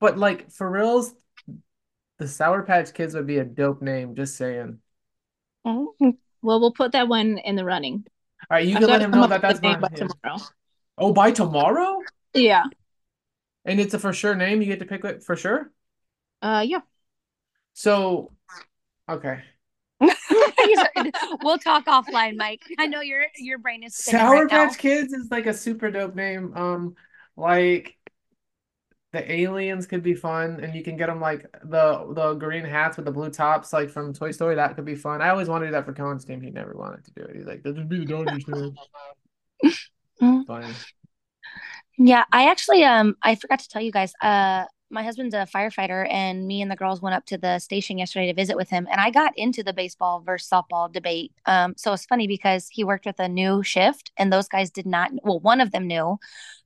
But 0.00 0.18
like 0.18 0.50
for 0.50 0.70
reals, 0.70 1.14
the 2.18 2.28
Sour 2.28 2.62
Patch 2.62 2.92
Kids 2.92 3.14
would 3.14 3.26
be 3.26 3.38
a 3.38 3.44
dope 3.44 3.82
name, 3.82 4.14
just 4.14 4.36
saying. 4.36 4.78
Mm-hmm. 5.66 6.10
Well, 6.42 6.60
we'll 6.60 6.72
put 6.72 6.92
that 6.92 7.08
one 7.08 7.38
in 7.38 7.56
the 7.56 7.64
running. 7.64 8.04
All 8.50 8.56
right, 8.56 8.66
you 8.66 8.74
I've 8.74 8.80
can 8.80 8.90
let 8.90 9.02
him 9.02 9.10
know 9.10 9.26
that 9.26 9.42
that's 9.42 9.62
not 9.62 9.80
by 9.80 9.88
tomorrow. 9.88 10.38
Oh, 10.98 11.12
by 11.12 11.30
tomorrow? 11.30 11.98
Yeah. 12.34 12.64
And 13.66 13.80
it's 13.80 13.92
a 13.94 13.98
for 13.98 14.12
sure 14.12 14.34
name. 14.34 14.62
You 14.62 14.68
get 14.68 14.78
to 14.78 14.86
pick 14.86 15.04
it 15.04 15.22
for 15.22 15.36
sure. 15.36 15.70
Uh, 16.40 16.64
yeah. 16.66 16.80
So, 17.74 18.32
okay. 19.08 19.42
we'll 21.42 21.58
talk 21.58 21.86
offline, 21.86 22.36
Mike. 22.36 22.62
I 22.78 22.86
know 22.86 23.00
your 23.00 23.26
your 23.38 23.58
brain 23.58 23.82
is 23.82 23.96
Sour 23.96 24.42
right 24.42 24.48
Patch 24.48 24.72
now. 24.72 24.76
Kids 24.76 25.12
is 25.12 25.30
like 25.30 25.46
a 25.46 25.54
super 25.54 25.90
dope 25.90 26.14
name. 26.14 26.52
Um, 26.54 26.94
like 27.36 27.96
the 29.12 29.32
aliens 29.32 29.86
could 29.86 30.02
be 30.02 30.14
fun, 30.14 30.60
and 30.60 30.74
you 30.74 30.82
can 30.82 30.96
get 30.96 31.06
them 31.06 31.20
like 31.20 31.50
the 31.64 32.12
the 32.14 32.34
green 32.34 32.64
hats 32.64 32.96
with 32.96 33.06
the 33.06 33.12
blue 33.12 33.30
tops, 33.30 33.72
like 33.72 33.90
from 33.90 34.12
Toy 34.12 34.30
Story. 34.30 34.54
That 34.54 34.76
could 34.76 34.84
be 34.84 34.94
fun. 34.94 35.22
I 35.22 35.30
always 35.30 35.48
wanted 35.48 35.66
to 35.66 35.70
do 35.70 35.72
that 35.72 35.86
for 35.86 35.92
Cohen's 35.92 36.24
team. 36.24 36.40
He 36.40 36.50
never 36.50 36.74
wanted 36.74 37.04
to 37.06 37.12
do 37.12 37.22
it. 37.22 37.36
He's 37.36 37.46
like, 37.46 37.62
"That 37.62 37.76
would 37.76 37.88
be 37.88 38.04
the 38.04 38.04
Dodgers 38.04 38.44
Fine. 40.46 40.74
Yeah, 41.98 42.24
I 42.32 42.50
actually 42.50 42.84
um 42.84 43.16
I 43.22 43.34
forgot 43.36 43.60
to 43.60 43.68
tell 43.68 43.82
you 43.82 43.92
guys. 43.92 44.12
Uh 44.22 44.64
my 44.88 45.02
husband's 45.02 45.34
a 45.34 45.48
firefighter 45.52 46.06
and 46.12 46.46
me 46.46 46.62
and 46.62 46.70
the 46.70 46.76
girls 46.76 47.02
went 47.02 47.14
up 47.14 47.26
to 47.26 47.36
the 47.36 47.58
station 47.58 47.98
yesterday 47.98 48.26
to 48.28 48.34
visit 48.34 48.56
with 48.56 48.70
him 48.70 48.86
and 48.90 49.00
i 49.00 49.10
got 49.10 49.32
into 49.36 49.62
the 49.62 49.72
baseball 49.72 50.20
versus 50.20 50.48
softball 50.48 50.92
debate 50.92 51.32
um, 51.46 51.74
so 51.76 51.92
it's 51.92 52.06
funny 52.06 52.26
because 52.26 52.68
he 52.70 52.84
worked 52.84 53.06
with 53.06 53.18
a 53.18 53.28
new 53.28 53.62
shift 53.62 54.12
and 54.16 54.32
those 54.32 54.48
guys 54.48 54.70
did 54.70 54.86
not 54.86 55.10
well 55.24 55.40
one 55.40 55.60
of 55.60 55.72
them 55.72 55.86
knew 55.86 56.18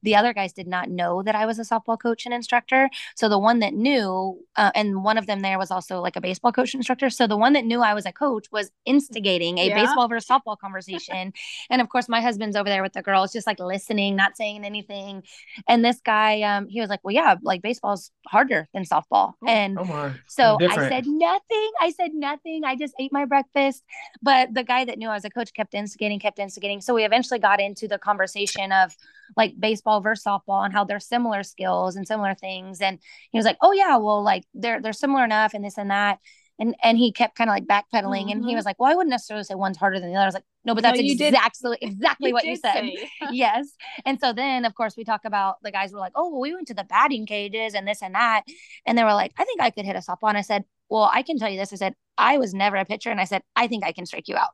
the 0.03 0.15
other 0.15 0.33
guys 0.33 0.53
did 0.53 0.67
not 0.67 0.91
know 0.91 1.23
that 1.23 1.35
i 1.35 1.47
was 1.47 1.59
a 1.59 1.63
softball 1.63 1.99
coach 1.99 2.27
and 2.27 2.35
instructor 2.35 2.91
so 3.17 3.29
the 3.29 3.39
one 3.39 3.61
that 3.61 3.73
knew 3.73 4.39
uh, 4.57 4.71
and 4.75 5.03
one 5.03 5.17
of 5.17 5.27
them 5.27 5.41
there 5.41 5.59
was 5.59 5.71
also 5.71 6.01
like 6.01 6.17
a 6.17 6.21
baseball 6.21 6.53
coach 6.53 6.75
instructor 6.75 7.09
so 7.09 7.27
the 7.27 7.37
one 7.37 7.55
that 7.55 7.65
knew 7.65 7.81
i 7.81 7.95
was 7.95 8.05
a 8.05 8.13
coach 8.13 8.47
was 8.53 8.71
instigating 8.85 9.59
a 9.59 9.69
yeah. 9.69 9.75
baseball 9.75 10.09
versus 10.09 10.29
softball 10.29 10.59
conversation 10.61 11.33
and 11.71 11.81
of 11.81 11.89
course 11.89 12.09
my 12.09 12.21
husband's 12.21 12.57
over 12.57 12.69
there 12.69 12.83
with 12.83 12.93
the 12.93 13.03
girls 13.03 13.33
just 13.33 13.47
like 13.47 13.59
listening 13.59 14.15
not 14.15 14.37
saying 14.37 14.65
anything 14.65 15.23
and 15.67 15.83
this 15.83 16.01
guy 16.05 16.43
um, 16.43 16.69
he 16.69 16.81
was 16.81 16.91
like 16.91 17.01
well 17.03 17.15
yeah 17.15 17.37
like 17.43 17.63
baseball's 17.63 18.10
is 18.25 18.31
harder 18.31 18.69
than 18.75 18.85
softball. 18.85 19.35
Oh, 19.43 19.47
and 19.49 19.79
Oh 19.79 19.85
my. 19.85 20.13
so 20.27 20.59
I 20.61 20.89
said 20.89 21.07
nothing. 21.07 21.71
I 21.81 21.91
said 21.91 22.13
nothing. 22.15 22.63
I 22.65 22.77
just 22.77 22.95
ate 22.99 23.13
my 23.13 23.25
breakfast. 23.25 23.83
But 24.23 24.55
the 24.55 24.65
guy 24.65 24.85
that 24.85 24.99
knew 24.99 25.09
I 25.09 25.15
was 25.15 25.25
a 25.25 25.31
coach 25.31 25.53
kept 25.55 25.75
instigating, 25.75 26.19
kept 26.21 26.39
instigating. 26.39 26.81
So 26.81 26.95
we 26.95 27.05
eventually 27.05 27.39
got 27.41 27.61
into 27.61 27.89
the 27.89 27.99
conversation 27.99 28.73
of 28.73 28.95
like 29.37 29.55
baseball 29.59 30.01
versus 30.01 30.25
softball 30.25 30.65
and 30.65 30.73
how 30.73 30.85
they're 30.85 31.01
similar 31.01 31.43
skills 31.43 31.97
and 31.97 32.07
similar 32.07 32.35
things. 32.35 32.81
And 32.81 32.99
he 33.31 33.39
was 33.39 33.45
like, 33.45 33.59
"Oh 33.63 33.73
yeah, 33.73 33.97
well 33.97 34.23
like 34.23 34.45
they're 34.55 34.81
they're 34.81 34.93
similar 34.93 35.25
enough 35.25 35.55
and 35.55 35.65
this 35.65 35.79
and 35.79 35.91
that." 35.91 36.19
And 36.61 36.77
and 36.83 36.97
he 36.99 37.11
kept 37.11 37.37
kind 37.37 37.51
of 37.51 37.55
like 37.57 37.65
backpedaling 37.65 38.31
and 38.31 38.45
he 38.45 38.53
Mhm. 38.53 38.57
was 38.57 38.65
like, 38.67 38.79
"Well, 38.79 38.91
I 38.91 38.95
wouldn't 38.95 39.11
necessarily 39.11 39.45
say 39.45 39.55
one's 39.55 39.79
harder 39.79 39.99
than 39.99 40.11
the 40.11 40.15
other." 40.15 40.25
I 40.25 40.27
was 40.27 40.35
like, 40.35 40.45
"No, 40.65 40.75
but 40.75 40.85
No, 40.85 40.91
that's 40.91 41.01
you 41.03 41.17
did- 41.17 41.35
exactly 41.35 41.79
exactly 41.81 42.33
what 42.33 42.45
you 42.45 42.55
said." 42.57 42.85
yes. 43.33 43.67
And 44.05 44.21
so 44.21 44.33
then, 44.33 44.65
of 44.67 44.75
course, 44.75 44.95
we 44.97 45.03
talk 45.05 45.25
about 45.25 45.57
the 45.63 45.73
guys 45.73 45.93
were 45.93 45.99
like, 45.99 46.13
oh, 46.15 46.29
well, 46.31 46.41
we 46.41 46.55
went 46.55 46.69
to 46.69 46.75
the 46.75 46.85
batting 46.85 47.25
cages 47.27 47.75
and 47.75 47.89
this 47.89 48.03
and 48.03 48.15
that. 48.15 48.43
And 48.87 48.97
they 48.97 49.05
were 49.05 49.15
like, 49.15 49.33
I 49.39 49.45
think 49.45 49.61
I 49.61 49.71
could 49.71 49.87
hit 49.87 49.97
a 49.97 50.01
softball. 50.01 50.29
And 50.29 50.39
I 50.39 50.43
said, 50.43 50.65
well, 50.91 51.09
I 51.13 51.23
can 51.23 51.39
tell 51.39 51.49
you 51.49 51.59
this. 51.59 51.73
I 51.73 51.77
said, 51.77 51.95
I 52.19 52.37
was 52.37 52.53
never 52.53 52.77
a 52.77 52.85
pitcher. 52.85 53.11
And 53.11 53.21
I 53.21 53.25
said, 53.25 53.43
I 53.57 53.67
think 53.67 53.85
I 53.85 53.93
can 53.93 54.05
strike 54.05 54.29
you 54.29 54.37
out 54.37 54.51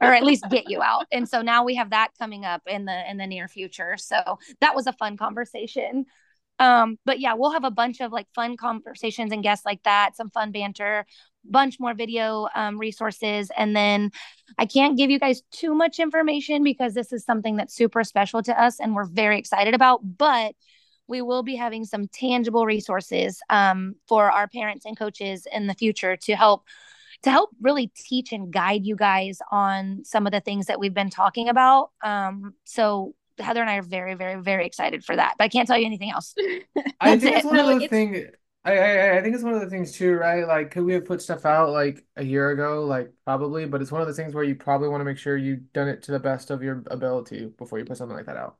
or 0.00 0.12
at 0.14 0.22
least 0.22 0.44
get 0.50 0.70
you 0.70 0.80
out. 0.80 1.06
And 1.10 1.28
so 1.28 1.42
now 1.42 1.64
we 1.64 1.74
have 1.74 1.90
that 1.90 2.10
coming 2.20 2.44
up 2.44 2.62
in 2.68 2.84
the 2.84 3.10
in 3.10 3.16
the 3.16 3.26
near 3.26 3.48
future. 3.48 3.96
So 3.96 4.38
that 4.60 4.76
was 4.76 4.86
a 4.86 4.92
fun 4.92 5.16
conversation. 5.16 6.04
Um, 6.60 6.98
but 7.04 7.20
yeah, 7.20 7.34
we'll 7.34 7.52
have 7.52 7.64
a 7.64 7.70
bunch 7.70 8.00
of 8.00 8.12
like 8.12 8.26
fun 8.34 8.56
conversations 8.56 9.32
and 9.32 9.42
guests 9.44 9.64
like 9.64 9.82
that, 9.84 10.16
some 10.16 10.28
fun 10.30 10.50
banter, 10.52 11.06
bunch 11.50 11.80
more 11.80 11.94
video 11.94 12.48
um, 12.54 12.78
resources. 12.78 13.50
And 13.56 13.74
then 13.74 14.10
I 14.58 14.66
can't 14.66 14.96
give 14.96 15.10
you 15.10 15.18
guys 15.18 15.42
too 15.50 15.74
much 15.74 15.98
information 15.98 16.62
because 16.62 16.94
this 16.94 17.12
is 17.12 17.24
something 17.24 17.56
that's 17.56 17.74
super 17.74 18.04
special 18.04 18.42
to 18.42 18.60
us 18.60 18.80
and 18.80 18.94
we're 18.94 19.04
very 19.04 19.38
excited 19.38 19.74
about. 19.74 20.00
But 20.02 20.54
we 21.08 21.22
will 21.22 21.42
be 21.42 21.56
having 21.56 21.84
some 21.84 22.06
tangible 22.08 22.66
resources 22.66 23.40
um, 23.48 23.94
for 24.06 24.30
our 24.30 24.46
parents 24.46 24.84
and 24.84 24.96
coaches 24.96 25.46
in 25.50 25.66
the 25.66 25.74
future 25.74 26.16
to 26.16 26.36
help 26.36 26.64
to 27.22 27.30
help 27.30 27.50
really 27.60 27.90
teach 27.96 28.32
and 28.32 28.52
guide 28.52 28.84
you 28.84 28.94
guys 28.94 29.40
on 29.50 30.04
some 30.04 30.26
of 30.26 30.32
the 30.32 30.40
things 30.40 30.66
that 30.66 30.78
we've 30.78 30.94
been 30.94 31.10
talking 31.10 31.48
about. 31.48 31.90
Um, 32.02 32.54
so 32.64 33.14
Heather 33.38 33.60
and 33.60 33.70
I 33.70 33.76
are 33.78 33.82
very, 33.82 34.14
very, 34.14 34.40
very 34.40 34.66
excited 34.66 35.04
for 35.04 35.16
that. 35.16 35.34
But 35.38 35.44
I 35.44 35.48
can't 35.48 35.66
tell 35.66 35.78
you 35.78 35.86
anything 35.86 36.10
else. 36.10 36.34
I 37.00 37.18
think 37.18 37.32
it. 37.32 37.38
it's 37.38 37.44
one 37.44 37.58
of 37.58 37.68
it's- 37.82 37.90
things. 37.90 38.26
I, 38.72 39.14
I 39.14 39.18
I 39.18 39.22
think 39.22 39.34
it's 39.34 39.44
one 39.44 39.54
of 39.54 39.60
the 39.60 39.70
things 39.70 39.92
too, 39.92 40.14
right? 40.14 40.46
Like, 40.46 40.70
could 40.70 40.84
we 40.84 40.94
have 40.94 41.04
put 41.04 41.22
stuff 41.22 41.44
out 41.46 41.70
like 41.70 42.04
a 42.16 42.24
year 42.24 42.50
ago? 42.50 42.84
Like, 42.84 43.12
probably, 43.24 43.66
but 43.66 43.82
it's 43.82 43.92
one 43.92 44.00
of 44.02 44.08
the 44.08 44.14
things 44.14 44.34
where 44.34 44.44
you 44.44 44.54
probably 44.54 44.88
want 44.88 45.00
to 45.00 45.04
make 45.04 45.18
sure 45.18 45.36
you've 45.36 45.72
done 45.72 45.88
it 45.88 46.02
to 46.04 46.12
the 46.12 46.18
best 46.18 46.50
of 46.50 46.62
your 46.62 46.82
ability 46.90 47.46
before 47.46 47.78
you 47.78 47.84
put 47.84 47.96
something 47.96 48.16
like 48.16 48.26
that 48.26 48.36
out. 48.36 48.58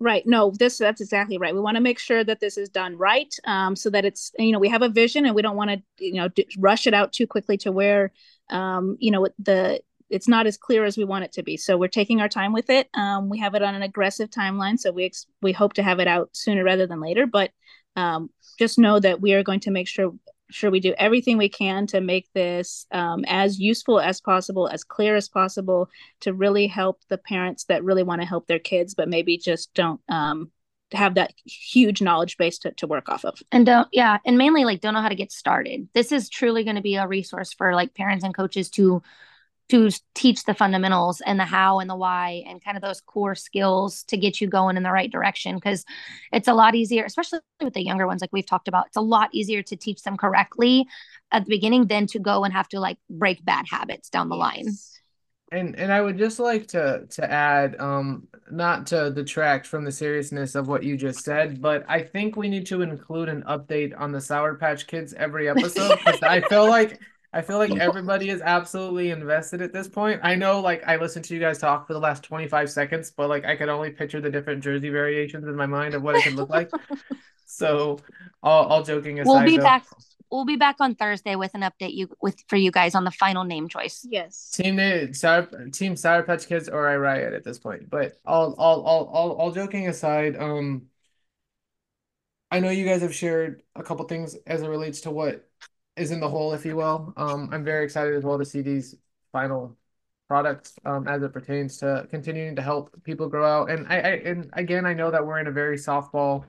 Right. 0.00 0.24
No, 0.26 0.50
this 0.50 0.76
that's 0.78 1.00
exactly 1.00 1.38
right. 1.38 1.54
We 1.54 1.60
want 1.60 1.76
to 1.76 1.80
make 1.80 1.98
sure 1.98 2.24
that 2.24 2.40
this 2.40 2.58
is 2.58 2.68
done 2.68 2.96
right, 2.98 3.32
um, 3.44 3.76
so 3.76 3.88
that 3.90 4.04
it's 4.04 4.32
you 4.38 4.52
know 4.52 4.58
we 4.58 4.68
have 4.68 4.82
a 4.82 4.88
vision 4.88 5.24
and 5.24 5.34
we 5.34 5.40
don't 5.42 5.56
want 5.56 5.70
to 5.70 5.82
you 6.04 6.14
know 6.14 6.28
d- 6.28 6.48
rush 6.58 6.86
it 6.86 6.94
out 6.94 7.12
too 7.12 7.26
quickly 7.26 7.56
to 7.58 7.70
where 7.72 8.12
um, 8.50 8.96
you 9.00 9.10
know 9.10 9.28
the 9.38 9.80
it's 10.10 10.28
not 10.28 10.46
as 10.46 10.56
clear 10.58 10.84
as 10.84 10.98
we 10.98 11.04
want 11.04 11.24
it 11.24 11.32
to 11.32 11.42
be. 11.42 11.56
So 11.56 11.78
we're 11.78 11.88
taking 11.88 12.20
our 12.20 12.28
time 12.28 12.52
with 12.52 12.68
it. 12.70 12.88
Um, 12.94 13.28
we 13.30 13.38
have 13.38 13.54
it 13.54 13.62
on 13.62 13.74
an 13.74 13.82
aggressive 13.82 14.30
timeline, 14.30 14.78
so 14.78 14.90
we 14.92 15.04
ex- 15.04 15.26
we 15.42 15.52
hope 15.52 15.74
to 15.74 15.82
have 15.82 16.00
it 16.00 16.08
out 16.08 16.30
sooner 16.32 16.64
rather 16.64 16.86
than 16.86 17.00
later. 17.00 17.26
But 17.26 17.52
um, 17.96 18.30
just 18.58 18.78
know 18.78 18.98
that 19.00 19.20
we 19.20 19.34
are 19.34 19.42
going 19.42 19.60
to 19.60 19.70
make 19.70 19.88
sure 19.88 20.12
sure 20.50 20.70
we 20.70 20.80
do 20.80 20.94
everything 20.98 21.36
we 21.36 21.48
can 21.48 21.86
to 21.86 22.00
make 22.00 22.30
this 22.32 22.86
um, 22.92 23.24
as 23.26 23.58
useful 23.58 23.98
as 23.98 24.20
possible, 24.20 24.68
as 24.68 24.84
clear 24.84 25.16
as 25.16 25.28
possible, 25.28 25.88
to 26.20 26.32
really 26.32 26.66
help 26.66 27.00
the 27.08 27.18
parents 27.18 27.64
that 27.64 27.82
really 27.82 28.02
want 28.02 28.20
to 28.20 28.26
help 28.26 28.46
their 28.46 28.58
kids, 28.58 28.94
but 28.94 29.08
maybe 29.08 29.38
just 29.38 29.72
don't 29.74 30.00
um, 30.08 30.50
have 30.92 31.14
that 31.14 31.32
huge 31.44 32.02
knowledge 32.02 32.36
base 32.36 32.58
to, 32.58 32.70
to 32.72 32.86
work 32.86 33.08
off 33.08 33.24
of. 33.24 33.40
And 33.50 33.66
don't, 33.66 33.88
yeah, 33.90 34.18
and 34.24 34.38
mainly 34.38 34.64
like 34.64 34.80
don't 34.80 34.94
know 34.94 35.00
how 35.00 35.08
to 35.08 35.14
get 35.14 35.32
started. 35.32 35.88
This 35.94 36.12
is 36.12 36.28
truly 36.28 36.62
going 36.62 36.76
to 36.76 36.82
be 36.82 36.96
a 36.96 37.08
resource 37.08 37.52
for 37.52 37.74
like 37.74 37.94
parents 37.94 38.24
and 38.24 38.34
coaches 38.34 38.70
to 38.70 39.02
to 39.70 39.90
teach 40.14 40.44
the 40.44 40.54
fundamentals 40.54 41.22
and 41.24 41.40
the 41.40 41.44
how 41.44 41.78
and 41.80 41.88
the 41.88 41.96
why 41.96 42.42
and 42.46 42.62
kind 42.62 42.76
of 42.76 42.82
those 42.82 43.00
core 43.00 43.34
skills 43.34 44.04
to 44.04 44.16
get 44.16 44.40
you 44.40 44.46
going 44.46 44.76
in 44.76 44.82
the 44.82 44.90
right 44.90 45.10
direction 45.10 45.54
because 45.54 45.84
it's 46.32 46.48
a 46.48 46.54
lot 46.54 46.74
easier 46.74 47.04
especially 47.04 47.38
with 47.62 47.72
the 47.72 47.84
younger 47.84 48.06
ones 48.06 48.20
like 48.20 48.32
we've 48.32 48.46
talked 48.46 48.68
about 48.68 48.86
it's 48.86 48.96
a 48.96 49.00
lot 49.00 49.30
easier 49.32 49.62
to 49.62 49.74
teach 49.74 50.02
them 50.02 50.16
correctly 50.16 50.86
at 51.34 51.44
the 51.44 51.50
beginning 51.50 51.86
than 51.86 52.06
to 52.06 52.18
go 52.18 52.44
and 52.44 52.54
have 52.54 52.68
to 52.68 52.80
like 52.80 52.96
break 53.10 53.44
bad 53.44 53.66
habits 53.68 54.08
down 54.08 54.28
the 54.28 54.36
line. 54.36 54.68
And 55.52 55.76
and 55.76 55.92
I 55.92 56.00
would 56.00 56.16
just 56.16 56.38
like 56.38 56.68
to 56.68 57.06
to 57.10 57.30
add, 57.30 57.78
um, 57.78 58.28
not 58.50 58.86
to 58.88 59.10
detract 59.10 59.66
from 59.66 59.84
the 59.84 59.92
seriousness 59.92 60.54
of 60.54 60.68
what 60.68 60.82
you 60.82 60.96
just 60.96 61.22
said, 61.22 61.60
but 61.60 61.84
I 61.88 62.02
think 62.02 62.36
we 62.36 62.48
need 62.48 62.66
to 62.66 62.82
include 62.82 63.28
an 63.28 63.42
update 63.42 63.98
on 63.98 64.10
the 64.10 64.20
Sour 64.20 64.54
Patch 64.54 64.86
Kids 64.86 65.12
every 65.12 65.48
episode 65.48 65.98
because 65.98 66.22
I 66.22 66.40
feel 66.40 66.66
like 66.68 67.00
I 67.34 67.42
feel 67.42 67.58
like 67.58 67.76
everybody 67.76 68.30
is 68.30 68.40
absolutely 68.40 69.10
invested 69.10 69.60
at 69.60 69.72
this 69.72 69.88
point. 69.88 70.20
I 70.22 70.36
know, 70.36 70.60
like, 70.60 70.86
I 70.86 70.96
listened 70.96 71.24
to 71.26 71.34
you 71.34 71.40
guys 71.40 71.58
talk 71.58 71.86
for 71.86 71.92
the 71.92 71.98
last 71.98 72.22
25 72.22 72.70
seconds, 72.70 73.10
but 73.10 73.28
like 73.28 73.44
I 73.44 73.56
could 73.56 73.68
only 73.68 73.90
picture 73.90 74.20
the 74.20 74.30
different 74.30 74.62
jersey 74.62 74.88
variations 74.88 75.46
in 75.48 75.56
my 75.56 75.66
mind 75.66 75.94
of 75.94 76.02
what 76.02 76.14
it 76.14 76.22
could 76.22 76.36
look 76.36 76.48
like. 76.48 76.70
So, 77.46 78.00
all 78.42 78.64
all 78.66 78.82
joking 78.82 79.20
aside, 79.20 79.30
we'll 79.30 79.44
be 79.44 79.56
though, 79.58 79.62
back 79.62 79.84
we'll 80.30 80.44
be 80.44 80.56
back 80.56 80.76
on 80.80 80.94
thursday 80.94 81.36
with 81.36 81.54
an 81.54 81.60
update 81.60 81.94
you 81.94 82.08
with 82.20 82.42
for 82.48 82.56
you 82.56 82.70
guys 82.72 82.94
on 82.96 83.04
the 83.04 83.10
final 83.12 83.44
name 83.44 83.68
choice 83.68 84.04
Yes. 84.10 84.50
Team 84.50 84.76
Na- 84.76 85.12
Sour 85.12 85.68
Team 85.70 85.94
Sour 85.94 86.24
Patch 86.24 86.48
Kids 86.48 86.68
or 86.68 86.88
I 86.88 86.96
Riot 86.96 87.32
at 87.32 87.44
this 87.44 87.58
point. 87.58 87.88
But 87.90 88.18
all 88.24 88.54
all 88.54 88.82
all 88.82 89.04
all 89.04 89.32
all 89.32 89.52
joking 89.52 89.88
aside, 89.88 90.36
um 90.36 90.86
I 92.50 92.60
know 92.60 92.70
you 92.70 92.84
guys 92.84 93.02
have 93.02 93.14
shared 93.14 93.62
a 93.76 93.82
couple 93.82 94.04
things 94.06 94.34
as 94.46 94.62
it 94.62 94.68
relates 94.68 95.02
to 95.02 95.10
what 95.10 95.48
is 95.96 96.10
in 96.10 96.20
the 96.20 96.28
hole, 96.28 96.52
if 96.54 96.64
you 96.64 96.76
will. 96.76 97.12
Um 97.16 97.50
I'm 97.52 97.64
very 97.64 97.84
excited 97.84 98.14
as 98.14 98.24
well 98.24 98.38
to 98.38 98.44
see 98.44 98.62
these 98.62 98.96
final 99.32 99.76
products 100.28 100.74
um 100.84 101.06
as 101.06 101.22
it 101.22 101.32
pertains 101.32 101.76
to 101.78 102.06
continuing 102.10 102.56
to 102.56 102.62
help 102.62 102.90
people 103.04 103.28
grow 103.28 103.46
out. 103.46 103.70
And 103.70 103.86
I, 103.88 103.96
I 103.96 104.10
and 104.24 104.50
again 104.54 104.86
I 104.86 104.94
know 104.94 105.10
that 105.10 105.26
we're 105.26 105.38
in 105.38 105.46
a 105.46 105.52
very 105.52 105.76
softball 105.76 106.46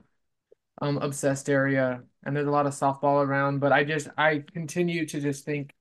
um 0.82 0.98
obsessed 0.98 1.48
area 1.48 2.02
and 2.24 2.36
there's 2.36 2.48
a 2.48 2.50
lot 2.50 2.66
of 2.66 2.72
softball 2.72 3.24
around, 3.24 3.60
but 3.60 3.72
I 3.72 3.84
just 3.84 4.08
I 4.18 4.44
continue 4.52 5.06
to 5.06 5.20
just 5.20 5.44
think 5.44 5.74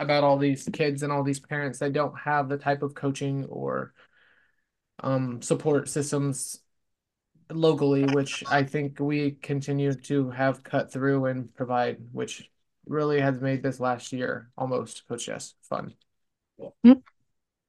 about 0.00 0.24
all 0.24 0.38
these 0.38 0.68
kids 0.72 1.02
and 1.02 1.12
all 1.12 1.22
these 1.22 1.40
parents 1.40 1.78
that 1.78 1.92
don't 1.92 2.18
have 2.18 2.48
the 2.48 2.56
type 2.56 2.82
of 2.82 2.94
coaching 2.94 3.44
or 3.44 3.92
um, 5.02 5.42
support 5.42 5.88
systems 5.88 6.60
locally, 7.50 8.04
which 8.06 8.44
I 8.48 8.64
think 8.64 8.98
we 8.98 9.32
continue 9.32 9.94
to 9.94 10.30
have 10.30 10.62
cut 10.62 10.92
through 10.92 11.26
and 11.26 11.54
provide, 11.54 11.98
which 12.12 12.49
really 12.86 13.20
has 13.20 13.40
made 13.40 13.62
this 13.62 13.80
last 13.80 14.12
year 14.12 14.50
almost, 14.56 15.06
Coach 15.08 15.26
Jess, 15.26 15.54
fun. 15.62 15.94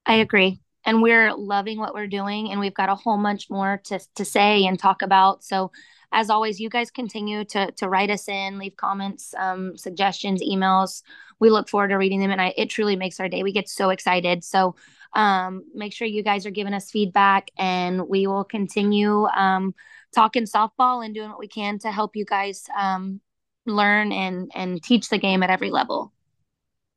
I 0.06 0.16
agree. 0.16 0.60
And 0.84 1.02
we're 1.02 1.34
loving 1.34 1.78
what 1.78 1.94
we're 1.94 2.08
doing 2.08 2.50
and 2.50 2.60
we've 2.60 2.74
got 2.74 2.90
a 2.90 2.96
whole 2.96 3.22
bunch 3.22 3.50
more 3.50 3.80
to 3.86 4.00
to 4.16 4.26
say 4.26 4.66
and 4.66 4.80
talk 4.80 5.02
about. 5.02 5.44
So 5.44 5.72
as 6.12 6.30
always, 6.30 6.60
you 6.60 6.70
guys 6.70 6.90
continue 6.90 7.46
to 7.46 7.72
to 7.74 7.88
write 7.88 8.10
us 8.10 8.28
in, 8.28 8.58
leave 8.58 8.76
comments, 8.76 9.34
um, 9.38 9.78
suggestions, 9.78 10.42
emails. 10.42 11.04
We 11.40 11.50
look 11.50 11.70
forward 11.70 11.90
to 11.90 11.96
reading 11.96 12.20
them 12.20 12.32
and 12.32 12.42
I 12.42 12.54
it 12.58 12.70
truly 12.70 12.96
makes 12.96 13.20
our 13.20 13.30
day. 13.30 13.44
We 13.44 13.54
get 13.54 13.70
so 13.70 13.90
excited. 13.90 14.44
So 14.44 14.76
um 15.14 15.64
make 15.76 15.94
sure 15.94 16.08
you 16.08 16.24
guys 16.24 16.46
are 16.46 16.52
giving 16.52 16.74
us 16.74 16.90
feedback 16.90 17.52
and 17.58 18.08
we 18.08 18.28
will 18.28 18.44
continue 18.46 19.26
um 19.28 19.76
talking 20.16 20.44
softball 20.44 21.06
and 21.06 21.14
doing 21.14 21.30
what 21.30 21.40
we 21.40 21.48
can 21.48 21.80
to 21.80 21.92
help 21.92 22.16
you 22.16 22.26
guys 22.26 22.66
um 22.78 23.22
learn 23.66 24.12
and 24.12 24.52
and 24.56 24.82
teach 24.82 25.10
the 25.10 25.18
game 25.18 25.44
at 25.44 25.50
every 25.50 25.70
level. 25.70 26.12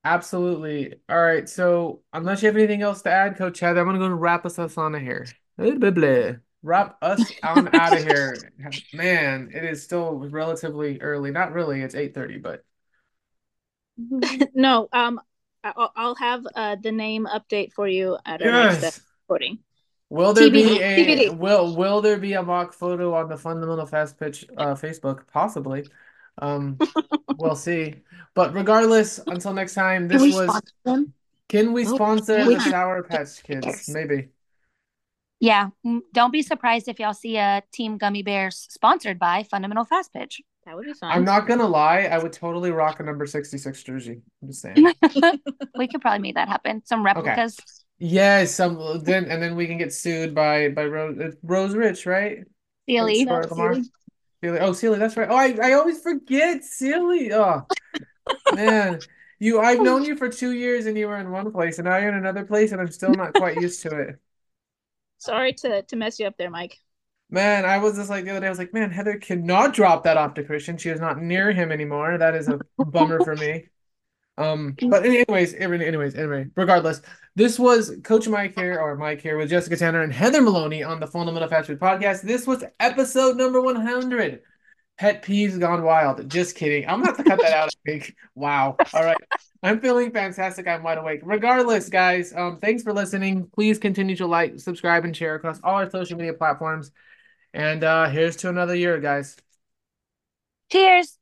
Absolutely. 0.04 0.94
All 1.08 1.22
right. 1.22 1.48
So 1.48 2.02
unless 2.12 2.42
you 2.42 2.46
have 2.46 2.56
anything 2.56 2.82
else 2.82 3.02
to 3.02 3.10
add, 3.10 3.36
Coach 3.36 3.60
Heather, 3.60 3.80
I'm 3.80 3.86
gonna 3.86 3.98
go 3.98 4.06
and 4.06 4.20
wrap 4.20 4.44
us 4.44 4.58
us 4.58 4.76
on 4.76 4.94
here. 4.94 5.26
Blah, 5.56 5.72
blah, 5.72 5.90
blah. 5.90 6.32
Wrap 6.62 6.96
us 7.02 7.32
on 7.42 7.74
out 7.74 7.96
of 7.96 8.04
here. 8.04 8.36
Man, 8.92 9.50
it 9.54 9.64
is 9.64 9.82
still 9.82 10.18
relatively 10.28 11.00
early. 11.00 11.30
Not 11.30 11.52
really, 11.52 11.80
it's 11.80 11.94
8:30, 11.94 12.42
but 12.42 12.64
no, 14.54 14.88
um, 14.92 15.20
I- 15.62 15.72
I'll, 15.76 15.92
I'll 15.96 16.14
have 16.16 16.46
uh, 16.54 16.76
the 16.82 16.92
name 16.92 17.26
update 17.26 17.72
for 17.72 17.88
you 17.88 18.18
at 18.26 18.42
our 18.42 18.50
next 18.50 18.82
yes. 18.82 19.00
recording. 19.22 19.58
Will 20.10 20.34
there 20.34 20.50
be 20.50 20.80
a 20.80 21.30
TBD. 21.30 21.38
will 21.38 21.74
will 21.74 22.02
there 22.02 22.18
be 22.18 22.34
a 22.34 22.42
mock 22.42 22.72
photo 22.74 23.14
on 23.14 23.28
the 23.28 23.36
Fundamental 23.36 23.86
Fast 23.86 24.18
Pitch 24.18 24.44
uh 24.56 24.74
Facebook? 24.74 25.26
Possibly. 25.32 25.86
Um, 26.38 26.78
we'll 27.38 27.56
see. 27.56 27.96
But 28.34 28.54
regardless, 28.54 29.20
until 29.26 29.52
next 29.52 29.74
time, 29.74 30.08
this 30.08 30.20
we 30.20 30.32
was 30.32 30.60
them? 30.84 31.12
can 31.48 31.72
we 31.72 31.86
Oh, 31.86 31.94
sponsor 31.94 32.46
we 32.46 32.54
the 32.54 32.60
can- 32.60 32.70
Sour 32.70 33.02
Patch 33.04 33.42
Kids? 33.42 33.88
Maybe. 33.88 34.28
Yeah, 35.40 35.70
mm, 35.86 36.00
don't 36.12 36.32
be 36.32 36.42
surprised 36.42 36.88
if 36.88 36.98
y'all 36.98 37.12
see 37.12 37.36
a 37.36 37.62
Team 37.72 37.98
Gummy 37.98 38.22
Bears 38.22 38.66
sponsored 38.70 39.18
by 39.18 39.42
Fundamental 39.42 39.84
Fast 39.84 40.12
Pitch. 40.12 40.40
That 40.64 40.74
would 40.76 40.86
be 40.86 40.94
fun. 40.94 41.10
I'm 41.12 41.24
not 41.24 41.46
gonna 41.46 41.66
lie, 41.66 42.04
I 42.04 42.16
would 42.18 42.32
totally 42.32 42.70
rock 42.70 43.00
a 43.00 43.02
number 43.02 43.26
66 43.26 43.82
jersey. 43.82 44.22
I'm 44.40 44.48
just 44.48 44.62
saying. 44.62 44.76
we 45.76 45.86
could 45.88 46.00
probably 46.00 46.20
make 46.20 46.36
that 46.36 46.48
happen. 46.48 46.82
Some 46.86 47.04
replicas. 47.04 47.58
Yes, 47.98 48.54
some 48.54 49.02
then 49.04 49.26
and 49.26 49.42
then 49.42 49.54
we 49.54 49.66
can 49.66 49.76
get 49.76 49.92
sued 49.92 50.34
by 50.34 50.70
by 50.70 50.86
Rose 50.86 51.34
Rose 51.42 51.74
Rich, 51.74 52.06
right? 52.06 52.38
Sealy. 52.88 53.24
For 53.24 53.46
Lamar. 53.46 53.76
Sealy. 54.44 54.58
Oh, 54.60 54.72
Sealy, 54.74 54.98
that's 54.98 55.16
right. 55.16 55.28
Oh, 55.30 55.36
I, 55.36 55.56
I 55.62 55.72
always 55.72 56.02
forget 56.02 56.62
Sealy. 56.62 57.32
Oh, 57.32 57.62
man. 58.54 59.00
You, 59.38 59.60
I've 59.60 59.80
known 59.80 60.04
you 60.04 60.16
for 60.16 60.28
two 60.28 60.52
years 60.52 60.84
and 60.84 60.98
you 60.98 61.08
were 61.08 61.16
in 61.16 61.30
one 61.30 61.50
place 61.50 61.78
and 61.78 61.86
now 61.86 61.96
you're 61.96 62.10
in 62.10 62.14
another 62.14 62.44
place 62.44 62.72
and 62.72 62.80
I'm 62.80 62.90
still 62.90 63.12
not 63.12 63.32
quite 63.34 63.60
used 63.60 63.82
to 63.82 63.98
it. 63.98 64.16
Sorry 65.16 65.54
to 65.54 65.82
to 65.82 65.96
mess 65.96 66.20
you 66.20 66.26
up 66.26 66.36
there, 66.36 66.50
Mike. 66.50 66.78
Man, 67.30 67.64
I 67.64 67.78
was 67.78 67.96
just 67.96 68.10
like 68.10 68.24
the 68.24 68.32
other 68.32 68.40
day, 68.40 68.46
I 68.46 68.50
was 68.50 68.58
like, 68.58 68.74
man, 68.74 68.90
Heather 68.90 69.16
cannot 69.18 69.72
drop 69.72 70.04
that 70.04 70.18
off 70.18 70.34
to 70.34 70.44
Christian. 70.44 70.76
She 70.76 70.90
is 70.90 71.00
not 71.00 71.20
near 71.20 71.52
him 71.52 71.72
anymore. 71.72 72.18
That 72.18 72.34
is 72.34 72.48
a 72.48 72.60
bummer 72.78 73.20
for 73.24 73.34
me. 73.34 73.68
Um, 74.36 74.74
but 74.88 75.04
anyways, 75.04 75.54
anyways, 75.54 76.14
anyway, 76.14 76.46
regardless, 76.56 77.02
this 77.36 77.58
was 77.58 77.92
Coach 78.02 78.28
Mike 78.28 78.54
here, 78.54 78.78
or 78.78 78.96
Mike 78.96 79.20
here 79.20 79.36
with 79.36 79.50
Jessica 79.50 79.76
Tanner 79.76 80.02
and 80.02 80.12
Heather 80.12 80.42
Maloney 80.42 80.82
on 80.82 81.00
the 81.00 81.06
Fundamental 81.06 81.48
Fast 81.48 81.68
Food 81.68 81.80
Podcast. 81.80 82.22
This 82.22 82.46
was 82.46 82.64
episode 82.80 83.36
number 83.36 83.60
100. 83.60 84.42
Pet 84.96 85.22
peeves 85.22 85.58
gone 85.58 85.82
wild. 85.82 86.28
Just 86.28 86.56
kidding. 86.56 86.88
I'm 86.88 87.00
gonna 87.00 87.08
have 87.08 87.16
to 87.16 87.24
cut 87.24 87.40
that 87.40 87.52
out. 87.52 87.68
I 87.68 87.90
think. 87.90 88.14
Wow. 88.34 88.76
All 88.92 89.04
right. 89.04 89.16
I'm 89.62 89.80
feeling 89.80 90.12
fantastic. 90.12 90.68
I'm 90.68 90.82
wide 90.82 90.98
awake. 90.98 91.20
Regardless, 91.24 91.88
guys, 91.88 92.32
um, 92.34 92.58
thanks 92.60 92.82
for 92.82 92.92
listening. 92.92 93.48
Please 93.54 93.78
continue 93.78 94.14
to 94.16 94.26
like, 94.26 94.60
subscribe, 94.60 95.04
and 95.04 95.16
share 95.16 95.34
across 95.34 95.58
all 95.64 95.76
our 95.76 95.90
social 95.90 96.16
media 96.16 96.34
platforms. 96.34 96.92
And 97.52 97.82
uh 97.82 98.08
here's 98.08 98.36
to 98.36 98.48
another 98.48 98.74
year, 98.74 98.98
guys. 99.00 99.36
Cheers. 100.70 101.18